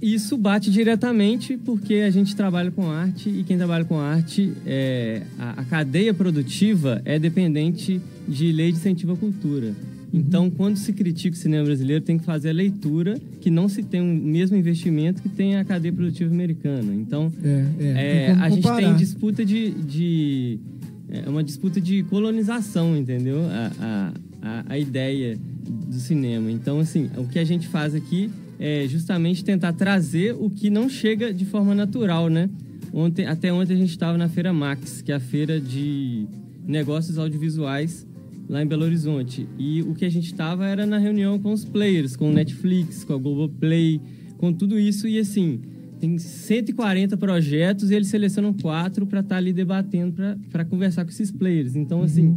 Isso 0.00 0.38
bate 0.38 0.70
diretamente 0.70 1.58
porque 1.58 1.96
a 1.96 2.10
gente 2.10 2.34
trabalha 2.34 2.70
com 2.70 2.90
arte 2.90 3.28
e 3.28 3.44
quem 3.44 3.58
trabalha 3.58 3.84
com 3.84 3.98
arte, 3.98 4.50
é, 4.64 5.22
a, 5.38 5.60
a 5.60 5.64
cadeia 5.64 6.14
produtiva 6.14 7.02
é 7.04 7.18
dependente 7.18 8.00
de 8.26 8.50
lei 8.50 8.72
de 8.72 8.78
incentivo 8.78 9.12
à 9.12 9.16
cultura. 9.16 9.74
Então, 10.12 10.50
quando 10.50 10.76
se 10.76 10.92
critica 10.92 11.36
o 11.36 11.38
cinema 11.38 11.64
brasileiro, 11.64 12.04
tem 12.04 12.18
que 12.18 12.24
fazer 12.24 12.50
a 12.50 12.52
leitura 12.52 13.18
que 13.40 13.48
não 13.50 13.68
se 13.68 13.82
tem 13.82 14.00
o 14.00 14.04
mesmo 14.04 14.56
investimento 14.56 15.22
que 15.22 15.28
tem 15.28 15.56
a 15.56 15.64
cadeia 15.64 15.92
produtiva 15.92 16.32
americana. 16.32 16.92
Então, 16.94 17.32
É, 17.44 17.66
é, 17.78 18.26
é, 18.26 18.30
a 18.32 18.48
gente 18.50 18.62
tem 18.62 18.96
disputa 18.96 19.44
de, 19.44 19.70
de- 19.70 20.58
é 21.08 21.28
uma 21.28 21.42
disputa 21.44 21.80
de 21.80 22.02
colonização, 22.04 22.96
entendeu? 22.96 23.38
A, 23.46 23.72
a, 23.80 24.12
a, 24.42 24.64
a 24.70 24.78
ideia 24.78 25.38
do 25.88 25.94
cinema. 25.94 26.50
Então, 26.50 26.80
assim, 26.80 27.08
o 27.16 27.24
que 27.26 27.38
a 27.38 27.44
gente 27.44 27.68
faz 27.68 27.94
aqui 27.94 28.30
é 28.58 28.86
justamente 28.88 29.44
tentar 29.44 29.72
trazer 29.72 30.34
o 30.38 30.50
que 30.50 30.70
não 30.70 30.88
chega 30.88 31.32
de 31.32 31.44
forma 31.44 31.74
natural, 31.74 32.28
né? 32.28 32.50
Ontem, 32.92 33.26
até 33.26 33.52
ontem 33.52 33.74
a 33.74 33.76
gente 33.76 33.90
estava 33.90 34.18
na 34.18 34.28
Feira 34.28 34.52
Max, 34.52 35.00
que 35.02 35.12
é 35.12 35.14
a 35.14 35.20
feira 35.20 35.60
de 35.60 36.26
negócios 36.66 37.16
audiovisuais 37.18 38.06
lá 38.50 38.62
em 38.62 38.66
Belo 38.66 38.84
Horizonte. 38.84 39.48
E 39.56 39.80
o 39.82 39.94
que 39.94 40.04
a 40.04 40.10
gente 40.10 40.26
estava 40.26 40.66
era 40.66 40.84
na 40.84 40.98
reunião 40.98 41.38
com 41.38 41.52
os 41.52 41.64
players, 41.64 42.16
com 42.16 42.30
o 42.30 42.32
Netflix, 42.32 43.04
com 43.04 43.14
a 43.14 43.16
Globoplay, 43.16 44.00
com 44.36 44.52
tudo 44.52 44.78
isso. 44.78 45.06
E 45.06 45.20
assim, 45.20 45.60
tem 46.00 46.18
140 46.18 47.16
projetos 47.16 47.90
e 47.90 47.94
eles 47.94 48.08
selecionam 48.08 48.52
quatro 48.52 49.06
para 49.06 49.20
estar 49.20 49.36
ali 49.36 49.52
debatendo, 49.52 50.14
para 50.50 50.64
conversar 50.64 51.04
com 51.04 51.10
esses 51.10 51.30
players. 51.30 51.76
Então, 51.76 52.02
assim, 52.02 52.36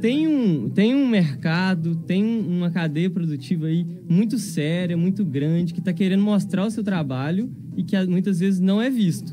tem 0.00 0.26
um, 0.26 0.68
tem 0.68 0.96
um 0.96 1.06
mercado, 1.06 1.94
tem 1.94 2.24
uma 2.24 2.68
cadeia 2.70 3.08
produtiva 3.08 3.66
aí 3.66 3.86
muito 4.08 4.40
séria, 4.40 4.96
muito 4.96 5.24
grande, 5.24 5.72
que 5.72 5.78
está 5.78 5.92
querendo 5.92 6.24
mostrar 6.24 6.66
o 6.66 6.70
seu 6.70 6.82
trabalho 6.82 7.48
e 7.76 7.84
que 7.84 7.96
muitas 8.06 8.40
vezes 8.40 8.58
não 8.58 8.82
é 8.82 8.90
visto. 8.90 9.32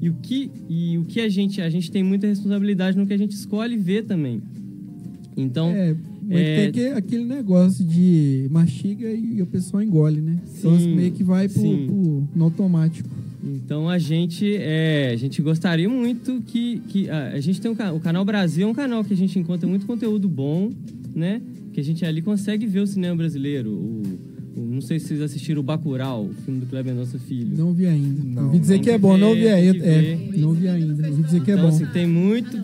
E 0.00 0.10
o 0.10 0.14
que, 0.14 0.50
e 0.68 0.98
o 0.98 1.04
que 1.04 1.20
a 1.20 1.28
gente. 1.28 1.60
A 1.60 1.70
gente 1.70 1.88
tem 1.88 2.02
muita 2.02 2.26
responsabilidade 2.26 2.98
no 2.98 3.06
que 3.06 3.12
a 3.12 3.16
gente 3.16 3.36
escolhe 3.36 3.76
ver 3.76 4.02
também. 4.02 4.42
Então. 5.36 5.68
É, 5.70 5.94
mas 6.24 6.38
é, 6.38 6.56
tem 6.56 6.72
que, 6.72 6.86
aquele 6.88 7.24
negócio 7.24 7.84
de 7.84 8.46
mastiga 8.50 9.10
e, 9.10 9.42
o 9.42 9.46
pessoal 9.46 9.82
engole, 9.82 10.20
né? 10.20 10.38
então 10.58 10.78
Sim, 10.78 10.94
meio 10.94 11.10
que 11.12 11.24
vai 11.24 11.48
pro, 11.48 11.62
pro- 11.62 12.28
no 12.34 12.44
automático. 12.44 13.08
Então 13.44 13.88
a 13.88 13.98
gente 13.98 14.54
é, 14.56 15.10
a 15.12 15.16
gente 15.16 15.42
gostaria 15.42 15.88
muito 15.88 16.40
que, 16.46 16.80
que 16.88 17.10
a, 17.10 17.30
a 17.30 17.40
gente 17.40 17.60
tem 17.60 17.68
um, 17.70 17.74
o 17.96 18.00
canal 18.00 18.24
Brasil 18.24 18.68
é 18.68 18.70
um 18.70 18.74
canal 18.74 19.02
que 19.02 19.12
a 19.12 19.16
gente 19.16 19.36
encontra 19.38 19.68
muito 19.68 19.84
conteúdo 19.84 20.28
bom, 20.28 20.70
né? 21.14 21.40
Que 21.72 21.80
a 21.80 21.84
gente 21.84 22.04
ali 22.04 22.22
consegue 22.22 22.66
ver 22.66 22.80
o 22.80 22.86
cinema 22.86 23.16
brasileiro. 23.16 23.70
O, 23.70 24.02
o- 24.56 24.64
não 24.64 24.80
sei 24.80 25.00
se 25.00 25.08
vocês 25.08 25.20
assistiram 25.22 25.60
o 25.60 25.64
Bacurau, 25.64 26.26
o 26.26 26.34
filme 26.44 26.60
do 26.60 26.66
Kleber 26.66 26.94
Nosso 26.94 27.18
Filho. 27.18 27.56
Não 27.56 27.72
vi 27.72 27.86
ainda. 27.86 28.22
Não. 28.22 28.44
ouvi 28.44 28.58
dizer 28.60 28.78
que 28.78 28.90
é 28.90 28.98
bom, 28.98 29.16
não 29.18 29.34
vi 29.34 29.48
ainda. 29.48 29.84
É, 29.84 30.18
não 30.36 30.52
vi 30.52 30.68
ainda. 30.68 31.08
Ouvi 31.08 31.22
dizer 31.22 31.42
que 31.42 31.50
é 31.50 31.54
então, 31.54 31.68
bom. 31.68 31.74
assim, 31.74 31.86
tem 31.86 32.06
muito. 32.06 32.56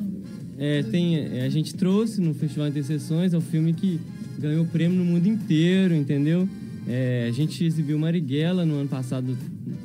É, 0.58 0.82
tem, 0.82 1.16
é, 1.16 1.42
a 1.42 1.48
gente 1.48 1.74
trouxe 1.74 2.20
no 2.20 2.34
Festival 2.34 2.68
Interseções, 2.68 3.32
é 3.32 3.38
um 3.38 3.42
filme 3.42 3.72
que 3.72 4.00
ganhou 4.38 4.64
prêmio 4.66 4.98
no 4.98 5.04
mundo 5.04 5.26
inteiro, 5.26 5.94
entendeu? 5.94 6.48
É, 6.86 7.26
a 7.28 7.32
gente 7.32 7.64
exibiu 7.64 7.98
Marighella 7.98 8.64
no 8.64 8.74
ano 8.76 8.88
passado, 8.88 9.36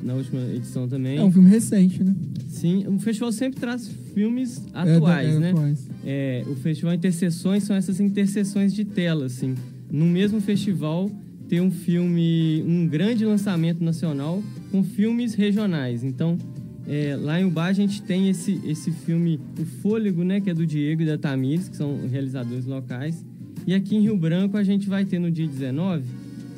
na 0.02 0.14
última 0.14 0.40
edição 0.54 0.88
também. 0.88 1.18
É 1.18 1.22
um 1.22 1.30
filme 1.30 1.50
recente, 1.50 2.02
né? 2.02 2.14
Sim, 2.48 2.86
o 2.88 2.98
festival 2.98 3.30
sempre 3.30 3.60
traz 3.60 3.90
filmes 4.14 4.62
É, 4.72 4.96
atuais, 4.96 5.34
é, 5.34 5.38
né? 5.38 5.50
atuais. 5.50 5.88
É, 6.04 6.44
o 6.48 6.54
festival 6.56 6.94
Interseções 6.94 7.64
são 7.64 7.76
essas 7.76 8.00
interseções 8.00 8.72
de 8.72 8.84
tela, 8.84 9.26
assim. 9.26 9.54
No 9.90 10.06
mesmo 10.06 10.40
festival 10.40 11.10
tem 11.48 11.60
um 11.60 11.70
filme, 11.70 12.64
um 12.66 12.86
grande 12.86 13.24
lançamento 13.26 13.84
nacional 13.84 14.42
com 14.70 14.82
filmes 14.82 15.34
regionais. 15.34 16.02
Então, 16.02 16.38
é, 16.86 17.16
lá 17.16 17.40
em 17.40 17.44
Ubá 17.44 17.66
a 17.66 17.72
gente 17.72 18.02
tem 18.02 18.28
esse, 18.28 18.60
esse 18.64 18.90
filme 18.90 19.40
O 19.58 19.64
Fôlego, 19.64 20.22
né? 20.22 20.40
Que 20.40 20.50
é 20.50 20.54
do 20.54 20.66
Diego 20.66 21.02
e 21.02 21.06
da 21.06 21.16
Tamires, 21.16 21.68
que 21.68 21.76
são 21.76 22.06
realizadores 22.10 22.66
locais. 22.66 23.24
E 23.66 23.74
aqui 23.74 23.96
em 23.96 24.00
Rio 24.00 24.16
Branco 24.16 24.56
a 24.56 24.62
gente 24.62 24.88
vai 24.88 25.04
ter 25.04 25.18
no 25.18 25.30
dia 25.30 25.46
19 25.46 26.04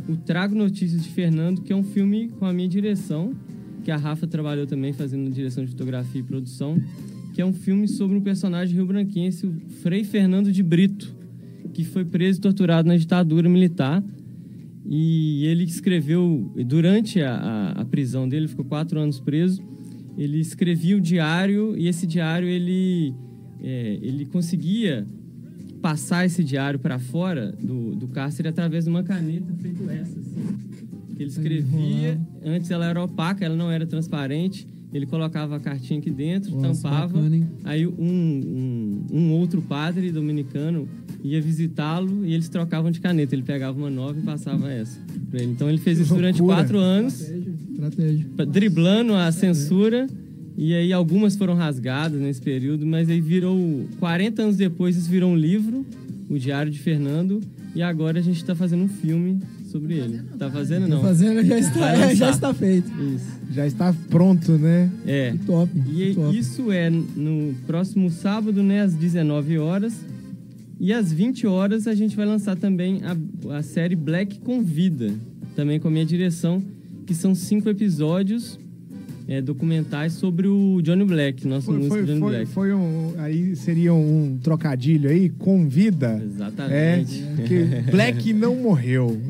o 0.08 0.16
Trago 0.16 0.54
Notícias 0.54 1.02
de 1.02 1.08
Fernando, 1.08 1.62
que 1.62 1.72
é 1.72 1.76
um 1.76 1.82
filme 1.82 2.28
com 2.38 2.46
a 2.46 2.52
minha 2.52 2.68
direção, 2.68 3.34
que 3.84 3.90
a 3.90 3.96
Rafa 3.96 4.26
trabalhou 4.26 4.66
também 4.66 4.92
fazendo 4.92 5.30
direção 5.30 5.64
de 5.64 5.70
fotografia 5.70 6.20
e 6.20 6.24
produção, 6.24 6.80
que 7.34 7.40
é 7.40 7.46
um 7.46 7.52
filme 7.52 7.88
sobre 7.88 8.16
um 8.16 8.20
personagem 8.20 8.74
rio-branquense, 8.74 9.46
o 9.46 9.52
Frei 9.82 10.04
Fernando 10.04 10.52
de 10.52 10.62
Brito, 10.62 11.12
que 11.74 11.84
foi 11.84 12.04
preso 12.04 12.38
e 12.38 12.42
torturado 12.42 12.88
na 12.88 12.96
ditadura 12.96 13.48
militar. 13.48 14.02
E 14.88 15.44
ele 15.44 15.64
escreveu, 15.64 16.52
durante 16.64 17.20
a, 17.20 17.34
a, 17.34 17.70
a 17.82 17.84
prisão 17.84 18.28
dele, 18.28 18.44
ele 18.44 18.48
ficou 18.48 18.64
quatro 18.64 19.00
anos 19.00 19.18
preso, 19.18 19.60
ele 20.16 20.40
escrevia 20.40 20.96
o 20.96 21.00
diário 21.00 21.76
e 21.76 21.88
esse 21.88 22.06
diário 22.06 22.48
ele, 22.48 23.14
é, 23.62 23.98
ele 24.00 24.24
conseguia 24.26 25.06
passar 25.82 26.24
esse 26.24 26.42
diário 26.42 26.78
para 26.78 26.98
fora 26.98 27.52
do, 27.52 27.94
do 27.94 28.08
cárcere 28.08 28.48
através 28.48 28.84
de 28.84 28.90
uma 28.90 29.02
caneta 29.02 29.52
feita 29.60 29.84
essa, 29.92 30.18
assim. 30.18 30.58
Que 31.14 31.22
Ele 31.22 31.30
escrevia, 31.30 32.20
antes 32.44 32.70
ela 32.70 32.86
era 32.86 33.02
opaca, 33.02 33.44
ela 33.44 33.56
não 33.56 33.70
era 33.70 33.86
transparente. 33.86 34.66
Ele 34.92 35.04
colocava 35.04 35.56
a 35.56 35.60
cartinha 35.60 35.98
aqui 35.98 36.10
dentro, 36.10 36.50
Nossa, 36.56 36.82
tampava. 36.82 37.14
bacana? 37.14 37.46
Aí 37.64 37.86
um, 37.86 37.92
um, 37.98 39.06
um 39.12 39.32
outro 39.32 39.60
padre 39.60 40.10
dominicano 40.10 40.88
ia 41.22 41.40
visitá-lo 41.40 42.24
e 42.24 42.32
eles 42.32 42.48
trocavam 42.48 42.90
de 42.90 43.00
caneta. 43.00 43.34
Ele 43.34 43.42
pegava 43.42 43.76
uma 43.78 43.90
nova 43.90 44.18
e 44.18 44.22
passava 44.22 44.70
essa 44.72 44.98
pra 45.30 45.42
ele. 45.42 45.52
Então 45.52 45.68
ele 45.68 45.78
fez 45.78 45.98
isso 45.98 46.14
durante 46.14 46.40
quatro 46.40 46.78
anos 46.78 47.30
Estratégia. 47.76 48.26
driblando 48.46 49.14
a 49.14 49.30
censura. 49.30 50.06
E 50.58 50.74
aí 50.74 50.90
algumas 50.90 51.36
foram 51.36 51.54
rasgadas 51.54 52.18
nesse 52.18 52.40
período, 52.40 52.86
mas 52.86 53.10
aí 53.10 53.20
virou. 53.20 53.86
40 53.98 54.42
anos 54.42 54.56
depois, 54.56 54.96
isso 54.96 55.10
virou 55.10 55.30
um 55.30 55.36
livro, 55.36 55.84
o 56.30 56.38
Diário 56.38 56.72
de 56.72 56.78
Fernando, 56.78 57.42
e 57.74 57.82
agora 57.82 58.18
a 58.18 58.22
gente 58.22 58.42
tá 58.42 58.54
fazendo 58.54 58.84
um 58.84 58.88
filme 58.88 59.38
sobre 59.70 59.94
ele. 59.98 60.22
Tá 60.38 60.50
fazendo 60.50 60.88
não? 60.88 61.02
Tá 61.02 61.08
fazendo, 61.08 61.44
já 61.44 61.58
está, 61.58 62.14
já 62.14 62.30
está 62.30 62.54
feito. 62.54 62.90
Isso. 62.90 63.26
Já 63.52 63.66
está 63.66 63.94
pronto, 64.08 64.52
né? 64.52 64.90
É. 65.06 65.32
Que 65.32 65.38
top. 65.44 65.70
E 65.94 66.14
top. 66.14 66.38
isso 66.38 66.72
é 66.72 66.88
no 66.88 67.54
próximo 67.66 68.10
sábado, 68.10 68.62
né, 68.62 68.80
às 68.80 68.94
19 68.94 69.58
horas. 69.58 69.92
E 70.80 70.92
às 70.92 71.12
20 71.12 71.46
horas 71.46 71.86
a 71.86 71.94
gente 71.94 72.16
vai 72.16 72.24
lançar 72.24 72.56
também 72.56 73.00
a, 73.04 73.56
a 73.58 73.62
série 73.62 73.96
Black 73.96 74.38
Convida, 74.40 75.12
também 75.54 75.78
com 75.78 75.88
a 75.88 75.90
minha 75.90 76.04
direção, 76.04 76.62
que 77.06 77.14
são 77.14 77.34
cinco 77.34 77.68
episódios 77.68 78.58
é, 79.28 79.40
documentais 79.40 80.12
sobre 80.14 80.46
o 80.46 80.80
Johnny 80.82 81.04
Black, 81.04 81.46
nosso 81.48 81.66
Foi, 81.66 81.76
músico 81.76 81.94
foi, 81.94 82.04
Johnny 82.04 82.20
foi, 82.20 82.30
Black. 82.30 82.46
foi 82.46 82.74
um. 82.74 83.14
Aí 83.18 83.56
seria 83.56 83.92
um 83.92 84.38
trocadilho 84.42 85.10
aí, 85.10 85.28
convida. 85.30 86.22
Exatamente. 86.24 87.24
É, 87.38 87.42
que 87.42 87.90
Black 87.90 88.32
não 88.32 88.54
morreu. 88.56 89.20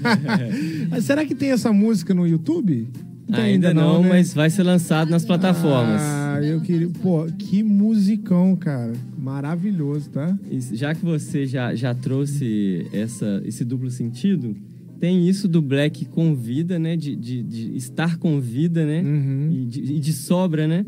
Será 1.02 1.24
que 1.26 1.34
tem 1.34 1.50
essa 1.50 1.72
música 1.72 2.14
no 2.14 2.26
YouTube? 2.26 2.88
Tem 3.30 3.44
Ainda, 3.44 3.72
não, 3.72 4.02
né? 4.02 4.10
mas 4.10 4.34
vai 4.34 4.50
ser 4.50 4.62
lançado 4.62 5.10
nas 5.10 5.24
plataformas. 5.24 6.02
Ah, 6.02 6.38
eu 6.42 6.60
queria. 6.60 6.88
Pô, 7.02 7.26
que 7.38 7.62
musicão, 7.62 8.54
cara. 8.56 8.92
Maravilhoso, 9.16 10.10
tá? 10.10 10.36
Já 10.72 10.94
que 10.94 11.02
você 11.04 11.46
já, 11.46 11.74
já 11.74 11.94
trouxe 11.94 12.86
essa, 12.92 13.40
esse 13.44 13.64
duplo 13.64 13.90
sentido, 13.90 14.54
tem 15.02 15.28
isso 15.28 15.48
do 15.48 15.60
Black 15.60 16.04
com 16.04 16.32
vida, 16.32 16.78
né? 16.78 16.96
De, 16.96 17.16
de, 17.16 17.42
de 17.42 17.76
estar 17.76 18.18
com 18.18 18.38
vida, 18.38 18.86
né? 18.86 19.02
Uhum. 19.02 19.50
E, 19.50 19.66
de, 19.66 19.94
e 19.94 19.98
de 19.98 20.12
sobra, 20.12 20.68
né? 20.68 20.86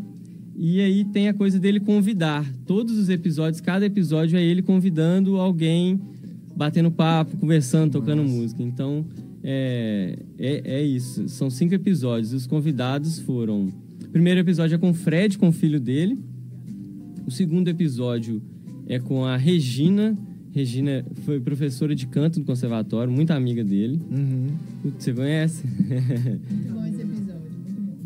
E 0.56 0.80
aí 0.80 1.04
tem 1.06 1.26
a 1.26 1.34
coisa 1.34 1.58
dele 1.58 1.80
convidar. 1.80 2.48
Todos 2.64 2.96
os 2.96 3.08
episódios, 3.08 3.60
cada 3.60 3.84
episódio 3.84 4.38
é 4.38 4.44
ele 4.44 4.62
convidando 4.62 5.36
alguém, 5.40 6.00
batendo 6.54 6.92
papo, 6.92 7.36
conversando, 7.38 7.90
tocando 7.90 8.22
música. 8.22 8.62
Então, 8.62 9.04
é, 9.42 10.16
é, 10.38 10.62
é 10.64 10.82
isso. 10.84 11.28
São 11.28 11.50
cinco 11.50 11.74
episódios. 11.74 12.32
Os 12.32 12.46
convidados 12.46 13.18
foram... 13.18 13.72
O 14.00 14.10
primeiro 14.12 14.38
episódio 14.38 14.76
é 14.76 14.78
com 14.78 14.90
o 14.90 14.94
Fred, 14.94 15.36
com 15.36 15.48
o 15.48 15.52
filho 15.52 15.80
dele. 15.80 16.16
O 17.26 17.32
segundo 17.32 17.66
episódio 17.66 18.40
é 18.86 19.00
com 19.00 19.24
a 19.24 19.36
Regina. 19.36 20.16
Regina 20.54 21.04
foi 21.24 21.40
professora 21.40 21.94
de 21.96 22.06
canto 22.06 22.38
do 22.38 22.46
conservatório, 22.46 23.12
muito 23.12 23.32
amiga 23.32 23.64
dele. 23.64 24.00
Uhum. 24.10 24.48
Você 24.98 25.12
conhece? 25.12 25.64
Bom 25.66 26.86
esse 26.86 27.00
episódio. 27.02 27.42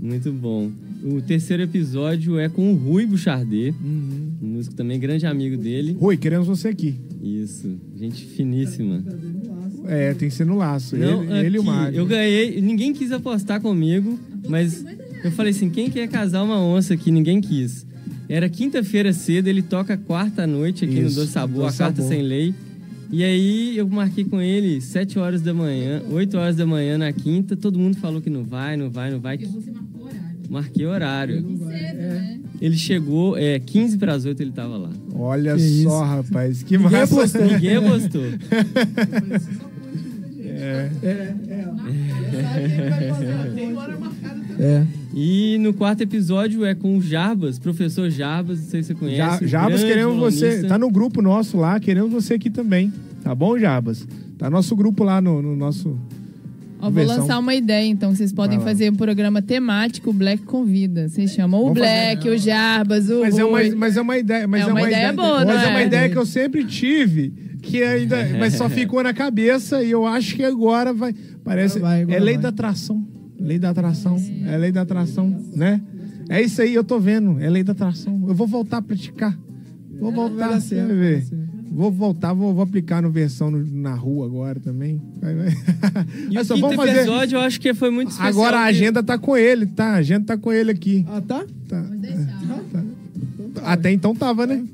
muito 0.00 0.32
bom. 0.32 0.70
O 1.04 1.20
terceiro 1.20 1.62
episódio 1.62 2.38
é 2.38 2.48
com 2.48 2.72
o 2.72 2.74
Rui 2.74 3.04
Bouchardet, 3.06 3.74
Uhum. 3.80 4.32
um 4.42 4.46
músico 4.46 4.74
também 4.74 4.98
grande 4.98 5.26
amigo 5.26 5.56
dele. 5.56 5.96
Rui, 6.00 6.16
queremos 6.16 6.46
você 6.46 6.68
aqui. 6.68 6.94
Isso, 7.22 7.70
gente 7.96 8.24
finíssima. 8.24 9.04
É, 9.86 10.14
tem 10.14 10.28
que 10.28 10.34
ser 10.34 10.44
no 10.46 10.56
laço. 10.56 10.96
Não, 10.96 11.22
ele, 11.24 11.46
ele 11.46 11.56
e 11.56 11.58
o 11.58 11.62
aqui, 11.62 11.70
Magno. 11.70 11.98
Eu 11.98 12.06
ganhei, 12.06 12.60
ninguém 12.62 12.92
quis 12.94 13.12
apostar 13.12 13.60
comigo, 13.60 14.18
mas 14.48 14.84
eu 15.22 15.30
falei 15.32 15.50
assim, 15.52 15.68
quem 15.68 15.90
quer 15.90 16.08
casar 16.08 16.42
uma 16.42 16.58
onça 16.60 16.94
aqui? 16.94 17.10
Ninguém 17.10 17.40
quis. 17.40 17.86
Era 18.28 18.48
quinta-feira 18.48 19.12
cedo, 19.12 19.48
ele 19.48 19.62
toca 19.62 19.96
quarta 19.96 20.42
à 20.42 20.46
noite 20.46 20.84
aqui 20.84 20.98
Isso, 21.00 21.14
no 21.16 21.22
Doce 21.22 21.32
Sabor, 21.32 21.64
Doce 21.64 21.76
a 21.82 21.86
Carta 21.86 22.02
Sabor. 22.02 22.16
Sem 22.16 22.22
Lei. 22.26 22.54
E 23.10 23.24
aí 23.24 23.76
eu 23.78 23.88
marquei 23.88 24.22
com 24.24 24.38
ele 24.40 24.82
sete 24.82 25.18
horas 25.18 25.40
da 25.40 25.54
manhã, 25.54 26.02
8 26.10 26.36
horas 26.36 26.56
da 26.56 26.66
manhã 26.66 26.98
na 26.98 27.10
quinta, 27.10 27.56
todo 27.56 27.78
mundo 27.78 27.96
falou 27.96 28.20
que 28.20 28.28
não 28.28 28.44
vai, 28.44 28.76
não 28.76 28.90
vai, 28.90 29.10
não 29.10 29.18
vai. 29.18 29.38
Marquei 30.50 30.84
horário. 30.84 31.36
Cedo, 31.40 31.64
né? 31.66 32.38
Ele 32.60 32.76
chegou, 32.76 33.36
é, 33.38 33.58
15 33.58 33.96
para 33.96 34.12
as 34.12 34.26
8 34.26 34.42
ele 34.42 34.52
tava 34.52 34.76
lá. 34.76 34.90
Olha 35.14 35.54
Que 35.54 35.60
só, 35.84 36.02
isso. 36.04 36.04
rapaz. 36.04 36.62
Que 36.62 36.76
Ninguém 36.76 36.98
massa. 37.00 37.14
apostou. 37.14 37.44
Ninguém 37.46 37.76
apostou. 37.80 38.24
É. 40.44 40.90
É. 44.60 44.86
E 45.20 45.58
no 45.58 45.74
quarto 45.74 46.00
episódio 46.00 46.64
é 46.64 46.76
com 46.76 46.96
o 46.96 47.02
Jarbas, 47.02 47.58
professor 47.58 48.08
Jarbas, 48.08 48.60
não 48.60 48.68
sei 48.68 48.84
se 48.84 48.88
você 48.88 48.94
conhece. 48.94 49.48
Jabas, 49.48 49.80
grande 49.80 49.86
queremos 49.86 50.16
você. 50.16 50.62
Tá 50.62 50.78
no 50.78 50.88
grupo 50.92 51.20
nosso 51.20 51.56
lá, 51.56 51.80
queremos 51.80 52.12
você 52.12 52.34
aqui 52.34 52.48
também. 52.48 52.92
Tá 53.24 53.34
bom, 53.34 53.58
Jabas? 53.58 54.06
Tá 54.38 54.48
nosso 54.48 54.76
grupo 54.76 55.02
lá 55.02 55.20
no, 55.20 55.42
no 55.42 55.56
nosso. 55.56 55.98
Ó, 56.78 56.82
vou 56.82 56.92
versão. 56.92 57.18
lançar 57.18 57.38
uma 57.40 57.52
ideia, 57.52 57.84
então. 57.84 58.14
Vocês 58.14 58.32
podem 58.32 58.60
fazer 58.60 58.92
um 58.92 58.94
programa 58.94 59.42
temático, 59.42 60.10
o 60.10 60.12
Black 60.12 60.44
Convida. 60.44 61.08
Vocês 61.08 61.32
chamam 61.32 61.66
o 61.66 61.74
Black, 61.74 62.28
o 62.28 62.38
Jarbas, 62.38 63.10
o 63.10 63.22
Mas 63.22 63.36
é, 63.36 63.44
uma, 63.44 63.58
Rui. 63.58 63.74
mas 63.74 63.96
é 63.96 64.00
uma 64.00 64.16
ideia. 64.16 64.46
Mas 64.46 64.60
É 64.60 64.66
uma 64.66 64.82
ideia 64.82 65.12
boa, 65.12 65.44
Mas 65.44 65.46
não 65.46 65.62
é 65.62 65.66
uma 65.66 65.80
é? 65.80 65.86
ideia 65.86 66.08
que 66.08 66.16
eu 66.16 66.26
sempre 66.26 66.64
tive, 66.64 67.32
que 67.60 67.82
ainda. 67.82 68.24
mas 68.38 68.54
só 68.54 68.68
ficou 68.70 69.02
na 69.02 69.12
cabeça 69.12 69.82
e 69.82 69.90
eu 69.90 70.06
acho 70.06 70.36
que 70.36 70.44
agora 70.44 70.92
vai. 70.92 71.12
Parece. 71.42 71.78
Agora 71.78 71.92
vai, 71.92 72.02
agora 72.02 72.16
é 72.16 72.20
lei 72.20 72.34
vai. 72.34 72.42
da 72.44 72.48
atração. 72.50 73.17
Lei 73.38 73.58
da 73.58 73.70
atração. 73.70 74.16
É 74.46 74.56
lei 74.56 74.72
da 74.72 74.82
atração, 74.82 75.34
né? 75.54 75.80
É 76.28 76.42
isso 76.42 76.60
aí, 76.60 76.74
eu 76.74 76.84
tô 76.84 76.98
vendo. 77.00 77.38
É 77.40 77.48
lei 77.48 77.62
da 77.62 77.72
atração. 77.72 78.24
Eu 78.28 78.34
vou 78.34 78.46
voltar 78.46 78.78
a 78.78 78.82
praticar. 78.82 79.38
Vou 79.98 80.12
voltar, 80.12 80.48
dar 80.50 80.60
você 80.60 80.76
certo, 80.76 80.88
vai 80.88 80.96
vai 80.96 81.14
ver. 81.20 81.26
Vou 81.70 81.92
voltar, 81.92 82.32
vou, 82.32 82.52
vou 82.54 82.62
aplicar 82.62 83.02
no 83.02 83.10
versão 83.10 83.50
no- 83.50 83.64
na 83.64 83.94
rua 83.94 84.26
agora 84.26 84.58
também. 84.58 85.00
Vai, 85.20 85.34
vai. 85.34 85.48
E 86.30 86.34
Mas 86.34 86.44
o 86.46 86.48
só 86.48 86.54
quinto 86.54 86.66
vamos 86.68 86.76
fazer. 86.76 86.98
episódio 87.00 87.36
eu 87.36 87.40
acho 87.40 87.60
que 87.60 87.74
foi 87.74 87.90
muito 87.90 88.08
especial. 88.10 88.28
Agora 88.30 88.58
a 88.60 88.64
agenda 88.64 89.02
tá 89.02 89.18
com 89.18 89.36
ele, 89.36 89.66
tá? 89.66 89.86
A 89.92 89.96
agenda 89.96 90.24
tá 90.26 90.36
com 90.38 90.50
ele 90.52 90.70
aqui. 90.70 91.04
Ah, 91.08 91.20
tá? 91.20 91.44
Tá. 91.68 91.84
Até 93.64 93.92
então 93.92 94.14
tava, 94.14 94.46
né? 94.46 94.64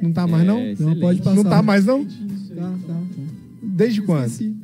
Não 0.00 0.12
tá 0.12 0.26
mais, 0.26 0.46
não? 0.46 0.58
É, 0.58 0.74
Não 0.78 0.98
pode 0.98 1.20
passar. 1.20 1.36
Não 1.36 1.44
tá 1.44 1.62
mais, 1.62 1.84
não? 1.86 2.04
Tá, 2.04 2.10
tá, 2.56 2.76
tá. 2.86 3.00
Desde 3.62 4.02
quando? 4.02 4.26
Esqueci. 4.26 4.54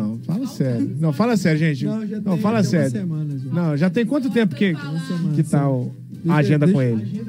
Não, 0.00 0.18
fala 0.24 0.46
sério. 0.46 0.96
Não, 1.00 1.12
fala 1.12 1.36
sério, 1.36 1.58
gente. 1.58 1.84
Não, 1.84 2.06
já 2.06 2.16
Não, 2.20 2.32
tem- 2.34 2.38
fala 2.42 2.62
já 2.62 2.70
tem 2.70 2.78
uma 2.80 2.88
sério. 2.90 2.90
semana 3.06 3.38
já. 3.38 3.50
Não, 3.52 3.76
já 3.76 3.90
tem 3.90 4.06
quanto 4.06 4.30
tempo 4.30 4.54
que, 4.54 4.74
semana, 4.74 5.34
que 5.34 5.42
tá 5.42 5.68
o- 5.70 5.92
a 6.28 6.34
agenda 6.36 6.66
com 6.66 6.78
deixa- 6.78 7.02
ele? 7.02 7.24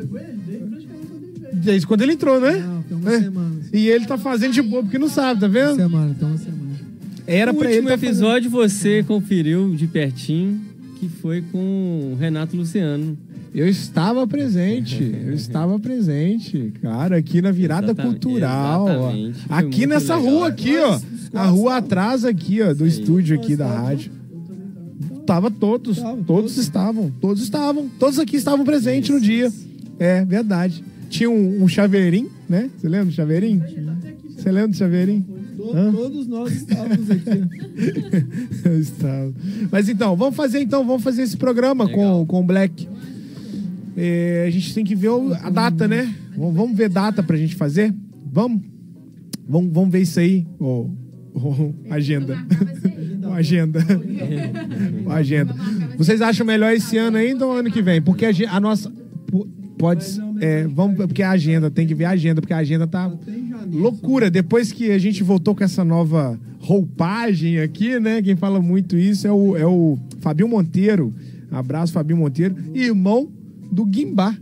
Desde 1.53 1.87
quando 1.87 2.01
ele 2.01 2.13
entrou, 2.13 2.39
né? 2.39 2.51
Não, 2.59 2.81
tem 2.83 2.97
uma 2.97 3.11
É. 3.13 3.19
semana. 3.21 3.55
E 3.73 3.87
ele 3.87 4.05
tá 4.05 4.17
fazendo 4.17 4.53
de 4.53 4.61
boa 4.61 4.83
porque 4.83 4.97
não 4.97 5.09
sabe, 5.09 5.39
tá 5.39 5.47
Uma 5.47 5.53
vendo? 5.53 5.75
semana, 5.75 6.15
tem 6.17 6.27
uma 6.27 6.37
semana. 6.37 6.55
Era 7.27 7.51
no 7.51 7.57
pra 7.59 7.69
ele 7.69 7.77
último 7.79 7.89
tá 7.89 7.97
fazendo. 7.97 8.11
episódio 8.13 8.51
você 8.51 9.03
conferiu 9.03 9.73
de 9.75 9.87
pertinho 9.87 10.61
que 10.99 11.09
foi 11.09 11.41
com 11.51 12.11
o 12.13 12.17
Renato 12.19 12.55
Luciano. 12.55 13.17
Eu 13.55 13.69
estava 13.69 14.27
presente, 14.27 15.01
eu 15.25 15.31
estava 15.33 15.79
presente, 15.79 16.73
cara, 16.81 17.15
aqui 17.15 17.41
na 17.41 17.51
virada 17.51 17.87
Exatamente, 17.87 18.19
cultural. 18.19 18.89
exatamente. 18.89 19.39
Aqui 19.47 19.87
nessa 19.87 20.17
legal. 20.17 20.33
rua 20.33 20.47
aqui, 20.49 20.77
ó. 20.77 20.99
A 21.33 21.45
rua 21.45 21.77
atrás 21.77 22.25
aqui, 22.25 22.61
ó, 22.61 22.73
do 22.73 22.85
estúdio 22.85 23.39
aqui 23.39 23.55
da 23.55 23.65
rádio. 23.65 24.11
Tava 25.25 25.49
todos, 25.49 25.99
todos 26.27 26.57
estavam, 26.57 27.09
todos 27.21 27.41
estavam, 27.41 27.89
todos 27.97 28.19
aqui 28.19 28.35
estavam 28.35 28.65
presentes 28.65 29.09
no 29.09 29.21
dia. 29.21 29.49
É, 29.97 30.25
verdade. 30.25 30.83
Tinha 31.09 31.29
um, 31.29 31.63
um 31.63 31.67
chaveirinho, 31.67 32.29
né? 32.49 32.69
Você 32.77 32.89
lembra 32.89 33.05
do 33.05 33.13
chaveirinho? 33.13 33.63
Você 34.35 34.51
lembra 34.51 34.67
do 34.67 34.75
chaveirinho? 34.75 35.25
Hã? 35.73 35.91
Todos 35.93 36.27
nós 36.27 36.51
estávamos 36.51 37.09
aqui. 37.09 37.43
Eu 38.65 38.79
estava. 38.81 39.33
Mas 39.71 39.87
então, 39.87 40.13
vamos 40.17 40.35
fazer 40.35 40.59
então, 40.59 40.85
vamos 40.85 41.03
fazer 41.03 41.21
esse 41.21 41.37
programa 41.37 41.87
com, 41.87 42.25
com 42.25 42.41
o 42.41 42.43
Black. 42.43 42.87
É, 43.97 44.45
a 44.47 44.49
gente 44.51 44.73
tem 44.73 44.83
que 44.83 44.95
ver 44.95 45.09
o- 45.09 45.33
a 45.33 45.49
data, 45.49 45.87
né? 45.87 46.13
Vamos, 46.37 46.55
vamos 46.55 46.77
ver 46.77 46.89
data 46.89 47.23
pra 47.23 47.37
gente 47.37 47.55
fazer? 47.55 47.93
Vamos? 48.31 48.61
Vamos, 49.47 49.71
vamos 49.73 49.89
ver 49.91 50.01
isso 50.01 50.19
aí, 50.19 50.45
ô, 50.59 50.89
ô, 51.33 51.73
agenda. 51.89 52.37
Agenda. 53.35 53.79
Agenda. 55.09 55.53
Vocês 55.97 56.21
acham 56.21 56.45
melhor 56.45 56.71
esse 56.73 56.97
ano 56.97 57.17
ainda 57.17 57.45
ou 57.45 57.51
ano 57.53 57.69
que 57.71 57.81
vem? 57.81 58.01
Porque 58.01 58.25
a, 58.25 58.31
a 58.51 58.59
nossa. 58.59 58.89
po- 59.27 59.47
Pode. 59.77 60.05
É, 60.39 60.65
vamos, 60.67 60.95
porque 60.95 61.21
a 61.21 61.31
agenda, 61.31 61.69
tem 61.69 61.85
que 61.85 61.93
ver 61.93 62.05
a 62.05 62.11
agenda, 62.11 62.39
porque 62.39 62.53
a 62.53 62.57
agenda 62.59 62.87
tá 62.87 63.11
loucura. 63.69 64.31
Depois 64.31 64.71
que 64.71 64.89
a 64.91 64.97
gente 64.97 65.21
voltou 65.21 65.53
com 65.53 65.63
essa 65.65 65.83
nova 65.83 66.39
roupagem 66.59 67.59
aqui, 67.59 67.99
né? 67.99 68.21
Quem 68.21 68.35
fala 68.37 68.61
muito 68.61 68.95
isso 68.97 69.27
é 69.27 69.31
o, 69.33 69.57
é 69.57 69.65
o 69.65 69.97
Fabio 70.21 70.47
Monteiro. 70.47 71.13
Abraço, 71.51 71.91
Fabio 71.91 72.15
Monteiro. 72.15 72.55
Irmão 72.73 73.27
do 73.75 73.85
Guimbá, 73.85 74.35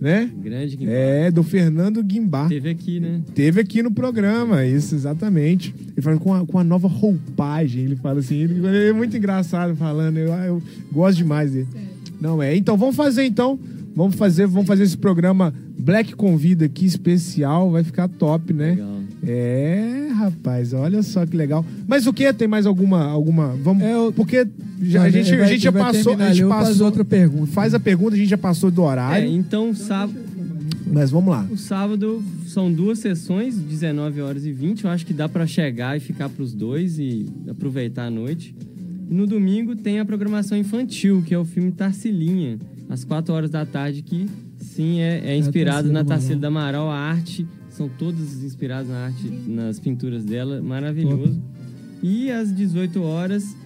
né? 0.00 0.30
Grande 0.42 0.76
que 0.76 0.86
É, 0.88 1.30
do 1.30 1.42
Fernando 1.42 2.02
Guimbá. 2.02 2.48
teve 2.48 2.68
aqui, 2.70 2.98
né? 3.00 3.20
Teve 3.34 3.60
aqui 3.60 3.82
no 3.82 3.90
programa, 3.92 4.66
isso, 4.66 4.94
exatamente. 4.94 5.74
Ele 5.92 6.02
fala 6.02 6.18
com 6.18 6.34
a, 6.34 6.44
com 6.46 6.58
a 6.58 6.64
nova 6.64 6.88
roupagem. 6.88 7.84
Ele 7.84 7.96
fala 7.96 8.20
assim, 8.20 8.36
ele, 8.36 8.66
ele 8.66 8.88
é 8.88 8.92
muito 8.92 9.16
engraçado 9.16 9.76
falando. 9.76 10.16
Eu, 10.18 10.32
eu 10.32 10.62
gosto 10.92 11.18
demais 11.18 11.52
dele. 11.52 11.68
Não 12.20 12.42
é? 12.42 12.56
Então 12.56 12.76
vamos 12.76 12.96
fazer 12.96 13.24
então. 13.24 13.58
Vamos 13.94 14.14
fazer, 14.14 14.46
vamos 14.46 14.66
fazer 14.66 14.84
esse 14.84 14.96
programa 14.96 15.52
Black 15.78 16.14
Convida 16.14 16.64
aqui 16.64 16.86
especial, 16.86 17.70
vai 17.70 17.82
ficar 17.84 18.08
top, 18.08 18.52
né? 18.52 18.70
Legal. 18.70 18.99
É, 19.26 20.08
rapaz, 20.14 20.72
olha 20.72 21.02
só 21.02 21.26
que 21.26 21.36
legal. 21.36 21.64
Mas 21.86 22.06
o 22.06 22.12
que? 22.12 22.32
Tem 22.32 22.48
mais 22.48 22.64
alguma 22.66 23.04
alguma? 23.04 23.48
Vamos, 23.62 23.84
porque 24.14 24.46
já, 24.82 25.00
a 25.00 25.02
Vai- 25.02 25.12
gente, 25.12 25.34
a 25.34 25.36
vai- 25.38 25.48
gente 25.48 25.62
já 25.62 25.72
passou, 25.72 26.04
terminar 26.04 26.24
a 26.30 26.32
gente 26.32 26.42
eu 26.42 26.48
passou 26.48 26.86
outra 26.86 27.04
pergunta. 27.04 27.46
Faz 27.52 27.74
a 27.74 27.80
pergunta, 27.80 28.14
a 28.14 28.18
gente 28.18 28.28
já 28.28 28.38
passou 28.38 28.70
do 28.70 28.80
É, 28.82 28.84
horário. 28.84 29.28
então 29.30 29.74
sábado, 29.74 30.18
Mas 30.92 31.10
vamos 31.10 31.30
lá. 31.30 31.46
o 31.50 31.56
sábado 31.56 32.22
são 32.46 32.72
duas 32.72 32.98
sessões, 32.98 33.56
19 33.58 34.20
horas 34.20 34.44
e 34.46 34.52
20. 34.52 34.84
Eu 34.84 34.90
acho 34.90 35.04
que 35.04 35.12
dá 35.12 35.28
pra 35.28 35.46
chegar 35.46 35.96
e 35.96 36.00
ficar 36.00 36.28
pros 36.28 36.52
dois 36.54 36.98
e 36.98 37.26
aproveitar 37.48 38.06
a 38.06 38.10
noite. 38.10 38.54
E 39.08 39.14
no 39.14 39.26
domingo 39.26 39.76
tem 39.76 40.00
a 40.00 40.04
programação 40.04 40.56
infantil, 40.56 41.22
que 41.26 41.34
é 41.34 41.38
o 41.38 41.44
filme 41.44 41.70
Tarcilinha, 41.72 42.58
às 42.88 43.04
4 43.04 43.34
horas 43.34 43.50
da 43.50 43.66
tarde, 43.66 44.02
que 44.02 44.26
sim 44.58 45.00
é, 45.00 45.20
é 45.32 45.36
inspirado 45.36 45.88
Tarsila 45.88 45.92
na 45.92 46.04
Tarsila 46.04 46.40
da 46.40 46.48
Amaral. 46.48 46.88
A 46.90 46.96
arte, 46.96 47.46
são 47.80 47.88
todas 47.88 48.42
inspiradas 48.44 48.88
na 48.90 49.06
arte, 49.06 49.26
nas 49.48 49.80
pinturas 49.80 50.22
dela, 50.22 50.60
maravilhoso. 50.60 51.40
E 52.02 52.30
às 52.30 52.54
18 52.54 53.02
horas 53.02 53.56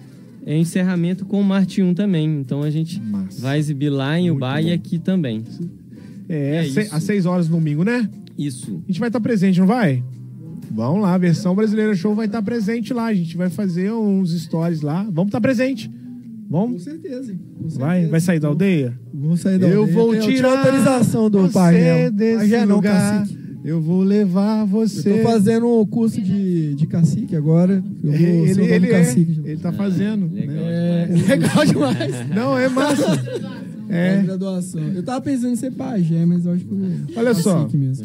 é 0.45 0.57
encerramento 0.57 1.25
com 1.25 1.41
o 1.41 1.43
Marte 1.43 1.81
1 1.83 1.93
também. 1.93 2.39
Então 2.39 2.63
a 2.63 2.69
gente 2.69 3.01
Massa. 3.01 3.41
vai 3.41 3.59
exibir 3.59 3.89
lá 3.89 4.17
em 4.17 4.29
Muito 4.29 4.37
Ubai 4.37 4.65
e 4.67 4.71
aqui 4.71 4.99
também. 4.99 5.43
É, 6.29 6.57
É 6.57 6.65
isso. 6.65 6.79
às 6.95 7.03
seis 7.03 7.25
horas 7.25 7.49
no 7.49 7.57
domingo, 7.57 7.83
né? 7.83 8.09
Isso. 8.37 8.81
A 8.85 8.87
gente 8.87 8.99
vai 9.01 9.09
estar 9.09 9.19
presente, 9.19 9.59
não 9.59 9.67
vai? 9.67 10.01
Vamos 10.71 11.01
lá, 11.01 11.13
a 11.13 11.17
versão 11.17 11.53
brasileira 11.53 11.93
show 11.93 12.15
vai 12.15 12.25
estar 12.27 12.41
presente 12.41 12.93
lá. 12.93 13.07
A 13.07 13.13
gente 13.13 13.35
vai 13.35 13.49
fazer 13.49 13.91
uns 13.91 14.31
stories 14.43 14.79
lá. 14.81 15.03
Vamos 15.03 15.27
estar 15.27 15.41
presente. 15.41 15.89
Com 15.89 15.95
Vamos? 16.49 16.83
certeza. 16.83 17.33
com 17.57 17.67
Vai? 17.69 17.89
certeza. 17.95 18.11
Vai 18.11 18.19
sair 18.21 18.39
da 18.39 18.47
aldeia? 18.47 18.97
Vou 19.13 19.35
sair 19.35 19.57
da 19.59 19.67
Eu 19.67 19.81
aldeia. 19.81 19.97
vou 19.97 20.15
eu 20.15 20.21
tive 20.21 20.35
tirar 20.35 20.57
autorização 20.59 21.29
do 21.29 21.41
você 21.41 21.53
pajé. 21.53 22.09
desse 22.11 22.37
Pajé 22.37 22.65
não, 22.65 22.75
lugar. 22.77 23.19
cacique. 23.21 23.44
Eu 23.65 23.81
vou 23.81 24.03
levar 24.03 24.61
Eu 24.61 24.67
você. 24.67 25.11
tô 25.17 25.23
fazendo 25.23 25.67
o 25.67 25.87
curso 25.87 26.21
de, 26.21 26.75
de 26.75 26.85
cacique 26.85 27.35
agora. 27.35 27.83
Eu 28.03 28.11
vou 28.11 28.19
ele, 28.21 28.53
ser 28.53 28.61
ele, 28.61 28.85
é, 28.85 28.89
cacique. 28.91 29.41
ele 29.43 29.57
tá 29.57 29.71
fazendo. 29.73 30.29
legal 30.31 30.55
É, 30.65 31.07
Legal 31.27 31.65
demais. 31.65 32.29
Não, 32.29 32.57
é 32.57 32.69
massa. 32.69 33.05
É. 33.87 34.15
É. 34.15 34.23
graduação. 34.23 34.81
Eu 34.95 35.03
tava 35.03 35.21
pensando 35.21 35.53
em 35.53 35.55
ser 35.55 35.69
pajé, 35.71 36.25
mas 36.25 36.43
eu 36.43 36.53
acho 36.53 36.65
que 36.65 36.71
eu 36.71 36.77
vou 36.77 36.89
Olha 37.17 37.35
só. 37.35 37.59
cacique 37.59 37.77
mesmo. 37.77 38.03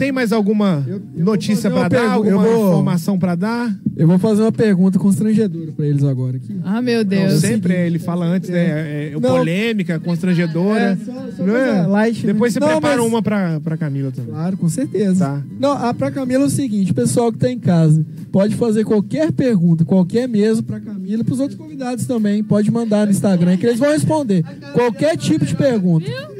Tem 0.00 0.10
mais 0.10 0.32
alguma 0.32 0.82
Eu- 0.88 1.02
eu 1.14 1.24
notícia 1.26 1.68
uma 1.68 1.86
dar? 1.86 2.12
Alguma 2.12 2.42
vou- 2.42 2.68
informação 2.70 3.18
pra 3.18 3.34
dar? 3.34 3.70
Eu 3.94 4.06
vou 4.08 4.18
fazer 4.18 4.40
uma 4.40 4.50
pergunta 4.50 4.98
constrangedora 4.98 5.72
pra 5.72 5.86
eles 5.86 6.02
agora 6.04 6.38
aqui. 6.38 6.56
Ah, 6.64 6.80
meu 6.80 7.00
Não, 7.00 7.04
Deus. 7.04 7.34
sempre 7.34 7.74
ele 7.74 7.98
fala 7.98 8.24
antes, 8.24 8.48
né? 8.48 8.58
É, 8.58 9.12
é 9.14 9.20
Não. 9.20 9.20
polêmica, 9.20 10.00
constrangedora. 10.00 10.80
É, 10.80 10.96
só- 11.04 11.12
só 11.36 11.44
não 11.46 11.54
é? 11.54 11.86
light, 11.86 12.26
né? 12.26 12.32
Depois 12.32 12.54
você 12.54 12.60
Não, 12.60 12.68
prepara 12.68 12.96
mas- 12.96 13.06
uma 13.06 13.20
pra, 13.22 13.60
pra 13.60 13.76
Camila 13.76 14.10
também. 14.10 14.30
Claro, 14.30 14.56
com 14.56 14.70
certeza. 14.70 15.26
Tá. 15.26 15.42
Não, 15.60 15.72
a 15.72 15.92
pra 15.92 16.10
Camila 16.10 16.44
é 16.44 16.46
o 16.46 16.50
seguinte, 16.50 16.94
pessoal 16.94 17.30
que 17.30 17.36
tá 17.38 17.50
em 17.50 17.58
casa, 17.58 18.02
pode 18.32 18.54
fazer 18.54 18.84
qualquer 18.84 19.30
pergunta, 19.32 19.84
qualquer 19.84 20.26
mesmo 20.26 20.62
pra 20.62 20.80
Camila 20.80 21.20
e 21.20 21.24
pros 21.24 21.40
outros 21.40 21.58
convidados 21.58 22.06
também. 22.06 22.42
Pode 22.42 22.70
mandar 22.70 23.04
no 23.04 23.12
Instagram 23.12 23.58
que 23.58 23.66
eles 23.66 23.78
vão 23.78 23.90
responder. 23.90 24.42
Qualquer 24.72 25.14
tipo 25.18 25.44
de 25.44 25.54
pergunta. 25.54 26.06
Viu, 26.06 26.39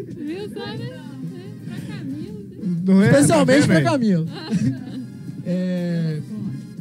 Não 2.84 3.02
é? 3.02 3.06
Especialmente 3.10 3.60
Tá 3.60 3.66
pra 3.66 3.76
aí? 3.78 3.84
Camila. 3.84 4.26
É, 5.46 6.18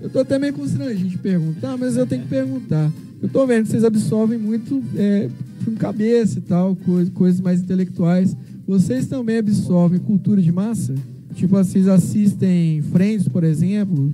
eu 0.01 0.09
tô 0.09 0.19
até 0.19 0.37
meio 0.37 0.53
constrangido 0.53 1.09
de 1.09 1.17
perguntar, 1.17 1.77
mas 1.77 1.95
eu 1.97 2.05
tenho 2.05 2.23
que 2.23 2.27
perguntar. 2.27 2.91
Eu 3.21 3.29
tô 3.29 3.47
vendo 3.47 3.63
que 3.63 3.69
vocês 3.71 3.83
absorvem 3.83 4.37
muito 4.37 4.83
é, 4.95 5.29
filme 5.63 5.77
cabeça 5.79 6.39
e 6.39 6.41
tal, 6.41 6.75
coisa- 6.75 7.09
coisas 7.11 7.41
mais 7.41 7.61
intelectuais. 7.61 8.35
Vocês 8.67 9.07
também 9.07 9.37
absorvem 9.37 9.99
cultura 9.99 10.41
de 10.41 10.51
massa? 10.51 10.93
Tipo, 11.35 11.55
vocês 11.57 11.87
assistem 11.87 12.81
Friends, 12.91 13.27
por 13.27 13.43
exemplo? 13.43 14.13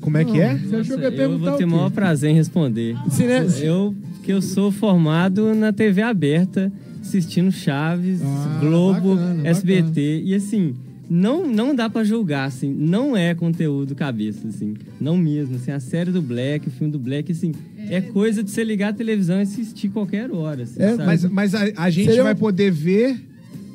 Como 0.00 0.16
é 0.18 0.24
que 0.24 0.38
é? 0.40 0.56
Você 0.58 0.76
achou 0.76 0.98
que 0.98 1.04
eu 1.04 1.10
ia 1.10 1.14
eu 1.14 1.16
perguntar 1.16 1.50
vou 1.50 1.58
ter 1.58 1.64
o 1.64 1.70
maior 1.70 1.90
prazer 1.90 2.30
em 2.30 2.34
responder. 2.34 2.96
Cine- 3.10 3.32
Eu, 3.62 3.94
que 4.22 4.32
eu 4.32 4.40
sou 4.40 4.70
formado 4.70 5.54
na 5.54 5.72
TV 5.72 6.02
aberta, 6.02 6.70
assistindo 7.08 7.50
Chaves, 7.52 8.20
Ah, 8.22 8.58
Globo, 8.60 9.14
bacana, 9.16 9.48
SBT. 9.48 10.22
E 10.24 10.34
assim, 10.34 10.74
não, 11.08 11.46
não 11.46 11.74
dá 11.74 11.88
pra 11.88 12.02
julgar, 12.04 12.46
assim. 12.46 12.72
Não 12.72 13.16
é 13.16 13.34
conteúdo 13.34 13.94
cabeça, 13.94 14.48
assim. 14.48 14.74
Não 15.00 15.16
mesmo. 15.16 15.56
Assim, 15.56 15.70
a 15.70 15.80
série 15.80 16.10
do 16.10 16.20
Black, 16.20 16.68
o 16.68 16.70
filme 16.70 16.92
do 16.92 16.98
Black, 16.98 17.30
assim, 17.32 17.52
é, 17.88 18.00
coisa 18.00 18.42
de 18.42 18.50
você 18.50 18.64
ligar 18.64 18.88
a 18.90 18.92
televisão 18.92 19.38
e 19.38 19.42
assistir 19.42 19.88
qualquer 19.90 20.30
hora. 20.30 20.64
Assim, 20.64 20.82
É, 20.82 20.90
sabe? 20.90 21.04
mas 21.06 21.24
mas 21.24 21.54
a, 21.54 21.64
a 21.76 21.90
gente 21.90 22.06
Seria 22.08 22.24
vai 22.24 22.32
um- 22.34 22.36
poder 22.36 22.70
ver. 22.72 23.16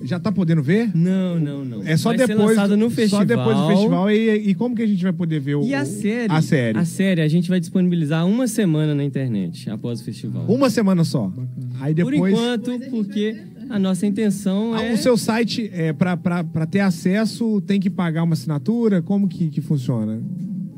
Já 0.03 0.19
tá 0.19 0.31
podendo 0.31 0.61
ver? 0.63 0.89
Não, 0.95 1.39
não, 1.39 1.63
não. 1.65 1.83
É 1.83 1.95
só 1.97 2.09
Vai 2.09 2.17
ser 2.19 2.27
depois. 2.27 2.49
lançado 2.49 2.75
no 2.77 2.89
Só 2.89 3.23
depois 3.23 3.57
do 3.57 3.67
festival. 3.67 3.69
festival. 3.69 4.11
E, 4.11 4.49
e 4.49 4.53
como 4.55 4.75
que 4.75 4.81
a 4.81 4.87
gente 4.87 5.03
vai 5.03 5.13
poder 5.13 5.39
ver 5.39 5.55
o. 5.55 5.63
E 5.63 5.73
a 5.75 5.85
série? 5.85 6.31
A 6.33 6.41
série. 6.41 6.77
A 6.77 6.85
série 6.85 7.21
a 7.21 7.27
gente 7.27 7.49
vai 7.49 7.59
disponibilizar 7.59 8.25
uma 8.27 8.47
semana 8.47 8.93
na 8.95 9.03
internet 9.03 9.69
após 9.69 10.01
o 10.01 10.03
festival. 10.03 10.45
Uma 10.47 10.69
semana 10.69 11.03
só. 11.03 11.31
Aí 11.79 11.93
depois. 11.93 12.17
Por 12.19 12.29
enquanto, 12.29 12.79
porque 12.89 13.37
a 13.69 13.77
nossa 13.79 14.05
intenção 14.05 14.73
Ah, 14.73 14.83
é. 14.83 14.93
O 14.93 14.97
seu 14.97 15.15
site, 15.17 15.69
é, 15.73 15.93
pra, 15.93 16.17
pra, 16.17 16.43
pra 16.43 16.65
ter 16.65 16.79
acesso, 16.81 17.61
tem 17.61 17.79
que 17.79 17.89
pagar 17.89 18.23
uma 18.23 18.33
assinatura? 18.33 19.01
Como 19.01 19.27
que, 19.27 19.49
que 19.49 19.61
funciona? 19.61 20.21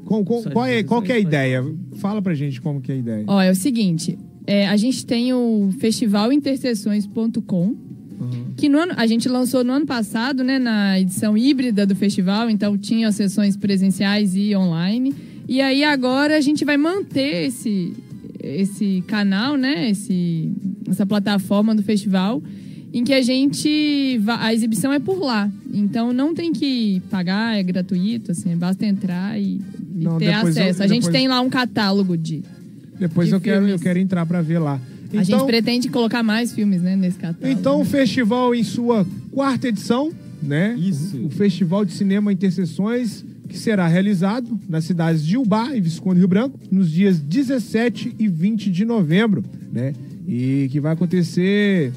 Com- 0.05 0.23
com- 0.23 0.43
qual, 0.43 0.65
é, 0.65 0.83
qual 0.83 1.01
que 1.01 1.11
é 1.11 1.15
a 1.15 1.19
ideia? 1.19 1.63
Fala 1.95 2.21
pra 2.21 2.33
gente 2.33 2.59
como 2.61 2.81
que 2.81 2.91
é 2.91 2.95
a 2.95 2.97
ideia. 2.97 3.23
Ó, 3.25 3.41
é 3.41 3.49
o 3.49 3.55
seguinte, 3.55 4.19
é, 4.45 4.67
a 4.67 4.75
gente 4.75 5.05
tem 5.05 5.33
o 5.33 5.69
festivalinterseções.com, 5.79 7.75
que 8.63 8.69
no 8.69 8.79
ano, 8.79 8.93
a 8.95 9.05
gente 9.05 9.27
lançou 9.27 9.61
no 9.61 9.73
ano 9.73 9.85
passado, 9.85 10.41
né, 10.41 10.57
na 10.57 10.97
edição 10.97 11.37
híbrida 11.37 11.85
do 11.85 11.93
festival, 11.93 12.49
então 12.49 12.77
tinha 12.77 13.09
as 13.09 13.15
sessões 13.15 13.57
presenciais 13.57 14.37
e 14.37 14.55
online. 14.55 15.13
E 15.49 15.59
aí 15.59 15.83
agora 15.83 16.37
a 16.37 16.39
gente 16.39 16.63
vai 16.63 16.77
manter 16.77 17.47
esse, 17.47 17.91
esse 18.41 19.03
canal, 19.05 19.57
né, 19.57 19.89
esse, 19.89 20.49
essa 20.87 21.05
plataforma 21.05 21.75
do 21.75 21.83
festival, 21.83 22.41
em 22.93 23.03
que 23.03 23.11
a 23.13 23.21
gente 23.21 24.21
a 24.27 24.53
exibição 24.53 24.93
é 24.93 24.99
por 24.99 25.19
lá. 25.19 25.51
Então 25.73 26.13
não 26.13 26.33
tem 26.33 26.53
que 26.53 27.01
pagar, 27.11 27.57
é 27.57 27.63
gratuito, 27.63 28.31
assim, 28.31 28.55
basta 28.55 28.85
entrar 28.85 29.37
e, 29.37 29.59
e 29.99 30.03
Não, 30.05 30.17
ter 30.17 30.33
depois 30.33 30.55
eu- 30.55 30.63
acesso. 30.63 30.83
a 30.83 30.87
gente 30.87 31.09
tem 31.11 31.27
lá 31.27 31.41
um 31.41 31.49
catálogo 31.49 32.15
de 32.17 32.41
Depois 32.97 33.27
de 33.27 33.33
eu 33.35 33.41
quero, 33.41 33.67
eu 33.67 33.77
quero 33.77 33.99
entrar 33.99 34.25
pra 34.25 34.41
ver 34.41 34.59
lá. 34.59 34.79
A 35.17 35.23
gente 35.23 35.35
Então, 35.35 35.45
pretende 35.45 35.89
colocar 35.89 36.23
mais 36.23 36.53
filmes, 36.53 36.81
né, 36.81 36.95
nesse 36.95 37.17
catálogo. 37.17 37.47
então 37.59 37.81
o 37.81 37.85
festival 37.85 38.53
em 38.53 38.63
sua 38.63 39.05
quarta 39.31 39.67
edição, 39.67 40.11
né? 40.41 40.75
Isso. 40.77 41.17
O 41.25 41.29
Festival 41.29 41.85
de 41.85 41.93
Cinema 41.93 42.31
Interseções, 42.31 43.23
que 43.47 43.57
será 43.57 43.87
realizado 43.87 44.59
nas 44.67 44.83
cidades 44.83 45.25
de 45.25 45.37
Ubá 45.37 45.73
e 45.75 45.79
Visconde 45.79 46.19
Rio 46.19 46.27
Branco, 46.27 46.59
nos 46.71 46.91
dias 46.91 47.19
17 47.19 48.15
e 48.19 48.27
20 48.27 48.69
de 48.69 48.83
novembro, 48.85 49.43
né? 49.71 49.93
E 50.27 50.67
que 50.71 50.79
vai 50.79 50.93
acontecer 50.93 51.93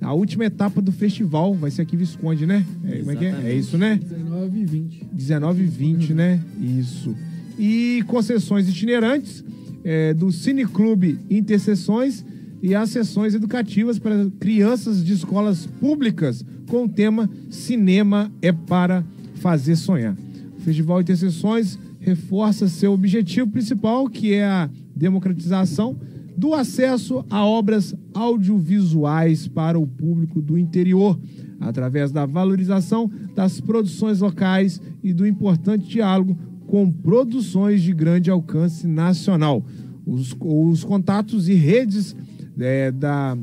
a 0.00 0.14
última 0.14 0.46
etapa 0.46 0.80
do 0.80 0.90
festival, 0.92 1.54
vai 1.54 1.70
ser 1.70 1.82
aqui 1.82 1.94
em 1.94 1.98
Visconde, 1.98 2.46
né? 2.46 2.64
É, 2.84 2.98
como 3.00 3.10
é 3.10 3.16
que 3.16 3.24
é? 3.26 3.40
É 3.44 3.54
isso, 3.54 3.76
né? 3.76 4.00
19 4.02 4.60
e 4.60 4.64
20. 4.64 5.06
19 5.12 5.62
e 5.62 5.66
20, 5.66 6.14
né? 6.14 6.40
Isso. 6.58 7.14
E 7.58 8.02
concessões 8.06 8.66
itinerantes 8.66 9.44
é, 9.84 10.14
do 10.14 10.32
Cineclube 10.32 11.18
Interseções 11.28 12.24
e 12.62 12.74
as 12.74 12.90
sessões 12.90 13.34
educativas 13.34 13.98
para 13.98 14.30
crianças 14.38 15.04
de 15.04 15.12
escolas 15.12 15.66
públicas 15.66 16.44
com 16.68 16.84
o 16.84 16.88
tema 16.88 17.28
Cinema 17.48 18.30
é 18.42 18.52
para 18.52 19.04
fazer 19.36 19.76
sonhar. 19.76 20.16
O 20.58 20.60
Festival 20.60 21.00
Interseções 21.00 21.78
reforça 21.98 22.68
seu 22.68 22.92
objetivo 22.92 23.48
principal, 23.48 24.08
que 24.08 24.34
é 24.34 24.44
a 24.44 24.70
democratização 24.94 25.96
do 26.36 26.54
acesso 26.54 27.24
a 27.28 27.44
obras 27.44 27.94
audiovisuais 28.14 29.46
para 29.46 29.78
o 29.78 29.86
público 29.86 30.40
do 30.40 30.56
interior, 30.56 31.18
através 31.58 32.12
da 32.12 32.24
valorização 32.24 33.10
das 33.34 33.60
produções 33.60 34.20
locais 34.20 34.80
e 35.02 35.12
do 35.12 35.26
importante 35.26 35.88
diálogo 35.88 36.36
com 36.66 36.90
produções 36.90 37.82
de 37.82 37.92
grande 37.92 38.30
alcance 38.30 38.86
nacional. 38.86 39.62
Os, 40.06 40.34
os 40.40 40.84
contatos 40.84 41.48
e 41.48 41.54
redes 41.54 42.16
é, 42.60 42.90
da, 42.90 43.38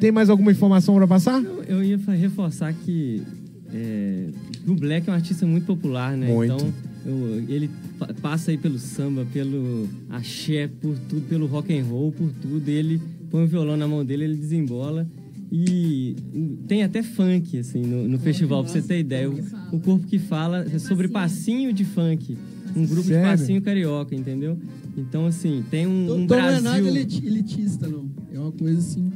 Tem 0.00 0.12
mais 0.12 0.28
alguma 0.30 0.50
informação 0.52 0.94
para 0.96 1.06
passar? 1.06 1.42
Eu, 1.42 1.62
eu 1.64 1.82
ia 1.84 1.96
reforçar 1.96 2.72
que 2.74 3.22
é, 3.72 4.28
o 4.66 4.74
Black 4.74 5.08
é 5.08 5.12
um 5.12 5.14
artista 5.14 5.46
muito 5.46 5.64
popular, 5.66 6.16
né? 6.16 6.32
Muito. 6.32 6.54
Então, 6.54 6.72
eu- 7.06 7.44
ele 7.48 7.70
pa- 7.98 8.12
passa 8.20 8.50
aí 8.50 8.58
pelo 8.58 8.78
samba, 8.78 9.26
pelo 9.32 9.88
axé, 10.10 10.68
por 10.80 10.96
tudo, 11.08 11.22
pelo 11.28 11.46
rock 11.46 11.76
and 11.76 11.84
roll, 11.84 12.12
por 12.12 12.30
tudo. 12.42 12.68
Ele 12.68 13.00
põe 13.30 13.44
o 13.44 13.46
violão 13.46 13.76
na 13.76 13.86
mão 13.88 14.04
dele, 14.04 14.24
ele 14.24 14.36
desembola. 14.36 15.06
E 15.50 16.16
tem 16.66 16.82
até 16.82 17.02
funk, 17.02 17.56
assim, 17.58 17.80
no, 17.80 18.08
no 18.08 18.18
festival, 18.18 18.64
pra 18.64 18.72
você 18.72 18.82
ter 18.82 18.98
ideia. 18.98 19.30
O, 19.30 19.76
o 19.76 19.80
Corpo 19.80 20.04
que 20.06 20.18
Fala 20.18 20.66
é 20.72 20.78
sobre 20.78 21.06
passinho 21.08 21.72
de 21.72 21.84
funk. 21.84 22.36
Um 22.74 22.84
grupo 22.84 23.04
Sério? 23.08 23.22
de 23.22 23.30
passinho 23.40 23.62
carioca, 23.62 24.14
entendeu? 24.14 24.58
Então, 24.98 25.24
assim, 25.26 25.62
tem 25.70 25.86
um, 25.86 25.90
um 26.12 26.18
não 26.26 26.36
nada 26.36 26.60
Brasil... 26.60 26.86
eliti- 26.88 27.24
elitista, 27.26 27.86
não. 27.88 28.10
É 28.32 28.38
uma 28.38 28.50
coisa 28.52 28.78
assim. 28.78 29.10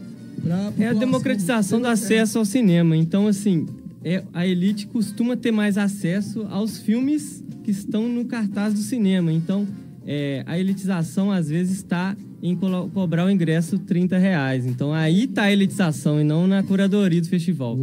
É 0.79 0.89
a 0.89 0.93
democratização 1.01 1.81
do 1.81 1.87
acesso 1.87 2.39
ao 2.39 2.45
cinema. 2.45 2.97
Então, 2.97 3.27
assim, 3.27 3.67
é, 4.05 4.23
a 4.33 4.47
elite 4.47 4.87
costuma 4.87 5.37
ter 5.37 5.51
mais 5.53 5.77
acesso 5.77 6.47
aos 6.51 6.79
filmes 6.79 7.45
que 7.62 7.71
estão 7.71 8.09
no 8.09 8.25
cartaz 8.25 8.73
do 8.75 8.81
cinema. 8.81 9.33
Então, 9.33 9.67
é, 10.07 10.43
a 10.47 10.59
elitização, 10.59 11.31
às 11.31 11.49
vezes, 11.49 11.77
está 11.79 12.17
em 12.43 12.57
colo- 12.57 12.89
cobrar 12.89 13.27
o 13.27 13.31
ingresso 13.31 13.79
30 13.79 14.17
reais. 14.17 14.65
Então, 14.67 14.93
aí 14.95 15.25
está 15.25 15.43
a 15.45 15.53
elitização 15.53 16.19
e 16.21 16.25
não 16.25 16.47
na 16.47 16.62
curadoria 16.62 17.21
do 17.21 17.29
festival. 17.29 17.77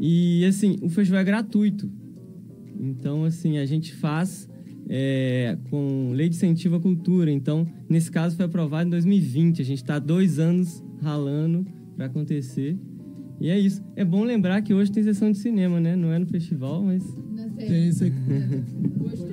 E, 0.00 0.44
assim, 0.46 0.76
o 0.82 0.88
festival 0.88 1.20
é 1.20 1.24
gratuito. 1.24 1.88
Então, 2.80 3.24
assim, 3.24 3.58
a 3.58 3.66
gente 3.66 3.94
faz 3.94 4.48
é, 4.88 5.56
com 5.70 6.10
lei 6.14 6.28
de 6.28 6.34
incentivo 6.36 6.76
à 6.76 6.80
cultura. 6.80 7.30
Então, 7.30 7.66
nesse 7.88 8.10
caso, 8.10 8.34
foi 8.36 8.46
aprovado 8.46 8.88
em 8.88 8.90
2020. 8.90 9.62
A 9.62 9.64
gente 9.64 9.78
está 9.82 9.98
dois 9.98 10.38
anos 10.40 10.82
ralando 11.02 11.66
para 11.96 12.06
acontecer. 12.06 12.76
E 13.40 13.48
é 13.48 13.58
isso. 13.58 13.82
É 13.94 14.04
bom 14.04 14.24
lembrar 14.24 14.60
que 14.62 14.74
hoje 14.74 14.90
tem 14.90 15.02
sessão 15.02 15.30
de 15.30 15.38
cinema, 15.38 15.78
né? 15.80 15.94
Não 15.94 16.12
é 16.12 16.18
no 16.18 16.26
festival, 16.26 16.82
mas. 16.82 17.02
Tem 17.56 17.88
isso 17.88 18.04
aqui. 18.04 18.14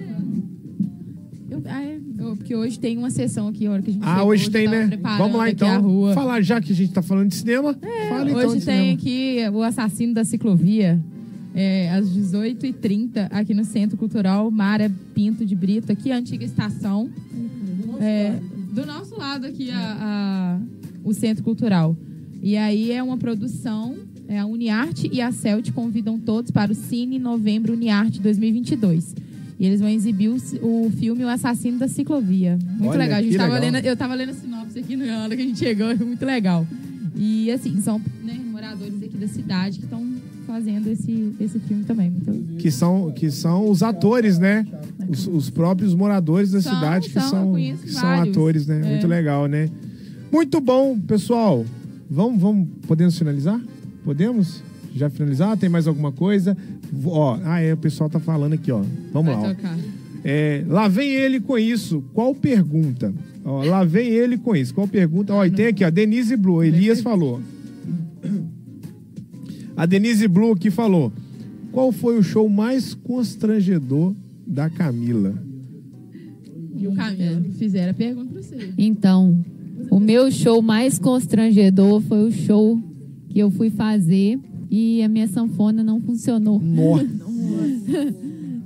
Eu- 1.50 1.62
ah, 1.66 1.84
é, 1.84 2.00
eu- 2.18 2.36
porque 2.36 2.56
hoje 2.56 2.78
tem 2.80 2.98
uma 2.98 3.10
sessão 3.12 3.48
aqui, 3.48 3.66
a 3.68 3.72
hora 3.72 3.82
que 3.82 3.90
a 3.92 3.94
gente 3.94 4.04
Ah, 4.04 4.16
chegou, 4.16 4.30
hoje 4.32 4.50
tem, 4.50 4.66
tava 4.66 4.78
né? 4.88 5.00
Vamos 5.18 5.38
lá 5.38 5.50
então. 5.50 6.14
Falar 6.14 6.42
já 6.42 6.60
que 6.60 6.72
a 6.72 6.76
gente 6.76 6.92
tá 6.92 7.02
falando 7.02 7.30
de 7.30 7.36
cinema. 7.36 7.74
Fala 8.10 8.30
então 8.30 8.50
Hoje 8.50 8.60
de 8.60 8.66
tem 8.66 8.76
cinema. 8.76 8.94
aqui 8.98 9.38
o 9.56 9.62
assassino 9.64 10.14
da 10.14 10.24
ciclovia, 10.26 11.00
é, 11.54 11.92
às 11.92 12.10
18h30, 12.10 13.28
aqui 13.32 13.54
no 13.54 13.64
Centro 13.64 13.96
Cultural 13.96 14.50
Mara 14.52 14.92
Pinto 15.14 15.46
de 15.46 15.56
Brito, 15.56 15.92
aqui 15.92 16.12
a 16.12 16.18
antiga 16.18 16.44
estação. 16.44 17.10
É, 18.02 18.38
do 18.74 18.86
nosso 18.86 19.16
lado 19.16 19.46
aqui, 19.46 19.70
a, 19.72 19.78
a- 20.00 20.60
o 21.06 21.14
Centro 21.14 21.44
Cultural. 21.44 21.96
E 22.42 22.58
aí 22.58 22.92
é 22.92 23.02
uma 23.02 23.18
produção, 23.18 23.96
é 24.28 24.40
a 24.40 24.46
Uniarte 24.46 25.10
e 25.14 25.22
a 25.22 25.32
Celt 25.32 25.72
convidam 25.72 26.20
todos 26.20 26.52
para 26.52 26.72
o 26.72 26.76
Cine 26.76 27.18
Novembro 27.18 27.74
Uniarte 27.74 28.20
2022. 28.20 29.16
E 29.58 29.66
eles 29.66 29.80
vão 29.80 29.90
exibir 29.90 30.30
o, 30.30 30.36
o 30.62 30.92
filme 30.98 31.24
O 31.24 31.30
Assassino 31.30 31.80
da 31.80 31.88
Ciclovia. 31.88 32.60
Muito 32.78 32.90
Olha, 32.90 32.98
legal. 32.98 33.20
A 33.20 33.22
gente 33.22 33.38
tava 33.38 33.54
legal. 33.54 33.72
lendo, 33.72 33.86
eu 33.86 33.96
tava 33.96 34.14
lendo 34.14 34.32
a 34.32 34.34
sinopse 34.34 34.80
aqui 34.80 34.98
na 34.98 35.24
hora 35.24 35.36
que 35.36 35.42
a 35.42 35.46
gente 35.46 35.60
chegou, 35.60 35.90
é 35.90 35.96
muito 35.96 36.26
legal. 36.26 36.68
E 37.16 37.50
assim, 37.52 37.80
são 37.80 38.02
né, 38.22 38.38
moradores 38.52 39.02
aqui 39.02 39.18
da 39.18 39.28
cidade 39.28 39.78
que 39.80 39.86
estão 39.86 40.04
fazendo 40.46 40.88
esse, 40.88 41.34
esse 41.40 41.60
filme 41.60 41.86
também. 41.86 42.10
Muito... 42.10 42.58
Que 42.58 42.70
são, 42.70 43.12
que 43.12 43.32
são 43.32 43.70
os 43.70 43.82
atores, 43.82 44.38
né? 44.38 44.68
Os, 45.08 45.26
os 45.28 45.50
próprios 45.50 45.96
moradores 45.96 46.52
da 46.52 46.62
São, 46.62 46.74
cidade 46.74 47.08
que 47.08 47.14
são, 47.14 47.30
são, 47.30 47.54
que 47.54 47.92
são 47.92 48.22
atores, 48.22 48.68
né? 48.68 48.82
É. 48.84 48.90
Muito 48.92 49.08
legal, 49.08 49.48
né? 49.48 49.70
Muito 50.36 50.60
bom, 50.60 51.00
pessoal. 51.00 51.66
Vamos, 52.10 52.42
vamos, 52.42 52.68
podemos 52.86 53.18
finalizar? 53.18 53.58
Podemos? 54.04 54.62
Já 54.94 55.10
finalizar? 55.10 55.56
Tem 55.56 55.70
mais 55.70 55.88
alguma 55.88 56.12
coisa? 56.12 56.58
Ó, 57.06 57.40
ah, 57.42 57.62
é, 57.62 57.74
o 57.74 57.78
pessoal 57.78 58.10
tá 58.10 58.20
falando 58.20 58.52
aqui, 58.52 58.70
ó. 58.70 58.84
Vamos 59.14 59.32
lá. 59.32 59.40
ó. 59.40 59.54
tocar. 59.54 59.80
É, 60.26 60.66
lá 60.68 60.90
vem 60.90 61.10
ele 61.10 61.40
com 61.40 61.58
isso. 61.58 62.04
Qual 62.14 62.36
pergunta? 62.36 63.14
Ó, 63.46 63.64
lá 63.64 63.86
vem 63.86 64.10
ele 64.10 64.38
com 64.38 64.54
isso. 64.54 64.74
Qual 64.74 64.86
pergunta? 64.90 65.34
Ó, 65.34 65.46
e 65.46 65.52
tem 65.52 65.68
aqui, 65.68 65.86
ó, 65.86 65.90
Denise 65.90 66.36
Blue, 66.36 66.62
Elias 66.62 67.00
falou. 67.00 67.42
A 69.78 69.86
Denise 69.86 70.28
Blue 70.28 70.52
aqui 70.52 70.70
falou: 70.70 71.14
qual 71.72 71.94
foi 71.94 72.20
o 72.20 72.24
show 72.24 72.50
mais 72.50 72.94
constrangedor 72.94 74.14
da 74.46 74.70
Camila? 74.70 75.34
E 76.76 76.90
o 76.90 76.94
Camila 76.94 77.42
fizeram 77.54 77.92
a 77.92 77.94
pergunta 77.94 78.34
pra 78.34 78.42
você. 78.42 78.74
Então, 78.78 79.42
o 79.90 80.00
meu 80.00 80.32
show 80.32 80.62
mais 80.62 80.98
constrangedor 81.00 82.02
foi 82.02 82.28
o 82.28 82.32
show 82.32 82.80
que 83.30 83.40
eu 83.40 83.50
fui 83.52 83.70
fazer 83.70 84.40
e 84.70 85.02
a 85.04 85.08
minha 85.08 85.28
sanfona 85.28 85.84
não 85.84 86.02
funcionou. 86.02 86.62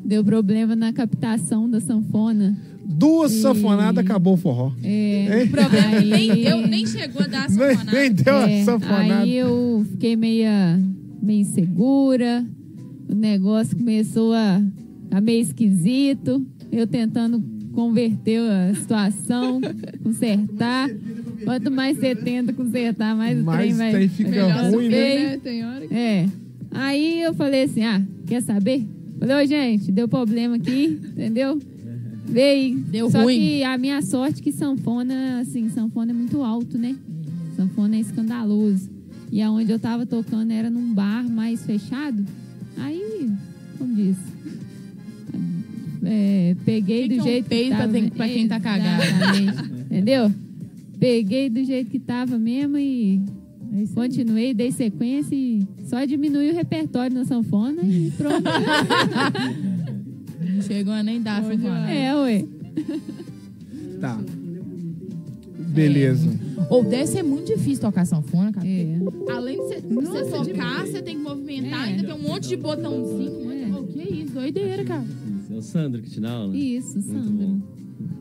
Deu 0.04 0.24
problema 0.24 0.76
na 0.76 0.92
captação 0.92 1.70
da 1.70 1.80
sanfona. 1.80 2.58
Duas 2.86 3.32
E- 3.34 3.42
sanfonadas, 3.42 4.04
acabou 4.04 4.34
o 4.34 4.38
forró. 4.38 4.72
É? 4.84 5.44
O 5.46 5.50
problema 5.52 5.96
é 5.96 6.02
que 6.02 6.06
nem 6.10 6.32
Aí- 6.32 6.44
deu, 6.44 6.68
nem 6.68 6.86
chegou 6.88 7.22
a 7.22 7.28
dar 7.28 7.46
a 7.46 7.48
Nem, 7.48 7.58
sanfonada. 7.76 7.92
nem 8.00 8.12
deu 8.12 8.36
a 8.36 8.50
É, 8.50 8.64
sanfonada. 8.64 9.18
Aí 9.20 9.36
eu 9.36 9.86
fiquei 9.92 10.16
meia, 10.16 10.80
meio 11.22 11.42
insegura, 11.42 12.44
o 13.08 13.14
negócio 13.14 13.78
começou 13.78 14.34
a 14.34 14.60
ficar 15.04 15.22
meio 15.22 15.42
esquisito, 15.42 16.44
eu 16.72 16.88
tentando 16.88 17.44
converter 17.80 18.42
a 18.42 18.76
situação, 18.76 19.62
consertar. 20.04 20.90
Quanto 21.46 21.72
mais 21.72 21.98
você 21.98 22.14
tenta 22.14 22.52
consertar, 22.52 23.16
mais, 23.16 23.40
o 23.40 23.44
Mais 23.46 23.60
trem 23.60 23.74
vai 23.74 23.92
trem 23.92 24.10
fica 24.10 24.70
ruim, 24.70 24.90
né? 24.90 24.92
feio. 24.92 25.28
É, 25.30 25.38
tem 25.38 25.66
hora 25.66 25.88
que... 25.88 25.94
É. 25.94 26.30
Aí 26.72 27.22
eu 27.22 27.34
falei 27.34 27.64
assim, 27.64 27.86
ah, 27.86 28.04
quer 28.28 28.42
saber? 28.42 28.86
Falei, 29.18 29.44
ô 29.44 29.48
gente, 29.48 29.94
deu 29.94 30.10
problema 30.10 30.58
aqui, 30.58 31.00
entendeu? 31.02 31.58
Veio. 32.26 32.80
Deu 32.80 33.10
Só 33.10 33.24
ruim. 33.24 33.40
que 33.40 33.64
a 33.64 33.78
minha 33.78 34.02
sorte 34.02 34.42
é 34.42 34.44
que 34.44 34.52
sanfona, 34.52 35.40
assim, 35.40 35.70
sanfona 35.70 36.12
é 36.12 36.14
muito 36.14 36.44
alto, 36.44 36.78
né? 36.78 36.98
Sanfona 37.56 37.96
é 37.96 38.00
escandaloso. 38.02 38.90
E 39.32 39.42
aonde 39.42 39.72
eu 39.72 39.80
tava 39.80 40.06
tocando 40.06 40.52
era 40.52 40.70
num 40.70 40.94
bar 40.94 41.24
mais 41.30 41.66
fechado. 41.66 42.26
Aí, 42.78 43.32
como 43.78 43.96
diz? 43.96 44.18
É, 46.12 46.56
peguei 46.66 47.04
Fica 47.04 47.16
do 47.16 47.22
um 47.22 47.24
jeito 47.24 47.44
que 47.44 47.50
peido 47.50 47.70
pra 47.70 47.78
tava. 47.80 47.94
tem- 47.94 48.10
pra 48.10 48.28
quem 48.28 48.48
tá 48.48 48.60
cagado. 48.60 49.04
Entendeu? 49.86 50.32
Peguei 51.00 51.50
do 51.50 51.64
jeito 51.64 51.90
que 51.92 52.00
tava 52.00 52.38
mesmo 52.40 52.78
e 52.78 53.22
continuei, 53.94 54.54
dei 54.54 54.72
sequência 54.72 55.36
e 55.36 55.64
só 55.86 56.04
diminui 56.06 56.50
o 56.50 56.54
repertório 56.56 57.14
na 57.16 57.24
sanfona 57.26 57.82
e 57.84 58.12
pronto. 58.18 58.44
Não 60.56 60.62
chegou 60.64 60.94
a 60.94 61.04
nem 61.04 61.22
dar 61.22 61.40
a 61.42 61.44
sanfonada. 61.44 61.92
é, 61.92 62.16
ué. 62.16 62.46
Tá. 64.02 64.20
Beleza. 65.70 66.30
Ou 66.70 66.84
deve 66.84 67.08
ser 67.08 67.24
muito 67.24 67.48
difícil 67.56 67.82
tocar 67.82 68.06
sanfona, 68.06 68.52
cara. 68.52 68.68
É. 68.68 68.98
Além 69.32 69.56
de 69.58 69.64
você, 69.64 69.82
você 69.82 70.26
tocar, 70.54 70.86
você 70.86 71.02
tem 71.02 71.18
que 71.18 71.24
movimentar, 71.24 71.84
ainda 71.84 72.04
tem 72.04 72.14
um 72.16 72.22
monte 72.28 72.48
de 72.50 72.56
botãozinho. 72.58 73.32
um 73.32 73.44
monte 73.46 73.66
de- 73.66 73.70
Oh, 73.72 73.84
que 73.84 74.00
isso, 74.24 74.34
doideira, 74.34 74.84
cara. 74.84 75.06
É 75.60 75.62
o 75.62 75.62
Sandro 75.62 76.02
que 76.02 76.10
te 76.10 76.22
dá 76.22 76.32
aula? 76.32 76.56
Isso, 76.56 76.94
Muito 76.94 77.12
Sandro. 77.12 77.32
bom. 77.48 77.60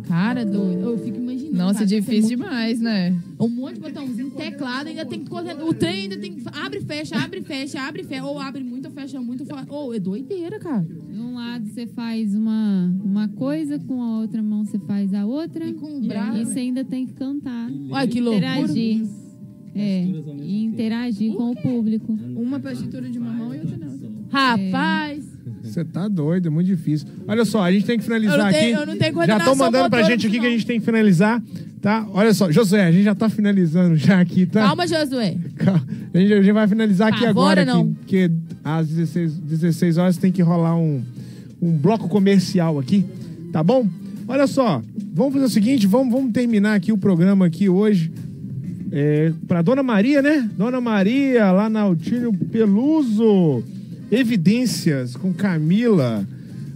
Cara, 0.09 0.45
doido. 0.45 0.81
Eu 0.81 0.99
fico 0.99 1.19
imaginando. 1.19 1.57
Nossa, 1.57 1.75
cara, 1.75 1.87
deve 1.87 2.03
ser 2.05 2.11
difícil 2.11 2.37
muito- 2.37 2.51
demais, 2.51 2.81
né? 2.81 3.17
Um 3.39 3.49
monte 3.49 3.75
de 3.75 3.81
botãozinho, 3.81 4.31
teclado, 4.33 4.89
ainda 4.89 5.07
tem 5.07 5.21
que 5.21 5.31
correr. 5.31 5.53
O 5.63 5.73
trem 5.73 6.03
ainda 6.03 6.17
tem 6.19 6.33
que. 6.35 6.43
Abre, 6.53 6.81
fecha, 6.81 7.15
abre, 7.17 7.41
fecha, 7.43 7.81
abre, 7.81 8.03
fecha. 8.03 8.25
Ou 8.25 8.41
abre 8.41 8.65
muito, 8.65 8.87
ou 8.87 8.91
fecha 8.91 9.21
muito. 9.21 9.45
Ou 9.69 9.95
é 9.95 10.01
doideira, 10.01 10.59
cara. 10.59 10.83
De 10.83 11.21
um 11.21 11.35
lado 11.35 11.65
você 11.69 11.87
faz 11.87 12.35
uma, 12.35 12.93
uma 13.05 13.29
coisa, 13.29 13.79
com 13.79 14.03
a 14.03 14.19
outra 14.19 14.43
mão 14.43 14.65
você 14.65 14.81
faz 14.81 15.15
a 15.15 15.25
outra. 15.25 15.65
E, 15.65 15.75
com 15.75 15.99
o 15.99 16.01
braço. 16.01 16.39
aí 16.39 16.45
você 16.45 16.59
ainda 16.59 16.83
tem 16.85 17.07
que 17.07 17.13
cantar. 17.13 17.71
Olha 17.91 18.09
que 18.09 18.21
loucura. 18.21 18.59
Interagir. 18.59 19.07
É, 19.77 20.05
e 20.43 20.65
interagir 20.65 21.35
com 21.35 21.53
o 21.53 21.55
público. 21.55 22.13
Uma 22.35 22.59
partitura 22.59 23.09
de 23.09 23.17
uma 23.19 23.31
mão 23.33 23.55
e 23.55 23.59
outra 23.61 23.77
não. 23.77 23.89
Rapaz. 24.29 25.28
Você 25.69 25.85
tá 25.85 26.09
doido, 26.09 26.47
é 26.49 26.51
muito 26.51 26.67
difícil. 26.67 27.07
Olha 27.27 27.45
só, 27.45 27.63
a 27.63 27.71
gente 27.73 27.85
tem 27.87 27.99
que 27.99 28.05
finalizar 28.05 28.39
Eu 28.39 28.45
não 28.45 28.51
tenho- 28.53 28.63
aqui. 28.79 28.83
eu 28.83 28.87
não 28.87 28.99
tenho 28.99 29.27
já 29.27 29.37
estão 29.39 29.55
mandando 29.57 29.91
pra 29.91 30.03
gente 30.03 30.27
aqui 30.27 30.37
não. 30.37 30.43
que 30.43 30.47
a 30.49 30.51
gente 30.51 30.67
tem 30.67 30.81
que 30.81 30.87
finalizar, 30.87 31.43
tá? 31.81 32.07
Olha 32.13 32.33
só, 32.35 32.51
Josué, 32.51 32.85
a 32.85 32.93
gente 32.93 33.05
já 33.05 33.15
tá 33.15 33.29
finalizando 33.29 33.97
já 33.97 34.21
aqui, 34.21 34.47
tá? 34.47 34.63
Calma, 34.63 34.87
Josué. 34.87 35.37
Calma. 35.57 35.85
A 36.15 36.19
gente, 36.19 36.33
a 36.33 36.43
gente 36.43 36.53
vai 36.53 36.69
finalizar 36.69 37.09
aqui 37.13 37.27
agora, 37.27 37.63
aqui, 37.63 37.71
não. 37.71 37.93
porque 37.95 38.31
às 38.65 38.89
16, 38.89 39.33
16 39.35 39.97
horas 39.99 40.17
tem 40.17 40.33
que 40.33 40.43
rolar 40.43 40.77
um, 40.77 41.03
um 41.61 41.73
bloco 41.73 42.09
comercial 42.09 42.79
aqui, 42.79 43.05
tá 43.53 43.63
bom? 43.63 43.87
Olha 44.27 44.47
só, 44.47 44.83
vamos 45.15 45.33
fazer 45.35 45.47
o 45.47 45.49
seguinte, 45.49 45.87
vamos, 45.87 46.13
vamos 46.13 46.33
terminar 46.33 46.75
aqui 46.75 46.93
o 46.93 46.99
programa 46.99 47.47
aqui 47.47 47.69
hoje 47.69 48.11
é, 48.93 49.33
para 49.47 49.63
Dona 49.63 49.83
Maria, 49.83 50.21
né? 50.23 50.49
Dona 50.57 50.81
Maria, 50.81 51.51
lá 51.53 51.69
na 51.71 51.81
Altílio 51.83 52.33
Peluso. 52.33 53.63
Evidências 54.11 55.17
com 55.17 55.33
Camila 55.33 56.27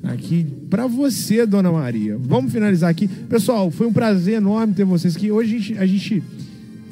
aqui 0.03 0.47
para 0.69 0.87
você, 0.87 1.47
Dona 1.47 1.71
Maria. 1.71 2.17
Vamos 2.19 2.53
finalizar 2.53 2.91
aqui. 2.91 3.09
Pessoal, 3.09 3.71
foi 3.71 3.87
um 3.87 3.93
prazer 3.93 4.35
enorme 4.35 4.75
ter 4.75 4.85
vocês 4.85 5.17
aqui. 5.17 5.31
Hoje 5.31 5.55
a 5.55 5.59
gente, 5.59 5.79
a 5.79 5.87
gente 5.87 6.23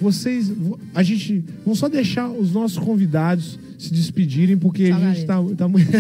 vocês, 0.00 0.50
a 0.94 1.02
gente, 1.02 1.44
vamos 1.64 1.78
só 1.78 1.88
deixar 1.88 2.28
os 2.30 2.52
nossos 2.52 2.78
convidados 2.78 3.58
se 3.80 3.92
despedirem, 3.92 4.56
porque 4.56 4.84
a 4.84 4.98
gente 5.12 5.24
tá, 5.24 5.42
tá 5.56 5.66
muito... 5.68 5.90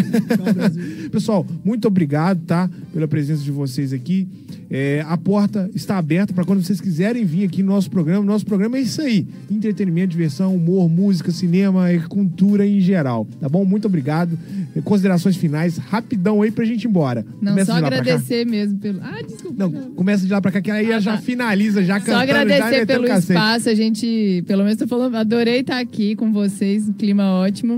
Pessoal, 1.10 1.46
muito 1.64 1.88
obrigado, 1.88 2.40
tá? 2.46 2.70
Pela 2.92 3.08
presença 3.08 3.42
de 3.42 3.50
vocês 3.50 3.92
aqui. 3.92 4.28
É, 4.72 5.04
a 5.08 5.16
porta 5.16 5.68
está 5.74 5.98
aberta 5.98 6.32
para 6.32 6.44
quando 6.44 6.62
vocês 6.62 6.80
quiserem 6.80 7.24
vir 7.24 7.44
aqui 7.44 7.60
no 7.60 7.72
nosso 7.72 7.90
programa. 7.90 8.24
Nosso 8.24 8.46
programa 8.46 8.78
é 8.78 8.82
isso 8.82 9.02
aí: 9.02 9.26
entretenimento, 9.50 10.10
diversão, 10.10 10.54
humor, 10.54 10.88
música, 10.88 11.32
cinema 11.32 11.92
e 11.92 11.98
cultura 11.98 12.64
em 12.64 12.78
geral. 12.80 13.26
Tá 13.40 13.48
bom? 13.48 13.64
Muito 13.64 13.86
obrigado. 13.86 14.38
Considerações 14.84 15.36
finais, 15.36 15.76
rapidão 15.76 16.40
aí 16.40 16.52
pra 16.52 16.64
gente 16.64 16.84
ir 16.84 16.88
embora. 16.88 17.26
Não, 17.42 17.52
Começa 17.52 17.72
só 17.72 17.78
agradecer 17.78 18.46
mesmo 18.46 18.78
pelo. 18.78 19.00
Ah, 19.02 19.20
desculpa. 19.26 19.56
Não, 19.58 19.72
começa 19.94 20.24
de 20.24 20.32
lá 20.32 20.40
pra 20.40 20.52
cá, 20.52 20.60
que 20.60 20.70
aí 20.70 21.00
já 21.00 21.18
finaliza, 21.18 21.82
já 21.82 21.98
Só 21.98 22.06
cantando, 22.06 22.26
já 22.26 22.40
agradecer 22.40 22.70
metendo 22.70 22.86
pelo 22.86 23.18
espaço. 23.18 23.68
A 23.68 23.74
gente, 23.74 24.44
pelo 24.46 24.62
menos 24.62 24.78
tô 24.78 24.86
falando, 24.86 25.16
adorei 25.16 25.60
estar 25.60 25.80
aqui 25.80 26.14
com 26.14 26.32
vocês, 26.32 26.88
um 26.88 26.92
clima 26.92 27.24
ótimo. 27.32 27.69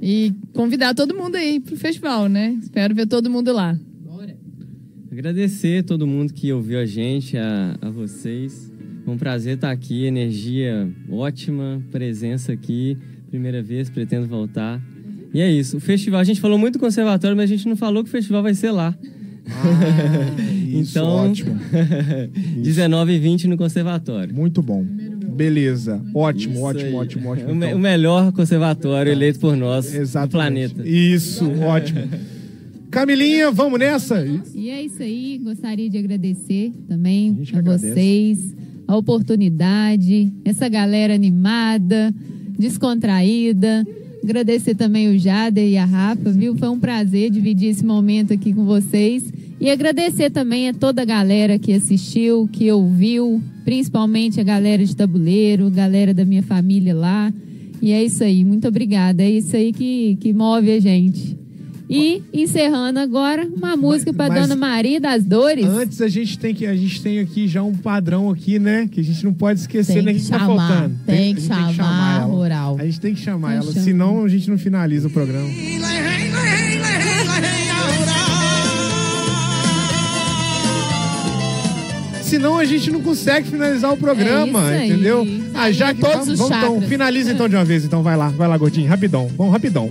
E 0.00 0.32
convidar 0.52 0.94
todo 0.94 1.14
mundo 1.14 1.36
aí 1.36 1.58
pro 1.60 1.76
festival, 1.76 2.28
né? 2.28 2.56
Espero 2.62 2.94
ver 2.94 3.06
todo 3.06 3.28
mundo 3.28 3.52
lá. 3.52 3.76
Agradecer 5.14 5.84
todo 5.84 6.08
mundo 6.08 6.32
que 6.32 6.52
ouviu 6.52 6.76
a 6.80 6.84
gente, 6.84 7.36
a, 7.38 7.76
a 7.80 7.88
vocês. 7.88 8.68
Foi 9.04 9.14
um 9.14 9.16
prazer 9.16 9.54
estar 9.54 9.70
aqui, 9.70 10.06
energia 10.06 10.90
ótima, 11.08 11.80
presença 11.92 12.52
aqui. 12.52 12.98
Primeira 13.30 13.62
vez, 13.62 13.88
pretendo 13.88 14.26
voltar. 14.26 14.82
E 15.32 15.40
é 15.40 15.48
isso. 15.48 15.76
O 15.76 15.80
festival, 15.80 16.18
a 16.18 16.24
gente 16.24 16.40
falou 16.40 16.58
muito 16.58 16.74
do 16.74 16.80
conservatório, 16.80 17.36
mas 17.36 17.48
a 17.48 17.54
gente 17.54 17.68
não 17.68 17.76
falou 17.76 18.02
que 18.02 18.08
o 18.08 18.12
festival 18.12 18.42
vai 18.42 18.54
ser 18.54 18.72
lá. 18.72 18.92
isso, 20.66 20.98
então, 20.98 21.06
ótimo. 21.06 21.60
19 22.60 23.12
e 23.12 23.18
20 23.20 23.46
no 23.46 23.56
conservatório. 23.56 24.34
Muito 24.34 24.60
bom. 24.62 24.84
Beleza. 25.34 26.00
Ótimo, 26.14 26.54
Isso 26.54 26.62
ótimo, 26.62 26.86
aí. 26.88 26.94
ótimo, 26.94 27.28
ótimo. 27.30 27.50
O, 27.50 27.54
me- 27.54 27.66
então. 27.66 27.78
o 27.78 27.80
melhor 27.80 28.32
conservatório 28.32 29.10
eleito 29.12 29.38
por 29.40 29.56
nós 29.56 29.94
Exatamente. 29.94 30.74
planeta. 30.74 30.88
Isso, 30.88 31.44
ótimo. 31.62 32.08
Camilinha, 32.90 33.50
vamos 33.50 33.78
nessa? 33.78 34.24
E 34.54 34.70
é 34.70 34.82
isso 34.82 35.02
aí, 35.02 35.40
gostaria 35.42 35.90
de 35.90 35.98
agradecer 35.98 36.72
também 36.88 37.36
a, 37.52 37.58
agradece. 37.58 37.90
vocês, 37.92 38.54
a 38.86 38.96
oportunidade, 38.96 40.32
essa 40.44 40.68
galera 40.68 41.14
animada, 41.14 42.14
descontraída. 42.56 43.84
Agradecer 44.22 44.74
também 44.74 45.14
o 45.14 45.18
Jader 45.18 45.68
e 45.68 45.76
a 45.76 45.84
Rafa, 45.84 46.30
viu? 46.30 46.56
Foi 46.56 46.68
um 46.68 46.78
prazer 46.78 47.30
dividir 47.30 47.68
esse 47.70 47.84
momento 47.84 48.32
aqui 48.32 48.52
com 48.54 48.64
vocês. 48.64 49.24
E 49.60 49.70
agradecer 49.70 50.30
também 50.30 50.68
a 50.68 50.74
toda 50.74 51.02
a 51.02 51.04
galera 51.04 51.58
que 51.58 51.72
assistiu, 51.72 52.48
que 52.52 52.70
ouviu, 52.70 53.42
principalmente 53.64 54.40
a 54.40 54.44
galera 54.44 54.84
de 54.84 54.94
tabuleiro, 54.94 55.70
galera 55.70 56.12
da 56.12 56.24
minha 56.24 56.42
família 56.42 56.94
lá. 56.94 57.32
E 57.80 57.92
é 57.92 58.02
isso 58.04 58.22
aí, 58.24 58.44
muito 58.44 58.66
obrigada. 58.68 59.22
É 59.22 59.30
isso 59.30 59.56
aí 59.56 59.72
que, 59.72 60.16
que 60.20 60.32
move 60.32 60.70
a 60.70 60.80
gente. 60.80 61.38
E 61.88 62.22
encerrando 62.32 62.98
agora, 62.98 63.46
uma 63.54 63.76
música 63.76 64.12
para 64.12 64.40
Dona 64.40 64.56
Maria 64.56 64.98
das 64.98 65.22
Dores. 65.22 65.66
Antes 65.66 66.00
a 66.00 66.08
gente 66.08 66.38
tem 66.38 66.54
que 66.54 66.64
a 66.66 66.74
gente 66.74 67.00
tem 67.02 67.20
aqui 67.20 67.46
já 67.46 67.62
um 67.62 67.74
padrão 67.74 68.30
aqui, 68.30 68.58
né? 68.58 68.88
Que 68.90 69.00
a 69.00 69.04
gente 69.04 69.22
não 69.22 69.34
pode 69.34 69.60
esquecer, 69.60 69.94
Tem 69.94 70.02
né? 70.02 70.14
que 70.14 70.20
Que 70.20 70.28
tá 70.28 70.38
chamar, 70.38 70.68
faltando. 70.68 70.96
tem 71.06 71.34
que 71.34 71.40
a 71.52 71.56
gente 71.66 71.76
chamar 71.76 72.12
a 72.12 72.22
ela. 72.22 72.24
rural. 72.32 72.76
A 72.80 72.84
gente 72.86 73.00
tem 73.00 73.14
que 73.14 73.20
chamar 73.20 73.52
Então 73.56 73.64
ela, 73.64 73.72
chama. 73.72 73.84
senão 73.84 74.24
a 74.24 74.28
gente 74.28 74.48
não 74.48 74.58
finaliza 74.58 75.08
o 75.08 75.10
programa. 75.10 75.46
Senão 82.34 82.58
a 82.58 82.64
gente 82.64 82.90
não 82.90 83.00
consegue 83.00 83.48
finalizar 83.48 83.92
o 83.92 83.96
programa, 83.96 84.60
É 84.72 84.74
isso 84.74 84.82
aí. 84.82 84.90
entendeu? 84.90 85.26
Ah, 85.54 85.70
já 85.70 85.94
que 85.94 86.00
todos 86.00 86.26
vamos, 86.26 86.28
os 86.40 86.48
vamos 86.48 86.56
então, 86.56 86.80
finaliza 86.82 87.30
então 87.32 87.48
de 87.48 87.54
uma 87.54 87.64
vez, 87.64 87.84
então 87.84 88.02
vai 88.02 88.16
lá, 88.16 88.28
vai 88.28 88.48
lá, 88.48 88.58
Gordinho, 88.58 88.88
rapidão, 88.88 89.28
vamos 89.36 89.52
rapidão. 89.52 89.88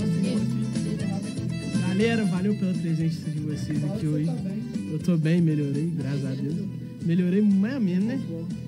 Galera, 1.88 2.26
valeu 2.26 2.54
pela 2.56 2.74
presença 2.74 3.30
de 3.30 3.40
vocês 3.40 3.82
aqui 3.86 4.08
hoje. 4.08 4.30
Eu 4.92 5.00
tô 5.00 5.16
bem, 5.16 5.40
melhorei, 5.42 5.90
graças 5.98 6.26
a 6.26 6.32
Deus. 6.32 6.56
Melhorei 7.06 7.42
mais 7.42 7.76
ou 7.76 7.80
menos, 7.82 8.04
né? 8.06 8.20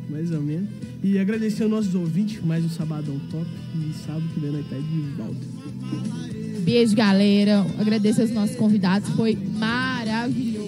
Mais 0.10 0.32
ou 0.32 0.42
menos. 0.42 0.70
E 1.04 1.20
agradecer 1.20 1.64
aos 1.64 1.72
nossos 1.72 1.96
ouvintes, 1.96 2.40
mais 2.46 2.64
um 2.64 2.70
sabadão 2.70 3.20
top. 3.30 3.46
E 3.76 3.94
sábado 4.06 4.24
que 4.34 4.40
vem 4.40 4.52
nós 4.52 4.66
tá 4.70 4.78
de 4.78 5.02
volta. 5.18 6.62
Beijo, 6.62 6.96
galera. 6.96 7.66
Agradecer 7.78 8.22
aos 8.22 8.32
nossos 8.32 8.56
convidados. 8.56 9.10
Foi 9.10 9.38
maravilhoso. 9.58 10.66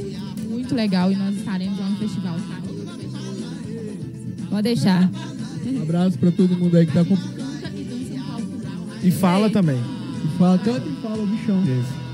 Muito 0.50 0.76
legal. 0.76 1.10
E 1.12 1.16
nós 1.16 1.36
estaremos 1.38 1.80
lá 1.80 1.90
no 1.90 1.98
festival, 1.98 2.36
tá? 2.36 2.57
Pode 4.58 4.70
deixar. 4.70 5.08
Um 5.68 5.84
abraço 5.84 6.18
pra 6.18 6.32
todo 6.32 6.58
mundo 6.58 6.76
aí 6.76 6.88
que 6.88 6.92
tá 6.92 7.06
com. 7.06 7.16
E 9.04 9.12
fala 9.12 9.52
também. 9.52 9.78
E 9.78 10.38
fala, 10.40 10.58
canta 10.58 10.82
e 10.84 10.96
fala, 11.00 11.22
o 11.22 11.28
bichão. 11.28 11.64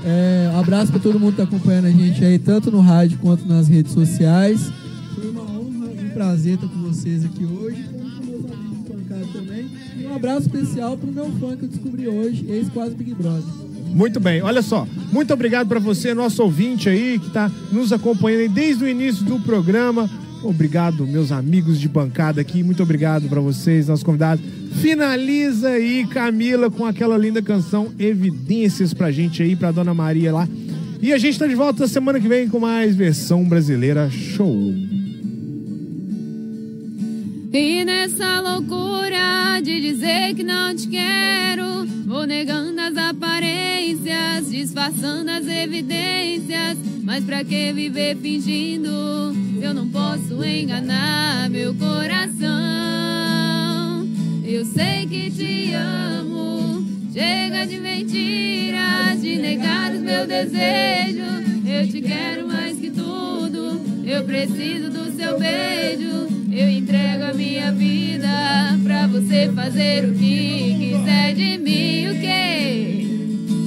É, 0.04 0.50
um 0.52 0.60
abraço 0.60 0.92
pra 0.92 1.00
todo 1.00 1.18
mundo 1.18 1.30
que 1.30 1.36
tá 1.38 1.44
acompanhando 1.44 1.86
a 1.86 1.90
gente 1.90 2.22
aí, 2.22 2.38
tanto 2.38 2.70
no 2.70 2.80
rádio 2.80 3.16
quanto 3.16 3.48
nas 3.48 3.66
redes 3.66 3.92
sociais. 3.92 4.70
Foi 5.14 5.30
uma 5.30 5.40
honra 5.40 5.86
e 5.98 6.04
um 6.04 6.10
prazer 6.10 6.56
estar 6.56 6.68
com 6.68 6.80
vocês 6.80 7.24
aqui 7.24 7.46
hoje, 7.46 7.82
como 7.90 8.10
com 8.10 8.26
meus 8.26 8.52
amigos 8.52 8.88
pancados 8.88 9.32
também. 9.32 9.70
E 9.98 10.06
um 10.06 10.14
abraço 10.14 10.42
especial 10.42 10.98
pro 10.98 11.10
meu 11.10 11.32
fã 11.40 11.56
que 11.56 11.64
eu 11.64 11.68
descobri 11.68 12.08
hoje, 12.08 12.44
ex-quase 12.46 12.94
Big 12.94 13.14
Brother. 13.14 13.42
Muito 13.86 14.20
bem, 14.20 14.42
olha 14.42 14.60
só. 14.60 14.86
Muito 15.10 15.32
obrigado 15.32 15.66
para 15.66 15.80
você, 15.80 16.12
nosso 16.12 16.42
ouvinte 16.42 16.90
aí, 16.90 17.18
que 17.18 17.28
está 17.28 17.50
nos 17.72 17.90
acompanhando 17.90 18.52
desde 18.52 18.84
o 18.84 18.88
início 18.88 19.24
do 19.24 19.40
programa. 19.40 20.10
Obrigado, 20.44 21.06
meus 21.06 21.32
amigos 21.32 21.80
de 21.80 21.88
bancada 21.88 22.40
aqui. 22.40 22.62
Muito 22.62 22.82
obrigado 22.82 23.28
para 23.28 23.40
vocês, 23.40 23.88
nossos 23.88 24.04
convidados. 24.04 24.44
Finaliza 24.74 25.70
aí, 25.70 26.06
Camila, 26.06 26.70
com 26.70 26.84
aquela 26.84 27.16
linda 27.16 27.40
canção 27.40 27.88
Evidências 27.98 28.92
pra 28.92 29.10
gente 29.10 29.42
aí, 29.42 29.56
pra 29.56 29.72
Dona 29.72 29.94
Maria 29.94 30.32
lá. 30.32 30.48
E 31.00 31.12
a 31.12 31.18
gente 31.18 31.38
tá 31.38 31.46
de 31.46 31.54
volta 31.54 31.88
semana 31.88 32.20
que 32.20 32.28
vem 32.28 32.48
com 32.48 32.60
mais 32.60 32.94
versão 32.94 33.44
brasileira 33.44 34.10
show. 34.10 34.74
E 37.56 37.84
nessa 37.84 38.40
loucura 38.40 39.60
de 39.62 39.80
dizer 39.80 40.34
que 40.34 40.42
não 40.42 40.74
te 40.74 40.88
quero, 40.88 41.86
vou 42.04 42.26
negando 42.26 42.80
as 42.80 42.96
aparências, 42.96 44.50
disfarçando 44.50 45.30
as 45.30 45.46
evidências. 45.46 46.76
Mas 47.04 47.22
pra 47.22 47.44
que 47.44 47.72
viver 47.72 48.16
fingindo? 48.16 48.90
Eu 49.62 49.72
não 49.72 49.88
posso 49.88 50.42
enganar 50.42 51.48
meu 51.48 51.72
coração. 51.76 52.48
Eu 54.44 54.64
sei 54.64 55.06
que 55.06 55.30
te 55.30 55.74
amo. 55.74 56.84
Chega 57.14 57.64
de 57.64 57.78
mentiras, 57.78 59.22
de 59.22 59.36
negar 59.36 59.92
os 59.92 60.00
meus 60.00 60.26
desejos. 60.26 61.44
Eu 61.64 61.86
te 61.88 62.00
quero 62.02 62.48
mais 62.48 62.76
que 62.76 62.90
tudo. 62.90 63.80
Eu 64.04 64.24
preciso 64.24 64.90
do 64.90 65.16
seu 65.16 65.38
beijo. 65.38 66.26
Eu 66.50 66.68
entrego 66.68 67.22
a 67.22 67.32
minha 67.32 67.70
vida 67.70 68.26
pra 68.82 69.06
você 69.06 69.48
fazer 69.54 70.08
o 70.08 70.12
que 70.12 70.74
quiser 70.76 71.34
de 71.36 71.56
mim. 71.58 72.08
O 72.08 72.20
quê? 72.20 73.06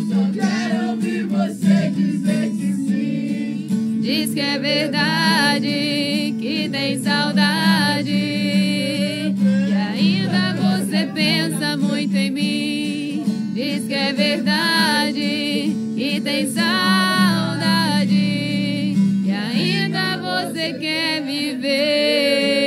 Só 0.10 0.30
quero 0.34 0.90
ouvir 0.90 1.24
você 1.28 1.90
dizer 1.96 2.50
que 2.50 2.74
sim. 2.74 4.00
Diz 4.02 4.34
que 4.34 4.42
é 4.42 4.60
verdade, 4.60 6.36
que 6.38 6.68
tem 6.70 7.00
saudade. 7.00 8.12
E 8.12 9.34
ainda 9.74 10.54
você 10.54 11.06
pensa 11.14 11.78
muito 11.78 12.14
em 12.14 12.30
mim. 12.30 12.77
Diz 13.78 13.88
que 13.88 13.94
é 13.94 14.12
verdade, 14.12 15.72
que 15.96 16.20
tem 16.22 16.52
saudade. 16.52 18.12
E 19.24 19.32
ainda 19.32 20.18
você 20.18 20.74
quer 20.74 21.22
viver. 21.22 22.67